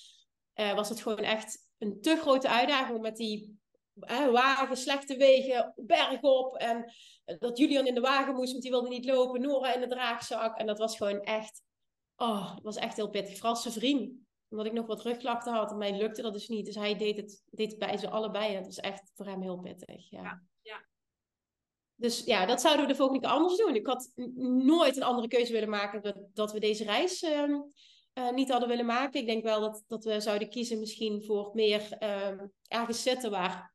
uh, 0.56 0.74
was 0.74 0.90
het 0.90 1.02
gewoon 1.02 1.18
echt 1.18 1.68
een 1.78 2.02
te 2.02 2.16
grote 2.16 2.50
uitdaging 2.50 3.02
met 3.02 3.16
die 3.16 3.60
uh, 3.96 4.32
wagen, 4.32 4.78
slechte 4.78 5.18
wegen, 5.18 5.74
bergop. 5.76 6.56
En 6.56 6.92
dat 7.40 7.58
Julian 7.58 7.88
in 7.88 7.96
de 7.96 8.02
wagen 8.02 8.36
moest, 8.36 8.52
want 8.52 8.64
die 8.64 8.72
wilde 8.72 8.90
niet 8.90 9.06
lopen. 9.06 9.42
Nora 9.42 9.74
in 9.74 9.82
de 9.82 9.88
draagzak. 9.88 10.58
En 10.58 10.66
dat 10.66 10.80
was 10.80 10.98
gewoon 10.98 11.22
echt, 11.22 11.62
oh, 12.16 12.58
was 12.62 12.76
echt 12.76 12.96
heel 12.96 13.10
pittig. 13.10 13.38
Vooral 13.38 13.56
zijn 13.56 13.74
vriend 13.74 14.28
omdat 14.50 14.66
ik 14.66 14.74
nog 14.74 14.86
wat 14.86 15.02
rugklachten 15.02 15.54
had. 15.54 15.72
En 15.72 15.78
mij 15.78 15.98
lukte 15.98 16.22
dat 16.22 16.34
dus 16.34 16.48
niet. 16.48 16.66
Dus 16.66 16.76
hij 16.76 16.98
deed 16.98 17.18
het, 17.18 17.44
deed 17.46 17.70
het 17.70 17.80
bij 17.80 17.98
ze 17.98 18.10
allebei. 18.10 18.48
En 18.48 18.56
dat 18.56 18.66
was 18.66 18.80
echt 18.80 19.12
voor 19.16 19.26
hem 19.26 19.42
heel 19.42 19.58
pittig. 19.58 20.10
Ja. 20.10 20.22
ja, 20.22 20.44
ja. 20.62 20.86
Dus 21.96 22.24
ja, 22.24 22.46
dat 22.46 22.62
zouden 22.62 22.86
we 22.86 22.92
de 22.92 22.98
volgende 22.98 23.22
keer 23.22 23.32
anders 23.36 23.58
doen. 23.58 23.76
Ik 23.76 23.88
had 23.88 24.12
nooit 24.64 24.98
een 24.98 25.04
andere 25.04 25.28
keuze 25.28 25.52
willen 25.52 25.70
maken 25.70 26.02
dat, 26.02 26.16
dat 26.34 26.52
we 26.52 26.60
deze 26.60 26.84
reis 26.84 27.24
uh, 27.24 27.44
uh, 28.14 28.32
niet 28.32 28.50
hadden 28.52 28.70
willen 28.70 28.86
maken. 28.86 29.20
Ik 29.20 29.26
denk 29.26 29.44
wel 29.44 29.62
dat, 29.62 29.84
dat 29.88 30.04
we 30.04 30.22
zouden 30.22 30.50
kiezen 30.50 30.80
misschien 30.80 31.24
voor 31.24 31.52
meer 31.54 31.98
uh, 32.00 32.42
ergens 32.68 33.04
zitten 33.04 33.32
waar, 33.32 33.74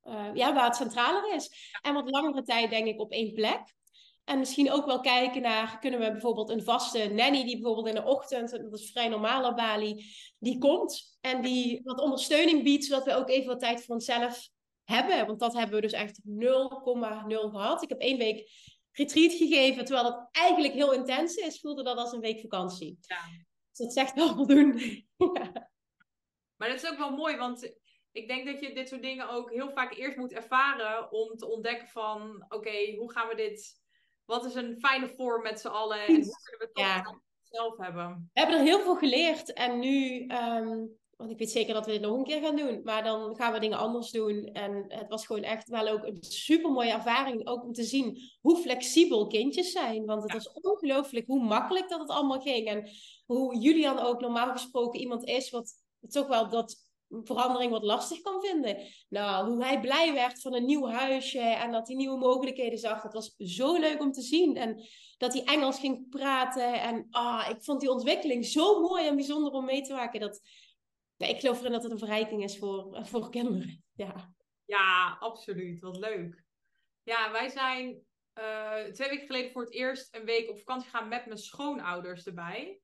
eh, 0.00 0.30
ja, 0.34 0.54
waar 0.54 0.64
het 0.64 0.76
centraler 0.76 1.34
is. 1.34 1.74
En 1.82 1.94
wat 1.94 2.10
langere 2.10 2.42
tijd 2.42 2.70
denk 2.70 2.86
ik 2.86 3.00
op 3.00 3.12
één 3.12 3.32
plek. 3.32 3.74
En 4.26 4.38
misschien 4.38 4.72
ook 4.72 4.86
wel 4.86 5.00
kijken 5.00 5.42
naar, 5.42 5.78
kunnen 5.78 6.00
we 6.00 6.10
bijvoorbeeld 6.10 6.50
een 6.50 6.62
vaste 6.62 7.08
nanny 7.08 7.44
die 7.44 7.60
bijvoorbeeld 7.60 7.86
in 7.86 8.02
de 8.02 8.08
ochtend, 8.08 8.50
dat 8.50 8.80
is 8.80 8.90
vrij 8.90 9.08
normaal 9.08 9.50
op 9.50 9.56
Bali, 9.56 10.04
die 10.38 10.58
komt 10.58 11.18
en 11.20 11.42
die 11.42 11.80
wat 11.84 12.00
ondersteuning 12.00 12.62
biedt, 12.62 12.84
zodat 12.84 13.04
we 13.04 13.14
ook 13.14 13.28
even 13.28 13.46
wat 13.46 13.60
tijd 13.60 13.84
voor 13.84 13.94
onszelf 13.94 14.48
hebben. 14.84 15.26
Want 15.26 15.40
dat 15.40 15.54
hebben 15.54 15.74
we 15.74 15.80
dus 15.80 15.92
echt 15.92 16.20
0,0 16.24 16.26
gehad. 17.50 17.82
Ik 17.82 17.88
heb 17.88 18.00
één 18.00 18.18
week 18.18 18.50
retreat 18.92 19.32
gegeven, 19.32 19.84
terwijl 19.84 20.06
het 20.06 20.28
eigenlijk 20.30 20.74
heel 20.74 20.92
intens 20.92 21.34
is, 21.34 21.60
voelde 21.60 21.82
dat 21.82 21.96
als 21.96 22.12
een 22.12 22.20
week 22.20 22.40
vakantie. 22.40 22.98
Ja. 23.00 23.16
Dus 23.70 23.86
dat 23.86 23.92
zegt 23.92 24.14
wel 24.14 24.34
voldoende. 24.34 25.04
Maar 26.56 26.68
dat 26.68 26.82
is 26.82 26.90
ook 26.90 26.98
wel 26.98 27.16
mooi, 27.16 27.36
want 27.36 27.76
ik 28.12 28.28
denk 28.28 28.46
dat 28.46 28.60
je 28.60 28.74
dit 28.74 28.88
soort 28.88 29.02
dingen 29.02 29.28
ook 29.28 29.50
heel 29.50 29.70
vaak 29.70 29.96
eerst 29.96 30.16
moet 30.16 30.32
ervaren 30.32 31.12
om 31.12 31.36
te 31.36 31.46
ontdekken 31.46 31.88
van, 31.88 32.44
oké, 32.48 32.94
hoe 32.96 33.12
gaan 33.12 33.28
we 33.28 33.34
dit 33.34 33.84
wat 34.26 34.44
is 34.44 34.54
een 34.54 34.76
fijne 34.78 35.08
vorm 35.08 35.42
met 35.42 35.60
z'n 35.60 35.66
allen 35.66 35.98
en 35.98 36.06
hoe 36.06 36.40
kunnen 36.42 36.58
we 36.58 36.68
het 36.72 36.78
ja. 36.78 37.20
zelf 37.42 37.76
hebben? 37.76 38.30
We 38.32 38.40
hebben 38.40 38.58
er 38.58 38.64
heel 38.64 38.80
veel 38.80 38.96
geleerd 38.96 39.52
en 39.52 39.78
nu, 39.78 40.26
um, 40.28 40.96
want 41.16 41.30
ik 41.30 41.38
weet 41.38 41.50
zeker 41.50 41.74
dat 41.74 41.86
we 41.86 41.92
dit 41.92 42.00
nog 42.00 42.16
een 42.16 42.24
keer 42.24 42.40
gaan 42.40 42.56
doen, 42.56 42.80
maar 42.84 43.04
dan 43.04 43.36
gaan 43.36 43.52
we 43.52 43.60
dingen 43.60 43.78
anders 43.78 44.10
doen. 44.10 44.44
En 44.44 44.84
het 44.88 45.08
was 45.08 45.26
gewoon 45.26 45.42
echt 45.42 45.68
wel 45.68 45.88
ook 45.88 46.04
een 46.04 46.22
super 46.22 46.70
mooie 46.70 46.92
ervaring, 46.92 47.46
ook 47.46 47.62
om 47.62 47.72
te 47.72 47.84
zien 47.84 48.18
hoe 48.40 48.56
flexibel 48.56 49.26
kindjes 49.26 49.72
zijn. 49.72 50.04
Want 50.04 50.22
het 50.22 50.32
was 50.32 50.52
ongelooflijk 50.52 51.26
hoe 51.26 51.44
makkelijk 51.44 51.88
dat 51.88 52.00
het 52.00 52.10
allemaal 52.10 52.40
ging 52.40 52.66
en 52.66 52.88
hoe 53.26 53.58
Julian 53.58 53.98
ook 53.98 54.20
normaal 54.20 54.52
gesproken 54.52 55.00
iemand 55.00 55.24
is 55.24 55.50
wat 55.50 55.72
toch 56.08 56.26
wel 56.26 56.48
dat 56.48 56.76
verandering 57.08 57.70
wat 57.70 57.82
lastig 57.82 58.20
kan 58.20 58.40
vinden. 58.40 58.76
Nou, 59.08 59.48
hoe 59.48 59.64
hij 59.64 59.80
blij 59.80 60.12
werd 60.12 60.40
van 60.40 60.54
een 60.54 60.64
nieuw 60.64 60.86
huisje 60.86 61.40
en 61.40 61.72
dat 61.72 61.86
hij 61.86 61.96
nieuwe 61.96 62.18
mogelijkheden 62.18 62.78
zag, 62.78 63.02
dat 63.02 63.12
was 63.12 63.34
zo 63.36 63.78
leuk 63.78 64.00
om 64.00 64.12
te 64.12 64.22
zien. 64.22 64.56
En 64.56 64.82
dat 65.16 65.32
hij 65.32 65.44
Engels 65.44 65.78
ging 65.78 66.08
praten 66.08 66.80
en 66.80 67.06
ah, 67.10 67.46
ik 67.50 67.64
vond 67.64 67.80
die 67.80 67.90
ontwikkeling 67.90 68.44
zo 68.44 68.80
mooi 68.80 69.06
en 69.06 69.14
bijzonder 69.14 69.52
om 69.52 69.64
mee 69.64 69.82
te 69.82 69.92
maken. 69.92 70.20
Dat, 70.20 70.40
ja, 71.16 71.26
ik 71.26 71.40
geloof 71.40 71.58
erin 71.58 71.72
dat 71.72 71.82
het 71.82 71.92
een 71.92 71.98
verrijking 71.98 72.42
is 72.42 72.58
voor, 72.58 73.06
voor 73.06 73.30
kinderen. 73.30 73.84
Ja. 73.94 74.34
ja, 74.64 75.16
absoluut. 75.20 75.80
Wat 75.80 75.96
leuk. 75.96 76.44
Ja, 77.02 77.32
wij 77.32 77.48
zijn 77.48 78.00
eh, 78.32 78.84
twee 78.92 79.08
weken 79.08 79.26
geleden 79.26 79.52
voor 79.52 79.62
het 79.62 79.72
eerst 79.72 80.14
een 80.14 80.24
week 80.24 80.50
op 80.50 80.58
vakantie 80.58 80.90
gegaan 80.90 81.08
met 81.08 81.26
mijn 81.26 81.38
schoonouders 81.38 82.26
erbij. 82.26 82.80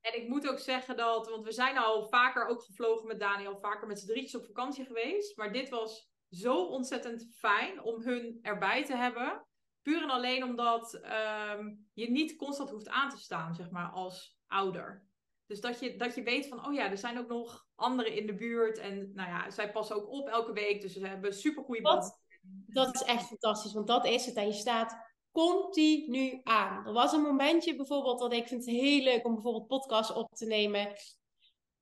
En 0.00 0.22
ik 0.22 0.28
moet 0.28 0.48
ook 0.48 0.58
zeggen 0.58 0.96
dat, 0.96 1.28
want 1.28 1.44
we 1.44 1.52
zijn 1.52 1.78
al 1.78 2.08
vaker 2.08 2.46
ook 2.46 2.62
gevlogen 2.62 3.06
met 3.06 3.20
Daniel, 3.20 3.58
vaker 3.58 3.86
met 3.86 4.00
z'n 4.00 4.06
drietjes 4.06 4.40
op 4.40 4.46
vakantie 4.46 4.84
geweest. 4.84 5.36
Maar 5.36 5.52
dit 5.52 5.68
was 5.68 6.10
zo 6.30 6.64
ontzettend 6.64 7.34
fijn 7.38 7.82
om 7.82 8.02
hun 8.02 8.38
erbij 8.42 8.84
te 8.84 8.96
hebben. 8.96 9.46
Puur 9.82 10.02
en 10.02 10.10
alleen 10.10 10.44
omdat 10.44 10.94
ehm, 10.94 11.74
je 11.92 12.10
niet 12.10 12.36
constant 12.36 12.70
hoeft 12.70 12.88
aan 12.88 13.10
te 13.10 13.18
staan, 13.18 13.54
zeg 13.54 13.70
maar, 13.70 13.90
als 13.90 14.38
ouder. 14.46 15.08
Dus 15.46 15.60
dat 15.60 15.80
je, 15.80 15.96
dat 15.96 16.14
je 16.14 16.22
weet 16.22 16.48
van, 16.48 16.66
oh 16.66 16.74
ja, 16.74 16.90
er 16.90 16.98
zijn 16.98 17.18
ook 17.18 17.28
nog 17.28 17.66
anderen 17.74 18.14
in 18.14 18.26
de 18.26 18.34
buurt. 18.34 18.78
En 18.78 19.12
nou 19.14 19.28
ja, 19.28 19.50
zij 19.50 19.72
passen 19.72 19.96
ook 19.96 20.08
op 20.08 20.28
elke 20.28 20.52
week. 20.52 20.80
Dus 20.80 20.92
ze 20.92 21.06
hebben 21.06 21.34
super 21.34 21.64
goede 21.64 21.82
dat, 21.82 22.20
dat 22.66 22.94
is 22.94 23.02
echt 23.02 23.26
fantastisch, 23.26 23.72
want 23.72 23.86
dat 23.86 24.06
is 24.06 24.26
het. 24.26 24.36
En 24.36 24.46
je 24.46 24.52
staat 24.52 25.09
continu 25.32 26.40
aan. 26.42 26.86
Er 26.86 26.92
was 26.92 27.12
een 27.12 27.22
momentje 27.22 27.76
bijvoorbeeld 27.76 28.18
dat 28.18 28.32
ik 28.32 28.48
vind 28.48 28.64
het 28.64 28.74
heel 28.74 29.02
leuk 29.02 29.26
om 29.26 29.34
bijvoorbeeld 29.34 29.66
podcasts 29.66 30.12
op 30.12 30.34
te 30.34 30.46
nemen. 30.46 30.92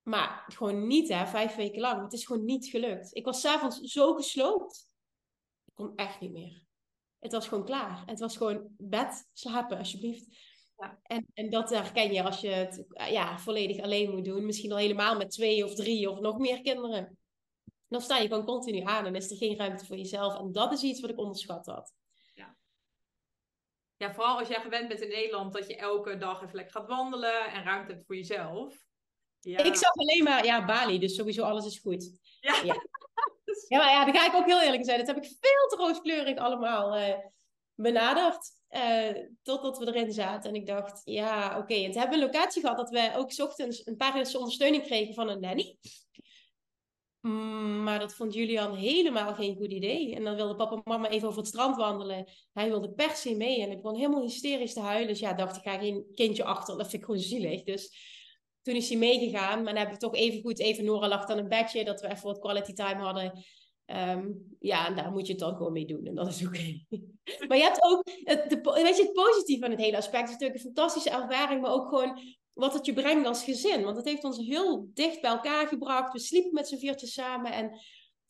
Maar 0.03 0.45
gewoon 0.47 0.87
niet, 0.87 1.09
hè, 1.09 1.27
vijf 1.27 1.55
weken 1.55 1.81
lang. 1.81 2.03
Het 2.03 2.13
is 2.13 2.27
gewoon 2.27 2.45
niet 2.45 2.67
gelukt. 2.67 3.17
Ik 3.17 3.25
was 3.25 3.41
s'avonds 3.41 3.79
zo 3.81 4.15
gesloopt. 4.15 4.91
Ik 5.65 5.75
kon 5.75 5.93
echt 5.97 6.21
niet 6.21 6.33
meer. 6.33 6.67
Het 7.19 7.33
was 7.33 7.49
gewoon 7.49 7.65
klaar. 7.65 8.03
Het 8.07 8.21
was 8.21 8.37
gewoon 8.37 8.69
bed, 8.77 9.29
slapen, 9.33 9.79
alsjeblieft. 9.79 10.27
Ja. 10.77 10.99
En, 11.03 11.27
en 11.35 11.51
dat 11.51 11.71
herken 11.71 12.13
je 12.13 12.23
als 12.23 12.41
je 12.41 12.49
het 12.49 12.85
ja, 13.11 13.39
volledig 13.39 13.81
alleen 13.81 14.11
moet 14.11 14.25
doen. 14.25 14.47
Misschien 14.47 14.73
al 14.73 14.79
helemaal 14.79 15.17
met 15.17 15.31
twee 15.31 15.65
of 15.65 15.75
drie 15.75 16.11
of 16.11 16.21
nog 16.21 16.39
meer 16.39 16.61
kinderen. 16.61 17.19
Dan 17.89 18.01
sta 18.01 18.19
je 18.19 18.29
gewoon 18.29 18.45
continu 18.45 18.81
aan 18.81 19.07
en 19.07 19.15
is 19.15 19.31
er 19.31 19.37
geen 19.37 19.57
ruimte 19.57 19.87
voor 19.87 19.97
jezelf. 19.97 20.39
En 20.39 20.53
dat 20.53 20.73
is 20.73 20.83
iets 20.83 21.01
wat 21.01 21.11
ik 21.11 21.19
onderschat 21.19 21.67
had. 21.67 21.93
Ja, 23.99 24.15
vooral 24.15 24.39
als 24.39 24.49
jij 24.49 24.61
gewend 24.61 24.89
bent 24.89 25.01
in 25.01 25.09
Nederland 25.09 25.53
dat 25.53 25.67
je 25.67 25.77
elke 25.77 26.17
dag 26.17 26.43
even 26.43 26.55
lekker 26.55 26.81
gaat 26.81 26.89
wandelen 26.89 27.53
en 27.53 27.65
ruimte 27.65 27.93
hebt 27.93 28.07
voor 28.07 28.17
jezelf. 28.17 28.77
Ja. 29.41 29.59
Ik 29.59 29.77
zag 29.77 29.93
alleen 29.93 30.25
maar, 30.25 30.45
ja, 30.45 30.65
Bali, 30.65 30.99
dus 30.99 31.15
sowieso 31.15 31.43
alles 31.43 31.67
is 31.67 31.79
goed. 31.79 32.19
Ja. 32.41 32.55
ja. 32.65 32.75
ja 33.69 33.79
maar 33.79 33.91
ja, 33.91 34.05
dan 34.05 34.15
ga 34.15 34.27
ik 34.27 34.35
ook 34.35 34.47
heel 34.47 34.63
eerlijk 34.63 34.85
zijn. 34.85 34.99
Dat 34.99 35.07
heb 35.07 35.17
ik 35.17 35.37
veel 35.41 35.69
te 35.69 35.77
rooskleurig 35.77 36.37
allemaal 36.37 36.99
uh, 36.99 37.15
benaderd. 37.75 38.57
Uh, 38.71 39.25
totdat 39.43 39.79
we 39.79 39.87
erin 39.87 40.13
zaten. 40.13 40.51
En 40.51 40.57
ik 40.57 40.67
dacht, 40.67 41.01
ja, 41.05 41.49
oké. 41.49 41.59
Okay. 41.59 41.85
En 41.85 41.99
hebben 41.99 42.19
we 42.19 42.25
een 42.25 42.33
locatie 42.33 42.63
gehad 42.63 42.77
dat 42.77 42.91
we 42.91 43.13
ook 43.17 43.39
ochtends 43.39 43.87
een 43.87 43.97
paar 43.97 44.19
uur 44.19 44.37
ondersteuning 44.39 44.83
kregen 44.83 45.15
van 45.15 45.29
een 45.29 45.41
nanny. 45.41 45.79
Mm, 47.29 47.83
maar 47.83 47.99
dat 47.99 48.15
vond 48.15 48.35
Julian 48.35 48.75
helemaal 48.75 49.35
geen 49.35 49.57
goed 49.57 49.73
idee. 49.73 50.15
En 50.15 50.25
dan 50.25 50.37
wilde 50.37 50.55
papa 50.55 50.75
en 50.75 50.83
mama 50.85 51.09
even 51.09 51.29
over 51.29 51.41
het 51.41 51.49
strand 51.49 51.77
wandelen. 51.77 52.25
Hij 52.53 52.69
wilde 52.69 52.93
per 52.93 53.11
se 53.11 53.37
mee. 53.37 53.63
En 53.63 53.71
ik 53.71 53.83
begon 53.83 53.99
helemaal 53.99 54.23
hysterisch 54.23 54.73
te 54.73 54.81
huilen. 54.81 55.09
Dus 55.09 55.19
ja, 55.19 55.33
dacht 55.33 55.57
ik, 55.57 55.63
ga 55.63 55.79
geen 55.79 56.05
kindje 56.15 56.45
achter. 56.45 56.77
Dat 56.77 56.89
vind 56.89 57.03
ik 57.03 57.05
gewoon 57.05 57.21
zielig. 57.21 57.63
Dus 57.63 57.93
toen 58.63 58.75
is 58.75 58.89
hij 58.89 58.99
meegegaan. 58.99 59.57
Maar 59.57 59.73
dan 59.73 59.77
hebben 59.77 59.95
we 59.95 60.01
toch 60.01 60.15
even 60.15 60.41
goed, 60.41 60.59
even 60.59 60.85
Nora 60.85 61.09
lag 61.09 61.27
dan 61.27 61.39
een 61.39 61.49
bedje. 61.49 61.85
Dat 61.85 62.01
we 62.01 62.11
even 62.11 62.27
wat 62.27 62.39
quality 62.39 62.73
time 62.73 63.03
hadden. 63.03 63.45
Ehm, 63.85 64.31
ja, 64.61 64.87
en 64.87 64.97
daar 64.97 65.11
moet 65.11 65.27
je 65.27 65.33
het 65.33 65.41
dan 65.41 65.57
gewoon 65.57 65.73
mee 65.73 65.87
doen. 65.87 66.07
En 66.07 66.15
dat 66.15 66.29
is 66.29 66.47
oké. 66.47 66.85
maar 67.49 67.57
je 67.57 67.63
hebt 67.63 67.83
ook, 67.83 68.03
het, 68.25 68.61
weet 68.63 68.97
je, 68.97 69.03
het 69.03 69.13
positieve 69.13 69.61
van 69.61 69.71
het 69.71 69.81
hele 69.81 69.97
aspect 69.97 70.25
is 70.25 70.31
natuurlijk 70.31 70.59
een 70.59 70.73
fantastische 70.75 71.11
ervaring. 71.11 71.61
Maar 71.61 71.73
ook 71.73 71.89
gewoon 71.89 72.21
wat 72.59 72.75
het 72.75 72.87
je 72.87 72.93
brengt 72.93 73.27
als 73.27 73.45
gezin. 73.45 73.83
Want 73.83 73.97
het 73.97 74.07
heeft 74.07 74.25
ons 74.25 74.39
heel 74.39 74.91
dicht 74.95 75.21
bij 75.21 75.31
elkaar 75.31 75.67
gebracht. 75.67 76.13
We 76.13 76.19
sliepen 76.19 76.53
met 76.53 76.69
z'n 76.69 76.77
viertjes 76.77 77.13
samen. 77.13 77.53
En 77.53 77.71
ja, 77.71 77.79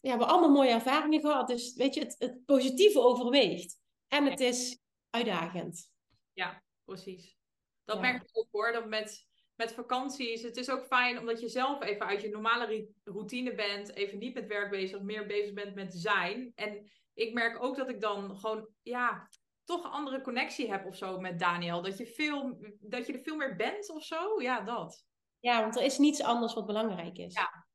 we 0.00 0.09
hebben 0.09 0.26
allemaal 0.26 0.50
mooie 0.50 0.70
ervaringen 0.70 1.20
gehad. 1.20 1.48
Dus 1.48 1.74
weet 1.74 1.94
je, 1.94 2.00
het, 2.00 2.14
het 2.18 2.44
positieve 2.44 3.00
overweegt. 3.00 3.78
En 4.09 4.24
het 4.24 4.40
is 4.40 4.78
uitdagend. 5.10 5.90
Ja, 6.32 6.62
precies. 6.84 7.36
Dat 7.84 8.00
merk 8.00 8.22
ik 8.22 8.28
ook 8.32 8.48
hoor. 8.50 8.72
Dat 8.72 8.86
met, 8.86 9.26
met 9.55 9.72
vakanties, 9.72 10.42
het 10.42 10.56
is 10.56 10.70
ook 10.70 10.86
fijn 10.86 11.18
omdat 11.18 11.40
je 11.40 11.48
zelf 11.48 11.82
even 11.82 12.06
uit 12.06 12.22
je 12.22 12.28
normale 12.28 12.88
routine 13.05 13.55
bent. 13.55 13.94
Even 13.94 14.18
niet 14.18 14.34
met 14.34 14.46
werk 14.46 14.70
bezig, 14.70 15.00
meer 15.00 15.26
bezig 15.26 15.52
bent 15.52 15.74
met 15.74 15.94
zijn. 15.94 16.52
En 16.55 16.90
ik 17.14 17.32
merk 17.32 17.62
ook 17.62 17.76
dat 17.76 17.88
ik 17.88 18.00
dan 18.00 18.36
gewoon, 18.36 18.68
ja, 18.82 19.28
toch 19.69 19.85
een 19.85 19.90
andere 19.90 20.20
connectie 20.20 20.70
heb 20.70 20.86
of 20.86 20.97
zo 20.97 21.19
met 21.19 21.39
Daniel. 21.39 21.82
Dat 21.82 21.99
je, 21.99 22.07
veel, 22.07 22.59
dat 22.81 23.07
je 23.07 23.12
er 23.12 23.23
veel 23.23 23.36
meer 23.36 23.57
bent 23.57 23.90
of 23.90 24.05
zo. 24.05 24.43
Ja, 24.43 24.61
dat. 24.61 25.05
Ja, 25.40 25.61
want 25.61 25.77
er 25.77 25.82
is 25.82 25.99
niets 25.99 26.23
anders 26.23 26.55
wat 26.55 26.66
belangrijk 26.66 27.19
is. 27.19 27.35
Ja. 27.35 27.66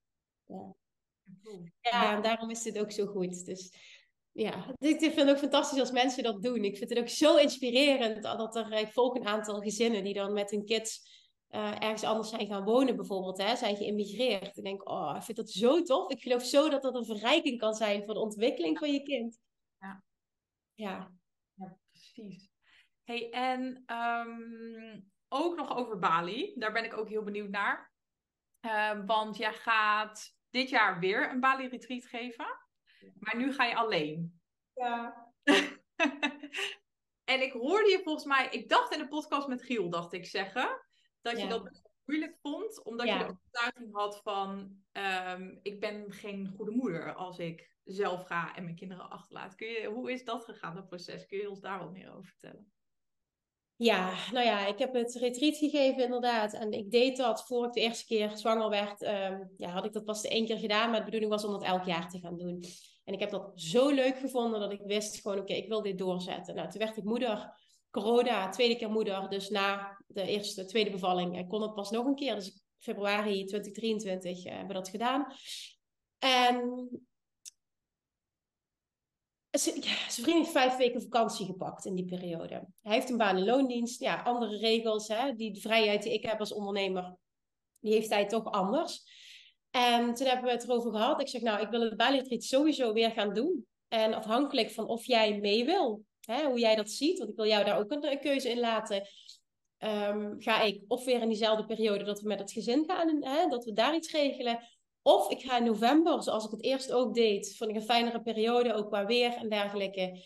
Ja, 0.45 0.76
ja 1.80 2.15
en 2.15 2.22
daarom 2.22 2.49
is 2.49 2.61
dit 2.61 2.80
ook 2.80 2.91
zo 2.91 3.06
goed. 3.06 3.45
Dus 3.45 3.74
ja, 4.32 4.76
ik 4.80 4.99
vind 4.99 5.15
het 5.15 5.30
ook 5.30 5.38
fantastisch 5.38 5.80
als 5.80 5.91
mensen 5.91 6.24
dat 6.24 6.44
doen. 6.44 6.64
Ik 6.64 6.78
vind 6.78 6.90
het 6.90 6.99
ook 6.99 7.10
zo 7.10 7.38
inspirerend 7.38 8.24
dat 8.24 8.56
er, 8.56 8.72
ik 8.72 8.91
volg 8.91 9.15
een 9.15 9.28
aantal 9.28 9.61
gezinnen 9.61 10.03
die 10.03 10.14
dan 10.14 10.34
met 10.34 10.52
hun 10.52 10.65
kids 10.65 11.22
uh, 11.49 11.72
ergens 11.72 12.03
anders 12.03 12.30
zijn 12.30 12.48
gaan 12.48 12.64
wonen 12.64 12.95
bijvoorbeeld, 12.95 13.41
hè, 13.41 13.56
zijn 13.56 13.76
geïmmigreerd. 13.76 14.57
Ik 14.57 14.64
denk, 14.64 14.90
oh, 14.90 15.14
ik 15.18 15.24
vind 15.24 15.38
dat 15.38 15.49
zo 15.49 15.82
tof. 15.82 16.10
Ik 16.10 16.22
geloof 16.22 16.44
zo 16.44 16.70
dat 16.70 16.82
dat 16.82 16.95
een 16.95 17.06
verrijking 17.06 17.60
kan 17.60 17.74
zijn 17.74 18.03
voor 18.06 18.14
de 18.14 18.20
ontwikkeling 18.20 18.78
van 18.78 18.91
je 18.91 19.03
kind. 19.03 19.40
Ja. 19.80 20.03
Ja 20.74 21.11
precies. 22.14 22.52
Hey, 23.03 23.30
en 23.31 23.84
ehm, 23.85 24.99
ook 25.27 25.56
nog 25.56 25.77
over 25.77 25.99
Bali. 25.99 26.53
Daar 26.56 26.72
ben 26.72 26.84
ik 26.84 26.98
ook 26.98 27.10
heel 27.10 27.23
benieuwd 27.23 27.49
naar. 27.49 27.91
Uh, 28.65 29.06
want 29.06 29.38
jij 29.38 29.53
gaat 29.53 30.35
dit 30.49 30.69
jaar 30.69 30.99
weer 30.99 31.30
een 31.30 31.40
Bali-retreat 31.40 32.06
geven. 32.06 32.45
Maar 33.19 33.38
nu 33.38 33.53
ga 33.53 33.65
je 33.65 33.76
alleen. 33.76 34.41
Ja. 34.73 35.31
en 37.34 37.41
ik 37.41 37.52
hoorde 37.52 37.90
je 37.90 38.02
volgens 38.03 38.26
mij, 38.26 38.48
ik 38.49 38.69
dacht 38.69 38.94
in 38.94 38.99
de 38.99 39.07
podcast 39.07 39.48
met 39.48 39.64
Giel, 39.64 39.90
dacht 39.90 40.14
ik 40.14 40.26
zeggen, 40.26 40.85
dat 41.22 41.41
je 41.41 41.48
dat 41.48 41.81
moeilijk 42.05 42.38
vond, 42.41 42.84
omdat 42.84 43.07
je 43.07 43.17
de 43.17 43.23
overtuiging 43.23 43.93
had 43.93 44.21
van, 44.23 44.77
um, 45.31 45.59
ik 45.61 45.80
ben 45.80 46.11
geen 46.11 46.53
goede 46.55 46.71
moeder 46.71 47.13
als 47.13 47.39
ik 47.39 47.71
zelf 47.84 48.25
ga 48.25 48.55
en 48.55 48.63
mijn 48.63 48.75
kinderen 48.75 49.09
achterlaat. 49.09 49.55
Kun 49.55 49.67
je, 49.67 49.85
hoe 49.85 50.11
is 50.11 50.23
dat 50.23 50.43
gegaan, 50.43 50.75
dat 50.75 50.88
proces? 50.88 51.25
Kun 51.25 51.38
je 51.38 51.49
ons 51.49 51.61
daar 51.61 51.80
wat 51.80 51.91
meer 51.91 52.11
over 52.11 52.25
vertellen? 52.25 52.71
Ja, 53.75 54.13
nou 54.31 54.45
ja, 54.45 54.65
ik 54.65 54.77
heb 54.77 54.93
het 54.93 55.13
retreat 55.13 55.57
gegeven 55.57 56.03
inderdaad. 56.03 56.53
En 56.53 56.71
ik 56.71 56.91
deed 56.91 57.17
dat 57.17 57.45
voor 57.45 57.65
ik 57.65 57.73
de 57.73 57.81
eerste 57.81 58.05
keer 58.05 58.38
zwanger 58.38 58.69
werd. 58.69 59.01
Um, 59.01 59.53
ja, 59.57 59.69
had 59.69 59.85
ik 59.85 59.93
dat 59.93 60.05
pas 60.05 60.21
de 60.21 60.30
één 60.30 60.45
keer 60.45 60.57
gedaan, 60.57 60.89
maar 60.89 60.99
de 60.99 61.05
bedoeling 61.05 61.31
was 61.31 61.45
om 61.45 61.51
dat 61.51 61.63
elk 61.63 61.84
jaar 61.84 62.09
te 62.09 62.19
gaan 62.19 62.38
doen. 62.38 62.63
En 63.03 63.13
ik 63.13 63.19
heb 63.19 63.30
dat 63.30 63.51
zo 63.55 63.89
leuk 63.89 64.17
gevonden 64.17 64.59
dat 64.59 64.71
ik 64.71 64.81
wist 64.85 65.21
gewoon, 65.21 65.39
oké, 65.39 65.53
ik 65.53 65.67
wil 65.67 65.81
dit 65.81 65.97
doorzetten. 65.97 66.55
Nou, 66.55 66.69
toen 66.69 66.80
werd 66.80 66.97
ik 66.97 67.03
moeder, 67.03 67.62
corona, 67.94 68.49
tweede 68.49 68.76
keer 68.76 68.90
moeder. 68.90 69.30
Dus 69.30 69.49
na 69.49 69.98
de 70.07 70.28
eerste, 70.28 70.65
tweede 70.65 70.90
bevalling 70.90 71.38
ik 71.38 71.48
kon 71.48 71.61
het 71.61 71.74
pas 71.74 71.90
nog 71.90 72.06
een 72.06 72.15
keer. 72.15 72.36
Dus 72.36 72.64
februari 72.78 73.45
2023 73.45 74.45
uh, 74.45 74.52
hebben 74.52 74.68
we 74.68 74.74
dat 74.74 74.90
gedaan. 74.90 75.34
En 76.20 76.90
zijn 79.52 79.84
vriend 80.10 80.38
heeft 80.38 80.52
vijf 80.52 80.76
weken 80.76 81.02
vakantie 81.02 81.45
gepakt 81.45 81.86
in 81.86 81.95
die 81.95 82.06
periode. 82.06 82.68
Hij 82.82 82.94
heeft 82.94 83.10
een 83.10 83.18
baan 83.18 83.38
in 83.38 83.45
loondienst. 83.45 83.99
Ja, 83.99 84.22
andere 84.22 84.57
regels. 84.57 85.07
Hè? 85.07 85.36
Die 85.36 85.61
vrijheid 85.61 86.03
die 86.03 86.14
ik 86.14 86.26
heb 86.26 86.40
als 86.40 86.53
ondernemer, 86.53 87.15
die 87.80 87.94
heeft 87.94 88.10
hij 88.10 88.26
toch 88.26 88.52
anders. 88.52 89.03
En 89.70 90.14
toen 90.14 90.28
hebben 90.28 90.45
we 90.45 90.52
het 90.52 90.64
erover 90.64 90.91
gehad. 90.91 91.22
Ik 91.22 91.28
zeg, 91.28 91.41
nou, 91.41 91.61
ik 91.61 91.70
wil 91.70 91.82
het 91.82 91.98
Bali 91.98 92.41
sowieso 92.41 92.94
weer 92.94 93.11
gaan 93.11 93.34
doen. 93.34 93.65
En 93.88 94.14
afhankelijk 94.14 94.72
van 94.72 94.88
of 94.88 95.06
jij 95.06 95.40
mee 95.40 95.65
wil, 95.65 96.06
hè, 96.26 96.45
hoe 96.45 96.60
jij 96.60 96.76
dat 96.76 96.91
ziet, 96.91 97.18
want 97.18 97.30
ik 97.30 97.36
wil 97.36 97.48
jou 97.48 97.66
daar 97.66 97.78
ook 97.78 97.91
een, 97.91 98.20
keuze 98.20 98.50
in 98.50 98.60
laten. 98.60 99.08
Um, 99.78 100.41
ga 100.41 100.62
ik 100.62 100.82
of 100.88 101.06
weer 101.06 101.22
in 101.22 101.28
diezelfde 101.28 101.66
periode 101.66 102.04
dat 102.04 102.22
we 102.22 102.28
met 102.28 102.40
het 102.40 102.52
gezin 102.52 102.84
gaan, 102.86 103.24
hè, 103.24 103.48
dat 103.48 103.66
we 103.66 103.74
daar 103.74 103.95
iets 103.95 104.12
regelen. 104.12 104.60
Of 105.02 105.30
ik 105.30 105.41
ga 105.41 105.58
in 105.58 105.64
november, 105.64 106.24
zoals 106.24 106.45
ik 106.45 106.52
het 106.52 106.64
eerst 106.64 106.91
ook 106.91 107.14
deed, 107.14 107.58
vond 107.58 107.70
ik 107.70 107.76
een 107.76 107.82
fijnere 107.82 108.22
periode, 108.22 108.74
ook 108.74 108.88
qua 108.88 109.06
weer 109.06 109.34
en 109.34 109.50
dergelijke. 109.50 110.22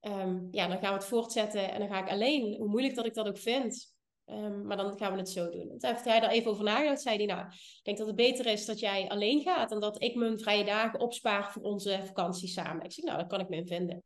Ehm, 0.00 0.38
ja, 0.50 0.68
dan 0.68 0.78
gaan 0.78 0.92
we 0.92 0.98
het 0.98 1.04
voortzetten 1.04 1.70
en 1.70 1.78
dan 1.78 1.88
ga 1.88 2.02
ik 2.02 2.10
alleen. 2.10 2.56
Hoe 2.56 2.68
moeilijk 2.68 2.94
dat 2.94 3.06
ik 3.06 3.14
dat 3.14 3.28
ook 3.28 3.38
vind. 3.38 3.96
Ehm, 4.24 4.66
maar 4.66 4.76
dan 4.76 4.98
gaan 4.98 5.12
we 5.12 5.18
het 5.18 5.28
zo 5.28 5.50
doen. 5.50 5.68
toen 5.68 5.90
heeft 5.90 6.04
hij 6.04 6.20
daar 6.20 6.30
even 6.30 6.50
over 6.50 6.64
nagedacht. 6.64 7.02
Zei 7.02 7.16
hij, 7.16 7.26
nou, 7.26 7.46
ik 7.46 7.80
denk 7.82 7.98
dat 7.98 8.06
het 8.06 8.16
beter 8.16 8.46
is 8.46 8.66
dat 8.66 8.78
jij 8.78 9.08
alleen 9.08 9.40
gaat. 9.40 9.72
En 9.72 9.80
dat 9.80 10.02
ik 10.02 10.14
mijn 10.14 10.38
vrije 10.38 10.64
dagen 10.64 11.00
opspaar 11.00 11.52
voor 11.52 11.62
onze 11.62 12.00
vakantie 12.04 12.48
samen. 12.48 12.84
Ik 12.84 12.92
zeg, 12.92 13.04
nou, 13.04 13.18
daar 13.18 13.26
kan 13.26 13.40
ik 13.40 13.48
me 13.48 13.56
in 13.56 13.66
vinden. 13.66 14.02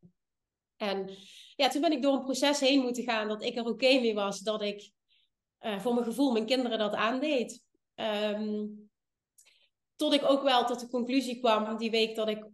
En 0.83 1.11
ja, 1.57 1.69
toen 1.69 1.81
ben 1.81 1.93
ik 1.93 2.03
door 2.03 2.15
een 2.15 2.25
proces 2.25 2.61
heen 2.61 2.81
moeten 2.81 3.03
gaan 3.03 3.29
dat 3.29 3.43
ik 3.43 3.57
er 3.57 3.65
oké 3.65 4.01
mee 4.01 4.15
was. 4.15 4.41
Dat 4.41 4.63
ik 4.63 4.91
uh, 5.61 5.81
voor 5.81 5.95
mijn 5.95 6.07
gevoel 6.07 6.33
mijn 6.33 6.47
kinderen 6.47 6.79
dat 6.79 6.95
aandeed. 6.95 7.63
Um, 7.95 8.91
tot 9.97 10.13
ik 10.13 10.31
ook 10.31 10.43
wel 10.43 10.65
tot 10.65 10.81
de 10.81 10.89
conclusie 10.89 11.39
kwam 11.39 11.77
die 11.77 11.91
week 11.91 12.15
dat 12.15 12.29
ik 12.29 12.47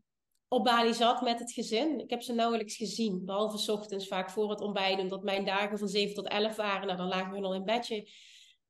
op 0.49 0.65
Bali 0.65 0.95
zat 0.95 1.23
met 1.23 1.39
het 1.39 1.53
gezin. 1.53 2.01
Ik 2.01 2.11
heb 2.11 2.23
ze 2.23 2.33
nauwelijks 2.33 2.77
gezien, 2.77 3.25
behalve 3.25 3.73
ochtends 3.73 4.09
vaak 4.09 4.31
voor 4.31 4.51
het 4.51 4.61
ontbijt, 4.61 4.99
omdat 4.99 5.23
mijn 5.23 5.45
dagen 5.45 5.79
van 5.79 5.89
7 5.89 6.15
tot 6.15 6.29
11 6.29 6.57
waren. 6.57 6.87
Nou, 6.87 6.99
dan 6.99 7.09
lagen 7.09 7.33
we 7.33 7.47
al 7.47 7.55
in 7.55 7.65
bedje. 7.65 8.11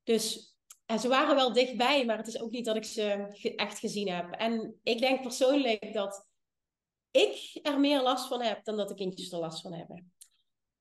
Dus 0.02 0.56
en 0.86 0.98
ze 0.98 1.08
waren 1.08 1.34
wel 1.34 1.52
dichtbij, 1.52 2.04
maar 2.04 2.16
het 2.16 2.26
is 2.26 2.40
ook 2.40 2.50
niet 2.50 2.64
dat 2.64 2.76
ik 2.76 2.84
ze 2.84 3.26
echt 3.56 3.78
gezien 3.78 4.08
heb. 4.08 4.30
En 4.30 4.80
ik 4.82 4.98
denk 4.98 5.22
persoonlijk 5.22 5.92
dat 5.92 6.27
ik 7.18 7.58
er 7.62 7.80
meer 7.80 8.02
last 8.02 8.26
van 8.26 8.42
heb 8.42 8.64
dan 8.64 8.76
dat 8.76 8.88
de 8.88 8.94
kindjes 8.94 9.32
er 9.32 9.38
last 9.38 9.60
van 9.60 9.72
hebben. 9.72 10.12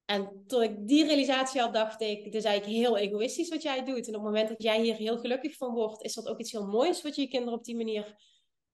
En 0.05 0.43
toen 0.47 0.63
ik 0.63 0.87
die 0.87 1.05
realisatie 1.05 1.61
had, 1.61 1.73
dacht 1.73 2.01
ik, 2.01 2.23
het 2.23 2.35
is 2.35 2.43
eigenlijk 2.43 2.77
heel 2.77 2.97
egoïstisch 2.97 3.49
wat 3.49 3.61
jij 3.61 3.85
doet. 3.85 4.07
En 4.07 4.15
op 4.15 4.23
het 4.23 4.31
moment 4.31 4.49
dat 4.49 4.63
jij 4.63 4.81
hier 4.81 4.95
heel 4.95 5.17
gelukkig 5.17 5.55
van 5.55 5.73
wordt, 5.73 6.03
is 6.03 6.13
dat 6.13 6.27
ook 6.27 6.39
iets 6.39 6.51
heel 6.51 6.67
moois 6.67 7.01
wat 7.01 7.15
je 7.15 7.21
je 7.21 7.27
kinderen 7.27 7.57
op 7.57 7.65
die 7.65 7.75
manier 7.75 8.15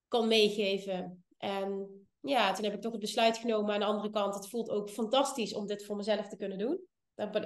kan 0.07 0.27
meegeven. 0.27 1.25
En 1.37 1.87
ja, 2.21 2.53
toen 2.53 2.63
heb 2.63 2.73
ik 2.73 2.81
toch 2.81 2.91
het 2.91 3.01
besluit 3.01 3.37
genomen. 3.37 3.73
Aan 3.73 3.79
de 3.79 3.85
andere 3.85 4.09
kant, 4.09 4.35
het 4.35 4.49
voelt 4.49 4.69
ook 4.69 4.89
fantastisch 4.89 5.53
om 5.53 5.67
dit 5.67 5.85
voor 5.85 5.95
mezelf 5.95 6.27
te 6.27 6.37
kunnen 6.37 6.57
doen. 6.57 6.79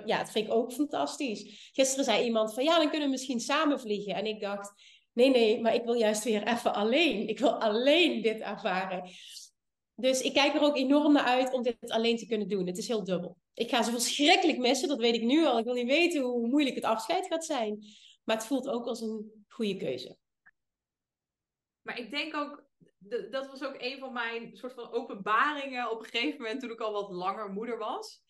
Ja, 0.06 0.18
dat 0.18 0.32
vind 0.32 0.48
ik 0.48 0.54
ook 0.54 0.74
fantastisch. 0.74 1.70
Gisteren 1.74 2.06
zei 2.06 2.24
iemand 2.24 2.54
van, 2.54 2.64
ja, 2.64 2.78
dan 2.78 2.90
kunnen 2.90 3.08
we 3.08 3.14
misschien 3.14 3.40
samen 3.40 3.80
vliegen. 3.80 4.16
En 4.16 4.26
ik 4.26 4.42
dacht, 4.42 4.72
nee, 5.14 5.30
nee, 5.30 5.62
maar 5.62 5.76
ik 5.76 5.84
wil 5.84 5.94
juist 5.94 6.24
weer 6.24 6.48
even 6.48 6.74
alleen. 6.74 7.28
Ik 7.28 7.40
wil 7.40 7.62
alleen 7.62 8.22
dit 8.22 8.40
ervaren. 8.40 9.10
Dus 10.00 10.22
ik 10.22 10.34
kijk 10.34 10.56
er 10.56 10.62
ook 10.62 10.76
enorm 10.76 11.14
naar 11.14 11.24
uit 11.24 11.54
om 11.54 11.64
dit 11.64 11.78
alleen 11.90 12.18
te 12.18 12.26
kunnen 12.26 12.48
doen. 12.48 12.68
Het 12.68 12.78
is 12.78 12.88
heel 12.88 13.04
dubbel. 13.04 13.38
Ik 13.54 13.70
ga 13.70 13.84
ze 13.84 13.92
verschrikkelijk 13.92 14.58
missen, 14.58 14.88
dat 14.88 15.00
weet 15.00 15.16
ik 15.16 15.22
nu 15.22 15.46
al. 15.46 15.60
Ik 15.60 15.66
wil 15.66 15.74
niet 15.74 15.88
weten 15.88 16.22
hoe 16.22 16.48
moeilijk 16.48 16.76
het 16.76 16.84
afscheid 16.84 17.28
gaat 17.28 17.46
zijn. 17.46 17.86
Maar 18.24 18.36
het 18.36 18.46
voelt 18.46 18.68
ook 18.68 18.86
als 18.86 19.02
een 19.02 19.46
goede 19.48 19.78
keuze. 19.78 20.18
Maar 21.82 22.00
ik 22.00 22.12
denk 22.12 22.36
ook, 22.36 22.64
dat 23.30 23.48
was 23.48 23.64
ook 23.64 23.76
een 23.78 24.00
van 24.00 24.14
mijn 24.14 24.58
soort 24.58 24.74
van 24.74 24.92
openbaringen 24.92 25.92
op 25.92 26.00
een 26.00 26.10
gegeven 26.10 26.42
moment 26.42 26.60
toen 26.60 26.72
ik 26.72 26.80
al 26.80 26.92
wat 26.92 27.12
langer 27.12 27.50
moeder 27.50 27.78
was. 27.78 28.24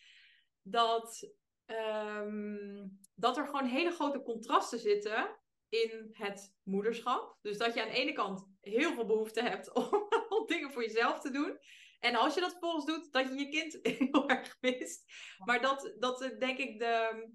Dat, 0.61 1.33
um, 1.65 2.99
dat 3.15 3.37
er 3.37 3.45
gewoon 3.45 3.65
hele 3.65 3.91
grote 3.91 4.21
contrasten 4.21 4.79
zitten 4.79 5.37
in 5.69 6.09
het 6.11 6.55
moederschap. 6.63 7.37
Dus 7.41 7.57
dat 7.57 7.73
je 7.73 7.81
aan 7.81 7.89
de 7.89 7.95
ene 7.95 8.13
kant 8.13 8.47
heel 8.61 8.93
veel 8.93 9.05
behoefte 9.05 9.41
hebt 9.41 9.73
om 9.73 10.07
dingen 10.47 10.71
voor 10.71 10.83
jezelf 10.83 11.19
te 11.19 11.31
doen. 11.31 11.59
En 11.99 12.15
als 12.15 12.33
je 12.33 12.39
dat 12.39 12.51
vervolgens 12.51 12.85
doet, 12.85 13.11
dat 13.11 13.27
je 13.27 13.39
je 13.39 13.49
kind 13.49 13.79
heel 14.11 14.29
erg 14.29 14.57
mist. 14.59 15.03
Maar 15.45 15.61
dat, 15.61 15.95
dat 15.99 16.35
denk 16.39 16.57
ik 16.57 16.79
de, 16.79 17.27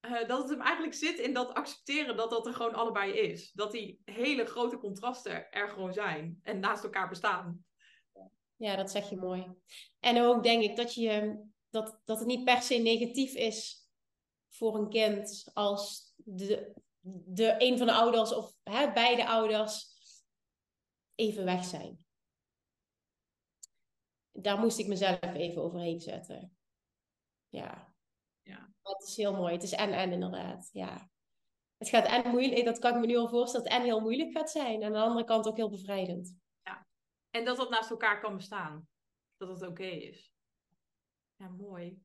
uh, 0.00 0.28
dat 0.28 0.38
het 0.38 0.50
hem 0.50 0.60
eigenlijk 0.60 0.94
zit 0.94 1.18
in 1.18 1.32
dat 1.32 1.54
accepteren 1.54 2.16
dat 2.16 2.30
dat 2.30 2.46
er 2.46 2.54
gewoon 2.54 2.74
allebei 2.74 3.12
is. 3.12 3.52
Dat 3.52 3.72
die 3.72 4.00
hele 4.04 4.44
grote 4.44 4.78
contrasten 4.78 5.50
er 5.50 5.68
gewoon 5.68 5.92
zijn 5.92 6.40
en 6.42 6.60
naast 6.60 6.84
elkaar 6.84 7.08
bestaan. 7.08 7.64
Ja, 8.56 8.76
dat 8.76 8.90
zeg 8.90 9.10
je 9.10 9.16
mooi. 9.16 9.46
En 10.00 10.22
ook 10.22 10.42
denk 10.42 10.62
ik 10.62 10.76
dat, 10.76 10.94
je, 10.94 11.44
dat, 11.70 12.00
dat 12.04 12.18
het 12.18 12.26
niet 12.28 12.44
per 12.44 12.62
se 12.62 12.74
negatief 12.74 13.34
is 13.34 13.88
voor 14.48 14.74
een 14.74 14.88
kind 14.88 15.50
als 15.52 16.12
de, 16.16 16.72
de, 17.26 17.54
een 17.58 17.78
van 17.78 17.86
de 17.86 17.92
ouders 17.92 18.34
of 18.34 18.52
hè, 18.62 18.92
beide 18.92 19.26
ouders 19.26 19.88
even 21.14 21.44
weg 21.44 21.64
zijn. 21.64 22.04
Daar 24.32 24.58
moest 24.58 24.78
ik 24.78 24.86
mezelf 24.86 25.34
even 25.34 25.62
overheen 25.62 26.00
zetten. 26.00 26.56
Ja. 27.48 27.94
ja. 28.42 28.72
Dat 28.82 29.02
is 29.02 29.16
heel 29.16 29.34
mooi. 29.34 29.52
Het 29.52 29.62
is 29.62 29.72
en 29.72 29.92
en 29.92 30.12
inderdaad. 30.12 30.68
Ja. 30.72 31.10
Het 31.76 31.88
gaat 31.88 32.06
en 32.06 32.30
moeilijk, 32.30 32.64
dat 32.64 32.78
kan 32.78 32.94
ik 32.94 33.00
me 33.00 33.06
nu 33.06 33.16
al 33.16 33.28
voorstellen, 33.28 33.66
dat 33.66 33.74
het 33.74 33.82
en 33.82 33.88
heel 33.88 34.00
moeilijk 34.00 34.32
gaat 34.32 34.50
zijn. 34.50 34.82
En 34.82 34.86
aan 34.86 34.92
de 34.92 34.98
andere 34.98 35.24
kant 35.24 35.46
ook 35.46 35.56
heel 35.56 35.70
bevrijdend. 35.70 36.38
Ja. 36.62 36.86
En 37.30 37.44
dat 37.44 37.56
dat 37.56 37.70
naast 37.70 37.90
elkaar 37.90 38.20
kan 38.20 38.36
bestaan. 38.36 38.88
Dat 39.36 39.48
het 39.48 39.68
oké 39.68 39.84
is. 39.84 40.32
Ja, 41.36 41.48
mooi. 41.48 42.02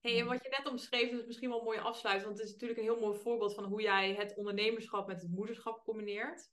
Hey, 0.00 0.18
en 0.18 0.26
wat 0.26 0.42
je 0.42 0.56
net 0.58 0.70
omschreef, 0.70 1.10
is 1.10 1.26
misschien 1.26 1.48
wel 1.48 1.58
een 1.58 1.64
mooie 1.64 1.80
afsluiting. 1.80 2.26
Want 2.26 2.38
het 2.38 2.46
is 2.46 2.52
natuurlijk 2.52 2.80
een 2.80 2.86
heel 2.86 3.00
mooi 3.00 3.18
voorbeeld 3.18 3.54
van 3.54 3.64
hoe 3.64 3.82
jij 3.82 4.14
het 4.14 4.36
ondernemerschap 4.36 5.06
met 5.06 5.22
het 5.22 5.30
moederschap 5.30 5.84
combineert. 5.84 6.50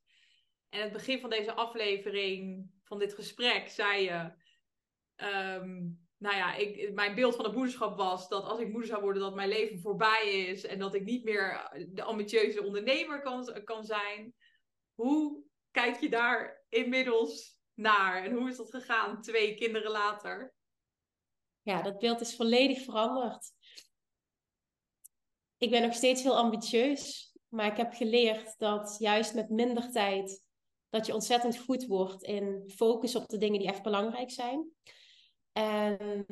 En 0.69 0.81
het 0.81 0.91
begin 0.91 1.19
van 1.19 1.29
deze 1.29 1.53
aflevering, 1.53 2.69
van 2.83 2.99
dit 2.99 3.13
gesprek, 3.13 3.69
zei 3.69 4.03
je. 4.03 4.31
Ehm, 5.17 5.89
nou 6.17 6.35
ja, 6.35 6.55
ik, 6.55 6.93
mijn 6.93 7.15
beeld 7.15 7.35
van 7.35 7.45
het 7.45 7.53
moederschap 7.53 7.97
was 7.97 8.27
dat 8.27 8.43
als 8.43 8.59
ik 8.59 8.69
moeder 8.69 8.89
zou 8.89 9.01
worden, 9.01 9.21
dat 9.21 9.35
mijn 9.35 9.49
leven 9.49 9.79
voorbij 9.79 10.45
is. 10.47 10.65
En 10.65 10.79
dat 10.79 10.93
ik 10.93 11.03
niet 11.03 11.23
meer 11.23 11.71
de 11.89 12.03
ambitieuze 12.03 12.63
ondernemer 12.63 13.21
kan, 13.21 13.61
kan 13.63 13.85
zijn. 13.85 14.33
Hoe 14.93 15.43
kijk 15.71 15.99
je 15.99 16.09
daar 16.09 16.63
inmiddels 16.69 17.59
naar? 17.73 18.23
En 18.23 18.33
hoe 18.33 18.49
is 18.49 18.57
dat 18.57 18.69
gegaan 18.69 19.21
twee 19.21 19.55
kinderen 19.55 19.91
later? 19.91 20.53
Ja, 21.61 21.81
dat 21.81 21.99
beeld 21.99 22.21
is 22.21 22.35
volledig 22.35 22.81
veranderd. 22.81 23.51
Ik 25.57 25.69
ben 25.69 25.81
nog 25.81 25.93
steeds 25.93 26.23
heel 26.23 26.37
ambitieus, 26.37 27.35
maar 27.47 27.71
ik 27.71 27.77
heb 27.77 27.93
geleerd 27.93 28.57
dat 28.57 28.95
juist 28.99 29.33
met 29.33 29.49
minder 29.49 29.91
tijd 29.91 30.45
dat 30.89 31.05
je 31.05 31.13
ontzettend 31.13 31.57
goed 31.57 31.85
wordt 31.85 32.23
in 32.23 32.71
focus 32.75 33.15
op 33.15 33.27
de 33.27 33.37
dingen 33.37 33.59
die 33.59 33.67
echt 33.67 33.83
belangrijk 33.83 34.31
zijn. 34.31 34.71
En 35.57 36.25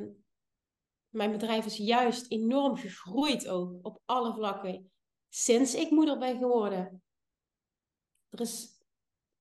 mijn 1.08 1.30
bedrijf 1.30 1.66
is 1.66 1.76
juist 1.76 2.30
enorm 2.30 2.76
gegroeid 2.76 3.48
ook 3.48 3.78
op 3.82 4.00
alle 4.04 4.32
vlakken 4.32 4.90
sinds 5.28 5.74
ik 5.74 5.90
moeder 5.90 6.18
ben 6.18 6.38
geworden. 6.38 7.02
Er 8.28 8.40
is 8.40 8.68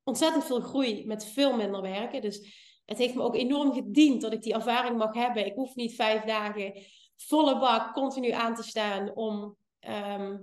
ontzettend 0.03 0.45
veel 0.45 0.61
groei 0.61 1.05
met 1.05 1.25
veel 1.25 1.55
minder 1.55 1.81
werken. 1.81 2.21
Dus 2.21 2.37
het 2.85 2.97
heeft 2.97 3.15
me 3.15 3.21
ook 3.21 3.35
enorm 3.35 3.73
gediend 3.73 4.21
dat 4.21 4.33
ik 4.33 4.41
die 4.41 4.53
ervaring 4.53 4.97
mag 4.97 5.13
hebben. 5.13 5.45
Ik 5.45 5.55
hoef 5.55 5.75
niet 5.75 5.95
vijf 5.95 6.23
dagen 6.23 6.83
volle 7.15 7.59
bak 7.59 7.93
continu 7.93 8.31
aan 8.31 8.55
te 8.55 8.63
staan 8.63 9.15
om 9.15 9.57
ehm, 9.79 10.37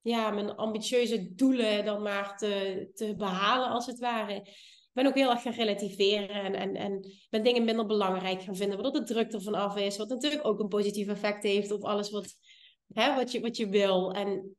ja, 0.00 0.30
mijn 0.30 0.56
ambitieuze 0.56 1.34
doelen 1.34 1.84
dan 1.84 2.02
maar 2.02 2.36
te, 2.38 2.88
te 2.94 3.14
behalen, 3.16 3.68
als 3.68 3.86
het 3.86 3.98
ware. 3.98 4.46
Ben 4.96 5.06
ook 5.06 5.14
heel 5.14 5.30
erg 5.30 5.42
gaan 5.42 5.52
relativeren 5.52 6.28
en, 6.28 6.54
en, 6.54 6.74
en 6.74 7.12
ben 7.30 7.44
dingen 7.44 7.64
minder 7.64 7.86
belangrijk 7.86 8.42
gaan 8.42 8.56
vinden, 8.56 8.80
waardoor 8.80 9.00
de 9.00 9.12
druk 9.12 9.32
ervan 9.32 9.54
af 9.54 9.76
is. 9.76 9.96
Wat 9.96 10.08
natuurlijk 10.08 10.46
ook 10.46 10.60
een 10.60 10.68
positief 10.68 11.08
effect 11.08 11.42
heeft 11.42 11.70
op 11.70 11.84
alles 11.84 12.10
wat, 12.10 12.34
hè, 12.92 13.14
wat, 13.14 13.32
je, 13.32 13.40
wat 13.40 13.56
je 13.56 13.68
wil. 13.68 14.12
En 14.12 14.56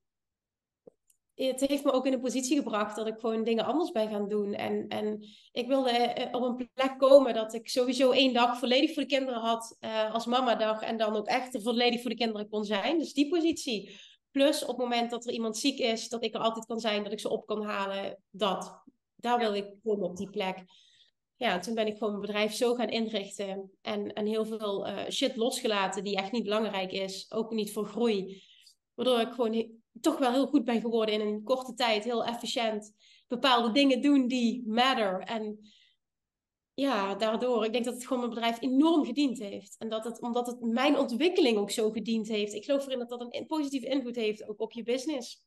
het 1.36 1.60
heeft 1.60 1.84
me 1.84 1.92
ook 1.92 2.06
in 2.06 2.14
een 2.14 2.22
positie 2.22 2.58
gebracht 2.58 2.96
dat 2.96 3.08
ik 3.08 3.20
gewoon 3.20 3.44
dingen 3.44 3.66
anders 3.66 3.92
ben 3.92 4.10
gaan 4.10 4.28
doen. 4.28 4.54
En, 4.54 4.88
en 4.88 5.26
ik 5.52 5.68
wilde 5.68 5.90
eh, 5.90 6.42
op 6.42 6.42
een 6.42 6.70
plek 6.74 6.96
komen 6.98 7.34
dat 7.34 7.54
ik 7.54 7.70
sowieso 7.70 8.12
één 8.12 8.34
dag 8.34 8.58
volledig 8.60 8.94
voor 8.94 9.04
de 9.04 9.10
kinderen 9.10 9.42
had 9.42 9.78
uh, 9.80 10.14
als 10.14 10.26
mamadag. 10.26 10.82
En 10.82 10.98
dan 10.98 11.16
ook 11.16 11.28
echt 11.28 11.62
volledig 11.62 12.02
voor 12.02 12.10
de 12.10 12.18
kinderen 12.18 12.50
kon 12.50 12.66
zijn. 12.66 12.98
Dus 12.98 13.14
die 13.14 13.30
positie. 13.30 14.00
Plus 14.32 14.62
op 14.62 14.68
het 14.68 14.78
moment 14.78 15.10
dat 15.10 15.26
er 15.26 15.34
iemand 15.34 15.58
ziek 15.58 15.80
is, 15.80 16.10
dat 16.10 16.24
ik 16.24 16.36
er 16.36 16.42
altijd 16.42 16.66
kan 16.66 16.80
zijn, 16.80 17.04
dat 17.04 17.12
ik 17.12 17.20
ze 17.20 17.30
op 17.30 17.46
kan 17.46 17.64
halen. 17.64 18.22
Dat. 18.30 18.84
Daar 19.28 19.40
wil 19.40 19.54
ik 19.54 19.74
komen 19.84 20.10
op 20.10 20.18
die 20.18 20.30
plek. 20.30 20.64
Ja, 21.36 21.60
toen 21.60 21.74
ben 21.74 21.88
ik 21.88 21.98
gewoon 21.98 22.10
mijn 22.10 22.26
bedrijf 22.26 22.54
zo 22.54 22.74
gaan 22.74 22.90
inrichten. 22.90 23.72
En, 23.82 24.14
en 24.14 24.26
heel 24.26 24.46
veel 24.46 24.88
uh, 24.88 25.10
shit 25.10 25.36
losgelaten 25.36 26.04
die 26.04 26.16
echt 26.16 26.32
niet 26.32 26.44
belangrijk 26.44 26.92
is. 26.92 27.32
Ook 27.32 27.52
niet 27.52 27.74
voor 27.74 27.86
groei. 27.86 28.44
Waardoor 28.94 29.20
ik 29.20 29.32
gewoon 29.32 29.72
toch 30.02 30.18
wel 30.18 30.32
heel 30.32 30.48
goed 30.48 30.66
ben 30.66 30.82
geworden 30.82 31.16
in 31.16 31.22
een 31.22 31.44
korte 31.44 31.74
tijd. 31.74 32.04
Heel 32.04 32.26
efficiënt. 32.26 32.94
Bepaalde 33.28 33.72
dingen 33.72 34.02
doen 34.02 34.28
die 34.28 34.64
matter. 34.68 35.20
En 35.20 35.60
ja, 36.74 37.16
daardoor, 37.16 37.66
ik 37.66 37.72
denk 37.72 37.86
dat 37.86 37.94
het 37.94 38.08
gewoon 38.08 38.20
mijn 38.20 38.34
bedrijf 38.34 38.62
enorm 38.62 39.06
gediend 39.06 39.40
heeft. 39.40 39.76
En 39.78 39.90
dat 39.90 40.04
het, 40.04 40.22
omdat 40.22 40.48
het 40.48 40.62
mijn 40.62 40.98
ontwikkeling 40.98 41.58
ook 41.58 41.72
zo 41.72 41.92
gediend 41.92 42.28
heeft. 42.28 42.54
Ik 42.54 42.66
geloof 42.66 42.86
erin 42.86 43.00
dat 43.00 43.10
dat 43.10 43.36
een 43.36 43.46
positieve 43.46 43.88
invloed 43.88 44.16
heeft 44.16 44.48
ook 44.50 44.62
op 44.62 44.72
je 44.72 44.84
business. 44.84 45.46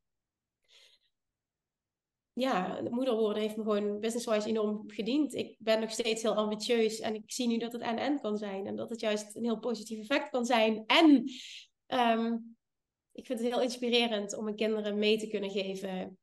Ja, 2.41 2.81
de 2.81 2.91
moeder 2.91 3.17
worden 3.17 3.43
heeft 3.43 3.57
me 3.57 3.63
gewoon 3.63 4.01
business-wise 4.01 4.49
enorm 4.49 4.91
gediend. 4.91 5.35
Ik 5.35 5.57
ben 5.59 5.81
nog 5.81 5.91
steeds 5.91 6.23
heel 6.23 6.35
ambitieus 6.35 7.01
en 7.01 7.15
ik 7.15 7.33
zie 7.33 7.47
nu 7.47 7.59
dat 7.59 7.73
het 7.73 7.83
en-en 7.83 8.21
kan 8.21 8.37
zijn. 8.37 8.67
En 8.67 8.77
dat 8.77 8.91
het 8.91 9.01
juist 9.01 9.37
een 9.37 9.45
heel 9.45 9.59
positief 9.59 9.99
effect 9.99 10.29
kan 10.31 10.45
zijn. 10.45 10.85
En 10.87 11.31
ehm, 11.87 12.37
ik 13.13 13.27
vind 13.27 13.39
het 13.39 13.49
heel 13.49 13.63
inspirerend 13.63 14.37
om 14.37 14.45
mijn 14.45 14.57
kinderen 14.57 14.99
mee 14.99 15.19
te 15.19 15.27
kunnen 15.27 15.51
geven 15.51 16.19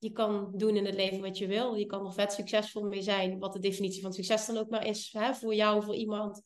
je 0.00 0.10
kan 0.12 0.52
doen 0.56 0.76
in 0.76 0.84
het 0.84 0.94
leven 0.94 1.20
wat 1.20 1.38
je 1.38 1.46
wil. 1.46 1.74
Je 1.74 1.86
kan 1.86 2.06
er 2.06 2.12
vet 2.12 2.32
succesvol 2.32 2.82
mee 2.82 3.02
zijn, 3.02 3.38
wat 3.38 3.52
de 3.52 3.58
definitie 3.58 4.02
van 4.02 4.12
succes 4.12 4.46
dan 4.46 4.56
ook 4.56 4.68
maar 4.68 4.86
is, 4.86 5.12
hè, 5.12 5.34
voor 5.34 5.54
jou, 5.54 5.82
voor 5.82 5.94
iemand. 5.94 6.42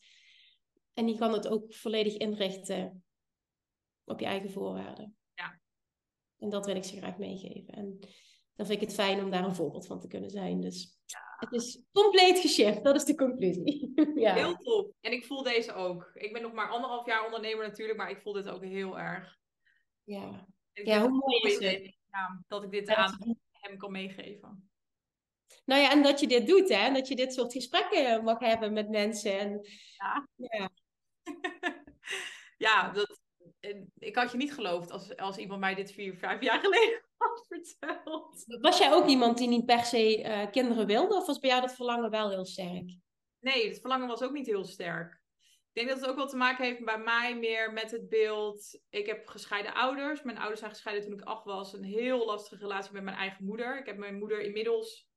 En 0.93 1.09
je 1.09 1.19
kan 1.19 1.33
het 1.33 1.49
ook 1.49 1.75
volledig 1.75 2.17
inrichten 2.17 3.05
op 4.05 4.21
je 4.21 4.27
eigen 4.27 4.51
voorwaarden. 4.51 5.17
Ja. 5.35 5.61
En 6.39 6.51
dat 6.51 6.67
wil 6.67 6.77
ik 6.77 6.85
ze 6.85 6.97
graag 6.97 7.19
meegeven. 7.19 7.75
En 7.75 7.99
dan 8.57 8.67
vind 8.67 8.81
ik 8.83 8.87
het 8.89 8.97
fijn 8.97 9.23
om 9.23 9.31
daar 9.31 9.45
een 9.45 9.55
voorbeeld 9.55 9.87
van 9.87 10.01
te 10.01 10.09
kunnen 10.09 10.31
zijn. 10.31 10.61
Dus 10.61 10.99
ja. 11.07 11.37
het 11.37 11.53
is 11.53 11.83
compleet 11.93 12.39
geshift, 12.39 12.85
dat 12.85 12.95
is 12.95 13.05
de 13.05 13.15
conclusie. 13.15 13.93
ja. 14.15 14.35
Heel 14.35 14.57
tof. 14.57 14.87
En 15.01 15.13
ik 15.13 15.25
voel 15.25 15.43
deze 15.43 15.73
ook. 15.73 16.11
Ik 16.15 16.33
ben 16.33 16.43
nog 16.43 16.53
maar 16.53 16.69
anderhalf 16.69 17.07
jaar 17.07 17.25
ondernemer 17.25 17.69
natuurlijk, 17.69 17.99
maar 17.99 18.11
ik 18.11 18.21
voel 18.21 18.33
dit 18.33 18.49
ook 18.49 18.65
heel 18.65 18.99
erg. 18.99 19.39
Ja, 20.05 20.47
ja 20.73 21.01
hoe 21.01 21.11
mooi 21.11 21.41
is 21.41 21.59
het? 21.59 22.03
dat 22.47 22.63
ik 22.63 22.71
dit 22.71 22.89
aan 22.89 23.37
hem 23.51 23.79
kan 23.79 23.93
meegeven. 23.93 24.69
Nou 25.65 25.81
ja, 25.81 25.91
en 25.91 26.03
dat 26.03 26.21
je 26.21 26.27
dit 26.27 26.47
doet, 26.47 26.69
hè? 26.69 26.93
Dat 26.93 27.09
je 27.09 27.17
dit 27.17 27.33
soort 27.35 27.53
gesprekken 27.53 28.25
mag 28.25 28.39
hebben 28.39 28.73
met 28.73 28.89
mensen. 28.89 29.39
En, 29.39 29.61
ja. 29.97 30.29
Ja, 30.35 30.71
ja 32.67 32.91
dat, 32.93 33.24
ik 33.99 34.17
had 34.17 34.31
je 34.31 34.37
niet 34.37 34.55
geloofd 34.55 34.91
als, 34.91 35.17
als 35.17 35.37
iemand 35.37 35.61
mij 35.61 35.75
dit 35.75 35.93
vier, 35.93 36.17
vijf 36.17 36.43
jaar 36.43 36.61
geleden 36.61 37.03
had 37.17 37.47
verteld. 37.49 38.45
Was 38.61 38.79
jij 38.79 38.93
ook 38.93 39.07
iemand 39.07 39.39
die 39.39 39.49
niet 39.49 39.67
per 39.67 39.85
se 39.85 40.23
uh, 40.23 40.51
kinderen 40.51 40.87
wilde? 40.87 41.15
Of 41.15 41.27
was 41.27 41.39
bij 41.39 41.51
jou 41.51 41.63
dat 41.63 41.75
verlangen 41.75 42.11
wel 42.11 42.31
heel 42.31 42.45
sterk? 42.45 42.97
Nee, 43.41 43.69
het 43.69 43.81
verlangen 43.81 44.09
was 44.09 44.23
ook 44.23 44.33
niet 44.33 44.47
heel 44.47 44.65
sterk. 44.65 45.23
Ik 45.73 45.85
denk 45.85 45.89
dat 45.89 46.01
het 46.01 46.11
ook 46.11 46.17
wel 46.17 46.29
te 46.29 46.37
maken 46.37 46.65
heeft 46.65 46.85
bij 46.85 46.99
mij 46.99 47.37
meer 47.37 47.73
met 47.73 47.91
het 47.91 48.09
beeld. 48.09 48.81
Ik 48.91 49.07
heb 49.07 49.27
gescheiden 49.27 49.75
ouders. 49.75 50.23
Mijn 50.23 50.39
ouders 50.39 50.61
zijn 50.61 50.73
gescheiden 50.73 51.05
toen 51.05 51.19
ik 51.19 51.25
acht 51.25 51.45
was. 51.45 51.73
Een 51.73 51.85
heel 51.85 52.27
lastige 52.27 52.63
relatie 52.63 52.93
met 52.93 53.03
mijn 53.03 53.17
eigen 53.17 53.45
moeder. 53.45 53.79
Ik 53.79 53.87
heb 53.87 53.97
mijn 53.97 54.19
moeder 54.19 54.41
inmiddels 54.41 55.09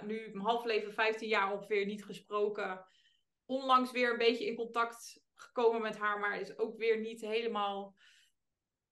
nu 0.00 0.30
mijn 0.32 0.44
half 0.44 0.64
leven, 0.64 0.92
15 0.92 1.28
jaar 1.28 1.52
ongeveer, 1.52 1.86
niet 1.86 2.04
gesproken. 2.04 2.84
Onlangs 3.44 3.90
weer 3.90 4.12
een 4.12 4.18
beetje 4.18 4.46
in 4.46 4.56
contact 4.56 5.21
gekomen 5.42 5.82
met 5.82 5.98
haar, 5.98 6.18
maar 6.18 6.40
is 6.40 6.58
ook 6.58 6.76
weer 6.76 7.00
niet 7.00 7.20
helemaal 7.20 7.94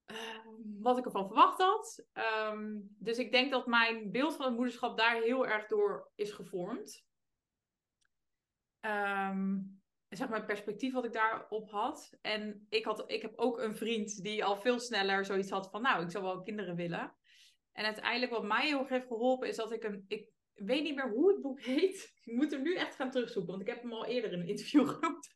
uh, 0.06 0.16
wat 0.81 0.98
ik 0.98 1.05
ervan 1.05 1.27
verwacht 1.27 1.59
had. 1.59 2.06
Um, 2.52 2.97
dus 2.98 3.18
ik 3.18 3.32
denk 3.32 3.51
dat 3.51 3.66
mijn 3.66 4.10
beeld 4.10 4.36
van 4.36 4.47
het 4.47 4.55
moederschap 4.55 4.98
daar 4.98 5.20
heel 5.20 5.47
erg 5.47 5.66
door 5.66 6.10
is 6.14 6.32
gevormd. 6.32 7.05
Um, 8.81 9.81
zeg 10.09 10.28
maar 10.28 10.39
het 10.39 10.47
perspectief 10.47 10.93
wat 10.93 11.05
ik 11.05 11.12
daarop 11.12 11.70
had. 11.70 12.18
En 12.20 12.66
ik, 12.68 12.85
had, 12.85 13.10
ik 13.10 13.22
heb 13.22 13.32
ook 13.36 13.59
een 13.59 13.77
vriend 13.77 14.22
die 14.22 14.44
al 14.44 14.56
veel 14.56 14.78
sneller 14.78 15.24
zoiets 15.24 15.51
had 15.51 15.70
van, 15.70 15.82
nou, 15.82 16.02
ik 16.02 16.10
zou 16.10 16.24
wel 16.24 16.43
kinderen 16.43 16.77
willen. 16.77 17.14
En 17.72 17.85
uiteindelijk 17.85 18.32
wat 18.32 18.44
mij 18.44 18.66
heel 18.66 18.78
erg 18.78 18.89
heeft 18.89 19.06
geholpen 19.06 19.48
is 19.48 19.56
dat 19.56 19.72
ik 19.72 19.85
een, 19.85 20.05
ik 20.09 20.28
weet 20.66 20.82
niet 20.82 20.95
meer 20.95 21.11
hoe 21.11 21.32
het 21.32 21.41
boek 21.41 21.61
heet. 21.61 22.12
Ik 22.24 22.35
moet 22.35 22.51
hem 22.51 22.62
nu 22.62 22.74
echt 22.74 22.95
gaan 22.95 23.11
terugzoeken, 23.11 23.51
want 23.51 23.69
ik 23.69 23.74
heb 23.74 23.82
hem 23.82 23.93
al 23.93 24.07
eerder 24.07 24.32
in 24.32 24.41
een 24.41 24.49
interview 24.49 24.89
genoemd. 24.93 25.32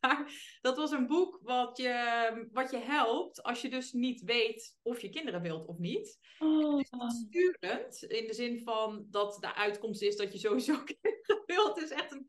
dat 0.61 0.77
was 0.77 0.91
een 0.91 1.07
boek 1.07 1.39
wat 1.41 1.77
je, 1.77 2.49
wat 2.51 2.71
je 2.71 2.77
helpt 2.77 3.43
als 3.43 3.61
je 3.61 3.69
dus 3.69 3.91
niet 3.91 4.21
weet 4.21 4.77
of 4.81 5.01
je 5.01 5.09
kinderen 5.09 5.41
wilt 5.41 5.67
of 5.67 5.77
niet. 5.77 6.19
Oh. 6.39 6.79
Is 6.79 6.89
sturend, 7.27 8.03
in 8.03 8.27
de 8.27 8.33
zin 8.33 8.61
van 8.63 9.07
dat 9.09 9.37
de 9.39 9.55
uitkomst 9.55 10.01
is 10.01 10.15
dat 10.15 10.31
je 10.31 10.39
sowieso 10.39 10.83
kinderen 10.93 11.43
wilt. 11.45 11.75
Het 11.75 11.91
is 11.91 11.97
echt 11.97 12.11
een 12.11 12.27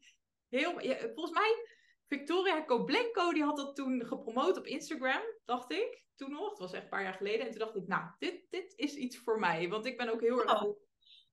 heel... 0.48 0.73
volgens 1.14 1.39
mij 1.39 1.64
Victoria 2.09 2.60
Koblenko, 2.60 3.32
die 3.32 3.43
had 3.43 3.56
dat 3.56 3.77
toen 3.77 4.06
gepromoot 4.06 4.56
op 4.56 4.66
Instagram, 4.66 5.23
dacht 5.44 5.73
ik. 5.73 6.05
Toen 6.16 6.31
nog, 6.31 6.51
het 6.51 6.59
was 6.59 6.73
echt 6.73 6.82
een 6.82 6.89
paar 6.89 7.02
jaar 7.02 7.14
geleden. 7.14 7.47
En 7.47 7.51
toen 7.51 7.59
dacht 7.59 7.77
ik, 7.77 7.86
nou, 7.86 8.10
dit, 8.18 8.47
dit 8.51 8.73
is 8.77 8.94
iets 8.94 9.18
voor 9.18 9.39
mij. 9.39 9.68
Want 9.68 9.86
ik 9.86 9.97
ben 9.97 10.09
ook 10.09 10.20
heel 10.20 10.43
erg... 10.43 10.62
Oh, 10.62 10.78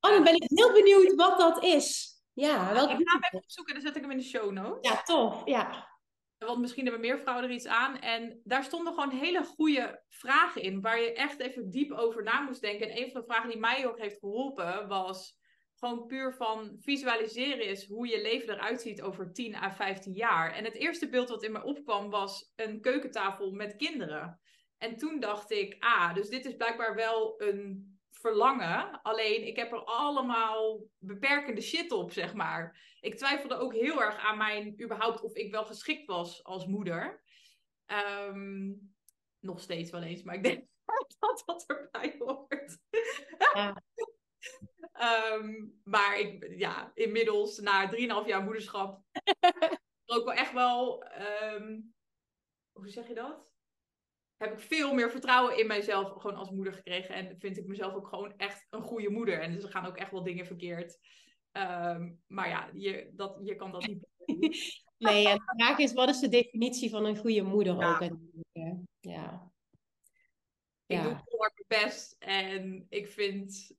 oh 0.05 0.11
dan 0.11 0.23
ben 0.23 0.35
ik 0.35 0.43
heel 0.45 0.71
benieuwd 0.71 1.15
wat 1.15 1.39
dat 1.39 1.63
is. 1.63 2.11
Ja, 2.33 2.73
welke... 2.73 2.93
Ik 2.93 3.07
ga 3.07 3.13
hem 3.13 3.23
even 3.23 3.39
opzoeken 3.39 3.75
en 3.75 3.81
dan 3.81 3.87
zet 3.87 3.95
ik 3.95 4.01
hem 4.01 4.11
in 4.11 4.23
de 4.23 4.29
show 4.29 4.51
notes. 4.51 4.91
Ja, 4.91 5.01
tof. 5.01 5.41
Ja. 5.45 5.91
Want 6.37 6.59
misschien 6.59 6.83
hebben 6.83 7.01
meer 7.01 7.19
vrouwen 7.19 7.45
er 7.45 7.51
iets 7.51 7.67
aan. 7.67 7.99
En 7.99 8.41
daar 8.43 8.63
stonden 8.63 8.93
gewoon 8.93 9.19
hele 9.19 9.43
goede 9.43 10.03
vragen 10.09 10.61
in. 10.61 10.81
Waar 10.81 11.01
je 11.01 11.13
echt 11.13 11.39
even 11.39 11.69
diep 11.69 11.91
over 11.91 12.23
na 12.23 12.41
moest 12.41 12.61
denken. 12.61 12.89
En 12.89 12.97
een 12.97 13.11
van 13.11 13.21
de 13.21 13.27
vragen 13.27 13.49
die 13.49 13.59
mij 13.59 13.87
ook 13.87 13.99
heeft 13.99 14.19
geholpen 14.19 14.87
was 14.87 15.41
gewoon 15.83 16.05
puur 16.05 16.33
van 16.33 16.77
visualiseren 16.79 17.65
is 17.65 17.87
hoe 17.87 18.07
je 18.07 18.21
leven 18.21 18.53
eruit 18.53 18.81
ziet 18.81 19.01
over 19.01 19.33
10 19.33 19.55
à 19.55 19.71
15 19.71 20.13
jaar. 20.13 20.53
En 20.53 20.63
het 20.63 20.75
eerste 20.75 21.09
beeld 21.09 21.29
wat 21.29 21.43
in 21.43 21.51
me 21.51 21.63
opkwam 21.63 22.09
was 22.09 22.51
een 22.55 22.81
keukentafel 22.81 23.51
met 23.51 23.75
kinderen. 23.75 24.39
En 24.77 24.97
toen 24.97 25.19
dacht 25.19 25.51
ik, 25.51 25.75
ah, 25.79 26.13
dus 26.13 26.29
dit 26.29 26.45
is 26.45 26.55
blijkbaar 26.55 26.95
wel 26.95 27.41
een 27.41 27.92
verlangen. 28.23 29.01
Alleen 29.01 29.47
ik 29.47 29.55
heb 29.55 29.71
er 29.71 29.83
allemaal 29.83 30.87
beperkende 30.97 31.61
shit 31.61 31.91
op, 31.91 32.11
zeg 32.11 32.33
maar. 32.33 32.95
Ik 32.99 33.15
twijfelde 33.15 33.55
ook 33.55 33.73
heel 33.73 34.01
erg 34.01 34.17
aan 34.17 34.37
mijn 34.37 34.81
überhaupt 34.83 35.21
of 35.21 35.33
ik 35.33 35.51
wel 35.51 35.65
geschikt 35.65 36.05
was 36.05 36.43
als 36.43 36.65
moeder. 36.65 37.23
Ehm, 37.85 38.73
nog 39.39 39.59
steeds 39.59 39.91
wel 39.91 40.01
eens, 40.01 40.23
maar 40.23 40.35
ik 40.35 40.43
denk 40.43 40.67
dat 41.19 41.43
dat 41.45 41.63
erbij 41.67 42.15
hoort. 42.19 42.79
Ja. 43.53 43.75
Ehm, 44.93 45.67
maar 45.83 46.19
ik, 46.19 46.53
ja, 46.57 46.91
inmiddels 46.93 47.57
na 47.57 47.89
3,5 47.89 48.27
jaar 48.27 48.43
moederschap 48.43 49.01
ook 50.13 50.25
wel 50.25 50.33
echt 50.33 50.53
wel, 50.53 51.03
ehm, 51.03 51.79
hoe 52.71 52.89
zeg 52.89 53.07
je 53.07 53.13
dat? 53.13 53.52
Heb 54.43 54.53
ik 54.53 54.59
veel 54.59 54.93
meer 54.93 55.11
vertrouwen 55.11 55.57
in 55.57 55.67
mijzelf 55.67 56.21
gewoon 56.21 56.37
als 56.37 56.49
moeder 56.49 56.73
gekregen. 56.73 57.15
En 57.15 57.39
vind 57.39 57.57
ik 57.57 57.67
mezelf 57.67 57.93
ook 57.93 58.07
gewoon 58.07 58.33
echt 58.37 58.67
een 58.69 58.81
goede 58.81 59.09
moeder. 59.09 59.41
En 59.41 59.53
dus 59.53 59.63
er 59.63 59.69
gaan 59.69 59.85
ook 59.85 59.97
echt 59.97 60.11
wel 60.11 60.23
dingen 60.23 60.45
verkeerd. 60.45 60.97
Ehm, 61.51 62.11
maar 62.27 62.49
ja, 62.49 62.69
je, 62.73 63.09
dat, 63.13 63.39
je 63.43 63.55
kan 63.55 63.71
dat 63.71 63.87
niet. 63.87 64.07
nee, 64.97 65.27
en 65.27 65.37
de 65.37 65.53
vraag 65.55 65.77
is: 65.77 65.93
wat 65.93 66.09
is 66.09 66.19
de 66.19 66.29
definitie 66.29 66.89
van 66.89 67.05
een 67.05 67.17
goede 67.17 67.41
moeder 67.41 67.75
ja. 67.75 67.93
ook? 67.93 68.17
Ja. 68.99 69.51
Ik 70.85 71.01
doe 71.01 71.21
heel 71.25 71.39
hard 71.39 71.53
mijn 71.67 71.83
best 71.83 72.15
en 72.19 72.85
ik 72.89 73.07
vind 73.07 73.71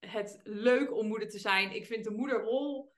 het 0.00 0.40
leuk 0.42 0.96
om 0.96 1.06
moeder 1.06 1.28
te 1.28 1.38
zijn. 1.38 1.74
Ik 1.74 1.86
vind 1.86 2.04
de 2.04 2.10
moederrol. 2.10 2.92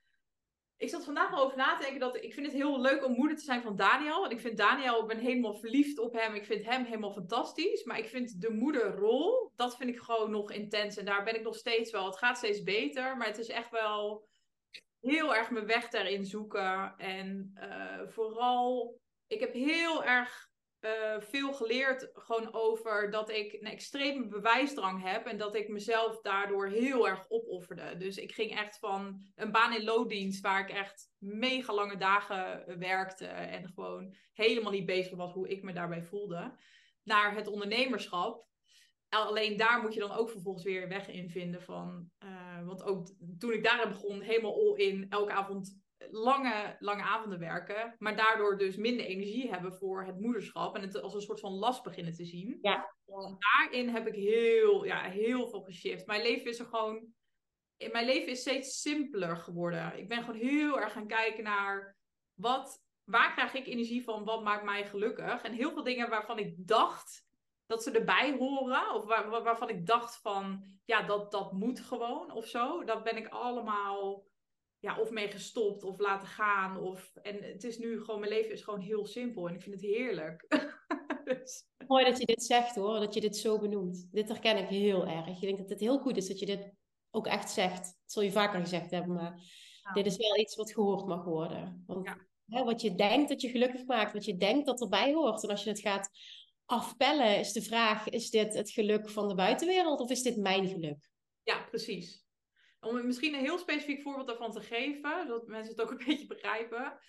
Ik 0.81 0.89
zat 0.89 1.05
vandaag 1.05 1.33
al 1.33 1.43
over 1.43 1.57
na 1.57 1.75
te 1.75 1.81
denken 1.81 1.99
dat 1.99 2.15
ik 2.15 2.33
vind 2.33 2.45
het 2.45 2.55
heel 2.55 2.81
leuk 2.81 3.05
om 3.05 3.13
moeder 3.13 3.37
te 3.37 3.43
zijn 3.43 3.61
van 3.61 3.75
Daniel. 3.75 4.19
Want 4.19 4.31
ik 4.31 4.39
vind 4.39 4.57
Daniel, 4.57 5.01
ik 5.01 5.07
ben 5.07 5.17
helemaal 5.17 5.53
verliefd 5.53 5.99
op 5.99 6.13
hem. 6.13 6.33
Ik 6.33 6.45
vind 6.45 6.65
hem 6.65 6.83
helemaal 6.83 7.11
fantastisch. 7.11 7.83
Maar 7.83 7.97
ik 7.97 8.07
vind 8.07 8.41
de 8.41 8.49
moederrol, 8.49 9.51
dat 9.55 9.77
vind 9.77 9.89
ik 9.89 9.99
gewoon 9.99 10.31
nog 10.31 10.51
intens. 10.51 10.97
En 10.97 11.05
daar 11.05 11.23
ben 11.23 11.35
ik 11.35 11.43
nog 11.43 11.55
steeds 11.55 11.91
wel. 11.91 12.05
Het 12.05 12.17
gaat 12.17 12.37
steeds 12.37 12.63
beter, 12.63 13.17
maar 13.17 13.27
het 13.27 13.37
is 13.37 13.49
echt 13.49 13.69
wel 13.69 14.27
heel 14.99 15.35
erg 15.35 15.49
mijn 15.49 15.65
weg 15.65 15.87
daarin 15.89 16.25
zoeken. 16.25 16.93
En 16.97 17.51
uh, 17.55 18.07
vooral, 18.07 18.99
ik 19.27 19.39
heb 19.39 19.53
heel 19.53 20.03
erg 20.03 20.49
uh, 20.81 21.15
veel 21.19 21.53
geleerd 21.53 22.09
gewoon 22.13 22.53
over 22.53 23.11
dat 23.11 23.29
ik 23.29 23.53
een 23.53 23.67
extreme 23.67 24.27
bewijsdrang 24.27 25.03
heb 25.03 25.25
en 25.25 25.37
dat 25.37 25.55
ik 25.55 25.69
mezelf 25.69 26.21
daardoor 26.21 26.67
heel 26.67 27.07
erg 27.07 27.25
opofferde. 27.29 27.97
Dus 27.97 28.17
ik 28.17 28.31
ging 28.31 28.51
echt 28.57 28.79
van 28.79 29.21
een 29.35 29.51
baan 29.51 29.73
in 29.73 29.83
looddienst 29.83 30.41
waar 30.41 30.69
ik 30.69 30.75
echt 30.75 31.09
mega 31.17 31.73
lange 31.73 31.97
dagen 31.97 32.79
werkte 32.79 33.25
en 33.25 33.67
gewoon 33.73 34.15
helemaal 34.33 34.71
niet 34.71 34.85
bezig 34.85 35.17
was 35.17 35.33
hoe 35.33 35.49
ik 35.49 35.63
me 35.63 35.73
daarbij 35.73 36.03
voelde, 36.03 36.57
naar 37.03 37.35
het 37.35 37.47
ondernemerschap. 37.47 38.49
Alleen 39.09 39.57
daar 39.57 39.81
moet 39.81 39.93
je 39.93 39.99
dan 39.99 40.11
ook 40.11 40.29
vervolgens 40.29 40.63
weer 40.63 40.87
weg 40.87 41.07
in 41.07 41.29
vinden 41.29 41.61
van. 41.61 42.09
Uh, 42.23 42.65
want 42.65 42.83
ook 42.83 43.07
toen 43.37 43.53
ik 43.53 43.63
daar 43.63 43.89
begon, 43.89 44.21
helemaal 44.21 44.55
all 44.55 44.75
in, 44.75 45.05
elke 45.09 45.31
avond 45.31 45.81
lange, 46.09 46.75
lange 46.79 47.03
avonden 47.03 47.39
werken, 47.39 47.95
maar 47.99 48.15
daardoor 48.15 48.57
dus 48.57 48.75
minder 48.75 49.05
energie 49.05 49.49
hebben 49.49 49.73
voor 49.73 50.05
het 50.05 50.19
moederschap 50.19 50.75
en 50.75 50.81
het 50.81 51.01
als 51.01 51.13
een 51.13 51.21
soort 51.21 51.39
van 51.39 51.51
last 51.51 51.83
beginnen 51.83 52.13
te 52.13 52.25
zien. 52.25 52.57
Ja. 52.61 52.95
Daarin 53.39 53.89
heb 53.89 54.07
ik 54.07 54.15
heel, 54.15 54.83
ja, 54.85 55.01
heel 55.01 55.49
veel 55.49 55.61
geshift. 55.61 56.05
Mijn 56.05 56.21
leven 56.21 56.45
is 56.45 56.59
er 56.59 56.65
gewoon, 56.65 57.13
mijn 57.91 58.05
leven 58.05 58.31
is 58.31 58.41
steeds 58.41 58.81
simpeler 58.81 59.37
geworden. 59.37 59.97
Ik 59.97 60.07
ben 60.07 60.23
gewoon 60.23 60.39
heel 60.39 60.79
erg 60.79 60.93
gaan 60.93 61.07
kijken 61.07 61.43
naar 61.43 61.95
wat, 62.33 62.83
waar 63.03 63.33
krijg 63.33 63.53
ik 63.53 63.67
energie 63.67 64.03
van, 64.03 64.23
wat 64.23 64.43
maakt 64.43 64.63
mij 64.63 64.87
gelukkig. 64.87 65.41
En 65.41 65.53
heel 65.53 65.71
veel 65.71 65.83
dingen 65.83 66.09
waarvan 66.09 66.39
ik 66.39 66.67
dacht 66.67 67.29
dat 67.65 67.83
ze 67.83 67.91
erbij 67.91 68.37
horen, 68.37 68.93
of 68.93 69.05
waar, 69.05 69.29
waarvan 69.43 69.69
ik 69.69 69.85
dacht 69.85 70.21
van, 70.21 70.63
ja, 70.85 71.01
dat, 71.01 71.31
dat 71.31 71.51
moet 71.51 71.79
gewoon 71.79 72.31
of 72.31 72.45
zo. 72.45 72.83
Dat 72.83 73.03
ben 73.03 73.17
ik 73.17 73.27
allemaal 73.27 74.23
ja, 74.81 74.99
of 74.99 75.09
mee 75.09 75.27
gestopt 75.27 75.83
of 75.83 75.99
laten 75.99 76.27
gaan. 76.27 76.77
Of, 76.79 77.15
en 77.21 77.43
het 77.43 77.63
is 77.63 77.77
nu 77.77 77.99
gewoon, 77.99 78.19
mijn 78.19 78.31
leven 78.31 78.51
is 78.51 78.61
gewoon 78.61 78.79
heel 78.79 79.05
simpel 79.05 79.47
en 79.47 79.53
ik 79.53 79.61
vind 79.61 79.75
het 79.75 79.83
heerlijk. 79.83 80.45
dus. 81.23 81.65
Mooi 81.87 82.05
dat 82.05 82.19
je 82.19 82.25
dit 82.25 82.43
zegt 82.43 82.75
hoor, 82.75 82.99
dat 82.99 83.13
je 83.13 83.21
dit 83.21 83.37
zo 83.37 83.59
benoemt. 83.59 84.07
Dit 84.11 84.27
herken 84.27 84.57
ik 84.57 84.67
heel 84.67 85.07
erg. 85.07 85.27
Ik 85.27 85.41
denk 85.41 85.57
dat 85.57 85.69
het 85.69 85.79
heel 85.79 85.99
goed 85.99 86.17
is 86.17 86.27
dat 86.27 86.39
je 86.39 86.45
dit 86.45 86.73
ook 87.09 87.27
echt 87.27 87.51
zegt. 87.51 87.83
Dat 87.83 87.95
zul 88.05 88.21
je 88.21 88.31
vaker 88.31 88.59
gezegd 88.59 88.91
hebben, 88.91 89.15
maar 89.15 89.39
dit 89.93 90.05
is 90.05 90.17
wel 90.17 90.37
iets 90.37 90.55
wat 90.55 90.73
gehoord 90.73 91.05
mag 91.05 91.23
worden. 91.23 91.83
Want 91.87 92.15
hè, 92.45 92.63
wat 92.63 92.81
je 92.81 92.95
denkt 92.95 93.29
dat 93.29 93.41
je 93.41 93.49
gelukkig 93.49 93.85
maakt, 93.85 94.13
wat 94.13 94.25
je 94.25 94.37
denkt 94.37 94.65
dat 94.65 94.81
erbij 94.81 95.13
hoort. 95.13 95.43
En 95.43 95.49
als 95.49 95.63
je 95.63 95.69
het 95.69 95.79
gaat 95.79 96.09
afpellen, 96.65 97.39
is 97.39 97.51
de 97.51 97.61
vraag: 97.61 98.09
is 98.09 98.29
dit 98.29 98.53
het 98.53 98.71
geluk 98.71 99.09
van 99.09 99.27
de 99.27 99.35
buitenwereld 99.35 99.99
of 99.99 100.09
is 100.09 100.21
dit 100.21 100.37
mijn 100.37 100.67
geluk? 100.67 101.09
Ja, 101.43 101.63
precies. 101.69 102.20
Om 102.81 103.05
misschien 103.05 103.33
een 103.33 103.39
heel 103.39 103.57
specifiek 103.57 104.01
voorbeeld 104.01 104.27
daarvan 104.27 104.51
te 104.51 104.61
geven, 104.61 105.27
zodat 105.27 105.47
mensen 105.47 105.71
het 105.71 105.81
ook 105.81 105.91
een 105.99 106.05
beetje 106.05 106.27
begrijpen. 106.27 106.99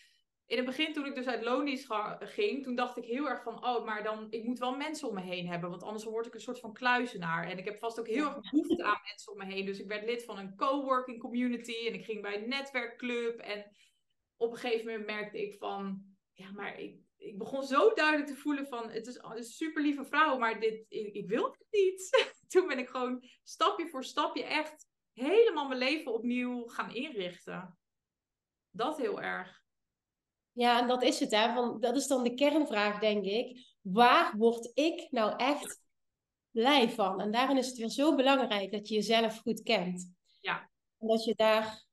In 0.47 0.57
het 0.57 0.67
begin, 0.67 0.93
toen 0.93 1.07
ik 1.07 1.15
dus 1.15 1.27
uit 1.27 1.43
loondienst 1.43 1.87
ging, 2.19 2.63
toen 2.63 2.75
dacht 2.75 2.97
ik 2.97 3.05
heel 3.05 3.29
erg 3.29 3.43
van, 3.43 3.65
oh, 3.65 3.85
maar 3.85 4.03
dan, 4.03 4.27
ik 4.31 4.45
moet 4.45 4.59
wel 4.59 4.77
mensen 4.77 5.09
om 5.09 5.15
me 5.15 5.21
heen 5.21 5.49
hebben, 5.49 5.71
want 5.71 5.83
anders 5.83 6.05
word 6.05 6.27
ik 6.27 6.35
een 6.35 6.41
soort 6.41 6.61
van 6.61 6.73
kluizenaar. 6.73 7.49
En 7.49 7.59
ik 7.59 7.65
heb 7.65 7.79
vast 7.79 8.01
ook 8.01 8.07
heel 8.07 8.25
erg 8.25 8.51
behoefte 8.51 8.85
aan 8.85 9.01
mensen 9.05 9.33
om 9.33 9.39
me 9.39 9.45
heen. 9.45 9.67
Dus 9.67 9.79
ik 9.79 9.89
werd 9.89 10.05
lid 10.05 10.25
van 10.25 10.39
een 10.39 10.57
coworking 10.57 11.21
community 11.21 11.87
en 11.87 11.95
ik 11.95 12.05
ging 12.05 12.23
bij 12.23 12.43
een 12.43 12.49
netwerkclub. 12.49 13.39
En 13.39 13.71
op 14.37 14.53
een 14.53 14.59
gegeven 14.59 14.87
moment 14.87 15.07
merkte 15.07 15.43
ik 15.43 15.55
van, 15.55 16.03
ja, 16.33 16.51
maar 16.51 16.79
ik, 16.79 17.01
ik 17.17 17.39
begon 17.39 17.63
zo 17.63 17.93
duidelijk 17.95 18.29
te 18.29 18.37
voelen 18.37 18.67
van, 18.67 18.91
het 18.91 19.07
is 19.07 19.19
een 19.23 19.45
super 19.45 19.83
lieve 19.83 20.05
vrouw, 20.05 20.39
maar 20.39 20.61
dit, 20.61 20.87
ik, 20.89 21.15
ik 21.15 21.29
wil 21.29 21.45
het 21.45 21.67
niet. 21.71 22.31
toen 22.53 22.67
ben 22.67 22.79
ik 22.79 22.89
gewoon 22.89 23.25
stapje 23.43 23.89
voor 23.89 24.05
stapje 24.05 24.45
echt 24.45 24.91
helemaal 25.13 25.69
mijn 25.69 25.79
leven 25.79 26.15
opnieuw 26.15 26.67
gaan 26.67 26.95
inrichten. 26.95 27.79
Dat 28.71 28.97
heel 28.97 29.23
erg. 29.23 29.61
Ja, 30.53 30.81
en 30.81 30.89
dat 30.89 31.03
is 31.03 31.21
het, 31.21 31.31
hè? 31.31 31.55
Van, 31.55 31.81
dat 31.81 31.97
is 31.97 32.07
dan 32.07 32.23
de 32.23 32.35
kernvraag, 32.35 32.99
denk 32.99 33.25
ik. 33.25 33.77
Waar 33.81 34.37
word 34.37 34.71
ik 34.75 35.11
nou 35.11 35.37
echt 35.37 35.81
blij 36.51 36.91
van? 36.91 37.21
En 37.21 37.31
daarin 37.31 37.57
is 37.57 37.67
het 37.67 37.77
weer 37.77 37.89
zo 37.89 38.15
belangrijk 38.15 38.73
dat 38.73 38.89
je 38.89 38.95
jezelf 38.95 39.39
goed 39.39 39.63
kent. 39.63 40.13
Ja. 40.41 40.71
En 40.99 41.07
dat 41.07 41.25
je 41.25 41.35
daar 41.35 41.85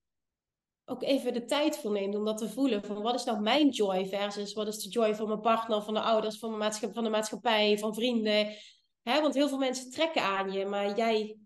ook 0.86 1.04
even 1.04 1.34
de 1.34 1.46
tijd 1.46 1.78
voor 1.78 1.92
neemt 1.92 2.16
om 2.16 2.26
dat 2.26 2.38
te 2.38 2.50
voelen. 2.50 2.84
Van 2.84 3.02
wat 3.02 3.16
is 3.16 3.24
nou 3.24 3.42
mijn 3.42 3.70
joy 3.70 4.08
versus 4.08 4.54
wat 4.54 4.68
is 4.68 4.84
de 4.84 4.90
joy 4.90 5.16
van 5.16 5.28
mijn 5.28 5.42
partner, 5.42 5.82
van 5.82 5.94
de 5.94 6.02
ouders, 6.02 6.40
van, 6.40 6.58
mijn 6.58 6.74
van 6.74 7.04
de 7.04 7.10
maatschappij, 7.10 7.78
van 7.78 7.94
vrienden. 7.94 8.56
Hè? 9.02 9.22
Want 9.22 9.34
heel 9.34 9.48
veel 9.48 9.58
mensen 9.58 9.92
trekken 9.92 10.24
aan 10.24 10.52
je, 10.52 10.66
maar 10.66 10.98
jij 10.98 11.38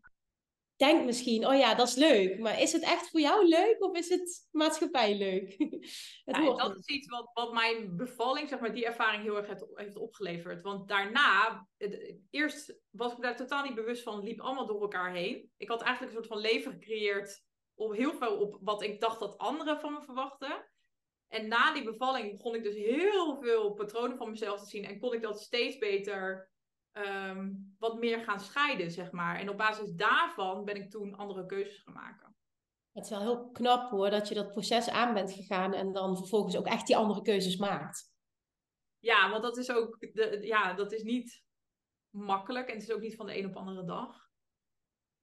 denkt 0.85 1.05
misschien, 1.05 1.47
oh 1.47 1.57
ja, 1.57 1.75
dat 1.75 1.87
is 1.87 1.95
leuk. 1.95 2.39
Maar 2.39 2.61
is 2.61 2.71
het 2.71 2.83
echt 2.83 3.09
voor 3.09 3.19
jou 3.19 3.47
leuk 3.47 3.75
of 3.79 3.97
is 3.97 4.09
het 4.09 4.47
maatschappij 4.51 5.17
leuk? 5.17 5.55
het 6.25 6.37
ja, 6.37 6.55
dat 6.55 6.77
is 6.77 6.85
iets 6.85 7.07
wat, 7.07 7.29
wat 7.33 7.53
mijn 7.53 7.95
bevalling, 7.95 8.49
zeg 8.49 8.59
maar, 8.59 8.73
die 8.73 8.85
ervaring 8.85 9.23
heel 9.23 9.37
erg 9.37 9.47
heeft, 9.47 9.65
heeft 9.73 9.95
opgeleverd. 9.95 10.61
Want 10.61 10.87
daarna, 10.87 11.67
eerst 12.29 12.75
was 12.89 13.11
ik 13.11 13.21
daar 13.21 13.35
totaal 13.35 13.63
niet 13.63 13.75
bewust 13.75 14.03
van, 14.03 14.23
liep 14.23 14.39
allemaal 14.39 14.67
door 14.67 14.81
elkaar 14.81 15.13
heen. 15.13 15.51
Ik 15.57 15.69
had 15.69 15.81
eigenlijk 15.81 16.15
een 16.15 16.23
soort 16.23 16.33
van 16.33 16.51
leven 16.51 16.71
gecreëerd 16.71 17.43
op 17.75 17.93
heel 17.93 18.13
veel 18.13 18.39
op 18.39 18.57
wat 18.61 18.81
ik 18.81 19.01
dacht 19.01 19.19
dat 19.19 19.37
anderen 19.37 19.79
van 19.79 19.93
me 19.93 20.01
verwachten. 20.01 20.65
En 21.27 21.47
na 21.47 21.73
die 21.73 21.83
bevalling 21.83 22.31
begon 22.31 22.55
ik 22.55 22.63
dus 22.63 22.75
heel 22.75 23.37
veel 23.41 23.73
patronen 23.73 24.17
van 24.17 24.29
mezelf 24.29 24.59
te 24.59 24.69
zien 24.69 24.85
en 24.85 24.99
kon 24.99 25.13
ik 25.13 25.21
dat 25.21 25.41
steeds 25.41 25.77
beter 25.77 26.51
Ehm, 26.93 27.51
wat 27.77 27.99
meer 27.99 28.23
gaan 28.23 28.39
scheiden, 28.39 28.91
zeg 28.91 29.11
maar. 29.11 29.39
En 29.39 29.49
op 29.49 29.57
basis 29.57 29.91
daarvan 29.91 30.65
ben 30.65 30.75
ik 30.75 30.89
toen 30.89 31.15
andere 31.15 31.45
keuzes 31.45 31.81
gaan 31.81 31.93
maken. 31.93 32.35
Het 32.91 33.03
is 33.03 33.09
wel 33.09 33.21
heel 33.21 33.51
knap 33.51 33.89
hoor, 33.89 34.09
dat 34.09 34.27
je 34.27 34.35
dat 34.35 34.51
proces 34.51 34.89
aan 34.89 35.13
bent 35.13 35.33
gegaan 35.33 35.73
en 35.73 35.93
dan 35.93 36.17
vervolgens 36.17 36.57
ook 36.57 36.65
echt 36.65 36.87
die 36.87 36.97
andere 36.97 37.21
keuzes 37.21 37.57
maakt. 37.57 38.11
Ja, 38.99 39.29
want 39.29 39.43
dat 39.43 39.57
is 39.57 39.71
ook, 39.71 39.99
de, 39.99 40.39
ja, 40.41 40.73
dat 40.73 40.91
is 40.91 41.03
niet 41.03 41.43
makkelijk 42.09 42.67
en 42.67 42.73
het 42.73 42.83
is 42.83 42.91
ook 42.91 43.01
niet 43.01 43.15
van 43.15 43.25
de 43.25 43.37
een 43.37 43.45
op 43.45 43.55
andere 43.55 43.85
dag. 43.85 44.31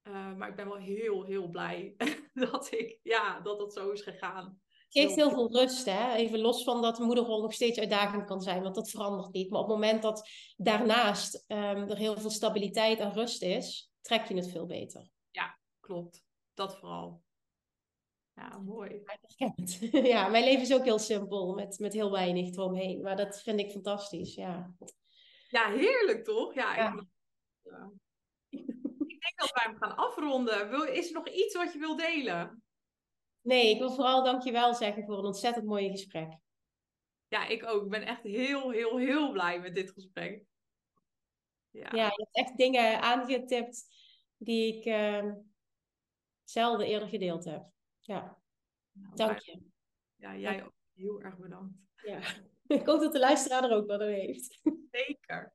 Uh, 0.03 0.35
maar 0.35 0.49
ik 0.49 0.57
ben 0.57 0.69
wel 0.69 0.79
heel, 0.79 1.25
heel 1.25 1.49
blij 1.49 1.95
dat 2.33 2.73
ik, 2.73 2.99
ja, 3.03 3.41
dat 3.41 3.59
dat 3.59 3.73
zo 3.73 3.91
is 3.91 4.03
gegaan 4.03 4.61
geeft 4.91 5.15
heel 5.15 5.31
veel 5.31 5.53
rust, 5.53 5.85
hè? 5.85 6.15
Even 6.15 6.39
los 6.39 6.65
van 6.65 6.83
dat 6.83 6.97
de 6.97 7.03
moederrol 7.03 7.43
nog 7.43 7.53
steeds 7.53 7.79
uitdagend 7.79 8.25
kan 8.25 8.41
zijn, 8.41 8.63
want 8.63 8.75
dat 8.75 8.91
verandert 8.91 9.33
niet. 9.33 9.51
Maar 9.51 9.61
op 9.61 9.67
het 9.67 9.75
moment 9.75 10.03
dat 10.03 10.29
daarnaast 10.57 11.45
um, 11.49 11.89
er 11.89 11.97
heel 11.97 12.17
veel 12.17 12.31
stabiliteit 12.31 12.99
en 12.99 13.13
rust 13.13 13.43
is, 13.43 13.93
trek 14.01 14.25
je 14.29 14.35
het 14.35 14.51
veel 14.51 14.67
beter. 14.67 15.11
Ja, 15.31 15.59
klopt. 15.81 16.25
Dat 16.55 16.77
vooral. 16.79 17.23
Ja, 18.35 18.59
mooi. 18.59 19.03
Ja, 20.13 20.29
mijn 20.29 20.45
leven 20.45 20.63
is 20.63 20.75
ook 20.75 20.85
heel 20.85 20.99
simpel, 20.99 21.55
met, 21.55 21.79
met 21.79 21.93
heel 21.93 22.11
weinig 22.11 22.49
eromheen. 22.49 23.03
Maar 23.03 23.17
dat 23.17 23.43
vind 23.43 23.61
ik 23.61 23.71
fantastisch, 23.71 24.35
ja. 24.35 24.75
Ja, 25.49 25.71
heerlijk 25.71 26.25
toch? 26.25 26.55
Ja, 26.55 26.77
ja. 26.77 26.93
Ik, 26.93 27.05
ja. 27.63 27.91
ik 29.07 29.21
denk 29.21 29.33
dat 29.37 29.53
wij 29.53 29.65
hem 29.65 29.77
gaan 29.77 29.97
afronden. 29.97 30.71
Wil, 30.71 30.83
is 30.83 31.07
er 31.07 31.15
nog 31.15 31.29
iets 31.29 31.55
wat 31.55 31.73
je 31.73 31.79
wil 31.79 31.97
delen? 31.97 32.63
Nee, 33.41 33.71
ik 33.71 33.79
wil 33.79 33.93
vooral 33.93 34.25
dankjewel 34.25 34.75
zeggen 34.75 35.05
voor 35.05 35.19
een 35.19 35.25
ontzettend 35.25 35.67
mooi 35.67 35.91
gesprek. 35.91 36.39
Ja, 37.29 37.47
ik 37.47 37.67
ook. 37.67 37.85
Ik 37.85 37.91
ben 37.91 38.03
echt 38.03 38.23
heel, 38.23 38.71
heel, 38.71 38.97
heel 38.97 39.33
blij 39.33 39.61
met 39.61 39.75
dit 39.75 39.91
gesprek. 39.91 40.45
Ja, 41.71 41.89
ja 41.93 42.05
je 42.05 42.25
hebt 42.25 42.49
echt 42.49 42.57
dingen 42.57 43.01
aangetipt 43.01 43.87
die 44.37 44.77
ik 44.77 44.85
uh, 44.85 45.35
zelden 46.45 46.87
eerder 46.87 47.09
gedeeld 47.09 47.45
heb. 47.45 47.71
Ja, 48.01 48.39
nou, 48.93 49.17
dank 49.17 49.39
je. 49.39 49.63
Ja, 50.17 50.37
jij 50.37 50.65
ook. 50.65 50.75
Heel 50.95 51.21
erg 51.21 51.39
bedankt. 51.39 51.75
Ja. 52.05 52.21
Ik 52.67 52.87
hoop 52.87 53.01
dat 53.01 53.13
de 53.13 53.19
luisteraar 53.19 53.65
er 53.65 53.77
ook 53.77 53.87
wat 53.87 54.01
aan 54.01 54.09
heeft. 54.09 54.61
Zeker. 54.91 55.55